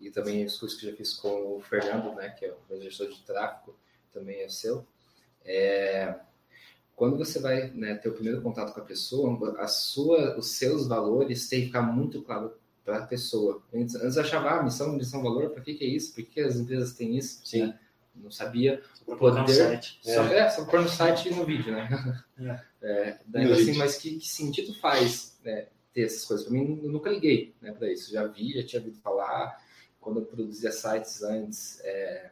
e 0.00 0.10
também 0.10 0.44
os 0.44 0.58
cursos 0.58 0.80
que 0.80 0.86
eu 0.86 0.90
já 0.92 0.96
fiz 0.96 1.12
com 1.12 1.56
o 1.56 1.60
Fernando, 1.60 2.14
né, 2.14 2.30
que 2.30 2.46
é 2.46 2.54
o 2.70 2.80
gestor 2.80 3.08
de 3.08 3.20
tráfego, 3.20 3.76
também 4.10 4.40
é 4.40 4.48
seu, 4.48 4.86
é 5.44 6.14
quando 7.00 7.16
você 7.16 7.38
vai 7.38 7.70
né, 7.70 7.94
ter 7.94 8.10
o 8.10 8.12
primeiro 8.12 8.42
contato 8.42 8.74
com 8.74 8.80
a 8.80 8.84
pessoa, 8.84 9.58
a 9.58 9.66
sua, 9.66 10.36
os 10.38 10.50
seus 10.50 10.86
valores 10.86 11.48
têm 11.48 11.60
que 11.60 11.66
ficar 11.68 11.80
muito 11.80 12.20
claro 12.20 12.52
para 12.84 12.98
a 12.98 13.06
pessoa. 13.06 13.62
Antes, 13.72 13.94
antes 13.94 14.16
eu 14.16 14.22
achava, 14.22 14.50
ah, 14.50 14.62
missão, 14.62 14.92
missão, 14.92 15.22
valor, 15.22 15.48
para 15.48 15.62
que, 15.62 15.72
que 15.72 15.82
é 15.82 15.88
isso? 15.88 16.14
Por 16.14 16.22
que 16.24 16.42
as 16.42 16.56
empresas 16.56 16.92
têm 16.92 17.16
isso? 17.16 17.40
Sim. 17.42 17.68
Né? 17.68 17.78
Não 18.16 18.30
sabia. 18.30 18.82
O 19.06 19.16
poder... 19.16 19.48
Site. 19.48 19.98
Só, 20.02 20.24
é. 20.24 20.40
é, 20.40 20.50
só 20.50 20.66
pôr 20.66 20.82
no 20.82 20.90
site 20.90 21.30
e 21.30 21.34
no 21.34 21.46
vídeo, 21.46 21.72
né? 21.72 21.88
É. 22.38 22.60
É, 22.82 23.18
daí, 23.26 23.50
assim, 23.50 23.74
mas 23.74 23.96
que, 23.96 24.18
que, 24.18 24.28
sentido 24.28 24.74
faz 24.74 25.38
né, 25.44 25.68
ter 25.94 26.02
essas 26.02 26.24
coisas? 26.24 26.46
Para 26.46 26.54
mim, 26.54 26.80
eu 26.82 26.90
nunca 26.90 27.08
liguei 27.08 27.54
né, 27.62 27.72
para 27.72 27.90
isso. 27.90 28.12
Já 28.12 28.26
vi, 28.26 28.52
já 28.52 28.62
tinha 28.62 28.80
ouvido 28.80 28.98
falar. 29.00 29.58
Quando 29.98 30.20
eu 30.20 30.26
produzia 30.26 30.72
sites 30.72 31.22
antes, 31.22 31.80
é, 31.82 32.30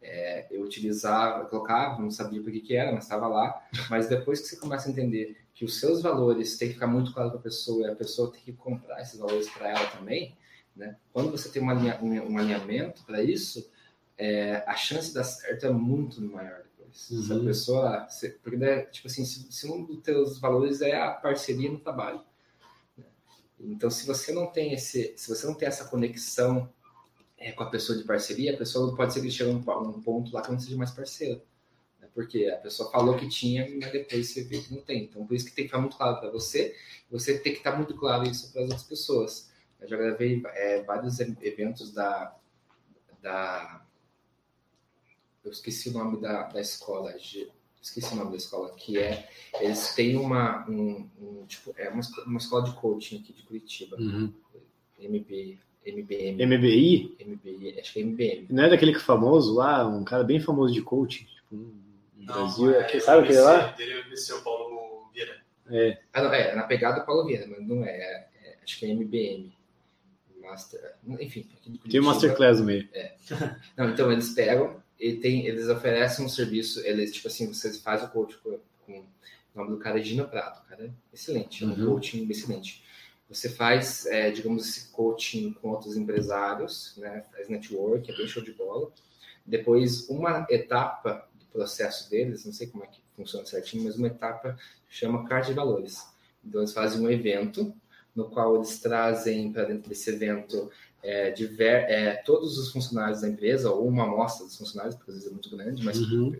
é, 0.00 0.46
eu 0.50 0.62
utilizava, 0.62 1.42
eu 1.42 1.46
colocava, 1.46 2.00
não 2.00 2.10
sabia 2.10 2.42
por 2.42 2.52
que, 2.52 2.60
que 2.60 2.76
era, 2.76 2.92
mas 2.92 3.04
estava 3.04 3.26
lá. 3.26 3.62
Mas 3.90 4.08
depois 4.08 4.40
que 4.40 4.48
você 4.48 4.56
começa 4.56 4.88
a 4.88 4.92
entender 4.92 5.36
que 5.54 5.64
os 5.64 5.80
seus 5.80 6.00
valores 6.02 6.56
têm 6.56 6.68
que 6.68 6.74
ficar 6.74 6.86
muito 6.86 7.12
claro 7.12 7.30
para 7.30 7.40
a 7.40 7.42
pessoa 7.42 7.86
e 7.86 7.90
a 7.90 7.96
pessoa 7.96 8.30
tem 8.30 8.40
que 8.40 8.52
comprar 8.52 9.02
esses 9.02 9.18
valores 9.18 9.48
para 9.50 9.68
ela 9.70 9.86
também, 9.90 10.36
né? 10.76 10.96
quando 11.12 11.30
você 11.30 11.48
tem 11.48 11.60
um 11.62 12.38
alinhamento 12.38 13.04
para 13.04 13.22
isso, 13.22 13.68
é, 14.16 14.62
a 14.66 14.76
chance 14.76 15.08
de 15.08 15.14
dar 15.14 15.24
certo 15.24 15.66
é 15.66 15.70
muito 15.70 16.22
maior 16.22 16.62
depois. 16.62 17.10
Uhum. 17.10 17.22
Se 17.22 17.32
a 17.32 17.36
uhum. 17.36 17.44
pessoa. 17.44 18.08
Se, 18.08 18.28
porque, 18.30 18.56
né, 18.56 18.82
tipo 18.82 19.08
assim, 19.08 19.24
se, 19.24 19.50
se 19.50 19.70
um 19.70 19.84
dos 19.84 20.00
teus 20.02 20.38
valores 20.38 20.80
é 20.80 20.96
a 20.96 21.10
parceria 21.10 21.70
no 21.70 21.78
trabalho. 21.78 22.20
Né? 22.96 23.04
Então, 23.60 23.90
se 23.90 24.06
você 24.06 24.32
não 24.32 24.46
tem 24.46 24.72
esse, 24.72 25.14
se 25.16 25.28
você 25.28 25.46
não 25.46 25.54
tem 25.54 25.68
essa 25.68 25.84
conexão 25.86 26.72
é, 27.38 27.52
com 27.52 27.62
a 27.62 27.70
pessoa 27.70 27.96
de 27.96 28.04
parceria, 28.04 28.54
a 28.54 28.56
pessoa 28.56 28.94
pode 28.94 29.12
ser 29.14 29.22
que 29.22 29.30
chegue 29.30 29.50
a 29.50 29.54
um, 29.54 29.88
um 29.88 30.02
ponto 30.02 30.32
lá 30.34 30.42
que 30.42 30.50
não 30.50 30.58
seja 30.58 30.76
mais 30.76 30.90
parceira. 30.90 31.40
Né? 32.00 32.08
Porque 32.12 32.46
a 32.46 32.56
pessoa 32.56 32.90
falou 32.90 33.16
que 33.16 33.28
tinha, 33.28 33.68
mas 33.80 33.92
depois 33.92 34.28
você 34.28 34.42
vê 34.42 34.60
que 34.60 34.74
não 34.74 34.82
tem. 34.82 35.04
Então, 35.04 35.24
por 35.24 35.34
isso 35.34 35.46
que 35.46 35.52
tem 35.52 35.64
que 35.64 35.68
ficar 35.68 35.80
muito 35.80 35.96
claro 35.96 36.18
para 36.18 36.30
você, 36.30 36.74
você 37.10 37.38
tem 37.38 37.52
que 37.52 37.58
estar 37.58 37.76
muito 37.76 37.94
claro 37.94 38.24
isso 38.24 38.52
para 38.52 38.62
as 38.62 38.68
outras 38.68 38.86
pessoas. 38.86 39.50
Eu 39.80 39.88
já 39.88 39.96
gravei 39.96 40.42
é, 40.54 40.82
vários 40.82 41.20
eventos 41.20 41.92
da, 41.92 42.36
da. 43.22 43.84
Eu 45.44 45.52
esqueci 45.52 45.90
o 45.90 45.92
nome 45.92 46.20
da, 46.20 46.42
da 46.48 46.60
escola, 46.60 47.14
esqueci 47.80 48.12
o 48.12 48.16
nome 48.16 48.32
da 48.32 48.36
escola, 48.36 48.74
que 48.74 48.98
é. 48.98 49.30
Eles 49.60 49.94
têm 49.94 50.16
uma. 50.16 50.68
Um, 50.68 51.08
um 51.20 51.46
tipo, 51.46 51.72
é 51.76 51.88
uma, 51.88 52.02
uma 52.26 52.38
escola 52.38 52.64
de 52.64 52.74
coaching 52.74 53.20
aqui 53.20 53.32
de 53.32 53.44
Curitiba. 53.44 53.96
Uhum. 53.96 54.34
MB, 54.98 55.60
MBM. 55.92 56.46
MBI? 56.46 57.16
MBI, 57.26 57.80
acho 57.80 57.92
que 57.92 58.00
é 58.00 58.02
MBM. 58.02 58.46
Não 58.50 58.64
é 58.64 58.70
daquele 58.70 58.92
que 58.92 58.98
é 58.98 59.02
famoso 59.02 59.54
lá, 59.54 59.86
um 59.86 60.04
cara 60.04 60.24
bem 60.24 60.40
famoso 60.40 60.72
de 60.72 60.82
coaching, 60.82 61.24
tipo, 61.24 61.54
no 62.16 62.26
Brasil. 62.26 62.74
É, 62.74 62.96
é, 62.96 63.00
sabe 63.00 63.24
aquele 63.24 63.40
lá? 63.40 63.72
Dele 63.72 63.92
é 63.92 64.34
o 64.34 64.42
Paulo 64.42 65.10
Vieira. 65.12 65.42
É. 65.70 65.98
Ah, 66.12 66.22
não, 66.22 66.32
é, 66.32 66.54
na 66.54 66.62
pegada 66.64 67.00
do 67.00 67.06
Paulo 67.06 67.26
Vieira, 67.26 67.46
mas 67.46 67.66
não 67.66 67.84
é, 67.84 67.90
é, 67.90 68.28
é 68.44 68.56
acho 68.62 68.78
que 68.78 68.86
é 68.86 68.90
MBM. 68.90 69.52
Master, 70.48 70.94
enfim. 71.20 71.46
Tem 71.90 72.00
um 72.00 72.04
Masterclass 72.04 72.58
no 72.58 72.66
meio. 72.66 72.88
É. 72.94 73.12
Não, 73.76 73.90
então 73.90 74.10
eles 74.10 74.30
pegam 74.30 74.82
e 74.98 75.14
tem, 75.14 75.46
eles 75.46 75.68
oferecem 75.68 76.24
um 76.24 76.28
serviço, 76.28 76.80
eles, 76.86 77.12
tipo 77.12 77.28
assim, 77.28 77.52
você 77.52 77.72
faz 77.74 78.02
o 78.02 78.08
coaching 78.08 78.38
com, 78.42 78.58
com 78.86 78.92
o 78.98 79.04
nome 79.54 79.70
do 79.70 79.78
cara 79.78 80.00
é 80.00 80.02
Gino 80.02 80.26
Prato, 80.26 80.66
cara, 80.68 80.86
é 80.86 80.90
excelente, 81.12 81.62
é 81.62 81.66
um 81.66 81.70
uhum. 81.70 81.86
coaching 81.94 82.26
excelente. 82.30 82.82
Você 83.28 83.48
faz, 83.48 84.06
é, 84.06 84.30
digamos, 84.30 84.66
esse 84.66 84.88
coaching 84.88 85.52
com 85.52 85.68
outros 85.68 85.96
empresários, 85.96 86.94
né? 86.96 87.24
faz 87.30 87.48
network, 87.48 88.10
é 88.10 88.16
bem 88.16 88.26
show 88.26 88.42
de 88.42 88.52
bola. 88.52 88.90
Depois, 89.44 90.08
uma 90.08 90.46
etapa 90.48 91.28
do 91.38 91.44
processo 91.46 92.08
deles, 92.10 92.44
não 92.44 92.52
sei 92.52 92.68
como 92.68 92.84
é 92.84 92.86
que 92.86 93.00
funciona 93.14 93.44
certinho, 93.44 93.84
mas 93.84 93.96
uma 93.96 94.06
etapa 94.06 94.56
chama 94.88 95.26
carta 95.26 95.48
de 95.48 95.54
valores. 95.54 96.06
Então, 96.44 96.62
eles 96.62 96.72
fazem 96.72 97.00
um 97.00 97.10
evento 97.10 97.74
no 98.14 98.30
qual 98.30 98.56
eles 98.56 98.78
trazem 98.80 99.52
para 99.52 99.64
dentro 99.64 99.88
desse 99.88 100.10
evento 100.10 100.70
é, 101.02 101.30
diver, 101.30 101.84
é, 101.88 102.16
todos 102.16 102.58
os 102.58 102.72
funcionários 102.72 103.20
da 103.20 103.28
empresa, 103.28 103.70
ou 103.70 103.86
uma 103.86 104.04
amostra 104.04 104.46
dos 104.46 104.56
funcionários, 104.56 104.94
porque 104.94 105.10
às 105.10 105.16
vezes 105.18 105.30
é 105.30 105.32
muito 105.32 105.50
grande, 105.50 105.84
mas 105.84 105.98
uhum. 105.98 106.34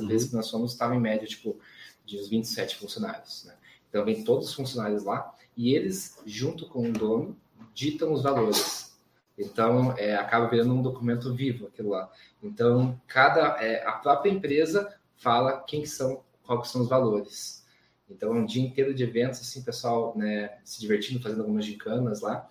empresas 0.00 0.24
uhum. 0.24 0.30
que 0.30 0.34
nós 0.34 0.50
fomos 0.50 0.72
estavam 0.72 0.96
em 0.96 1.00
média, 1.00 1.26
tipo, 1.26 1.58
de 2.04 2.18
uns 2.18 2.28
27 2.28 2.76
funcionários. 2.76 3.44
Né? 3.44 3.54
Então, 3.88 4.04
vem 4.04 4.24
todos 4.24 4.48
os 4.48 4.54
funcionários 4.54 5.04
lá 5.04 5.34
e 5.56 5.74
eles, 5.74 6.20
junto 6.26 6.68
com 6.68 6.88
o 6.88 6.92
dono, 6.92 7.36
ditam 7.72 8.12
os 8.12 8.22
valores. 8.22 8.94
Então, 9.36 9.96
é, 9.98 10.14
acaba 10.14 10.48
virando 10.48 10.74
um 10.74 10.82
documento 10.82 11.34
vivo 11.34 11.66
aquilo 11.66 11.90
lá. 11.90 12.10
Então, 12.42 13.00
cada 13.06 13.62
é, 13.62 13.84
a 13.86 13.92
própria 13.92 14.30
empresa 14.30 14.94
fala 15.16 15.60
quem 15.60 15.84
são, 15.84 16.22
quais 16.44 16.68
são 16.68 16.82
os 16.82 16.88
valores. 16.88 17.64
Então, 18.08 18.34
é 18.34 18.38
um 18.38 18.46
dia 18.46 18.62
inteiro 18.62 18.94
de 18.94 19.02
eventos, 19.02 19.40
assim, 19.40 19.62
pessoal 19.62 20.16
né, 20.16 20.58
se 20.64 20.80
divertindo, 20.80 21.22
fazendo 21.22 21.40
algumas 21.40 21.64
gincana 21.64 22.12
lá. 22.22 22.48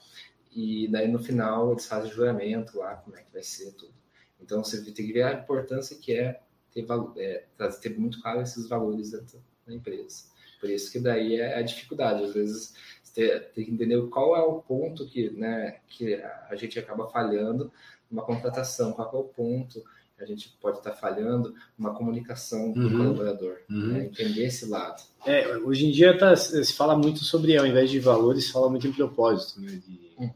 E 0.51 0.87
daí, 0.89 1.07
no 1.07 1.19
final, 1.19 1.71
eles 1.71 1.85
fazem 1.85 2.11
juramento 2.11 2.77
lá, 2.77 2.95
como 2.97 3.15
é 3.15 3.21
que 3.21 3.31
vai 3.31 3.43
ser 3.43 3.71
tudo. 3.73 3.93
Então, 4.41 4.63
você 4.63 4.83
tem 4.83 4.93
que 4.93 5.13
ver 5.13 5.23
a 5.23 5.33
importância 5.33 5.97
que 5.97 6.13
é 6.13 6.41
ter, 6.71 6.85
é, 7.17 7.45
ter 7.81 7.97
muito 7.97 8.21
claro 8.21 8.41
esses 8.41 8.67
valores 8.67 9.11
dentro 9.11 9.41
da 9.65 9.73
empresa. 9.73 10.25
Por 10.63 10.69
isso 10.69 10.89
que 10.89 10.97
daí 10.97 11.35
é 11.35 11.57
a 11.57 11.61
dificuldade. 11.61 12.23
Às 12.23 12.33
vezes 12.33 12.73
você 13.03 13.37
tem 13.53 13.65
que 13.65 13.71
entender 13.71 14.01
qual 14.03 14.33
é 14.33 14.41
o 14.41 14.61
ponto 14.61 15.05
que, 15.05 15.29
né, 15.31 15.79
que 15.89 16.15
a 16.15 16.55
gente 16.55 16.79
acaba 16.79 17.09
falhando 17.09 17.69
numa 18.09 18.23
contratação, 18.23 18.93
qual 18.93 19.11
é 19.13 19.17
o 19.17 19.23
ponto 19.25 19.83
que 20.15 20.23
a 20.23 20.25
gente 20.25 20.57
pode 20.61 20.77
estar 20.77 20.93
falhando 20.93 21.53
uma 21.77 21.93
comunicação 21.93 22.73
com 22.73 22.79
uhum. 22.79 22.87
o 22.87 22.97
colaborador, 22.97 23.57
uhum. 23.69 23.87
né, 23.87 24.05
entender 24.05 24.45
esse 24.45 24.65
lado. 24.67 25.03
É, 25.25 25.57
hoje 25.57 25.85
em 25.85 25.91
dia 25.91 26.17
tá, 26.17 26.33
se 26.33 26.71
fala 26.71 26.97
muito 26.97 27.25
sobre, 27.25 27.57
ao 27.57 27.67
invés 27.67 27.91
de 27.91 27.99
valores, 27.99 28.45
se 28.45 28.53
fala 28.53 28.69
muito 28.69 28.87
em 28.87 28.93
propósito. 28.93 29.59
Né, 29.59 29.81
de... 29.85 30.13
Hum. 30.17 30.29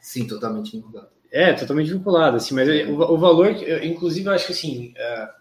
Sim, 0.00 0.26
totalmente 0.26 0.72
vinculado. 0.72 1.10
É, 1.30 1.52
totalmente 1.52 1.92
vinculado, 1.92 2.38
assim, 2.38 2.56
mas 2.56 2.68
é. 2.68 2.86
o, 2.86 2.96
o, 2.96 3.16
valor, 3.16 3.54
inclusive, 3.84 4.26
eu 4.26 4.32
acho 4.32 4.46
que 4.46 4.52
assim, 4.52 4.92
a 4.98 5.36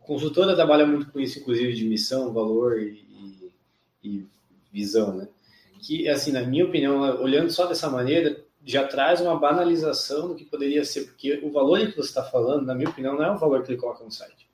consultora 0.00 0.56
trabalha 0.56 0.86
muito 0.86 1.12
com 1.12 1.20
isso, 1.20 1.38
inclusive, 1.40 1.74
de 1.74 1.84
missão, 1.84 2.32
valor 2.32 2.80
e 2.80 3.10
e 4.02 4.26
visão, 4.72 5.16
né? 5.16 5.28
Que, 5.80 6.08
assim, 6.08 6.32
na 6.32 6.42
minha 6.42 6.64
opinião, 6.64 7.00
olhando 7.22 7.50
só 7.50 7.66
dessa 7.66 7.88
maneira, 7.88 8.44
já 8.64 8.86
traz 8.86 9.20
uma 9.20 9.38
banalização 9.38 10.28
do 10.28 10.34
que 10.34 10.44
poderia 10.44 10.84
ser, 10.84 11.06
porque 11.06 11.40
o 11.42 11.50
valor 11.50 11.78
que 11.80 11.96
você 11.96 12.08
está 12.08 12.22
falando, 12.22 12.66
na 12.66 12.74
minha 12.74 12.88
opinião, 12.88 13.16
não 13.16 13.24
é 13.24 13.30
o 13.30 13.38
valor 13.38 13.62
que 13.62 13.72
ele 13.72 13.80
coloca 13.80 14.04
no 14.04 14.10
site. 14.10 14.48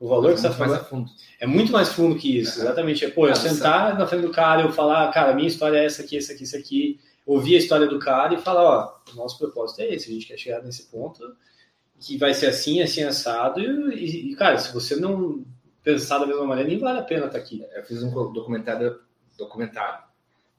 O 0.00 0.08
valor 0.08 0.30
é 0.30 0.34
que 0.34 0.40
você 0.40 0.46
está 0.46 0.58
falando 0.58 1.08
é 1.40 1.46
muito 1.46 1.72
mais 1.72 1.88
fundo 1.88 2.16
que 2.16 2.38
isso, 2.38 2.60
exatamente. 2.60 3.04
É, 3.04 3.10
pô, 3.10 3.26
eu 3.26 3.34
sentar 3.34 3.98
na 3.98 4.06
frente 4.06 4.22
do 4.22 4.30
cara 4.30 4.62
e 4.62 4.64
eu 4.64 4.72
falar, 4.72 5.10
cara, 5.12 5.34
minha 5.34 5.48
história 5.48 5.78
é 5.78 5.84
essa 5.84 6.02
aqui, 6.02 6.16
essa 6.16 6.32
aqui, 6.32 6.44
essa 6.44 6.56
aqui, 6.56 7.00
ouvir 7.26 7.56
a 7.56 7.58
história 7.58 7.86
do 7.86 7.98
cara 7.98 8.34
e 8.34 8.38
falar, 8.38 8.62
ó, 8.62 9.12
o 9.12 9.16
nosso 9.16 9.38
propósito 9.38 9.80
é 9.80 9.94
esse, 9.94 10.10
a 10.10 10.14
gente 10.14 10.26
quer 10.26 10.38
chegar 10.38 10.62
nesse 10.62 10.84
ponto 10.84 11.36
que 12.00 12.16
vai 12.16 12.32
ser 12.32 12.46
assim, 12.46 12.80
assim, 12.80 13.02
assado, 13.02 13.60
e, 13.92 14.30
e 14.30 14.36
cara, 14.36 14.56
se 14.56 14.72
você 14.72 14.94
não 14.94 15.44
pensar 15.88 16.18
da 16.18 16.26
mesma 16.26 16.44
maneira, 16.44 16.68
nem 16.68 16.78
vale 16.78 16.98
a 16.98 17.02
pena 17.02 17.26
estar 17.26 17.38
tá 17.38 17.44
aqui. 17.44 17.66
Eu 17.72 17.82
fiz 17.82 18.02
um 18.02 18.10
documentário, 18.10 19.00
documentário. 19.38 20.04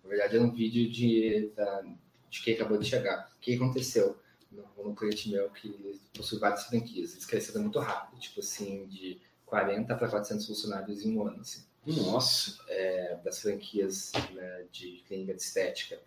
Na 0.04 0.10
verdade, 0.10 0.38
é 0.38 0.42
um 0.42 0.52
vídeo 0.52 0.90
de, 0.90 1.52
da, 1.56 1.84
de 2.28 2.42
quem 2.42 2.56
acabou 2.56 2.80
de 2.80 2.90
chegar. 2.90 3.32
O 3.38 3.40
que 3.40 3.54
aconteceu 3.54 4.18
no, 4.52 4.86
no 4.86 4.96
cliente 4.96 5.30
meu 5.30 5.48
que 5.52 6.02
possui 6.18 6.40
várias 6.40 6.64
franquias? 6.66 7.12
Eles 7.12 7.28
cresceram 7.28 7.62
muito 7.62 7.78
rápido, 7.78 8.20
tipo 8.20 8.40
assim, 8.40 8.88
de 8.88 9.22
40 9.46 9.96
para 9.96 10.10
400 10.10 10.48
funcionários 10.48 11.06
em 11.06 11.16
um 11.16 11.28
ano. 11.28 11.42
Assim. 11.42 11.64
Nossa! 11.86 12.58
É, 12.68 13.20
das 13.24 13.40
franquias 13.40 14.12
né, 14.34 14.66
de 14.72 15.04
clínica 15.08 15.36
de 15.36 15.44
estética. 15.44 16.00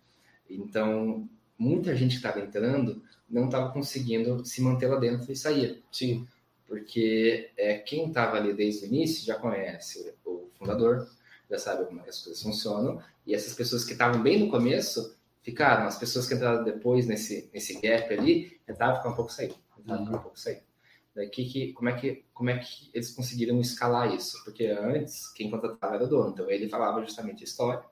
Então, 0.49 1.29
muita 1.57 1.95
gente 1.95 2.11
que 2.11 2.17
estava 2.17 2.41
entrando 2.41 3.01
não 3.29 3.45
estava 3.45 3.71
conseguindo 3.71 4.43
se 4.45 4.61
manter 4.61 4.87
lá 4.87 4.99
dentro 4.99 5.31
e 5.31 5.35
sair. 5.35 5.81
Sim 5.89 6.27
porque 6.73 7.51
é, 7.55 7.77
quem 7.77 8.07
estava 8.07 8.35
ali 8.35 8.51
desde 8.51 8.85
o 8.85 8.87
início 8.87 9.23
já 9.23 9.35
conhece 9.35 10.11
o 10.25 10.49
fundador, 10.55 11.07
já 11.47 11.59
sabe 11.59 11.85
como 11.85 11.99
é 11.99 12.09
as 12.09 12.23
coisas 12.23 12.41
funcionam, 12.41 12.99
e 13.27 13.35
essas 13.35 13.53
pessoas 13.53 13.85
que 13.85 13.91
estavam 13.91 14.23
bem 14.23 14.39
no 14.39 14.49
começo 14.49 15.15
ficaram. 15.43 15.85
As 15.85 15.99
pessoas 15.99 16.27
que 16.27 16.33
entraram 16.33 16.63
depois 16.63 17.05
nesse, 17.05 17.47
nesse 17.53 17.79
gap 17.79 18.11
ali, 18.11 18.59
entravam 18.67 18.95
e 18.95 18.97
ficavam 18.97 19.11
um 19.11 19.15
pouco 19.15 19.31
saindo. 19.31 19.53
Entravam 19.77 20.01
e 20.01 20.05
ficavam 20.05 20.19
um 20.19 20.23
pouco 20.23 20.39
saindo. 20.39 20.63
Daí, 21.13 21.29
que, 21.29 21.45
que, 21.45 21.73
como, 21.73 21.89
é 21.89 21.93
que, 21.95 22.25
como 22.33 22.49
é 22.49 22.57
que 22.57 22.89
eles 22.91 23.11
conseguiram 23.11 23.61
escalar 23.61 24.11
isso? 24.11 24.43
Porque 24.43 24.65
antes, 24.65 25.31
quem 25.31 25.51
contratava 25.51 25.93
era 25.93 26.05
o 26.05 26.07
dono. 26.07 26.31
Então, 26.31 26.49
ele 26.49 26.67
falava 26.67 27.01
justamente 27.01 27.41
a 27.41 27.43
história 27.43 27.83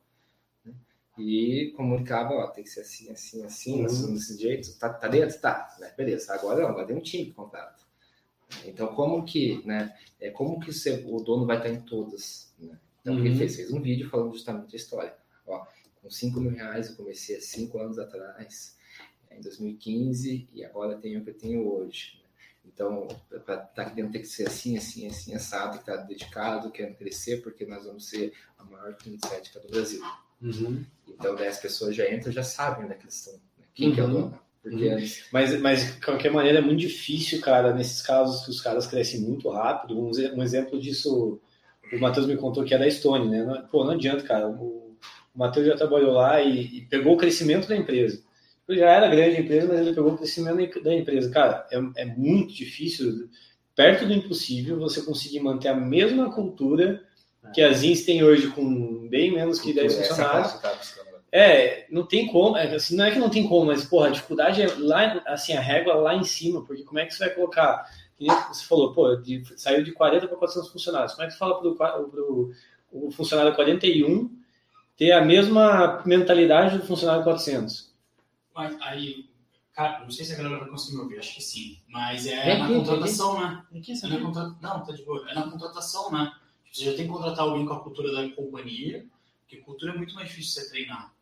né? 0.65 0.73
e 1.19 1.71
comunicava, 1.77 2.33
ó, 2.33 2.47
tem 2.47 2.63
que 2.63 2.69
ser 2.71 2.81
assim, 2.81 3.11
assim, 3.11 3.45
assim, 3.45 3.79
Uhum. 3.81 3.85
assim, 3.85 4.13
desse 4.15 4.41
jeito. 4.41 4.79
Tá, 4.79 4.89
tá 4.91 5.07
dentro? 5.07 5.39
Tá. 5.39 5.77
Né? 5.79 5.93
Beleza. 5.95 6.33
Agora 6.33 6.61
não, 6.61 6.69
agora 6.69 6.87
tem 6.87 6.95
um 6.95 7.01
time 7.01 7.25
que 7.25 7.33
contrata. 7.33 7.80
Então, 8.65 8.87
como 8.95 9.23
que, 9.25 9.61
né, 9.65 9.95
é, 10.19 10.29
como 10.29 10.59
que 10.59 10.71
o 11.05 11.19
dono 11.21 11.45
vai 11.45 11.57
estar 11.57 11.69
em 11.69 11.81
todas? 11.81 12.53
Né? 12.59 12.77
Então, 13.01 13.15
que 13.15 13.21
ele 13.21 13.31
Uhum. 13.31 13.37
fez? 13.37 13.55
Fez 13.55 13.71
um 13.71 13.81
vídeo 13.81 14.09
falando 14.09 14.33
justamente 14.33 14.75
a 14.75 14.77
história. 14.77 15.15
Ó, 15.47 15.65
com 16.01 16.09
5 16.09 16.39
mil 16.39 16.51
reais 16.51 16.89
eu 16.89 16.95
comecei 16.95 17.37
há 17.37 17.41
5 17.41 17.77
anos 17.79 17.97
atrás, 17.99 18.75
em 19.31 19.41
2015, 19.41 20.47
e 20.53 20.63
agora 20.65 20.97
tenho 20.97 21.21
o 21.21 21.23
que 21.23 21.29
eu 21.29 21.37
tenho 21.37 21.67
hoje. 21.67 22.19
Então, 22.65 23.07
para 23.45 23.63
estar 23.63 23.81
aqui 23.83 23.95
dentro 23.95 24.11
tem 24.11 24.21
que 24.21 24.27
ser 24.27 24.47
assim, 24.47 24.77
assim, 24.77 25.07
assim, 25.07 25.33
assado, 25.33 25.73
que 25.79 25.89
estar 25.89 25.97
dedicado, 25.97 26.69
querendo 26.71 26.95
crescer, 26.95 27.41
porque 27.41 27.65
nós 27.65 27.85
vamos 27.85 28.07
ser 28.07 28.33
a 28.57 28.63
maior 28.63 28.93
clínica 28.95 29.27
estética 29.27 29.59
do 29.59 29.67
Brasil. 29.69 30.01
Uhum. 30.41 30.85
Então, 31.07 31.35
daí 31.35 31.47
as 31.47 31.59
pessoas 31.59 31.95
já 31.95 32.11
entram, 32.13 32.31
já 32.31 32.43
sabem 32.43 32.85
onde 32.85 32.93
é 32.93 32.97
que 32.97 33.03
eles 33.03 33.15
estão, 33.15 33.33
né? 33.33 33.65
quem 33.73 33.93
que 33.93 33.99
é 33.99 34.03
o 34.03 34.07
Uhum. 34.07 34.13
dono. 34.13 34.39
Porque 34.61 34.87
Uhum. 34.89 35.07
Mas, 35.31 35.59
mas, 35.59 35.93
de 35.95 36.01
qualquer 36.05 36.31
maneira, 36.31 36.59
é 36.59 36.61
muito 36.61 36.79
difícil, 36.79 37.41
cara, 37.41 37.73
nesses 37.73 38.01
casos 38.01 38.43
que 38.45 38.51
os 38.51 38.61
caras 38.61 38.85
crescem 38.87 39.21
muito 39.21 39.49
rápido. 39.49 39.99
Um, 39.99 40.11
um 40.35 40.43
exemplo 40.43 40.79
disso, 40.79 41.39
o 41.91 41.99
Matheus 41.99 42.27
me 42.27 42.37
contou 42.37 42.63
que 42.63 42.73
é 42.73 42.77
da 42.77 42.89
Stone, 42.89 43.29
né? 43.29 43.43
Não- 43.43 43.67
pô, 43.67 43.83
não 43.83 43.91
adianta, 43.91 44.23
cara. 44.23 44.47
O, 44.47 44.95
o 45.33 45.39
Matheus 45.39 45.65
já 45.65 45.75
trabalhou 45.75 46.11
lá 46.13 46.41
e, 46.41 46.77
e 46.77 46.81
pegou 46.81 47.13
o 47.13 47.17
crescimento 47.17 47.67
da 47.67 47.75
empresa. 47.75 48.21
Ele 48.69 48.79
já 48.79 48.89
era 48.89 49.07
grande 49.09 49.37
a 49.37 49.39
empresa, 49.41 49.67
mas 49.67 49.79
ele 49.79 49.93
pegou 49.95 50.13
o 50.13 50.17
crescimento 50.17 50.83
da 50.83 50.93
empresa. 50.93 51.29
Cara, 51.31 51.67
é, 51.71 52.03
é 52.03 52.05
muito 52.05 52.53
difícil, 52.53 53.29
perto 53.75 54.05
do 54.05 54.13
impossível, 54.13 54.77
você 54.77 55.01
conseguir 55.01 55.39
manter 55.39 55.69
a 55.69 55.75
mesma 55.75 56.31
cultura 56.31 57.03
que 57.53 57.61
a 57.61 57.73
Zins 57.73 58.05
tem 58.05 58.23
hoje, 58.23 58.47
com 58.49 59.07
bem 59.09 59.33
menos 59.33 59.59
que 59.59 59.73
10 59.73 59.97
essa 59.97 60.09
funcionários. 60.15 60.53
É, 61.31 61.87
não 61.89 62.05
tem 62.05 62.27
como, 62.27 62.57
é, 62.57 62.75
assim, 62.75 62.95
não 62.95 63.05
é 63.05 63.11
que 63.11 63.19
não 63.19 63.29
tem 63.29 63.47
como, 63.47 63.67
mas, 63.67 63.85
porra, 63.85 64.07
a 64.07 64.11
dificuldade 64.11 64.61
é 64.61 64.67
lá, 64.77 65.21
assim, 65.27 65.53
a 65.53 65.61
régua 65.61 65.93
lá 65.95 66.13
em 66.13 66.23
cima, 66.25 66.63
porque 66.65 66.83
como 66.83 66.99
é 66.99 67.05
que 67.05 67.13
você 67.13 67.25
vai 67.25 67.33
colocar, 67.33 67.89
você 68.19 68.65
falou, 68.65 68.93
pô, 68.93 69.15
de- 69.15 69.41
saiu 69.57 69.81
de 69.83 69.93
40 69.93 70.27
para 70.27 70.35
400 70.37 70.69
funcionários, 70.71 71.13
como 71.13 71.23
é 71.23 71.27
que 71.27 71.33
você 71.33 71.39
fala 71.39 71.59
pro 71.59 72.51
o 72.91 73.09
funcionário 73.11 73.55
41 73.55 74.29
ter 74.97 75.13
a 75.13 75.23
mesma 75.23 76.03
mentalidade 76.05 76.77
do 76.77 76.85
funcionário 76.85 77.23
400? 77.23 77.89
Mas 78.53 78.77
aí, 78.81 79.29
cara, 79.73 80.01
não 80.03 80.11
sei 80.11 80.25
se 80.25 80.33
a 80.33 80.35
galera 80.35 80.59
vai 80.59 80.69
conseguir 80.69 80.97
me 80.97 81.03
ouvir, 81.03 81.19
acho 81.19 81.35
que 81.35 81.41
sim. 81.41 81.79
Mas 81.87 82.27
é 82.27 82.43
Vem 82.43 82.59
na 82.59 82.65
aqui, 82.65 82.73
contratação, 82.75 83.39
né? 83.39 83.63
Aqui, 83.73 83.93
É 83.93 84.07
na 84.07 84.19
contra... 84.19 84.43
Não, 84.61 84.83
tá 84.83 84.91
de 84.91 85.03
boa. 85.03 85.25
É 85.31 85.33
na 85.33 85.49
contratação, 85.49 86.11
né? 86.11 86.33
Você 86.71 86.83
já 86.83 86.91
tem 86.93 87.05
que 87.07 87.11
contratar 87.13 87.45
alguém 87.45 87.65
com 87.65 87.73
a 87.73 87.79
cultura 87.79 88.11
da 88.11 88.29
companhia, 88.35 89.05
porque 89.41 89.57
cultura 89.57 89.93
é 89.93 89.97
muito 89.97 90.13
mais 90.13 90.27
difícil 90.27 90.61
de 90.61 90.67
você 90.67 90.69
treinar. 90.69 91.13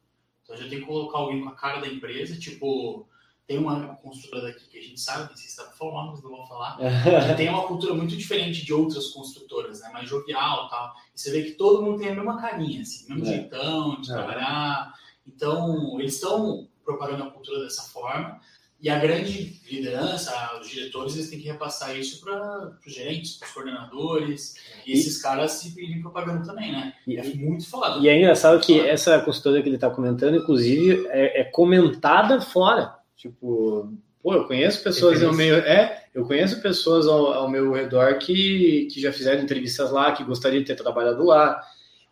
Então 0.50 0.58
já 0.58 0.68
tem 0.68 0.80
que 0.80 0.86
colocar 0.88 1.20
alguém 1.20 1.44
com 1.44 1.50
a 1.50 1.56
cara 1.56 1.80
da 1.80 1.88
empresa, 1.88 2.36
tipo, 2.40 3.08
tem 3.46 3.60
uma 3.60 3.96
construtora 3.98 4.48
daqui 4.48 4.68
que 4.68 4.80
a 4.80 4.82
gente 4.82 5.00
sabe, 5.00 5.40
se 5.40 5.56
dá 5.56 5.64
pra 5.66 5.74
falar, 5.74 6.06
mas 6.08 6.24
não 6.24 6.32
vou 6.32 6.46
falar, 6.48 6.76
que 7.30 7.38
tem 7.38 7.50
uma 7.50 7.68
cultura 7.68 7.94
muito 7.94 8.18
diferente 8.18 8.66
de 8.66 8.74
outras 8.74 9.10
construtoras, 9.10 9.80
né? 9.82 9.90
Mais 9.94 10.10
jovial 10.10 10.66
e 10.66 10.70
tal. 10.72 10.96
E 11.16 11.20
você 11.20 11.30
vê 11.32 11.44
que 11.44 11.52
todo 11.52 11.84
mundo 11.84 12.00
tem 12.00 12.10
a 12.10 12.16
mesma 12.16 12.42
carinha, 12.42 12.82
assim, 12.82 13.06
o 13.06 13.10
mesmo 13.16 13.26
É. 13.28 13.38
jeitão 13.38 14.02
de 14.02 14.10
É. 14.10 14.14
trabalhar. 14.16 14.92
Então, 15.28 16.00
eles 16.00 16.16
estão 16.16 16.68
propagando 16.84 17.24
a 17.26 17.30
cultura 17.30 17.60
dessa 17.64 17.84
forma. 17.84 18.42
E 18.82 18.90
a 18.90 18.98
grande 18.98 19.60
liderança, 19.70 20.32
os 20.62 20.70
diretores, 20.70 21.14
eles 21.16 21.30
têm 21.30 21.40
que 21.40 21.48
repassar 21.48 21.98
isso 21.98 22.22
para 22.22 22.72
os 22.86 22.94
gerentes, 22.94 23.34
para 23.36 23.48
os 23.48 23.54
coordenadores. 23.54 24.56
E, 24.86 24.92
E- 24.92 24.94
esses 24.94 25.22
caras 25.22 25.52
se 25.52 25.76
pedirem 25.76 26.02
propaganda 26.02 26.46
também, 26.46 26.72
né? 26.72 26.94
E- 27.06 27.18
é 27.18 27.24
muito 27.36 27.70
falado. 27.70 28.02
E 28.02 28.08
é 28.08 28.18
engraçado 28.18 28.60
que 28.62 28.80
essa 28.80 29.20
consultoria 29.20 29.62
que 29.62 29.68
ele 29.68 29.76
está 29.76 29.90
comentando, 29.90 30.38
inclusive, 30.38 31.06
é, 31.10 31.42
é 31.42 31.44
comentada 31.44 32.40
fora. 32.40 32.96
Tipo, 33.18 33.94
pô, 34.24 34.34
eu 34.34 34.46
conheço 34.46 34.82
pessoas 34.82 35.22
ao 35.22 35.34
meio. 35.34 35.56
É, 35.56 36.06
eu 36.16 36.26
conheço 36.26 36.62
pessoas 36.62 37.06
ao, 37.06 37.34
ao 37.34 37.50
meu 37.50 37.74
redor 37.74 38.18
que, 38.18 38.88
que 38.94 39.02
já 39.02 39.12
fizeram 39.12 39.44
entrevistas 39.44 39.92
lá, 39.92 40.14
que 40.14 40.24
gostariam 40.24 40.62
de 40.62 40.68
ter 40.68 40.76
trabalhado 40.76 41.24
lá. 41.26 41.62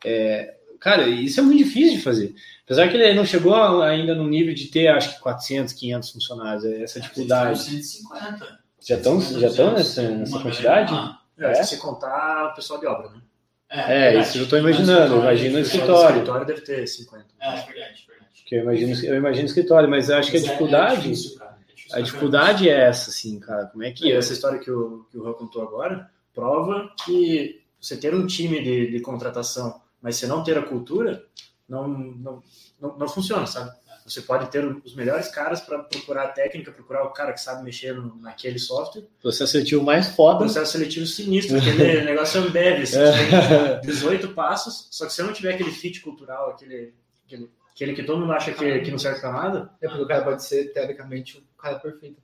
É, 0.04 0.57
cara, 0.80 1.08
isso 1.08 1.40
é 1.40 1.44
muito 1.44 1.64
difícil 1.64 1.98
de 1.98 2.04
fazer. 2.04 2.36
Apesar 2.66 2.88
que 2.90 2.98
ele 2.98 3.14
não 3.14 3.26
chegou 3.26 3.56
ainda 3.82 4.14
no 4.14 4.28
nível 4.28 4.54
de 4.54 4.68
ter, 4.68 4.88
acho 4.90 5.16
que 5.16 5.22
400, 5.22 5.74
500 5.74 6.10
funcionários, 6.12 6.66
é 6.66 6.84
essa 6.84 7.00
dificuldade. 7.00 7.60
150. 7.60 8.60
Já 8.86 8.96
estão 8.96 9.20
já 9.22 9.48
estão 9.48 9.74
nessa, 9.74 10.02
nessa 10.10 10.40
quantidade? 10.40 10.94
lá. 10.94 11.22
É, 11.38 11.52
É? 11.52 11.54
Se 11.56 11.76
você 11.76 11.78
contar 11.78 12.52
o 12.52 12.56
pessoal 12.56 12.80
de 12.80 12.88
obra, 12.88 13.10
né? 13.10 13.22
É, 13.70 14.16
É, 14.16 14.20
isso 14.20 14.38
eu 14.38 14.44
estou 14.44 14.58
imaginando, 14.60 15.16
eu 15.16 15.22
imagino 15.22 15.60
O 15.60 15.64
pessoal 15.64 15.80
do 15.80 15.92
escritório. 15.94 16.16
escritório 16.16 16.48
deve 16.48 16.62
ter 16.62 16.88
50. 16.88 17.26
É, 17.40 17.50
verdade, 17.50 18.06
verdade. 18.08 18.44
Que 18.46 18.56
eu 18.56 18.62
imagino, 18.62 19.06
eu 19.06 19.16
imagino 19.16 19.46
escritório, 19.46 19.90
mas 19.90 20.10
eu 20.10 20.18
acho 20.18 20.32
que 20.32 20.38
a 20.38 20.40
é- 20.40 20.44
dificuldade. 20.44 20.94
É 20.94 21.00
difícil, 21.02 21.38
cara. 21.38 21.58
É 21.62 21.74
difícil 21.76 21.98
A 21.98 22.02
dificuldade 22.02 22.70
é 22.70 22.80
essa, 22.88 23.10
assim, 23.10 23.40
cara. 23.40 23.66
Como 23.68 23.84
é 23.84 23.92
que 23.92 24.08
E 24.08 24.12
essa 24.12 24.32
história 24.34 24.58
que 24.60 24.72
o, 24.72 25.06
que 25.12 25.18
o 25.18 25.24
Juan 25.24 25.34
contou 25.34 25.62
agora 25.64 26.10
prova 26.34 26.92
que 27.04 27.62
você 27.80 27.98
ter 27.98 28.14
um 28.14 28.26
time 28.26 28.62
de, 28.64 28.92
de 28.92 29.00
contratação, 29.02 29.82
mas 30.02 30.16
você 30.18 30.28
não 30.28 30.44
ter 30.44 30.58
a 30.58 30.64
cultura, 30.64 31.24
não, 31.68 31.88
não, 31.88 32.44
não, 32.80 32.98
não 32.98 33.08
funciona, 33.10 33.46
sabe? 33.46 33.72
Você 34.06 34.22
pode 34.22 34.50
ter 34.50 34.64
os 34.66 34.96
melhores 34.96 35.28
caras 35.28 35.60
para 35.60 35.80
procurar 35.80 36.24
a 36.24 36.28
técnica, 36.30 36.72
procurar 36.72 37.04
o 37.04 37.10
cara 37.12 37.34
que 37.34 37.42
sabe 37.42 37.62
mexer 37.62 37.94
no- 37.94 38.16
naquele 38.22 38.58
software. 38.58 39.04
você 39.22 39.44
assertiu 39.44 39.84
mais 39.84 40.08
foda. 40.08 40.40
Processo 40.40 40.72
seletivo 40.72 41.06
sinistro, 41.06 41.58
aquele 41.58 42.04
negócio 42.06 42.40
Ambev, 42.42 42.84
assim, 42.84 42.98
É. 43.00 43.80
tem 43.80 43.82
18 43.82 44.30
passos, 44.30 44.88
só 44.92 45.06
que 45.06 45.12
se 45.12 45.18
você 45.18 45.24
não 45.24 45.34
tiver 45.34 45.56
aquele 45.56 45.72
fit 45.72 46.00
cultural, 46.00 46.52
aquele, 46.52 46.94
aquele, 47.26 47.52
aquele 47.70 47.94
que 47.94 48.04
todo 48.04 48.22
mundo 48.22 48.32
acha 48.32 48.54
que, 48.54 48.80
que 48.80 48.92
não 48.92 48.98
serve 48.98 49.20
para 49.20 49.32
nada, 49.34 49.72
É 49.82 49.90
porque 49.90 50.04
o 50.04 50.08
cara 50.08 50.24
pode 50.24 50.42
ser, 50.42 50.72
teoricamente, 50.72 51.38
o 51.40 51.62
cara 51.62 51.78
perfeito 51.78 52.22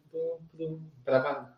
para 1.03 1.52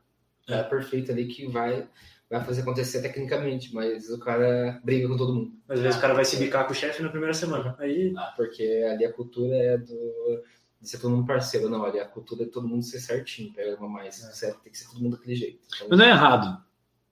cara 0.45 0.63
perfeito 0.65 1.11
ali 1.11 1.25
que 1.25 1.47
vai, 1.47 1.87
vai 2.29 2.43
fazer 2.43 2.61
acontecer 2.61 3.01
tecnicamente, 3.01 3.73
mas 3.73 4.09
o 4.09 4.19
cara 4.19 4.79
briga 4.83 5.07
com 5.07 5.17
todo 5.17 5.33
mundo. 5.33 5.53
às 5.67 5.79
vezes 5.79 5.97
o 5.97 6.01
cara 6.01 6.13
vai 6.13 6.25
se 6.25 6.37
bicar 6.37 6.65
com 6.65 6.71
o 6.71 6.75
chefe 6.75 7.01
na 7.01 7.09
primeira 7.09 7.33
semana. 7.33 7.75
Aí 7.79 8.13
Porque 8.35 8.63
ali 8.89 9.05
a 9.05 9.13
cultura 9.13 9.55
é 9.55 9.77
do. 9.77 10.43
de 10.81 10.89
ser 10.89 10.99
todo 10.99 11.15
mundo 11.15 11.27
parceiro. 11.27 11.69
Não, 11.69 11.83
ali 11.83 11.99
a 11.99 12.05
cultura 12.05 12.43
é 12.43 12.47
todo 12.47 12.67
mundo 12.67 12.83
ser 12.83 12.99
certinho, 12.99 13.53
pega 13.53 13.77
uma 13.77 13.89
mais. 13.89 14.15
Certo, 14.15 14.61
tem 14.61 14.71
que 14.71 14.77
ser 14.77 14.87
todo 14.87 15.01
mundo 15.01 15.17
daquele 15.17 15.35
jeito. 15.35 15.59
Então, 15.75 15.87
Mas 15.89 15.99
não 15.99 16.05
é 16.05 16.09
errado 16.09 16.65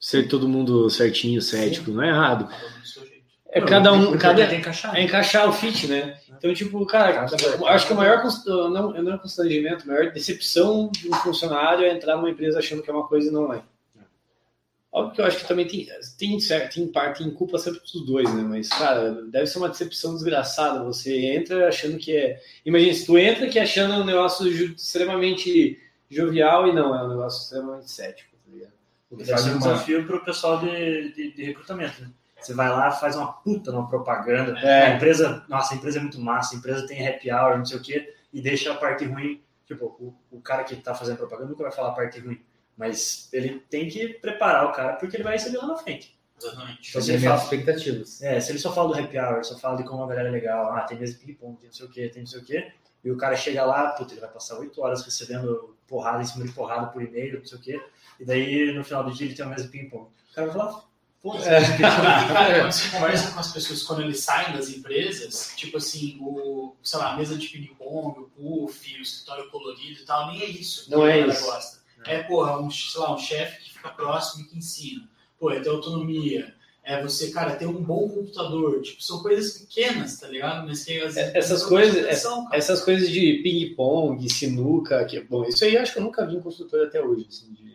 ser 0.03 0.27
todo 0.27 0.49
mundo 0.49 0.89
certinho, 0.89 1.41
cético. 1.41 1.89
Não 1.89 2.03
é 2.03 2.09
errado. 2.09 2.49
É 3.53 3.59
Não, 3.59 3.67
cada 3.67 3.93
um. 3.93 4.17
Cada, 4.17 4.41
é 4.41 4.55
encaixar. 4.55 4.95
é 4.95 5.03
encaixar 5.03 5.47
o 5.47 5.53
fit, 5.53 5.85
né? 5.85 6.17
Então, 6.27 6.51
tipo, 6.55 6.83
cara, 6.87 7.27
eu 7.59 7.67
acho 7.67 7.85
que 7.85 7.93
o 7.93 7.95
maior 7.95 8.23
não, 8.47 8.91
não 8.91 9.13
é 9.13 9.17
constrangimento, 9.19 9.83
a 9.83 9.93
maior 9.93 10.11
decepção 10.11 10.89
de 10.91 11.07
um 11.07 11.13
funcionário 11.13 11.85
é 11.85 11.93
entrar 11.93 12.17
numa 12.17 12.31
empresa 12.31 12.57
achando 12.57 12.81
que 12.81 12.89
é 12.89 12.93
uma 12.93 13.07
coisa 13.07 13.29
e 13.29 13.31
não 13.31 13.53
é. 13.53 13.61
Óbvio 14.91 15.13
que 15.13 15.21
eu 15.21 15.25
acho 15.25 15.37
que 15.37 15.47
também 15.47 15.67
tem, 15.67 15.87
tem, 16.17 16.39
certo, 16.39 16.75
tem 16.75 16.87
parte, 16.87 17.23
tem 17.23 17.31
culpa 17.31 17.59
sempre 17.59 17.79
dos 17.79 18.05
dois, 18.05 18.31
né? 18.33 18.43
Mas, 18.43 18.69
cara, 18.69 19.23
deve 19.27 19.45
ser 19.45 19.59
uma 19.59 19.69
decepção 19.69 20.15
desgraçada. 20.15 20.83
Você 20.83 21.15
entra 21.27 21.67
achando 21.67 21.97
que 21.97 22.15
é. 22.15 22.39
Imagina, 22.65 22.93
se 22.93 23.05
tu 23.05 23.17
entra 23.17 23.47
que 23.47 23.59
achando 23.59 23.93
um 23.95 24.05
negócio 24.05 24.47
extremamente 24.47 25.79
jovial 26.09 26.67
e 26.67 26.73
não, 26.73 26.95
é 26.95 27.03
um 27.03 27.09
negócio 27.09 27.43
extremamente 27.43 27.89
cético, 27.89 28.35
tá 28.45 28.51
ligado? 28.51 28.73
Deve 29.11 29.37
ser 29.37 29.51
um 29.51 29.57
desafio 29.59 30.05
para 30.05 30.15
o 30.15 30.25
pessoal 30.25 30.59
de, 30.59 31.13
de, 31.13 31.31
de 31.35 31.43
recrutamento. 31.43 32.01
Né? 32.01 32.09
Você 32.45 32.53
vai 32.53 32.69
lá, 32.69 32.91
faz 32.91 33.15
uma 33.15 33.31
puta 33.31 33.71
numa 33.71 33.87
propaganda. 33.87 34.59
É. 34.59 34.87
A 34.87 34.95
empresa, 34.95 35.43
nossa, 35.47 35.73
a 35.73 35.77
empresa 35.77 35.99
é 35.99 36.01
muito 36.01 36.19
massa, 36.19 36.55
a 36.55 36.57
empresa 36.57 36.85
tem 36.87 37.07
happy 37.07 37.31
hour, 37.31 37.57
não 37.57 37.65
sei 37.65 37.77
o 37.77 37.81
quê, 37.81 38.13
e 38.31 38.41
deixa 38.41 38.71
a 38.71 38.75
parte 38.75 39.05
ruim. 39.05 39.41
Tipo, 39.65 39.85
o, 39.85 40.13
o 40.31 40.41
cara 40.41 40.63
que 40.63 40.73
está 40.73 40.93
fazendo 40.93 41.17
propaganda 41.17 41.49
nunca 41.49 41.63
vai 41.63 41.71
falar 41.71 41.89
a 41.89 41.93
parte 41.93 42.19
ruim. 42.19 42.41
Mas 42.77 43.29
ele 43.31 43.59
tem 43.69 43.87
que 43.87 44.09
preparar 44.09 44.65
o 44.65 44.71
cara 44.71 44.93
porque 44.93 45.15
ele 45.15 45.23
vai 45.23 45.33
receber 45.33 45.57
lá 45.57 45.67
na 45.67 45.77
frente. 45.77 46.17
Exatamente. 46.41 46.89
Então, 46.89 47.01
se 47.01 47.11
ele 47.11 47.23
fala, 47.23 47.41
expectativas. 47.41 48.21
é, 48.21 48.39
se 48.39 48.51
ele 48.51 48.59
só 48.59 48.73
fala 48.73 48.93
do 48.93 48.99
happy 48.99 49.17
hour, 49.17 49.43
só 49.43 49.57
fala 49.57 49.77
de 49.77 49.83
como 49.83 50.03
a 50.03 50.07
galera 50.07 50.27
é 50.27 50.31
legal, 50.31 50.73
ah, 50.73 50.81
tem 50.81 50.97
mesa 50.97 51.13
de 51.13 51.19
ping-pong, 51.19 51.57
tem 51.57 51.67
não 51.67 51.73
sei 51.73 51.85
o 51.85 51.89
quê, 51.89 52.09
tem 52.09 52.23
não 52.23 52.27
sei 52.27 52.39
o 52.39 52.43
quê, 52.43 52.71
e 53.03 53.11
o 53.11 53.17
cara 53.17 53.35
chega 53.35 53.63
lá, 53.63 53.91
puta, 53.91 54.13
ele 54.13 54.21
vai 54.21 54.29
passar 54.29 54.57
oito 54.59 54.81
horas 54.81 55.03
recebendo 55.03 55.75
porrada 55.87 56.21
em 56.21 56.25
cima 56.25 56.45
de 56.45 56.51
porrada 56.51 56.87
por 56.87 57.01
e-mail, 57.01 57.39
não 57.39 57.45
sei 57.45 57.57
o 57.57 57.61
quê, 57.61 57.81
e 58.19 58.25
daí 58.25 58.73
no 58.73 58.83
final 58.83 59.03
do 59.03 59.13
dia 59.13 59.27
ele 59.27 59.35
tem 59.35 59.45
uma 59.45 59.51
mesa 59.51 59.65
de 59.65 59.69
ping-pong. 59.69 60.05
O 60.31 60.35
cara 60.35 60.47
vai 60.47 60.57
falar, 60.57 60.83
E, 61.23 61.79
cara, 61.81 62.59
quando 62.61 62.71
você 62.71 62.89
conversa 62.89 63.31
com 63.31 63.39
as 63.39 63.51
pessoas, 63.53 63.83
quando 63.83 64.01
eles 64.01 64.19
saem 64.19 64.53
das 64.55 64.69
empresas, 64.69 65.53
tipo 65.55 65.77
assim, 65.77 66.17
o, 66.19 66.75
sei 66.83 66.99
lá, 66.99 67.13
a 67.13 67.17
mesa 67.17 67.37
de 67.37 67.47
ping-pong, 67.47 68.19
o 68.19 68.23
puff, 68.67 68.97
o 68.97 69.01
escritório 69.01 69.49
colorido 69.49 70.01
e 70.01 70.05
tal, 70.05 70.27
nem 70.31 70.41
é 70.41 70.45
isso. 70.45 70.85
que 70.85 70.91
Não 70.91 71.03
a 71.03 71.09
é 71.09 71.19
galera 71.19 71.33
isso. 71.33 71.45
Gosta. 71.45 71.77
É, 72.05 72.23
porra, 72.23 72.59
um, 72.59 72.69
sei 72.69 72.99
lá, 72.99 73.15
um 73.15 73.17
chefe 73.17 73.63
que 73.63 73.73
fica 73.73 73.89
próximo 73.89 74.43
e 74.43 74.47
que 74.49 74.57
ensina. 74.57 75.07
Pô, 75.39 75.49
é 75.51 75.59
ter 75.61 75.69
autonomia, 75.69 76.53
é 76.83 77.01
você, 77.01 77.31
cara, 77.31 77.55
ter 77.55 77.65
um 77.67 77.81
bom 77.81 78.09
computador. 78.09 78.81
Tipo, 78.81 79.01
são 79.01 79.21
coisas 79.21 79.59
pequenas, 79.59 80.19
tá 80.19 80.27
ligado? 80.27 80.67
Mas 80.67 80.83
que 80.83 80.99
vezes 80.99 81.15
É, 81.15 81.37
Essas 81.37 81.63
coisas- 81.63 82.03
atenção. 82.05 82.49
Essas 82.51 82.81
coisas 82.81 83.09
de 83.09 83.39
ping-pong, 83.41 84.29
sinuca, 84.29 85.05
que 85.05 85.21
bom, 85.21 85.45
isso 85.45 85.63
aí 85.63 85.77
acho 85.77 85.93
que 85.93 85.99
eu 85.99 86.03
nunca 86.03 86.25
vi 86.25 86.35
em 86.35 86.41
construtora 86.41 86.87
até 86.87 87.01
hoje, 87.01 87.25
assim, 87.29 87.53
de 87.53 87.72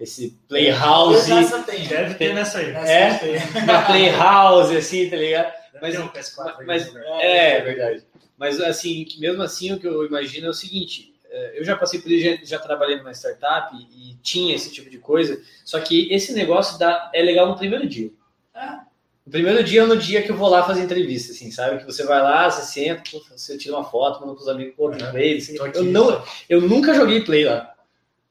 esse 0.00 0.36
playhouse, 0.48 1.30
Essa 1.30 1.62
tem. 1.62 1.86
Deve 1.86 2.14
ter 2.14 2.34
nessa 2.34 2.58
aí. 2.58 2.70
É? 2.70 3.14
tem. 3.14 3.36
uma 3.64 3.82
playhouse, 3.82 4.76
assim, 4.76 5.08
tá 5.10 5.16
ligado? 5.16 5.52
Mas- 5.80 5.98
um 5.98 6.08
PS4 6.08 6.54
aí 6.60 6.66
Mas, 6.66 6.86
lugar. 6.88 7.02
é, 7.20 7.58
é 7.58 7.60
verdade. 7.60 8.02
Mas, 8.36 8.60
assim, 8.60 9.06
mesmo 9.18 9.42
assim, 9.42 9.72
o 9.72 9.78
que 9.78 9.86
eu 9.86 10.04
imagino 10.06 10.46
é 10.46 10.50
o 10.50 10.54
seguinte: 10.54 11.12
é, 11.30 11.58
eu 11.60 11.64
já 11.64 11.76
passei 11.76 12.00
por 12.00 12.10
isso, 12.10 12.24
já, 12.24 12.56
já 12.56 12.58
trabalhei 12.58 12.96
numa 12.96 13.12
startup 13.12 13.76
e, 13.76 14.10
e 14.12 14.14
tinha 14.22 14.54
esse 14.54 14.72
tipo 14.72 14.88
de 14.90 14.98
coisa, 14.98 15.40
só 15.64 15.78
que 15.80 16.12
esse 16.12 16.32
negócio 16.32 16.78
dá, 16.78 17.10
é 17.14 17.22
legal 17.22 17.46
no 17.48 17.56
primeiro 17.56 17.86
dia. 17.88 18.10
É. 18.54 18.90
O 19.26 19.30
primeiro 19.30 19.62
dia 19.62 19.82
é 19.82 19.86
no 19.86 19.96
dia 19.96 20.22
que 20.22 20.30
eu 20.32 20.36
vou 20.36 20.48
lá 20.48 20.64
fazer 20.64 20.82
entrevista, 20.82 21.32
assim, 21.32 21.50
sabe? 21.52 21.78
Que 21.78 21.84
você 21.84 22.02
vai 22.04 22.20
lá, 22.20 22.50
você 22.50 22.62
senta, 22.62 23.02
você 23.36 23.56
tira 23.56 23.76
uma 23.76 23.84
foto, 23.84 24.20
manda 24.20 24.34
pros 24.34 24.48
amigos, 24.48 24.74
pô, 24.74 24.90
tem 24.90 25.04
Uhum. 25.04 25.10
play. 25.12 25.36
assim. 25.38 25.56
Eu, 25.74 25.84
não, 25.84 26.24
eu 26.48 26.60
nunca 26.62 26.94
joguei 26.94 27.20
play 27.22 27.44
lá. 27.44 27.72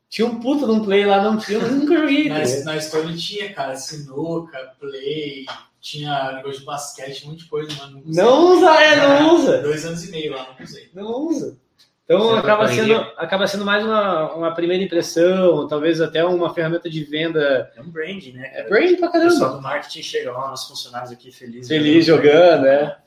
Tinha 0.10 0.28
um 0.28 0.39
puta 0.39 0.66
de 0.66 0.72
um 0.72 0.84
play 0.84 1.05
lá, 1.05 1.22
não 1.24 1.38
tinha, 1.38 1.60
eu 1.60 1.72
nunca 1.72 1.95
joguei. 1.95 2.28
Na, 2.30 2.39
na 2.39 2.82
Stone 2.82 3.16
tinha, 3.16 3.53
cara, 3.53 3.76
sinuca, 3.76 4.74
play, 4.80 5.45
tinha 5.80 6.34
negócio 6.34 6.60
de 6.62 6.66
basquete, 6.66 7.26
um 7.26 7.30
monte 7.30 7.43
de 7.43 7.49
coisa, 7.49 7.72
mas 7.80 7.91
não 7.91 7.99
usei. 8.01 8.24
Não 8.24 8.57
usa, 8.57 8.84
é, 8.84 8.95
não 8.95 9.36
usa. 9.36 9.57
Dois 9.62 9.86
anos 9.86 10.03
e 10.07 10.12
meio 10.12 10.32
lá, 10.32 10.47
não 10.57 10.66
usei. 10.66 10.89
Não 10.93 11.28
usa. 11.28 11.57
Então 12.05 12.30
Você 12.30 12.39
acaba 12.39 12.68
sendo, 12.68 12.95
acaba 13.18 13.45
sendo 13.45 13.64
mais 13.66 13.86
uma, 13.86 14.34
uma 14.34 14.55
primeira 14.55 14.84
impressão, 14.84 15.68
talvez 15.68 16.01
até 16.01 16.26
uma 16.26 16.51
ferramenta 16.51 16.89
de 16.89 17.03
venda. 17.03 17.72
É 17.76 17.82
um 17.82 17.89
brand, 17.91 18.24
né? 18.34 18.47
É 18.47 18.64
cara? 18.64 18.70
brand 18.70 18.95
pra 18.97 19.10
O 19.10 19.12
pessoal 19.12 19.30
caramba. 19.39 19.49
do 19.57 19.62
marketing 19.62 20.01
chega 20.01 20.32
lá, 20.32 20.49
nossos 20.49 20.68
funcionários 20.70 21.12
aqui 21.12 21.32
felizes. 21.32 21.68
Feliz 21.68 22.03
jogando, 22.07 22.64
né? 22.64 22.97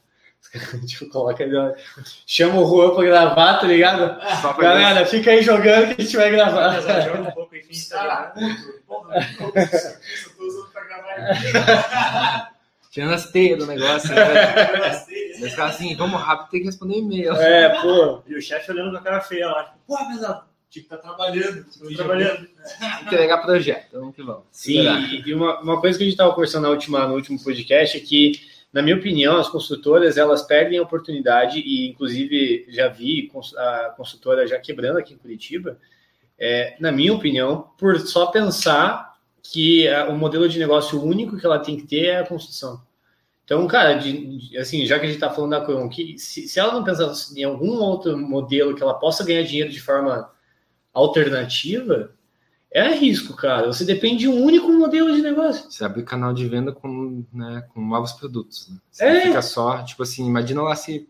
tipo, 0.86 1.09
coloca 1.09 1.43
ali, 1.43 1.57
ó, 1.57 1.72
chama 2.26 2.61
o 2.61 2.68
Juan 2.68 2.95
pra 2.95 3.05
gravar, 3.05 3.55
tá 3.55 3.66
ligado? 3.66 4.20
Só 4.40 4.53
pra 4.53 4.64
Galera, 4.64 5.07
fica 5.07 5.30
aí 5.30 5.43
jogando 5.43 5.95
que 5.95 6.03
a 6.03 6.05
gente 6.05 6.16
vai 6.16 6.30
gravar. 6.30 6.72
Mas, 6.72 6.84
ó, 6.84 7.01
joga 7.01 7.22
um 7.22 7.30
pouco, 7.30 7.57
enfim, 7.57 7.72
Os 7.72 7.88
tá 7.88 8.03
caras 8.03 8.34
ligado? 8.36 8.62
tirando 12.93 13.14
as 13.14 13.30
teias 13.30 13.59
do 13.59 13.66
negócio. 13.66 14.14
Né? 14.14 14.24
Vai 15.40 15.51
ficar 15.51 15.66
assim, 15.66 15.97
vamos 15.97 16.20
rápido, 16.20 16.51
tem 16.51 16.61
que 16.61 16.66
responder 16.66 16.99
e-mail. 16.99 17.34
É, 17.34 17.80
pô. 17.80 18.22
E 18.26 18.36
o 18.36 18.43
chefe 18.43 18.70
olhando 18.70 18.93
com 18.93 18.99
a 18.99 19.01
cara 19.01 19.20
feia 19.20 19.49
lá. 19.49 19.64
tipo, 19.64 19.78
Pô, 19.86 19.95
mas 20.05 20.22
ó, 20.22 20.45
tipo, 20.70 20.88
tá 20.88 20.99
trabalhando. 20.99 21.64
Tô 21.64 21.95
trabalhando. 21.95 22.47
Entregar 23.03 23.38
projeto, 23.38 23.93
vamos 23.95 24.14
que 24.14 24.22
vamos. 24.22 24.45
Sim, 24.53 24.86
e 24.86 25.22
e 25.26 25.34
uma, 25.34 25.59
uma 25.61 25.80
coisa 25.80 25.97
que 25.97 26.05
a 26.05 26.07
gente 26.07 26.14
estava 26.14 26.34
conversando 26.34 26.64
na 26.64 26.68
última, 26.68 27.09
no 27.09 27.14
último 27.14 27.43
podcast 27.43 27.97
é 27.97 28.01
que, 28.01 28.32
na 28.72 28.80
minha 28.82 28.96
opinião, 28.96 29.36
as 29.36 29.48
construtoras 29.48 30.16
elas 30.16 30.42
perdem 30.42 30.78
a 30.78 30.82
oportunidade, 30.82 31.58
e 31.58 31.88
inclusive 31.88 32.66
já 32.68 32.88
vi 32.88 33.30
a 33.56 33.90
construtora 33.96 34.46
já 34.46 34.58
quebrando 34.58 34.98
aqui 34.98 35.14
em 35.14 35.18
Curitiba, 35.18 35.78
é, 36.38 36.76
na 36.80 36.90
minha 36.90 37.12
opinião, 37.12 37.68
por 37.78 37.98
só 38.00 38.26
pensar 38.26 39.12
que 39.42 39.86
a- 39.88 40.08
o 40.08 40.16
modelo 40.16 40.48
de 40.48 40.58
negócio 40.58 41.02
único 41.02 41.36
que 41.36 41.44
ela 41.44 41.58
tem 41.58 41.76
que 41.76 41.86
ter 41.86 42.06
é 42.06 42.18
a 42.20 42.26
construção. 42.26 42.80
Então, 43.44 43.66
cara, 43.66 43.94
de- 43.94 44.38
de- 44.38 44.56
assim, 44.58 44.86
já 44.86 44.98
que 44.98 45.04
a 45.04 45.08
gente 45.08 45.16
está 45.16 45.28
falando 45.28 45.50
da 45.50 45.60
Cron, 45.64 45.88
que 45.88 46.16
se, 46.16 46.48
se 46.48 46.58
ela 46.58 46.72
não 46.72 46.84
pensar 46.84 47.12
em 47.36 47.44
algum 47.44 47.72
outro 47.74 48.16
modelo 48.16 48.74
que 48.74 48.82
ela 48.82 48.94
possa 48.94 49.24
ganhar 49.24 49.42
dinheiro 49.42 49.70
de 49.70 49.80
forma 49.80 50.30
alternativa, 50.94 52.14
é 52.74 52.94
risco, 52.94 53.34
cara. 53.36 53.66
Você 53.66 53.84
depende 53.84 54.20
de 54.20 54.28
um 54.28 54.42
único 54.42 54.70
modelo 54.72 55.14
de 55.14 55.22
negócio. 55.22 55.70
Você 55.70 55.84
abre 55.84 56.02
canal 56.02 56.32
de 56.32 56.46
venda 56.48 56.72
com, 56.72 57.24
né, 57.32 57.66
com 57.72 57.84
novos 57.84 58.12
produtos. 58.12 58.68
Né? 58.68 58.76
Você 58.90 59.04
É. 59.04 59.20
fica 59.22 59.42
só, 59.42 59.82
tipo 59.84 60.02
assim, 60.02 60.26
imagina 60.26 60.62
lá 60.62 60.74
se 60.74 61.08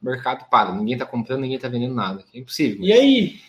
o 0.00 0.04
mercado 0.06 0.48
para, 0.50 0.72
ninguém 0.74 0.96
tá 0.96 1.04
comprando, 1.06 1.40
ninguém 1.40 1.58
tá 1.58 1.68
vendendo 1.68 1.94
nada. 1.94 2.24
É 2.34 2.38
impossível. 2.38 2.82
E 2.82 2.92
aí? 2.92 3.40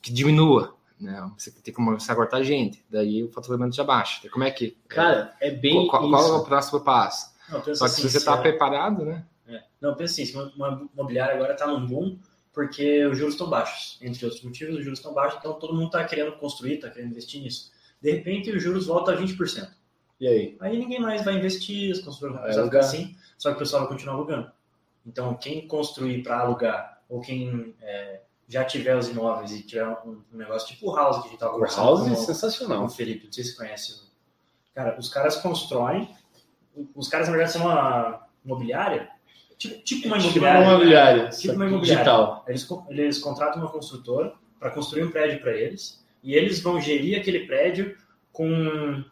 Que 0.00 0.12
diminua. 0.12 0.74
Né? 1.00 1.30
Você 1.36 1.50
tem 1.50 1.62
que 1.62 1.72
começar 1.72 2.12
a 2.12 2.16
cortar 2.16 2.42
gente. 2.42 2.84
Daí 2.88 3.24
o 3.24 3.30
faturamento 3.30 3.74
já 3.74 3.82
baixa. 3.82 4.28
Como 4.30 4.44
é 4.44 4.50
que. 4.50 4.76
Cara, 4.88 5.34
é 5.40 5.50
bem 5.50 5.88
qual, 5.88 6.08
qual 6.08 6.28
é 6.28 6.36
o 6.36 6.44
próximo 6.44 6.80
passo? 6.80 7.32
Não, 7.50 7.60
Só 7.60 7.86
que 7.86 7.90
assim, 7.90 8.02
se 8.08 8.10
você 8.20 8.24
tá 8.24 8.36
é- 8.36 8.40
preparado, 8.40 9.04
né? 9.04 9.24
É. 9.48 9.62
Não, 9.80 9.94
pensa 9.96 10.12
assim, 10.12 10.24
se 10.26 10.34
uma, 10.36 10.52
uma 10.54 10.88
imobiliária 10.94 11.34
agora 11.34 11.54
está 11.54 11.66
num 11.66 11.84
boom 11.84 12.16
porque 12.52 13.04
os 13.06 13.16
juros 13.18 13.34
estão 13.34 13.48
baixos. 13.48 13.98
Entre 14.02 14.24
outros 14.24 14.42
motivos, 14.42 14.76
os 14.76 14.84
juros 14.84 14.98
estão 14.98 15.14
baixos, 15.14 15.38
então 15.38 15.54
todo 15.54 15.72
mundo 15.74 15.86
está 15.86 16.04
querendo 16.04 16.32
construir, 16.32 16.74
está 16.74 16.90
querendo 16.90 17.10
investir 17.10 17.40
nisso. 17.42 17.70
De 18.00 18.10
repente, 18.12 18.50
os 18.50 18.62
juros 18.62 18.86
voltam 18.86 19.14
a 19.14 19.16
20%. 19.16 19.68
E 20.20 20.28
aí? 20.28 20.56
Aí 20.60 20.78
ninguém 20.78 21.00
mais 21.00 21.24
vai 21.24 21.34
investir, 21.34 21.92
as 21.92 22.00
construtoras 22.00 22.54
vão 22.54 22.64
a 22.64 22.66
ficar 22.68 22.80
assim, 22.80 23.16
só 23.38 23.50
que 23.50 23.56
o 23.56 23.58
pessoal 23.58 23.82
vai 23.82 23.92
continuar 23.92 24.14
alugando. 24.14 24.50
Então, 25.06 25.34
quem 25.34 25.66
construir 25.66 26.22
para 26.22 26.38
alugar, 26.40 27.02
ou 27.08 27.20
quem 27.20 27.74
é, 27.80 28.20
já 28.46 28.64
tiver 28.64 28.96
os 28.96 29.08
imóveis 29.08 29.50
e 29.50 29.62
tiver 29.62 29.86
um, 29.88 30.22
um 30.32 30.36
negócio 30.36 30.68
tipo 30.68 30.90
o 30.90 30.94
House 30.94 31.16
que 31.16 31.22
a 31.22 31.24
gente 31.24 31.34
estava 31.34 31.52
O 31.52 31.54
conversando 31.56 31.84
House 31.86 32.00
com, 32.02 32.08
é 32.08 32.12
o- 32.12 32.16
com 32.16 32.22
sensacional. 32.22 32.84
o 32.84 32.88
Felipe, 32.88 33.24
não 33.26 33.32
sei 33.32 33.42
se 33.44 33.56
conhece. 33.56 34.00
Cara, 34.74 34.96
os 34.98 35.08
caras 35.08 35.36
constroem, 35.36 36.14
os 36.94 37.08
caras 37.08 37.26
na 37.28 37.34
verdade 37.34 37.52
são 37.58 37.66
uma 37.66 38.26
imobiliária, 38.44 39.10
tipo, 39.68 39.82
tipo 39.82 40.06
uma 40.08 40.16
Tipo 40.18 40.28
imobiliária. 40.38 40.60
uma 40.62 40.70
imobiliária. 40.72 41.28
Tipo 41.30 41.54
uma 41.54 41.66
imobiliária. 41.66 42.04
Digital. 42.04 42.44
Eles, 42.48 42.68
eles 42.90 43.18
contratam 43.18 43.60
uma 43.62 43.70
construtora 43.70 44.32
para 44.58 44.70
construir 44.70 45.04
um 45.04 45.10
prédio 45.10 45.40
para 45.40 45.52
eles 45.56 46.02
e 46.22 46.34
eles 46.34 46.60
vão 46.60 46.80
gerir 46.80 47.18
aquele 47.18 47.46
prédio 47.46 47.96
com 48.32 49.04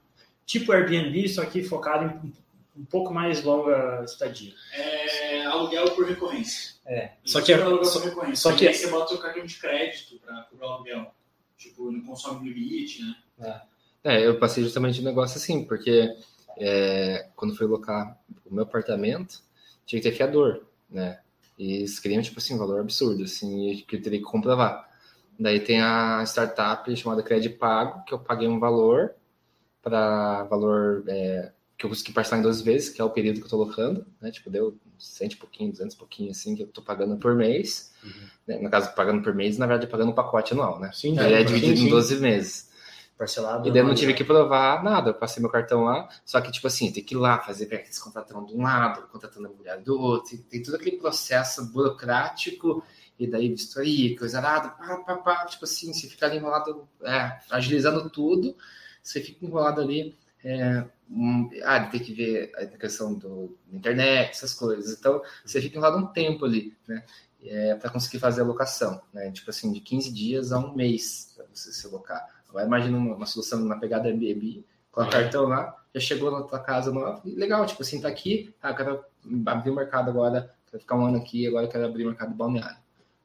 tipo 0.47 0.73
Airbnb, 0.73 1.29
só 1.29 1.45
que 1.45 1.63
focado 1.63 2.05
em 2.27 2.33
um 2.77 2.85
pouco 2.85 3.13
mais 3.13 3.43
longa 3.43 4.03
estadia. 4.05 4.55
É 4.73 5.45
aluguel 5.45 5.91
por 5.91 6.07
recorrência. 6.07 6.75
É. 6.87 7.11
Só 7.25 7.41
que 7.43 7.53
é- 7.53 7.57
Tipo 7.57 7.69
aluguel 7.69 7.85
só- 7.85 8.01
por 8.01 8.09
recorrência. 8.09 8.37
só 8.51 8.57
que- 8.57 8.67
aí 8.67 8.75
você 8.75 8.87
bota 8.89 9.15
o 9.15 9.19
cartão 9.19 9.45
de 9.45 9.55
crédito 9.57 10.19
pra 10.25 10.43
cobrar 10.51 10.67
o 10.69 10.73
aluguel. 10.75 11.15
Tipo, 11.59 11.91
não 11.93 12.01
consome 12.03 12.49
limite, 12.51 13.03
né? 13.39 13.61
É, 14.03 14.27
eu 14.27 14.39
passei 14.39 14.65
justamente 14.65 15.01
um 15.01 15.05
negócio 15.05 15.37
assim, 15.37 15.65
porque 15.65 16.09
é, 16.59 17.27
quando 17.37 17.55
fui 17.57 17.67
locar 17.67 18.17
o 18.47 18.55
meu 18.55 18.65
apartamento, 18.65 19.43
tinha 19.91 20.01
que 20.01 20.09
ter 20.09 20.17
fiador, 20.17 20.63
né? 20.89 21.19
E 21.59 21.75
eles 21.75 21.99
queriam, 21.99 22.23
tipo 22.23 22.39
assim, 22.39 22.55
um 22.55 22.59
valor 22.59 22.81
absurdo, 22.81 23.25
assim, 23.25 23.85
que 23.87 23.97
eu 23.97 24.03
teria 24.03 24.21
que 24.21 24.25
comprovar. 24.25 24.89
Daí 25.39 25.59
tem 25.59 25.81
a 25.81 26.23
startup 26.25 26.95
chamada 26.97 27.23
Crédito 27.23 27.59
Pago, 27.59 28.05
que 28.05 28.15
eu 28.15 28.19
paguei 28.19 28.47
um 28.47 28.61
valor 28.61 29.15
para 29.83 30.45
valor 30.45 31.03
é, 31.09 31.51
que 31.77 31.85
eu 31.85 31.91
consegui 31.91 32.13
parcelar 32.13 32.41
em 32.41 32.43
12 32.43 32.63
vezes, 32.63 32.89
que 32.91 33.01
é 33.01 33.05
o 33.05 33.11
período 33.11 33.41
que 33.41 33.47
eu 33.47 33.51
tô 33.51 33.57
locando, 33.57 34.07
né? 34.21 34.31
Tipo, 34.31 34.49
deu 34.49 34.77
100 34.99 35.29
e 35.29 35.37
pouquinho, 35.37 35.73
200 35.73 35.95
e 35.95 35.99
pouquinho, 35.99 36.31
assim, 36.31 36.55
que 36.55 36.63
eu 36.63 36.67
tô 36.69 36.83
pagando 36.83 37.17
por 37.17 37.35
mês. 37.35 37.93
Né? 38.47 38.59
No 38.59 38.71
caso, 38.71 38.95
pagando 38.95 39.23
por 39.23 39.35
mês, 39.35 39.59
na 39.59 39.67
verdade, 39.67 39.91
pagando 39.91 40.13
um 40.13 40.15
pacote 40.15 40.53
anual, 40.53 40.79
né? 40.79 40.91
Sim, 40.93 41.19
Ele 41.19 41.35
é 41.35 41.39
sim, 41.41 41.47
dividido 41.47 41.79
sim. 41.79 41.87
em 41.87 41.91
12 41.91 42.21
meses. 42.21 42.70
Parcelado. 43.21 43.69
E 43.69 43.71
daí 43.71 43.81
eu 43.81 43.85
não 43.85 43.91
anual. 43.91 43.97
tive 43.97 44.15
que 44.15 44.25
provar 44.25 44.83
nada, 44.83 45.11
eu 45.11 45.15
passei 45.15 45.43
meu 45.43 45.51
cartão 45.51 45.85
lá, 45.85 46.09
só 46.25 46.41
que, 46.41 46.51
tipo 46.51 46.67
assim, 46.67 46.91
tem 46.91 47.05
que 47.05 47.15
ir 47.15 47.19
lá 47.19 47.39
fazer 47.39 47.65
aqueles 47.65 47.99
contratando 47.99 48.47
de 48.47 48.55
um 48.55 48.63
lado, 48.63 49.07
contratando 49.09 49.47
a 49.47 49.51
mulher 49.51 49.79
do 49.83 50.01
outro, 50.01 50.31
tem, 50.31 50.39
tem 50.39 50.63
todo 50.63 50.77
aquele 50.77 50.97
processo 50.97 51.71
burocrático, 51.71 52.83
e 53.19 53.27
daí 53.27 53.51
vistoria, 53.51 54.19
coisa 54.19 54.39
arada, 54.39 54.71
pá, 54.71 54.97
pá, 55.05 55.17
pá, 55.19 55.45
tipo 55.45 55.67
assim, 55.67 55.93
você 55.93 56.09
fica 56.09 56.25
ali 56.25 56.39
enrolado, 56.39 56.89
é, 57.03 57.39
agilizando 57.51 58.09
tudo, 58.09 58.57
você 59.03 59.21
fica 59.21 59.45
enrolado 59.45 59.83
ali, 59.83 60.17
é, 60.43 60.87
um, 61.11 61.51
ah, 61.65 61.79
tem 61.85 62.01
que 62.01 62.15
ver 62.15 62.51
a 62.57 62.65
questão 62.79 63.13
do, 63.13 63.55
da 63.67 63.77
internet, 63.77 64.31
essas 64.31 64.55
coisas, 64.55 64.99
então 64.99 65.21
você 65.45 65.61
fica 65.61 65.77
enrolado 65.77 66.03
um 66.03 66.07
tempo 66.07 66.47
ali, 66.47 66.75
né, 66.89 67.05
é, 67.43 67.75
para 67.75 67.91
conseguir 67.91 68.19
fazer 68.19 68.41
a 68.41 68.45
locação, 68.45 69.03
né, 69.13 69.31
tipo 69.31 69.51
assim, 69.51 69.71
de 69.71 69.81
15 69.81 70.11
dias 70.11 70.53
a 70.53 70.59
um 70.59 70.75
mês 70.75 71.35
para 71.37 71.45
você 71.53 71.71
se 71.71 71.87
locar. 71.87 72.40
Imagina 72.55 72.97
uma, 72.97 73.27
solução 73.27 73.61
na 73.61 73.77
pegada 73.77 74.09
Airbnb, 74.09 74.65
com 74.91 75.03
o 75.03 75.11
cartão 75.11 75.45
lá, 75.45 75.77
já 75.95 76.01
chegou 76.01 76.31
na 76.31 76.43
tua 76.43 76.59
casa 76.59 76.93
nova, 76.93 77.21
e 77.25 77.35
legal, 77.35 77.65
tipo 77.67 77.83
assim, 77.83 78.01
tá 78.01 78.09
aqui, 78.09 78.55
ah, 78.63 78.71
eu 78.71 78.77
quero 78.77 79.05
abrir 79.47 79.71
o 79.71 79.75
mercado 79.75 80.11
agora, 80.11 80.53
quero 80.71 80.81
ficar 80.81 80.97
um 80.97 81.07
ano 81.07 81.19
aqui, 81.19 81.47
agora 81.47 81.67
eu 81.67 81.71
quero 81.71 81.85
abrir 81.87 82.05
o 82.05 82.09
mercado 82.09 82.35
balneário, 82.35 82.79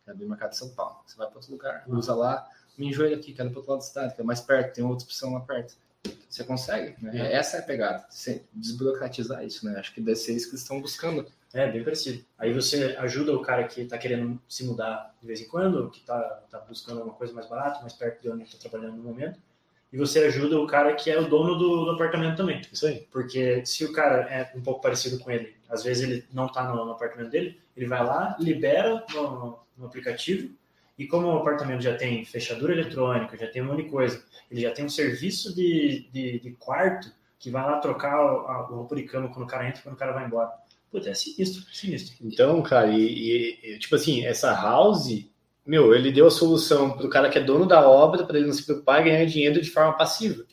quero 0.03 0.15
abrir 0.15 0.25
o 0.25 0.29
mercado 0.29 0.51
de 0.51 0.57
São 0.57 0.69
Paulo. 0.69 0.97
Você 1.05 1.17
vai 1.17 1.27
para 1.27 1.37
outro 1.37 1.51
lugar, 1.51 1.83
usa 1.87 2.13
lá, 2.13 2.47
me 2.77 2.87
enjoei 2.89 3.13
aqui, 3.13 3.33
quero 3.33 3.49
para 3.49 3.59
outro 3.59 3.71
lado 3.71 3.81
da 3.81 3.87
cidade, 3.87 4.15
que 4.15 4.21
é 4.21 4.23
mais 4.23 4.41
perto, 4.41 4.75
tem 4.75 4.83
outra 4.83 5.05
opção 5.05 5.33
lá 5.33 5.39
perto. 5.39 5.75
Você 6.29 6.43
consegue, 6.43 6.95
né? 7.03 7.33
Essa 7.33 7.57
é 7.57 7.59
a 7.61 7.63
pegada, 7.63 8.05
desburocratizar 8.53 9.43
isso, 9.43 9.65
né? 9.65 9.79
Acho 9.79 9.93
que 9.93 10.01
deve 10.01 10.17
ser 10.17 10.33
isso 10.33 10.47
que 10.47 10.51
eles 10.51 10.61
estão 10.61 10.79
buscando. 10.79 11.25
É, 11.55 11.71
bem 11.71 11.83
parecido. 11.85 12.25
Aí 12.37 12.51
você 12.51 12.95
ajuda 12.99 13.33
o 13.33 13.41
cara 13.41 13.63
que 13.65 13.81
está 13.81 13.97
querendo 13.97 14.41
se 14.47 14.65
mudar 14.65 15.15
de 15.21 15.25
vez 15.27 15.39
em 15.39 15.47
quando, 15.47 15.89
que 15.89 15.99
está 15.99 16.19
tá 16.51 16.59
buscando 16.59 17.01
uma 17.01 17.13
coisa 17.13 17.33
mais 17.33 17.47
barata, 17.47 17.79
mais 17.79 17.93
perto 17.93 18.21
de 18.21 18.29
onde 18.29 18.43
está 18.43 18.57
trabalhando 18.69 18.97
no 18.97 19.03
momento. 19.03 19.39
E 19.93 19.97
você 19.97 20.19
ajuda 20.25 20.59
o 20.59 20.67
cara 20.67 20.93
que 20.95 21.09
é 21.09 21.17
o 21.17 21.29
dono 21.29 21.55
do, 21.55 21.85
do 21.85 21.91
apartamento 21.91 22.35
também. 22.35 22.59
Isso 22.73 22.85
aí. 22.85 23.07
Porque 23.09 23.65
se 23.65 23.85
o 23.85 23.93
cara 23.93 24.23
é 24.29 24.51
um 24.57 24.61
pouco 24.61 24.81
parecido 24.81 25.17
com 25.19 25.31
ele, 25.31 25.55
às 25.69 25.83
vezes 25.83 26.03
ele 26.03 26.25
não 26.33 26.47
está 26.47 26.63
no, 26.65 26.83
no 26.85 26.91
apartamento 26.91 27.29
dele, 27.31 27.57
ele 27.77 27.85
vai 27.87 28.03
lá, 28.03 28.35
libera 28.39 29.05
no, 29.13 29.59
no 29.77 29.85
aplicativo, 29.85 30.53
e 30.97 31.07
como 31.07 31.27
o 31.27 31.37
apartamento 31.37 31.81
já 31.81 31.95
tem 31.95 32.25
fechadura 32.25 32.73
eletrônica, 32.73 33.37
já 33.37 33.47
tem 33.47 33.61
um 33.61 33.65
monte 33.67 33.83
de 33.83 33.89
coisa, 33.89 34.23
ele 34.51 34.61
já 34.61 34.71
tem 34.73 34.85
um 34.85 34.89
serviço 34.89 35.55
de, 35.55 36.09
de, 36.11 36.39
de 36.39 36.51
quarto 36.51 37.11
que 37.39 37.49
vai 37.49 37.63
lá 37.63 37.79
trocar 37.79 38.17
o, 38.25 38.47
a- 38.47 38.71
o 38.71 38.75
alpuricama 38.79 39.29
quando 39.29 39.43
o 39.45 39.47
cara 39.47 39.67
entra 39.67 39.79
e 39.79 39.83
quando 39.83 39.95
o 39.95 39.97
cara 39.99 40.13
vai 40.13 40.25
embora. 40.25 40.51
Puta, 40.95 41.09
é 41.09 41.13
sinistro, 41.13 41.61
sinistro. 41.73 42.15
Então, 42.21 42.61
cara, 42.61 42.87
e, 42.87 43.59
e- 43.61 43.79
tipo 43.79 43.95
assim, 43.95 44.25
essa 44.25 44.53
house, 44.53 45.25
meu, 45.65 45.93
ele 45.93 46.09
deu 46.09 46.25
a 46.27 46.31
solução 46.31 46.91
pro 46.91 47.09
cara 47.09 47.29
que 47.29 47.37
é 47.37 47.43
dono 47.43 47.65
da 47.65 47.85
obra, 47.85 48.23
para 48.23 48.37
ele 48.37 48.47
não 48.47 48.53
se 48.53 48.63
preocupar 48.65 49.01
e 49.01 49.09
ganhar 49.09 49.25
dinheiro 49.25 49.61
de 49.61 49.69
forma 49.69 49.91
passiva. 49.97 50.45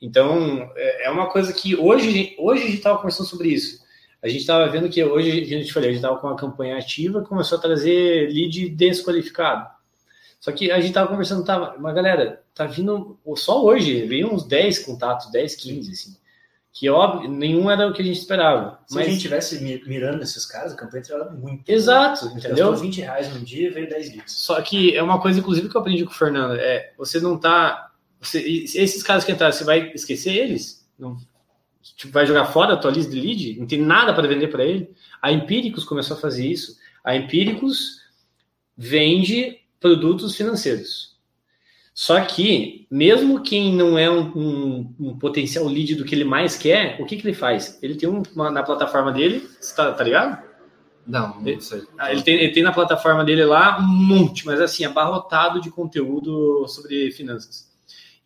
Então, 0.00 0.70
é 0.76 1.06
é 1.06 1.10
uma 1.10 1.28
coisa 1.28 1.52
que 1.52 1.74
hoje, 1.74 2.36
hoje 2.38 2.62
a 2.62 2.66
gente 2.66 2.76
estava 2.76 2.98
conversando 2.98 3.26
sobre 3.26 3.48
isso. 3.48 3.84
A 4.22 4.28
gente 4.28 4.42
estava 4.42 4.68
vendo 4.68 4.88
que 4.88 5.02
hoje, 5.02 5.30
a 5.42 5.58
gente 5.58 5.72
falou, 5.72 5.88
a 5.88 5.92
gente 5.92 6.00
estava 6.00 6.18
com 6.20 6.28
uma 6.28 6.36
campanha 6.36 6.76
ativa, 6.78 7.22
começou 7.22 7.58
a 7.58 7.60
trazer 7.60 8.30
lead 8.30 8.68
desqualificado. 8.68 9.68
Só 10.38 10.52
que 10.52 10.70
a 10.70 10.76
gente 10.76 10.90
estava 10.90 11.08
conversando, 11.08 11.44
tava, 11.44 11.74
mas 11.80 11.92
galera, 11.92 12.40
tá 12.54 12.66
vindo, 12.66 13.18
só 13.34 13.64
hoje, 13.64 14.06
veio 14.06 14.32
uns 14.32 14.44
10 14.46 14.78
contatos, 14.80 15.28
10, 15.32 15.56
15, 15.56 15.90
assim. 15.90 16.16
Que 16.78 16.90
óbvio, 16.90 17.30
nenhum 17.30 17.70
era 17.70 17.88
o 17.88 17.92
que 17.94 18.02
a 18.02 18.04
gente 18.04 18.18
esperava. 18.18 18.78
Se 18.86 18.94
mas, 18.94 19.06
a 19.06 19.10
gente 19.10 19.22
tivesse 19.22 19.62
mi- 19.62 19.82
mirando 19.86 20.18
nesses 20.18 20.44
caras, 20.44 20.74
a 20.74 20.76
campanha 20.76 21.02
teria 21.02 21.24
dado 21.24 21.38
muito. 21.38 21.66
exato, 21.66 22.26
Gastou 22.26 22.38
entendeu? 22.38 22.76
20 22.76 23.00
reais 23.00 23.34
num 23.34 23.42
dia 23.42 23.68
e 23.68 23.70
veio 23.70 23.88
10 23.88 24.10
leads. 24.14 24.34
Só 24.34 24.60
que 24.60 24.94
é 24.94 25.02
uma 25.02 25.18
coisa, 25.18 25.40
inclusive, 25.40 25.70
que 25.70 25.74
eu 25.76 25.80
aprendi 25.80 26.04
com 26.04 26.10
o 26.10 26.14
Fernando, 26.14 26.54
é, 26.56 26.92
você 26.98 27.18
não 27.18 27.38
tá, 27.38 27.92
você, 28.20 28.40
esses 28.42 29.02
caras 29.02 29.24
que 29.24 29.32
entraram, 29.32 29.54
você 29.54 29.64
vai 29.64 29.90
esquecer 29.94 30.34
eles? 30.34 30.86
Não, 30.98 31.16
tipo, 31.96 32.12
vai 32.12 32.26
jogar 32.26 32.44
fora 32.44 32.74
a 32.74 32.76
tua 32.76 32.90
lista 32.90 33.10
de 33.10 33.20
lead? 33.22 33.58
Não 33.58 33.66
tem 33.66 33.80
nada 33.80 34.12
para 34.12 34.28
vender 34.28 34.48
para 34.48 34.62
ele? 34.62 34.90
A 35.22 35.32
Empíricos 35.32 35.82
começou 35.82 36.14
a 36.14 36.20
fazer 36.20 36.46
isso. 36.46 36.76
A 37.02 37.16
Empíricos 37.16 38.02
vende 38.76 39.60
produtos 39.80 40.36
financeiros. 40.36 41.15
Só 41.98 42.20
que, 42.20 42.86
mesmo 42.90 43.42
quem 43.42 43.74
não 43.74 43.96
é 43.96 44.10
um, 44.10 44.26
um- 44.36 44.94
um 45.00 45.18
potencial 45.18 45.64
lead 45.64 45.94
do 45.94 46.04
que 46.04 46.14
ele 46.14 46.24
mais 46.24 46.54
quer, 46.54 47.00
o 47.00 47.06
que, 47.06 47.16
que 47.16 47.26
ele 47.26 47.34
faz? 47.34 47.78
Ele 47.82 47.94
tem 47.94 48.06
um, 48.06 48.22
uma, 48.34 48.50
na 48.50 48.62
plataforma 48.62 49.10
dele, 49.10 49.48
tá, 49.74 49.92
tá 49.92 50.04
ligado? 50.04 50.44
Não, 51.06 51.40
não 51.40 51.60
sei. 51.60 51.84
Ah, 51.96 52.12
Ele 52.12 52.20
tem, 52.20 52.34
ele 52.34 52.52
tem 52.52 52.62
na 52.62 52.72
plataforma 52.72 53.24
dele 53.24 53.46
lá 53.46 53.78
um 53.80 53.86
monte, 53.86 54.44
mas 54.44 54.60
assim, 54.60 54.84
abarrotado 54.84 55.58
de 55.58 55.70
conteúdo 55.70 56.68
sobre 56.68 57.10
finanças. 57.12 57.66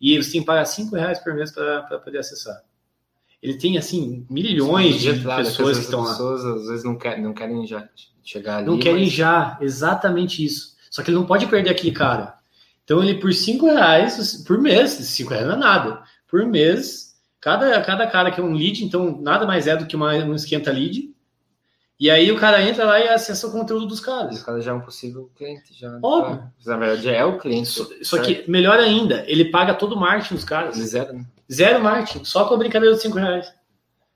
E 0.01 0.21
você 0.21 0.31
tem 0.33 0.41
que 0.41 0.47
pagar 0.47 0.65
5 0.65 0.93
reais 0.95 1.19
por 1.19 1.33
mês 1.33 1.49
para 1.51 1.81
poder 2.03 2.17
acessar. 2.17 2.61
Ele 3.41 3.53
tem, 3.57 3.77
assim, 3.77 4.25
milhões 4.29 4.99
de 4.99 5.17
Claro, 5.21 5.41
é 5.43 5.45
pessoas 5.45 5.77
que 5.77 5.79
as 5.79 5.85
estão 5.85 6.01
lá. 6.01 6.09
pessoas 6.11 6.43
às 6.43 6.67
vezes 6.67 6.83
não 6.83 6.97
querem, 6.97 7.23
não 7.23 7.33
querem 7.33 7.65
já 7.65 7.87
chegar 8.23 8.57
ali. 8.57 8.65
Não 8.67 8.77
querem 8.79 9.03
mas- 9.05 9.13
já, 9.13 9.57
exatamente 9.61 10.43
isso. 10.43 10.75
Só 10.89 11.01
que 11.01 11.09
ele 11.09 11.17
não 11.17 11.25
pode 11.25 11.45
perder 11.47 11.69
aquele 11.69 11.91
cara. 11.93 12.40
Então 12.83 13.03
ele, 13.03 13.19
por 13.19 13.33
5 13.33 13.65
reais 13.65 14.43
por 14.45 14.59
mês, 14.59 14.91
5 14.91 15.29
reais 15.29 15.47
não 15.47 15.55
é 15.55 15.57
nada. 15.57 16.03
Por 16.27 16.45
mês, 16.45 17.15
cada, 17.39 17.81
cada 17.81 18.07
cara 18.07 18.31
que 18.31 18.39
é 18.39 18.43
um 18.43 18.53
lead, 18.53 18.83
então 18.83 19.21
nada 19.21 19.45
mais 19.45 19.67
é 19.67 19.75
do 19.75 19.85
que 19.85 19.95
uma, 19.95 20.13
um 20.15 20.35
esquenta 20.35 20.71
lead. 20.71 21.11
E 21.99 22.09
aí 22.09 22.31
o 22.31 22.39
cara 22.39 22.63
entra 22.63 22.83
lá 22.83 22.99
e 22.99 23.07
acessa 23.07 23.45
o 23.45 23.51
conteúdo 23.51 23.85
dos 23.85 23.99
caras. 23.99 24.35
Esse 24.35 24.43
cara 24.43 24.59
já 24.59 24.71
é 24.71 24.73
um 24.73 24.81
possível 24.81 25.29
cliente. 25.35 25.71
Já, 25.71 25.99
Óbvio. 26.01 26.51
Na 26.65 26.75
verdade, 26.75 27.03
já 27.03 27.11
é 27.11 27.23
o 27.23 27.37
cliente. 27.37 27.69
Só, 27.69 27.87
só 28.01 28.21
que, 28.23 28.43
melhor 28.49 28.79
ainda, 28.79 29.23
ele 29.27 29.51
paga 29.51 29.75
todo 29.75 29.93
o 29.93 29.99
marketing 29.99 30.33
dos 30.33 30.43
caras. 30.43 30.77
Ele 30.77 30.87
zero, 30.87 31.13
né? 31.13 31.25
Zero 31.51 31.83
marketing, 31.83 32.25
só 32.25 32.45
com 32.45 32.55
a 32.55 32.57
brincadeira 32.57 32.95
dos 32.95 33.03
5 33.03 33.17
reais. 33.19 33.53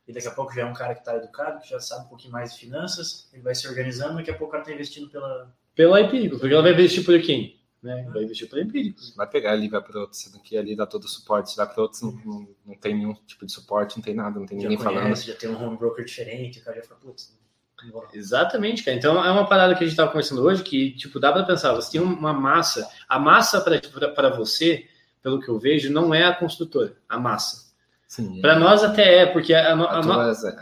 E 0.08 0.14
daqui 0.14 0.28
a 0.28 0.32
pouco 0.32 0.54
já 0.54 0.62
é 0.62 0.66
um 0.66 0.74
cara 0.74 0.94
que 0.96 1.02
está 1.02 1.16
educado, 1.16 1.62
que 1.62 1.70
já 1.70 1.80
sabe 1.80 2.06
um 2.06 2.10
pouquinho 2.10 2.32
mais 2.32 2.54
de 2.54 2.60
finanças, 2.60 3.30
ele 3.32 3.44
vai 3.44 3.54
se 3.54 3.68
organizando, 3.68 4.16
daqui 4.16 4.32
a 4.32 4.34
pouco 4.34 4.46
o 4.46 4.52
cara 4.52 4.64
está 4.64 4.74
investindo 4.74 5.10
pela. 5.10 5.54
Pela 5.76 6.02
Empíricos, 6.02 6.40
porque 6.40 6.54
ela 6.54 6.64
vai 6.64 6.72
investir 6.72 7.04
por 7.04 7.22
quem? 7.22 7.55
Né? 7.86 8.04
Vai 8.12 8.24
investir 8.24 8.50
por 8.50 8.58
Empíricos. 8.58 9.14
Vai 9.16 9.30
pegar 9.30 9.52
ali, 9.52 9.70
vai 9.70 9.80
para 9.80 10.00
outros. 10.00 10.20
Sendo 10.20 10.40
que 10.40 10.58
ali 10.58 10.76
dá 10.76 10.88
todo 10.88 11.04
o 11.04 11.08
suporte. 11.08 11.52
Se 11.52 11.58
vai 11.58 11.72
para 11.72 11.84
outros, 11.84 12.02
não, 12.02 12.12
não, 12.26 12.48
não 12.66 12.76
tem 12.76 12.96
nenhum 12.96 13.14
tipo 13.28 13.46
de 13.46 13.52
suporte, 13.52 13.96
não 13.96 14.04
tem 14.04 14.16
nada, 14.16 14.40
não 14.40 14.48
tem 14.48 14.60
Já 14.60 14.68
ninguém 14.68 14.84
falando. 14.84 15.04
conhece, 15.04 15.28
já 15.28 15.36
tem 15.36 15.50
um 15.50 15.64
home 15.64 15.78
broker 15.78 16.04
diferente, 16.04 16.60
o 16.60 16.64
cara 16.64 16.78
já 16.78 16.84
fala, 16.84 17.00
putz. 17.00 17.38
Exatamente, 18.12 18.84
cara. 18.84 18.98
Então 18.98 19.24
é 19.24 19.30
uma 19.30 19.48
parada 19.48 19.76
que 19.76 19.84
a 19.84 19.86
gente 19.86 19.92
estava 19.94 20.10
conversando 20.10 20.42
hoje 20.42 20.64
que, 20.64 20.92
tipo, 20.96 21.20
dá 21.20 21.32
para 21.32 21.44
pensar, 21.44 21.74
você 21.74 21.92
tem 21.92 22.02
uma 22.02 22.34
massa. 22.34 22.90
A 23.08 23.20
massa 23.20 23.62
para 23.62 24.30
você, 24.36 24.88
pelo 25.22 25.40
que 25.40 25.50
eu 25.50 25.60
vejo, 25.60 25.92
não 25.92 26.12
é 26.12 26.24
a 26.24 26.34
construtora, 26.34 26.98
a 27.08 27.20
massa. 27.20 27.65
Para 28.42 28.58
nós 28.60 28.84
até 28.84 29.20
é, 29.20 29.26
porque 29.26 29.54
a, 29.54 29.74
a 29.74 30.02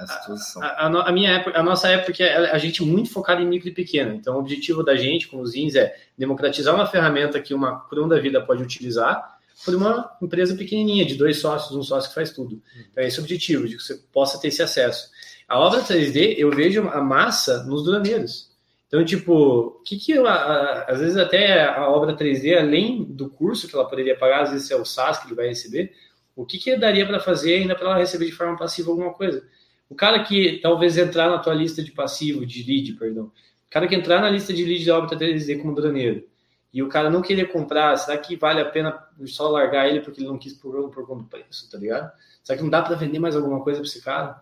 a, 0.02 0.06
tuas 0.26 0.56
a, 1.02 1.12
minha 1.12 1.32
época, 1.32 1.60
a 1.60 1.64
nossa 1.64 1.88
época 1.90 2.24
é 2.24 2.52
a 2.52 2.58
gente 2.58 2.82
muito 2.84 3.10
focada 3.10 3.42
em 3.42 3.48
micro 3.48 3.68
e 3.70 3.74
pequeno. 3.74 4.14
Então, 4.16 4.36
o 4.36 4.40
objetivo 4.40 4.82
da 4.84 4.96
gente, 4.96 5.28
com 5.28 5.40
os 5.42 5.52
Zins, 5.52 5.76
é 5.76 5.94
democratizar 6.18 6.74
uma 6.74 6.86
ferramenta 6.86 7.40
que 7.42 7.54
uma 7.54 7.86
Chrome 7.90 8.10
da 8.10 8.20
vida 8.20 8.42
pode 8.42 8.64
utilizar 8.64 9.38
por 9.66 9.76
uma 9.76 10.10
empresa 10.22 10.56
pequenininha, 10.56 11.06
de 11.06 11.16
dois 11.16 11.40
sócios, 11.40 11.76
um 11.78 11.84
sócio 11.84 12.10
que 12.10 12.16
faz 12.16 12.32
tudo. 12.32 12.62
Então, 12.92 13.04
é 13.04 13.08
esse 13.08 13.20
o 13.20 13.24
objetivo, 13.24 13.68
de 13.68 13.76
que 13.78 13.84
você 13.84 13.96
possa 14.12 14.40
ter 14.40 14.48
esse 14.48 14.62
acesso. 14.64 15.10
A 15.48 15.60
obra 15.60 15.82
3D, 15.82 16.36
eu 16.38 16.50
vejo 16.50 16.88
a 16.90 17.02
massa 17.02 17.64
nos 17.64 17.84
duraneiros. 17.84 18.52
Então, 18.88 19.04
tipo, 19.04 19.34
o 19.34 19.72
que 19.84 19.98
que 19.98 20.12
eu, 20.12 20.28
a- 20.28 20.86
às 20.88 21.00
vezes 21.00 21.18
até 21.18 21.66
a 21.68 21.90
obra 21.90 22.16
3D, 22.16 22.56
além 22.58 23.04
do 23.04 23.30
curso 23.30 23.68
que 23.68 23.76
ela 23.76 23.88
poderia 23.88 24.18
pagar, 24.18 24.44
às 24.44 24.52
vezes 24.52 24.70
é 24.72 24.76
o 24.76 24.86
SaaS 24.86 25.20
que 25.20 25.28
ele 25.28 25.36
vai 25.36 25.48
receber, 25.48 25.92
o 26.36 26.46
que 26.46 26.58
que 26.58 26.76
daria 26.76 27.06
para 27.06 27.20
fazer 27.20 27.56
ainda 27.56 27.76
para 27.76 27.88
ela 27.90 27.98
receber 27.98 28.26
de 28.26 28.32
forma 28.32 28.58
passiva 28.58 28.90
alguma 28.92 29.14
coisa? 29.14 29.48
O 29.90 29.96
cara 29.96 30.24
que 30.24 30.60
talvez 30.62 30.98
entrar 30.98 31.30
na 31.30 31.38
tua 31.40 31.54
lista 31.54 31.84
de 31.84 31.92
passivo, 31.92 32.46
de 32.46 32.64
lead, 32.64 32.94
perdão, 32.94 33.26
o 33.26 33.70
cara 33.70 33.88
que 33.88 33.96
entrar 33.96 34.22
na 34.22 34.30
lista 34.30 34.54
de 34.54 34.64
lead 34.66 34.86
da 34.86 34.98
obra 34.98 35.18
3D 35.18 35.62
como 35.62 35.76
draneiro, 35.76 36.28
e 36.74 36.82
o 36.82 36.90
cara 36.90 37.10
não 37.10 37.22
querer 37.22 37.52
comprar, 37.52 37.96
será 37.98 38.18
que 38.18 38.36
vale 38.36 38.60
a 38.62 38.66
pena 38.66 38.98
só 39.26 39.48
largar 39.50 39.88
ele 39.88 40.02
porque 40.02 40.22
ele 40.22 40.28
não 40.28 40.40
quis 40.40 40.54
por, 40.54 40.90
por 40.90 41.06
conta 41.06 41.24
do 41.24 41.30
preço, 41.30 41.70
tá 41.70 41.78
ligado? 41.78 42.12
Será 42.44 42.58
que 42.58 42.64
não 42.64 42.70
dá 42.70 42.82
para 42.82 42.96
vender 42.96 43.20
mais 43.20 43.36
alguma 43.36 43.62
coisa 43.64 43.80
para 43.80 43.88
esse 43.88 44.02
cara? 44.02 44.42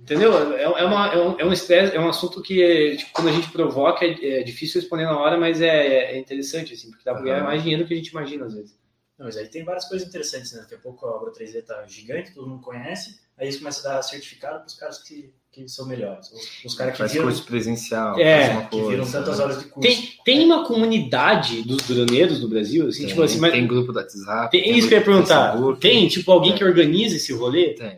Entendeu? 0.00 0.32
É, 0.54 0.62
é, 0.62 0.84
uma, 0.84 1.06
é, 1.12 1.18
um, 1.18 1.40
é, 1.40 1.44
um, 1.44 1.52
estresse- 1.52 1.94
é 1.94 2.00
um 2.00 2.08
assunto 2.08 2.42
que, 2.42 2.96
tipo, 2.96 3.12
quando 3.12 3.28
a 3.28 3.32
gente 3.32 3.50
provoca, 3.52 4.04
é, 4.04 4.40
é 4.40 4.42
difícil 4.42 4.80
responder 4.80 5.04
na 5.04 5.16
hora, 5.18 5.36
mas 5.38 5.60
é, 5.60 6.12
é 6.14 6.18
interessante, 6.18 6.74
assim, 6.74 6.90
porque 6.90 7.04
dá 7.04 7.14
para 7.14 7.22
ganhar 7.22 7.44
mais 7.44 7.62
dinheiro 7.62 7.84
do 7.84 7.88
que 7.88 7.94
a 7.94 7.96
gente 7.96 8.08
imagina, 8.08 8.46
às 8.46 8.54
vezes. 8.54 8.76
Não, 9.18 9.26
mas 9.26 9.36
aí 9.36 9.48
tem 9.48 9.64
várias 9.64 9.86
coisas 9.86 10.06
interessantes, 10.06 10.52
né? 10.52 10.60
Daqui 10.60 10.74
a 10.74 10.78
pouco 10.78 11.06
a 11.06 11.16
obra 11.16 11.32
3D 11.32 11.62
tá 11.64 11.86
gigante, 11.86 12.34
todo 12.34 12.48
mundo 12.48 12.62
conhece, 12.62 13.18
aí 13.38 13.48
isso 13.48 13.58
começa 13.58 13.88
a 13.88 13.94
dar 13.94 14.02
certificado 14.02 14.58
para 14.58 14.66
os 14.66 14.74
caras 14.74 15.02
que, 15.02 15.32
que 15.50 15.66
são 15.68 15.86
melhores. 15.86 16.30
Os, 16.30 16.64
os 16.66 16.74
caras 16.74 16.92
que 16.92 16.98
Faz 16.98 17.12
viram, 17.12 17.24
curso 17.24 17.44
presencial, 17.46 18.18
É, 18.20 18.46
faz 18.46 18.52
uma 18.58 18.68
que 18.68 18.76
viram 18.76 18.96
coisa. 19.04 19.12
tantas 19.18 19.40
horas 19.40 19.58
de 19.58 19.64
curso. 19.70 19.80
Tem, 19.80 20.18
tem 20.22 20.44
uma 20.44 20.66
comunidade 20.66 21.62
dos 21.62 21.78
duraneiros 21.78 22.40
no 22.42 22.48
Brasil, 22.48 22.88
assim, 22.88 23.00
Tem, 23.00 23.08
tipo 23.08 23.22
assim, 23.22 23.38
mas 23.40 23.52
tem 23.52 23.66
grupo 23.66 23.90
do 23.90 23.98
WhatsApp. 23.98 24.50
tem, 24.50 24.62
tem 24.64 24.76
isso 24.78 24.86
que 24.88 24.94
eu 24.94 24.98
ia 24.98 25.04
perguntar. 25.04 25.52
Facebook, 25.52 25.80
Tem, 25.80 26.08
tipo, 26.08 26.30
alguém 26.30 26.54
que 26.54 26.62
organiza 26.64 27.16
esse 27.16 27.32
rolê? 27.32 27.72
Tem. 27.74 27.88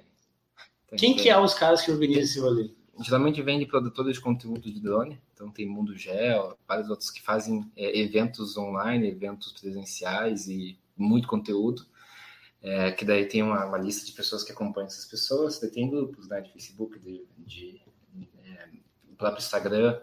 Tem, 0.91 0.99
Quem 0.99 1.15
tem. 1.15 1.25
que 1.25 1.29
é 1.29 1.39
os 1.39 1.53
caras 1.53 1.83
que 1.83 1.91
organizam 1.91 2.23
esse 2.23 2.39
rolê? 2.41 2.71
Geralmente 3.01 3.43
vem 3.43 3.59
de 3.59 3.67
produtores 3.67 4.15
de 4.15 4.21
conteúdo 4.21 4.61
de 4.73 4.81
drone, 4.81 5.21
então 5.35 5.51
tem 5.51 5.67
Mundo 5.67 5.97
Gel, 5.97 6.57
vários 6.67 6.89
outros 6.91 7.11
que 7.11 7.21
fazem 7.23 7.65
é, 7.77 7.97
eventos 7.99 8.57
online, 8.57 9.07
eventos 9.09 9.53
presenciais 9.53 10.49
e 10.49 10.77
muito 10.99 11.29
conteúdo. 11.29 11.87
É, 12.61 12.91
que 12.91 13.05
daí 13.05 13.25
tem 13.27 13.41
uma, 13.43 13.65
uma 13.67 13.79
lista 13.79 14.05
de 14.05 14.11
pessoas 14.13 14.43
que 14.43 14.51
acompanham 14.51 14.89
essas 14.89 15.05
pessoas, 15.05 15.61
daí 15.61 15.71
tem 15.71 15.89
grupos 15.89 16.27
né, 16.27 16.41
de 16.41 16.53
Facebook, 16.53 16.99
de, 16.99 17.25
de 17.39 17.81
é, 18.45 18.69
próprio 19.17 19.41
Instagram, 19.41 20.01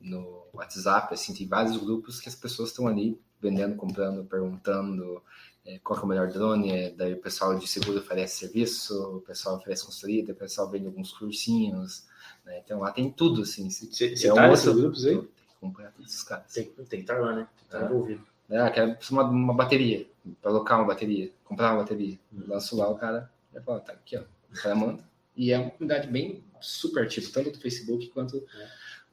no 0.00 0.42
WhatsApp, 0.52 1.14
assim, 1.14 1.32
tem 1.32 1.46
vários 1.48 1.78
grupos 1.78 2.20
que 2.20 2.28
as 2.28 2.34
pessoas 2.34 2.68
estão 2.70 2.86
ali 2.86 3.18
vendendo, 3.40 3.74
comprando, 3.76 4.22
perguntando 4.24 5.22
é, 5.64 5.78
qual 5.78 5.98
que 5.98 6.02
é 6.02 6.06
o 6.06 6.08
melhor 6.08 6.28
drone, 6.28 6.70
é, 6.72 6.90
daí 6.90 7.14
o 7.14 7.20
pessoal 7.22 7.58
de 7.58 7.66
seguro 7.66 7.98
oferece 8.00 8.36
serviço, 8.38 9.16
o 9.16 9.20
pessoal 9.22 9.56
oferece 9.56 9.84
consultoria, 9.86 10.22
daí 10.24 10.32
o 10.34 10.38
pessoal 10.38 10.70
vende 10.70 10.86
alguns 10.86 11.10
cursinhos, 11.12 12.04
né? 12.44 12.60
Então 12.62 12.80
lá 12.80 12.92
tem 12.92 13.10
tudo, 13.10 13.40
assim. 13.42 13.70
se- 13.70 13.86
Você 13.90 14.14
se 14.14 14.28
é 14.28 14.34
tá 14.34 14.46
um 14.46 14.50
outro- 14.50 14.74
grupos 14.74 15.06
aí? 15.06 15.14
Tem 15.16 15.22
que 15.22 15.54
acompanhar 15.56 15.92
todos 15.92 16.10
esses 16.10 16.22
caras. 16.22 16.52
Tem, 16.52 16.64
tem 16.64 16.84
que 16.86 16.96
estar 16.96 17.18
lá, 17.18 17.34
né? 17.34 17.48
Tem 17.56 17.56
que 17.56 17.64
estar 17.64 17.80
É. 17.80 17.84
envolvido. 17.86 18.26
Ah, 18.50 18.70
quero 18.70 18.96
uma, 19.10 19.22
uma 19.24 19.54
bateria, 19.54 20.06
para 20.40 20.50
alocar 20.50 20.78
uma 20.78 20.86
bateria, 20.86 21.32
comprar 21.44 21.72
uma 21.72 21.82
bateria. 21.82 22.18
Lanço 22.32 22.76
lá, 22.76 22.88
o 22.88 22.96
cara 22.96 23.30
vai 23.52 23.62
falar, 23.62 23.80
tá 23.80 23.92
aqui, 23.92 24.16
ó. 24.16 24.22
O 24.50 24.54
cara 24.54 24.74
manda. 24.74 25.04
E 25.36 25.52
é 25.52 25.58
uma 25.58 25.70
comunidade 25.70 26.08
bem 26.08 26.44
super 26.60 27.04
ativa, 27.04 27.30
tanto 27.32 27.50
no 27.50 27.60
Facebook 27.60 28.08
quanto 28.08 28.44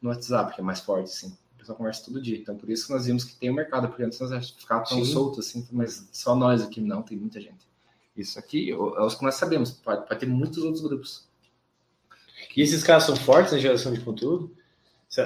no 0.02 0.10
WhatsApp, 0.10 0.54
que 0.54 0.62
é 0.62 0.64
mais 0.64 0.80
forte, 0.80 1.06
assim. 1.06 1.38
O 1.56 1.58
pessoal 1.58 1.78
conversa 1.78 2.06
todo 2.06 2.22
dia. 2.22 2.38
Então, 2.38 2.56
por 2.56 2.70
isso 2.70 2.88
que 2.88 2.94
nós 2.94 3.06
vimos 3.06 3.24
que 3.24 3.36
tem 3.36 3.50
um 3.50 3.54
mercado, 3.54 3.88
porque 3.88 4.04
antes 4.04 4.20
nós 4.20 4.50
ficava 4.52 4.84
tão 4.84 5.04
Sim. 5.04 5.12
solto 5.12 5.40
assim, 5.40 5.68
mas 5.72 6.08
só 6.12 6.36
nós 6.36 6.62
aqui 6.62 6.82
não, 6.82 7.02
tem 7.02 7.18
muita 7.18 7.40
gente. 7.40 7.68
Isso 8.16 8.38
aqui 8.38 8.72
é 8.72 8.76
os 8.76 9.16
que 9.16 9.24
nós 9.24 9.36
sabemos, 9.36 9.72
pode, 9.72 10.08
pode 10.08 10.20
ter 10.20 10.26
muitos 10.26 10.64
outros 10.64 10.82
grupos. 10.82 11.28
E 12.56 12.62
esses 12.62 12.84
caras 12.84 13.04
são 13.04 13.16
fortes 13.16 13.54
na 13.54 13.60
geração 13.60 13.94
de 13.94 14.02
conteúdo? 14.02 14.56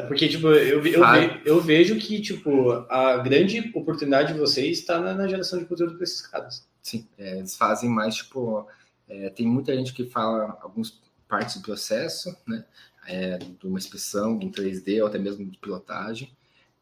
Porque, 0.08 0.28
tipo, 0.28 0.48
eu, 0.48 0.84
eu, 0.86 1.02
ve- 1.12 1.42
eu 1.46 1.62
vejo 1.62 1.96
que, 1.98 2.20
tipo, 2.20 2.72
a 2.90 3.18
grande 3.18 3.72
oportunidade 3.76 4.34
de 4.34 4.40
vocês 4.40 4.80
está 4.80 5.00
na, 5.00 5.14
na 5.14 5.28
geração 5.28 5.60
de 5.60 5.66
conteúdo 5.66 5.94
para 5.96 6.04
esses 6.04 6.22
caras. 6.26 6.68
Sim, 6.82 7.08
é, 7.18 7.38
eles 7.38 7.56
fazem 7.56 7.88
mais, 7.90 8.16
tipo, 8.16 8.68
é, 9.08 9.30
tem 9.30 9.46
muita 9.48 9.76
gente 9.76 9.94
que 9.94 10.06
fala 10.06 10.58
algumas 10.62 11.00
partes 11.28 11.58
do 11.58 11.62
processo, 11.62 12.36
né, 12.48 12.66
é, 13.08 13.38
de 13.38 13.68
uma 13.68 13.78
inspeção 13.78 14.40
em 14.42 14.50
3D 14.52 15.02
ou 15.02 15.08
até 15.08 15.20
mesmo 15.20 15.46
de 15.46 15.58
pilotagem. 15.60 16.32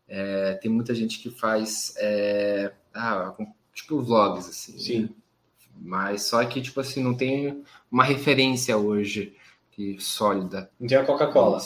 É, 0.07 0.53
tem 0.55 0.71
muita 0.71 0.95
gente 0.95 1.19
que 1.19 1.29
faz, 1.29 1.93
é, 1.97 2.71
ah, 2.93 3.33
tipo, 3.73 4.01
vlogs, 4.01 4.47
assim. 4.47 4.77
Sim. 4.79 5.01
né? 5.03 5.09
Mas 5.81 6.23
só 6.23 6.43
que, 6.45 6.61
tipo 6.61 6.79
assim, 6.79 7.03
não 7.03 7.15
tem 7.15 7.63
uma 7.91 8.03
referência 8.05 8.77
hoje 8.77 9.35
que 9.71 9.97
sólida. 9.99 10.69
Não 10.79 10.87
tem 10.87 10.97
a 10.97 11.03
Coca-Cola. 11.05 11.59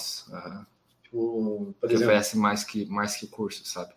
Por 1.80 1.88
que 1.90 1.96
exemplo. 1.96 2.12
oferece 2.12 2.38
mais 2.38 2.64
que, 2.64 2.86
mais 2.86 3.16
que 3.16 3.28
curso, 3.28 3.66
sabe? 3.66 3.94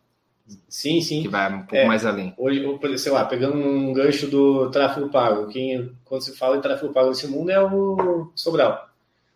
Sim, 0.69 1.01
sim. 1.01 1.23
Que 1.23 1.29
vai 1.29 1.53
um 1.53 1.61
pouco 1.61 1.77
É. 1.77 1.87
mais 1.87 2.05
além. 2.05 2.35
Hoje, 2.37 2.65
sei 2.99 3.13
lá, 3.13 3.25
pegando 3.25 3.57
um 3.57 3.93
gancho 3.93 4.27
do 4.27 4.69
tráfego 4.71 5.09
pago, 5.09 5.47
quem, 5.49 5.97
quando 6.05 6.23
se 6.23 6.37
fala 6.37 6.57
em 6.57 6.61
tráfego 6.61 6.93
pago 6.93 7.09
nesse 7.11 7.29
mundo 7.29 7.51
é 7.51 7.63
o 7.63 8.31
Sobral. 8.35 8.89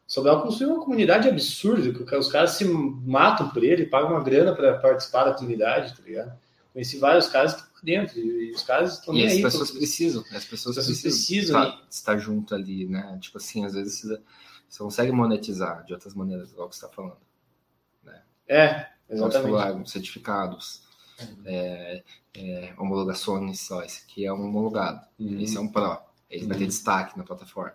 Sobral 0.06 0.42
construiu 0.42 0.74
uma 0.74 0.84
comunidade 0.84 1.28
absurda, 1.28 1.92
que 1.92 2.02
o 2.14 2.18
os 2.18 2.28
caras 2.28 2.50
se 2.52 2.64
matam 2.64 3.48
por 3.50 3.62
ele, 3.64 3.86
pagam 3.86 4.10
uma 4.10 4.22
grana 4.22 4.54
para 4.54 4.74
participar 4.78 5.24
da 5.24 5.34
comunidade, 5.34 5.96
tá 5.96 6.02
ligado? 6.02 6.32
Conheci 6.72 6.98
vários 6.98 7.28
caras 7.28 7.54
que 7.54 7.60
estão 7.60 7.80
dentro, 7.84 8.18
e 8.18 8.50
os 8.50 8.62
caras 8.64 8.94
estão 8.94 9.14
E 9.14 9.18
nem 9.18 9.26
as 9.26 9.32
aí. 9.34 9.42
pessoas 9.42 9.70
precisam, 9.70 10.24
as 10.32 10.44
pessoas, 10.44 10.76
As 10.78 10.86
pessoas 10.86 11.00
precisam, 11.02 11.10
precisam, 11.10 11.62
estar, 11.62 11.86
estar 11.88 12.18
junto 12.18 12.54
ali, 12.54 12.86
né? 12.86 13.16
Tipo 13.20 13.38
assim, 13.38 13.64
às 13.64 13.74
vezes 13.74 14.00
você, 14.00 14.20
você 14.68 14.78
consegue 14.82 15.12
monetizar 15.12 15.84
de 15.84 15.92
outras 15.94 16.12
maneiras, 16.14 16.50
igual 16.50 16.68
que 16.68 16.74
você 16.76 16.84
está 16.84 16.94
falando. 16.94 17.16
É, 18.48 18.86
exatamente. 19.08 19.90
certificados, 19.90 20.82
é, 21.44 22.02
é, 22.36 22.72
homologações 22.78 23.60
só. 23.60 23.82
Esse 23.82 24.02
aqui 24.04 24.26
é 24.26 24.32
um 24.32 24.44
homologado, 24.44 25.00
Uhum. 25.18 25.40
esse 25.40 25.56
é 25.56 25.60
um 25.60 25.68
Pro. 25.68 25.98
Ele 26.30 26.46
vai 26.46 26.58
ter 26.58 26.66
destaque 26.66 27.16
na 27.16 27.24
plataforma. 27.24 27.74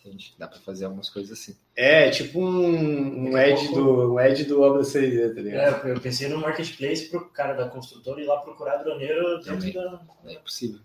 Entende? 0.00 0.34
Dá 0.38 0.46
para 0.48 0.58
fazer 0.60 0.84
algumas 0.86 1.10
coisas 1.10 1.38
assim. 1.38 1.54
É, 1.76 2.08
tipo 2.10 2.40
um, 2.40 3.28
um 3.30 3.36
Ed 3.38 3.66
pouco- 3.68 3.74
do, 3.74 4.14
um 4.14 4.20
Ed 4.20 4.44
do 4.44 4.62
Obra 4.62 4.82
3D, 4.82 5.34
tá 5.34 5.40
ligado? 5.42 5.86
É, 5.86 5.90
eu 5.92 6.00
pensei 6.00 6.28
no 6.28 6.38
marketplace 6.38 7.10
pro 7.10 7.28
cara 7.30 7.52
da 7.54 7.68
construtora 7.68 8.20
ir 8.20 8.24
lá 8.26 8.38
procurar 8.38 8.76
droneiro 8.78 9.38
dentro 9.42 9.54
Também. 9.56 9.72
da. 9.74 10.00
É 10.26 10.36
possível. 10.38 10.80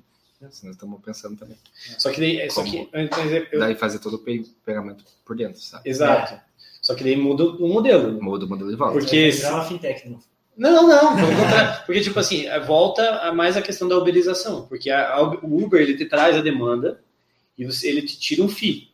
Se 0.49 0.65
nós 0.65 0.75
estamos 0.75 0.99
pensando 1.01 1.37
também. 1.37 1.57
Só 1.97 2.11
que 2.11 2.19
daí, 2.19 2.51
só 2.51 2.63
Como? 2.65 2.85
que, 2.85 2.89
mas 2.91 3.31
é- 3.31 3.47
eu- 3.49 3.59
Daí 3.61 3.75
fazer 3.75 3.99
todo 3.99 4.15
o 4.15 4.19
pe- 4.19 4.43
pegamento 4.65 5.05
por 5.23 5.37
dentro, 5.37 5.61
sabe? 5.61 5.89
exato. 5.89 6.37
Só 6.81 6.93
que 6.95 7.03
daí 7.03 7.15
muda 7.15 7.43
o 7.45 7.67
modelo. 7.67 8.21
Muda 8.21 8.45
o 8.45 8.49
modelo 8.49 8.69
de 8.69 8.75
volta. 8.75 8.93
Porque 8.99 9.31
virar 9.31 9.53
uma 9.55 9.63
fintech, 9.65 10.07
não. 10.09 10.19
Não, 10.55 10.87
não, 10.87 11.15
pelo 11.15 11.35
contrário. 11.35 11.83
Porque, 11.85 12.01
tipo 12.01 12.19
assim, 12.19 12.45
volta 12.67 13.19
a 13.21 13.33
mais 13.33 13.57
a 13.57 13.61
questão 13.61 13.87
da 13.87 13.97
uberização. 13.97 14.67
Porque 14.67 14.89
a- 14.89 15.13
a- 15.15 15.23
o 15.23 15.63
Uber, 15.63 15.81
ele 15.81 15.97
te 15.97 16.05
traz 16.05 16.35
a 16.37 16.41
demanda 16.41 17.01
e 17.57 17.65
você, 17.65 17.87
ele 17.89 18.01
te 18.03 18.19
tira 18.19 18.43
um 18.43 18.49
FII. 18.49 18.89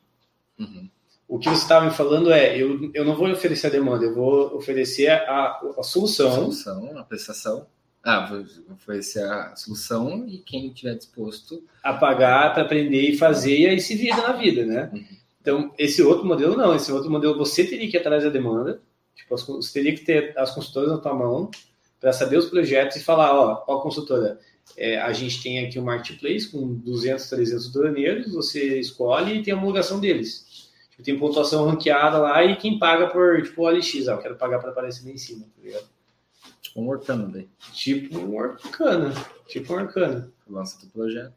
Uhum. 0.60 0.90
O 1.28 1.38
que 1.38 1.50
você 1.50 1.62
estava 1.64 1.86
me 1.86 1.91
falando 1.91 2.32
é, 2.32 2.58
eu, 2.58 2.90
eu 2.94 3.04
não 3.06 3.16
vou 3.16 3.30
oferecer 3.30 3.68
a 3.68 3.70
demanda, 3.70 4.06
eu 4.06 4.16
vou 4.16 4.56
oferecer 4.56 5.10
a, 5.10 5.60
a 5.78 5.84
solução. 5.84 6.34
solução, 6.34 6.98
a 6.98 7.04
prestação. 7.04 7.68
Ah, 8.04 8.26
vou 8.26 8.44
oferecer 8.74 9.24
a 9.24 9.54
solução 9.56 10.26
e 10.28 10.38
quem 10.40 10.70
tiver 10.70 10.96
disposto. 10.96 11.62
a 11.84 11.94
pagar 11.94 12.54
para 12.54 12.64
aprender 12.64 13.02
e 13.12 13.18
fazer 13.18 13.58
e 13.60 13.68
aí 13.68 13.80
se 13.82 13.96
vira 13.96 14.16
na 14.18 14.32
vida, 14.32 14.66
né? 14.66 14.90
Uhum. 14.94 15.06
Então, 15.41 15.74
esse 15.78 16.02
outro 16.02 16.26
modelo 16.26 16.56
não, 16.56 16.76
esse 16.76 16.91
outro 16.91 17.10
modelo 17.10 17.38
você 17.38 17.64
teria 17.66 17.90
que 17.90 17.95
ir 17.95 17.99
atrás 17.99 18.24
da 18.24 18.30
demanda, 18.30 18.82
tipo, 19.16 19.36
você 19.36 19.74
teria 19.74 19.95
que 19.95 20.03
ter 20.03 20.38
as 20.38 20.53
consultoras 20.53 20.91
na 20.91 20.98
tua 20.98 21.14
mão 21.14 21.49
para 21.99 22.14
saber 22.14 22.38
os 22.38 22.49
projetos 22.49 22.98
e 22.98 23.03
falar, 23.03 23.34
ó, 23.34 23.64
ó 23.68 23.80
consultora, 23.80 24.40
é, 24.78 24.99
a 24.99 25.11
gente 25.11 25.41
tem 25.41 25.66
aqui 25.66 25.80
um 25.80 25.84
marketplace 25.84 26.49
com 26.49 26.76
200, 26.76 27.30
300 27.30 27.72
droneiros, 27.72 28.34
você 28.34 28.80
escolhe 28.80 29.40
e 29.40 29.44
tem 29.44 29.53
a 29.53 29.57
homologação 29.57 29.99
deles. 29.99 30.70
Tipo, 30.91 31.03
tem 31.03 31.20
pontuação 31.20 31.66
ranqueada 31.66 32.18
lá 32.20 32.44
e 32.44 32.56
quem 32.56 32.78
paga 32.78 33.07
por, 33.07 33.41
tipo, 33.41 33.64
OLX, 33.64 34.07
ah, 34.07 34.14
eu 34.14 34.18
quero 34.20 34.36
pagar 34.36 34.60
para 34.60 34.72
aparecer 34.72 35.06
lá 35.06 35.11
em 35.11 35.18
cima, 35.18 35.45
tá 35.45 35.64
ligado? 35.64 35.88
Tipo 36.61 36.82
um 36.82 36.86
workando 36.86 37.32
daí. 37.32 37.49
Tipo 37.74 38.20
um 38.20 38.40
Arcana, 38.40 39.14
tipo 39.48 39.74
um 39.74 39.78
Arcana. 39.78 40.32
Lança 40.48 40.86
o 40.86 40.90
projeto 40.90 41.34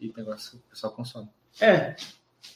e 0.00 0.08
o 0.08 0.14
negócio 0.16 0.58
o 0.58 0.70
pessoal 0.70 0.92
consome. 0.92 1.28
É, 1.60 1.96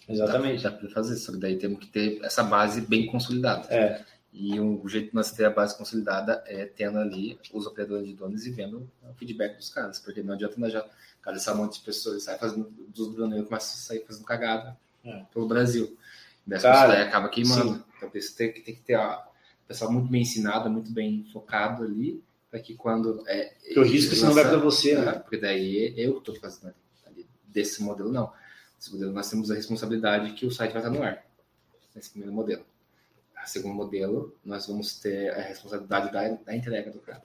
exatamente. 0.08 0.62
Dá 0.62 0.70
para 0.72 0.88
fazer, 0.90 1.16
só 1.16 1.32
que 1.32 1.38
daí 1.38 1.56
temos 1.56 1.78
que 1.80 1.86
ter 1.86 2.20
essa 2.24 2.42
base 2.42 2.80
bem 2.80 3.06
consolidada. 3.06 3.66
É. 3.72 4.04
E 4.32 4.60
um, 4.60 4.80
o 4.82 4.88
jeito 4.88 5.08
de 5.08 5.14
nós 5.14 5.32
ter 5.32 5.46
a 5.46 5.50
base 5.50 5.76
consolidada 5.76 6.42
é 6.46 6.66
tendo 6.66 6.98
ali 6.98 7.38
os 7.52 7.66
operadores 7.66 8.06
de 8.06 8.14
drones 8.14 8.44
e 8.46 8.50
vendo 8.50 8.88
o 9.02 9.14
feedback 9.14 9.56
dos 9.56 9.70
caras, 9.70 9.98
porque 9.98 10.22
não 10.22 10.34
adianta 10.34 10.54
nós 10.58 10.72
já 10.72 10.84
cadastrar 11.22 11.56
um 11.56 11.60
monte 11.62 11.78
de 11.78 11.84
pessoas 11.84 12.18
e 12.22 12.24
sair 12.24 12.38
fazendo, 12.38 12.70
dos 12.94 13.14
droneiros 13.14 13.48
começam 13.48 13.74
a 13.74 13.78
sair 13.78 14.04
fazendo 14.06 14.24
cagada 14.24 14.76
É. 15.04 15.24
pelo 15.32 15.46
Brasil. 15.48 15.96
As 16.50 16.62
Cara, 16.62 16.88
pessoas 16.92 17.08
acaba 17.08 17.28
queimando. 17.28 17.74
sim. 17.74 17.84
Então, 17.96 18.10
isso 18.14 18.36
tem 18.36 18.52
que, 18.52 18.60
tem 18.60 18.74
que 18.74 18.80
ter 18.82 18.96
ó, 18.96 19.16
o 19.18 19.66
pessoal 19.66 19.90
muito 19.92 20.08
bem 20.10 20.22
ensinado, 20.22 20.70
muito 20.70 20.90
bem 20.92 21.26
focado 21.32 21.82
ali, 21.82 22.22
para 22.50 22.60
que 22.60 22.74
quando. 22.74 23.22
É, 23.26 23.52
Porque 23.64 23.80
o 23.80 23.82
risco 23.82 24.14
senão 24.14 24.32
vai 24.32 24.44
para 24.44 24.56
você, 24.58 24.96
né? 24.96 25.08
é, 25.08 25.12
porque 25.18 25.36
daí 25.36 25.92
eu 25.96 26.12
que 26.14 26.18
estou 26.30 26.34
fazendo 26.36 26.72
ali, 27.06 27.26
desse 27.46 27.82
modelo, 27.82 28.10
não. 28.12 28.32
Esse 28.78 28.92
modelo 28.92 29.12
nós 29.12 29.28
temos 29.28 29.50
a 29.50 29.54
responsabilidade 29.54 30.32
que 30.34 30.46
o 30.46 30.50
site 30.50 30.72
vai 30.72 30.82
estar 30.82 30.90
no 30.92 31.02
ar. 31.02 31.24
Nesse 31.94 32.10
primeiro 32.10 32.32
modelo. 32.34 32.64
A 33.36 33.46
segundo 33.46 33.74
modelo, 33.74 34.36
nós 34.44 34.66
vamos 34.66 34.98
ter 34.98 35.30
a 35.32 35.40
responsabilidade 35.40 36.12
da, 36.12 36.28
da 36.28 36.56
entrega 36.56 36.90
do 36.90 37.00
cara. 37.00 37.22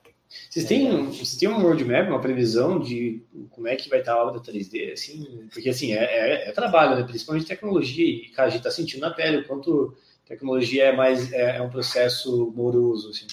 Vocês 0.50 0.66
têm, 0.66 0.90
um- 0.92 1.12
vocês 1.12 1.36
têm 1.36 1.48
um 1.48 1.60
roadmap, 1.60 2.08
uma 2.08 2.20
previsão 2.20 2.80
de 2.80 3.22
como 3.50 3.68
é 3.68 3.76
que 3.76 3.88
vai 3.88 4.00
estar 4.00 4.14
a 4.14 4.24
obra 4.24 4.40
3D, 4.40 4.92
assim? 4.92 5.48
Porque, 5.52 5.68
assim, 5.68 5.92
é, 5.92 6.02
é- 6.04 6.48
é 6.48 6.52
trabalho, 6.52 6.96
né? 6.96 7.04
Principalmente 7.04 7.46
tecnologia. 7.46 8.04
E, 8.04 8.30
cara, 8.30 8.48
a 8.48 8.50
gente 8.50 8.60
está 8.60 8.70
sentindo 8.70 9.00
na 9.02 9.10
pele 9.12 9.38
o 9.38 9.46
quanto 9.46 9.96
tecnologia 10.24 10.84
é 10.86 10.92
mais... 10.96 11.32
É, 11.32 11.58
é 11.58 11.62
um 11.62 11.70
processo 11.70 12.50
moroso, 12.56 13.10
assim. 13.10 13.26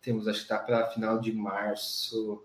Temos, 0.00 0.26
acho 0.26 0.38
que 0.38 0.44
está 0.44 0.58
para 0.58 0.88
final 0.90 1.20
de 1.20 1.30
março, 1.32 2.42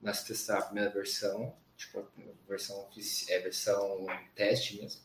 nós 0.00 0.22
testar 0.22 0.58
a 0.58 0.62
primeira 0.62 0.90
versão, 0.90 1.52
tipo, 1.78 2.04
versão, 2.46 2.86
é, 3.28 3.38
versão 3.38 4.06
teste 4.34 4.76
mesmo. 4.82 5.00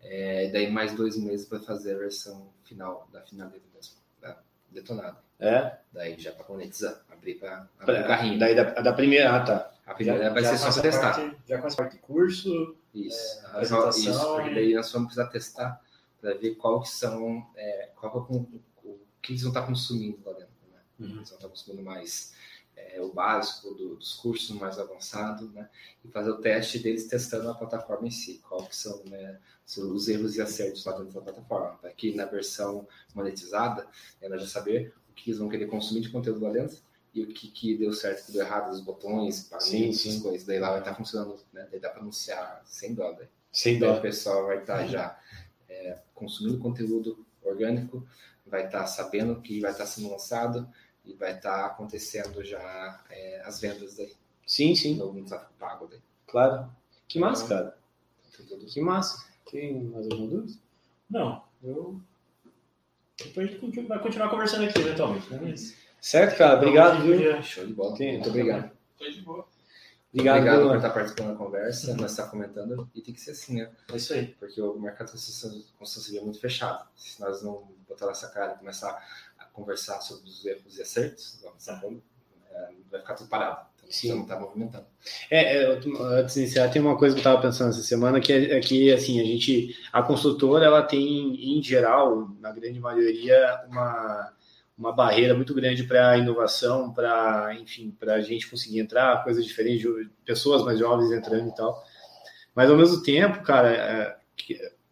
É, 0.00 0.50
daí 0.50 0.68
mais 0.70 0.92
dois 0.94 1.16
meses 1.16 1.46
para 1.46 1.60
fazer 1.60 1.94
a 1.94 1.98
versão 1.98 2.48
final, 2.64 3.08
da 3.12 3.20
finalidade 3.20 3.62
mesmo, 3.72 3.94
da 4.20 4.36
detonada. 4.70 5.18
É? 5.38 5.78
Daí 5.92 6.18
já 6.18 6.32
para 6.32 6.48
monetizar, 6.48 7.04
abrir 7.10 7.34
para 7.36 7.68
o 7.80 7.86
carrinho. 7.86 8.38
daí 8.38 8.54
da, 8.56 8.64
da 8.64 8.92
primeira... 8.92 9.36
Ah, 9.36 9.44
tá. 9.44 9.72
A 9.84 9.94
primeira 9.94 10.30
vai 10.30 10.42
já 10.42 10.50
ser 10.50 10.58
só 10.58 10.72
para 10.72 10.82
testar. 10.82 11.14
parte- 11.14 11.36
já 11.46 11.60
com 11.60 11.66
essa 11.66 11.76
parte 11.76 11.92
de 11.92 11.98
curso, 11.98 12.76
Isso, 12.94 13.42
É, 13.54 13.62
isso, 13.62 14.34
porque 14.36 14.54
daí 14.54 14.74
nós 14.74 14.90
vamos 14.92 15.08
precisar 15.08 15.28
testar 15.28 15.80
para 16.20 16.34
ver 16.34 16.54
qual 16.54 16.80
que 16.80 16.88
são, 16.88 17.46
é, 17.56 17.90
qual 17.96 18.24
que 18.26 18.32
é 18.32 18.36
o, 18.36 18.40
o 18.84 19.00
que 19.20 19.32
eles 19.32 19.42
vão 19.42 19.50
estar 19.50 19.66
consumindo 19.66 20.18
lá 20.24 20.32
dentro. 20.32 20.52
Né? 20.72 20.78
Uhum. 21.00 21.06
Eles 21.16 21.28
vão 21.30 21.38
estar 21.38 21.48
consumindo 21.48 21.82
mais 21.82 22.32
é, 22.76 23.00
o 23.00 23.12
básico 23.12 23.74
do- 23.74 23.96
dos 23.96 24.14
cursos 24.14 24.50
mais 24.56 24.78
avançados, 24.78 25.52
né? 25.52 25.68
E 26.04 26.08
fazer 26.08 26.30
o 26.30 26.40
teste 26.40 26.78
deles 26.78 27.06
testando 27.06 27.48
a 27.50 27.54
plataforma 27.54 28.06
em 28.06 28.10
si, 28.10 28.40
qual 28.48 28.64
que 28.66 28.74
são 28.76 29.02
né, 29.04 29.38
os 29.76 30.08
erros 30.08 30.36
e 30.36 30.40
acertos 30.42 30.84
lá 30.84 30.92
dentro 30.98 31.12
da 31.14 31.20
plataforma. 31.20 31.78
Que 31.96 32.14
na 32.14 32.24
versão 32.24 32.86
monetizada, 33.14 33.86
nós 34.28 34.40
já 34.42 34.48
saber 34.48 34.94
o 35.10 35.12
que 35.12 35.30
eles 35.30 35.38
vão 35.38 35.48
querer 35.48 35.66
consumir 35.66 36.00
de 36.00 36.10
conteúdo 36.10 36.44
lá 36.44 36.50
dentro 36.50 36.78
e 37.14 37.22
o 37.22 37.26
que, 37.28 37.48
que 37.48 37.76
deu 37.76 37.92
certo, 37.92 38.22
o 38.22 38.26
que 38.26 38.32
deu 38.32 38.42
errado, 38.42 38.70
os 38.72 38.80
botões, 38.80 39.42
pagamentos, 39.44 40.06
essas 40.06 40.22
coisas. 40.22 40.46
Daí 40.46 40.58
lá 40.58 40.70
vai 40.70 40.78
estar 40.78 40.94
funcionando, 40.94 41.38
né? 41.52 41.68
Daí 41.70 41.78
dá 41.78 41.90
para 41.90 42.00
anunciar 42.00 42.62
sem 42.64 42.94
dó, 42.94 43.12
daí. 43.12 43.28
Sem 43.52 43.78
Daí 43.78 43.90
dó. 43.90 43.98
o 43.98 44.00
pessoal 44.00 44.46
vai 44.46 44.60
estar 44.60 44.86
já 44.86 45.18
é, 45.68 45.98
consumindo 46.14 46.58
conteúdo 46.58 47.24
orgânico, 47.42 48.06
vai 48.46 48.64
estar 48.64 48.86
sabendo 48.86 49.40
que 49.42 49.60
vai 49.60 49.72
estar 49.72 49.84
sendo 49.86 50.10
lançado 50.10 50.66
e 51.04 51.12
vai 51.14 51.34
estar 51.36 51.66
acontecendo 51.66 52.44
já 52.44 53.00
é, 53.10 53.42
as 53.44 53.60
vendas 53.60 53.96
daí, 53.96 54.14
Sim, 54.46 54.74
sim, 54.74 54.96
no 54.96 55.12
no 55.12 55.24
tráfego 55.24 55.52
pago 55.58 55.86
daí. 55.86 56.00
claro. 56.26 56.70
Que 57.08 57.18
massa, 57.18 57.46
cara. 57.48 57.78
Tudo. 58.34 58.64
Que 58.66 58.80
massa. 58.80 59.24
Tem 59.50 59.84
mais 59.84 60.06
alguma 60.10 60.28
dúvida? 60.28 60.58
não. 61.10 61.44
Eu. 61.62 62.00
Depois 63.18 63.48
a 63.48 63.52
gente 63.52 63.82
vai 63.82 63.98
continuar 64.02 64.30
conversando 64.30 64.64
aqui, 64.64 64.80
eventualmente. 64.80 65.30
Né? 65.32 65.38
Mas- 65.42 65.74
Certo, 66.00 66.36
cara. 66.36 66.56
Obrigado, 66.56 67.02
viu? 67.02 67.42
Show 67.42 67.64
de 67.66 67.72
bola. 67.74 67.96
Sim, 67.96 68.12
Muito 68.14 68.30
obrigado. 68.30 68.70
Tô 68.98 69.04
de 69.08 69.20
boa. 69.20 69.46
Obrigado, 70.12 70.38
Obrigado 70.38 70.68
por 70.68 70.76
estar 70.76 70.90
participando 70.90 71.28
da 71.28 71.34
conversa, 71.36 71.96
nós 71.96 72.10
estar 72.10 72.26
comentando, 72.28 72.90
e 72.94 73.00
tem 73.00 73.14
que 73.14 73.20
ser 73.20 73.30
assim, 73.30 73.54
né? 73.60 73.70
É 73.90 73.96
isso 73.96 74.12
aí. 74.12 74.26
Porque 74.38 74.60
o 74.60 74.78
mercado 74.78 75.06
de 75.06 75.12
construção 75.12 76.02
civil 76.02 76.20
é 76.20 76.24
muito 76.24 76.40
fechado. 76.40 76.86
Se 76.96 77.20
nós 77.20 77.42
não 77.42 77.68
botar 77.88 78.06
nossa 78.06 78.28
cara 78.30 78.54
e 78.54 78.58
começar 78.58 78.92
conversar 79.52 80.00
sobre 80.00 80.28
os 80.28 80.44
erros 80.44 80.78
e 80.78 80.82
acertos? 80.82 81.40
É, 82.50 82.68
vai 82.90 83.00
ficar 83.00 83.14
tudo 83.14 83.28
parado. 83.28 83.66
Então, 83.76 83.90
Sim. 83.90 84.08
você 84.08 84.14
não 84.14 84.22
está 84.22 84.38
movimentando. 84.38 84.86
É, 85.30 85.56
é, 85.56 85.80
antes 86.18 86.34
de 86.34 86.40
iniciar, 86.40 86.68
tem 86.68 86.80
uma 86.80 86.96
coisa 86.96 87.14
que 87.14 87.18
eu 87.18 87.22
estava 87.22 87.40
pensando 87.40 87.70
essa 87.70 87.82
semana, 87.82 88.20
que 88.20 88.32
é, 88.32 88.58
é 88.58 88.60
que, 88.60 88.92
assim, 88.92 89.20
a 89.20 89.24
gente, 89.24 89.76
a 89.92 90.02
construtora, 90.02 90.64
ela 90.64 90.82
tem, 90.82 91.58
em 91.58 91.62
geral, 91.62 92.30
na 92.40 92.52
grande 92.52 92.80
maioria, 92.80 93.60
uma, 93.68 94.32
uma 94.76 94.92
barreira 94.92 95.34
muito 95.34 95.54
grande 95.54 95.84
para 95.84 96.10
a 96.10 96.18
inovação, 96.18 96.92
para, 96.92 97.54
enfim, 97.60 97.90
para 97.98 98.14
a 98.14 98.20
gente 98.20 98.48
conseguir 98.48 98.80
entrar, 98.80 99.24
coisas 99.24 99.44
diferentes, 99.44 99.86
pessoas 100.24 100.62
mais 100.62 100.78
jovens 100.78 101.10
entrando 101.10 101.48
e 101.48 101.54
tal. 101.54 101.82
Mas, 102.54 102.70
ao 102.70 102.76
mesmo 102.76 103.02
tempo, 103.02 103.42
cara, 103.42 103.70
é, 103.70 104.16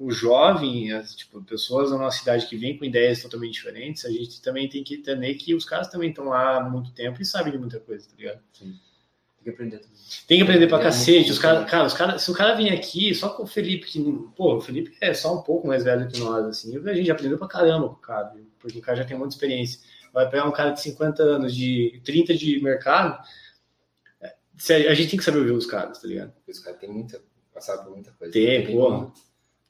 o 0.03 0.11
jovem, 0.11 0.93
as, 0.93 1.15
tipo, 1.15 1.43
pessoas 1.45 1.91
da 1.91 1.99
nossa 1.99 2.19
cidade 2.19 2.47
que 2.47 2.57
vêm 2.57 2.77
com 2.79 2.85
ideias 2.87 3.21
totalmente 3.21 3.53
diferentes, 3.53 4.05
a 4.07 4.11
gente 4.11 4.41
também 4.41 4.67
tem 4.69 4.83
que 4.83 4.95
entender 4.95 5.35
que 5.35 5.55
os 5.55 5.65
caras 5.65 5.89
também 5.89 6.09
estão 6.09 6.25
lá 6.25 6.57
há 6.57 6.61
muito 6.71 6.91
tempo 6.93 7.21
e 7.21 7.25
sabem 7.27 7.53
de 7.53 7.59
muita 7.59 7.79
coisa, 7.79 8.09
tá 8.09 8.15
ligado? 8.17 8.41
Tem 8.59 8.75
que 9.45 9.51
aprender 9.51 9.79
também. 9.79 9.97
Tem 10.27 10.39
que 10.39 10.43
aprender 10.43 10.67
pra 10.69 10.79
É, 10.81 10.83
cacete. 10.83 11.19
muito 11.19 11.31
Os 11.33 11.39
cara, 11.39 11.65
cara, 11.67 11.85
os 11.87 11.93
cara, 11.93 12.19
se 12.19 12.31
o 12.31 12.35
cara 12.35 12.55
vem 12.55 12.71
aqui, 12.71 13.15
só 13.15 13.29
com 13.29 13.43
o 13.43 13.47
Felipe, 13.47 13.87
que, 13.87 14.03
pô, 14.35 14.57
o 14.57 14.61
Felipe 14.63 14.97
é 15.03 15.13
só 15.13 15.39
um 15.39 15.43
pouco 15.43 15.69
mais 15.69 15.85
velho 15.85 16.09
que 16.09 16.19
nós, 16.19 16.47
assim, 16.47 16.77
a 16.89 16.95
gente 16.95 17.11
aprendeu 17.11 17.37
pra 17.37 17.47
caramba 17.47 17.89
com 17.89 17.95
o 17.95 17.99
cara, 17.99 18.35
porque 18.59 18.79
o 18.79 18.83
cara 18.83 18.97
já 18.97 19.05
tem 19.05 19.19
muita 19.19 19.35
experiência. 19.35 19.81
Vai 20.15 20.29
pegar 20.31 20.47
um 20.49 20.53
cara 20.53 20.71
de 20.71 20.81
50 20.81 21.23
anos, 21.23 21.55
de 21.55 22.01
30 22.05 22.35
de 22.35 22.59
mercado, 22.63 23.23
é, 24.21 24.35
a 24.89 24.95
gente 24.95 25.11
tem 25.11 25.19
que 25.19 25.25
saber 25.25 25.39
ouvir 25.39 25.53
os 25.53 25.67
caras, 25.67 25.99
tá 26.01 26.09
ligado? 26.09 26.33
Os 26.49 26.59
caras 26.59 26.81
têm 26.81 26.91
muita. 26.91 27.21
passaram 27.53 27.85
por 27.85 27.93
muita 27.93 28.11
coisa. 28.13 28.33
Tem, 28.33 28.65
Não 28.65 28.73
porra. 28.73 28.97
como- 28.99 29.13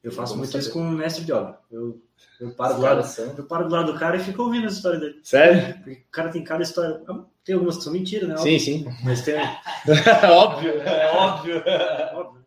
Eu 0.02 0.10
faço 0.12 0.36
muito 0.36 0.56
isso 0.56 0.72
com 0.72 0.80
o 0.80 0.90
mestre 0.90 1.24
de 1.24 1.32
obra. 1.32 1.58
Eu, 1.70 2.00
eu, 2.40 2.50
paro 2.54 2.74
do 2.76 2.80
lado, 2.80 3.06
são- 3.06 3.34
eu 3.36 3.44
paro 3.44 3.68
do 3.68 3.72
lado 3.74 3.92
do 3.92 3.98
cara 3.98 4.16
e 4.16 4.20
fico 4.20 4.42
ouvindo 4.42 4.66
as 4.66 4.74
histórias 4.74 5.00
dele. 5.00 5.20
Sério? 5.22 5.74
Porque 5.76 5.92
o 5.92 6.10
cara 6.10 6.30
tem 6.30 6.42
cada 6.42 6.62
história. 6.62 7.02
Tem 7.44 7.54
algumas 7.54 7.76
que 7.76 7.84
são 7.84 7.92
mentira, 7.92 8.26
né? 8.26 8.36
Sim, 8.38 8.58
sim. 8.58 8.86
Mas 9.04 9.22
tem. 9.22 9.34
óbvio, 10.30 10.70
é 10.80 11.10
óbvio. 11.12 11.62
Óbvio. 12.14 12.44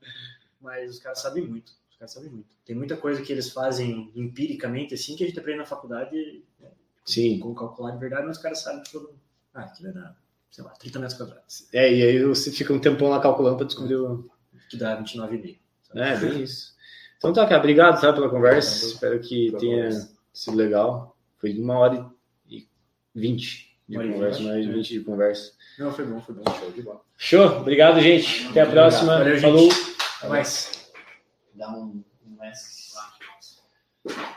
Mas 0.60 0.92
os 0.92 1.00
caras 1.00 1.20
sabem 1.22 1.46
muito. 1.46 1.74
Os 1.92 1.98
caras 1.98 2.12
sabem 2.14 2.30
muito. 2.30 2.48
Tem 2.66 2.76
muita 2.76 2.98
coisa 2.98 3.22
que 3.22 3.32
eles 3.32 3.52
fazem 3.52 4.12
empiricamente, 4.16 4.94
assim, 4.94 5.16
que 5.16 5.24
a 5.24 5.28
gente 5.28 5.40
aprende 5.40 5.60
na 5.60 5.66
faculdade 5.66 6.44
Sim. 7.06 7.40
com 7.40 7.54
calcular 7.54 7.92
de 7.92 8.00
verdade, 8.00 8.26
mas 8.26 8.38
os 8.38 8.42
caras 8.44 8.60
sabem 8.62 8.82
que 8.84 8.92
todo. 8.92 9.14
Ah, 9.54 9.62
aqui 9.64 9.84
vai 9.84 9.92
dar, 9.92 10.16
sei 10.50 10.64
lá, 10.64 10.72
30 10.72 11.00
metros 11.00 11.18
quadrados. 11.18 11.68
É, 11.74 11.94
e 11.94 12.02
aí 12.02 12.24
você 12.24 12.52
fica 12.52 12.74
um 12.74 12.80
tempão 12.80 13.10
lá 13.10 13.20
calculando 13.20 13.58
pra 13.58 13.66
descobrir 13.68 13.96
o. 13.96 14.28
Que 14.70 14.78
dá 14.78 14.98
29,5. 15.02 15.60
sabe? 15.84 16.00
É, 16.02 16.18
bem 16.18 16.42
isso. 16.44 16.73
Então 17.24 17.32
tá, 17.32 17.46
cara, 17.48 17.60
obrigado 17.60 18.02
tá, 18.02 18.12
pela 18.12 18.28
conversa. 18.28 18.86
Espero 18.86 19.18
que 19.22 19.56
tenha 19.58 19.84
conversa. 19.86 20.18
sido 20.34 20.58
legal. 20.58 21.16
Foi 21.38 21.54
de 21.54 21.62
uma 21.62 21.80
hora 21.80 22.12
e 22.50 22.68
vinte 23.16 23.80
de 23.88 23.96
Uma 23.96 24.04
hora 24.04 24.12
e 24.12 24.14
conversa, 24.14 24.40
vinte, 24.40 24.48
mais 24.50 24.66
de. 24.66 24.72
20 24.74 24.90
de 24.90 25.00
conversa. 25.00 25.52
Não, 25.80 25.94
foi 25.94 26.06
bom, 26.06 26.20
foi 26.20 26.36
bom. 26.36 26.44
Show 26.54 26.72
de 26.72 26.82
bola. 26.82 27.02
Show, 27.18 27.46
obrigado, 27.62 28.02
gente. 28.02 28.48
Até 28.50 28.60
a 28.60 28.64
Obrigado. 28.66 28.72
próxima. 28.74 29.18
Valeu, 29.20 29.38
gente. 29.38 29.42
Falou. 29.42 29.70
Até 30.18 30.28
mais. 30.28 30.92
Dá 31.54 31.70
um, 31.72 32.04
um 32.28 32.44
S 32.44 32.94
lá. 32.94 34.34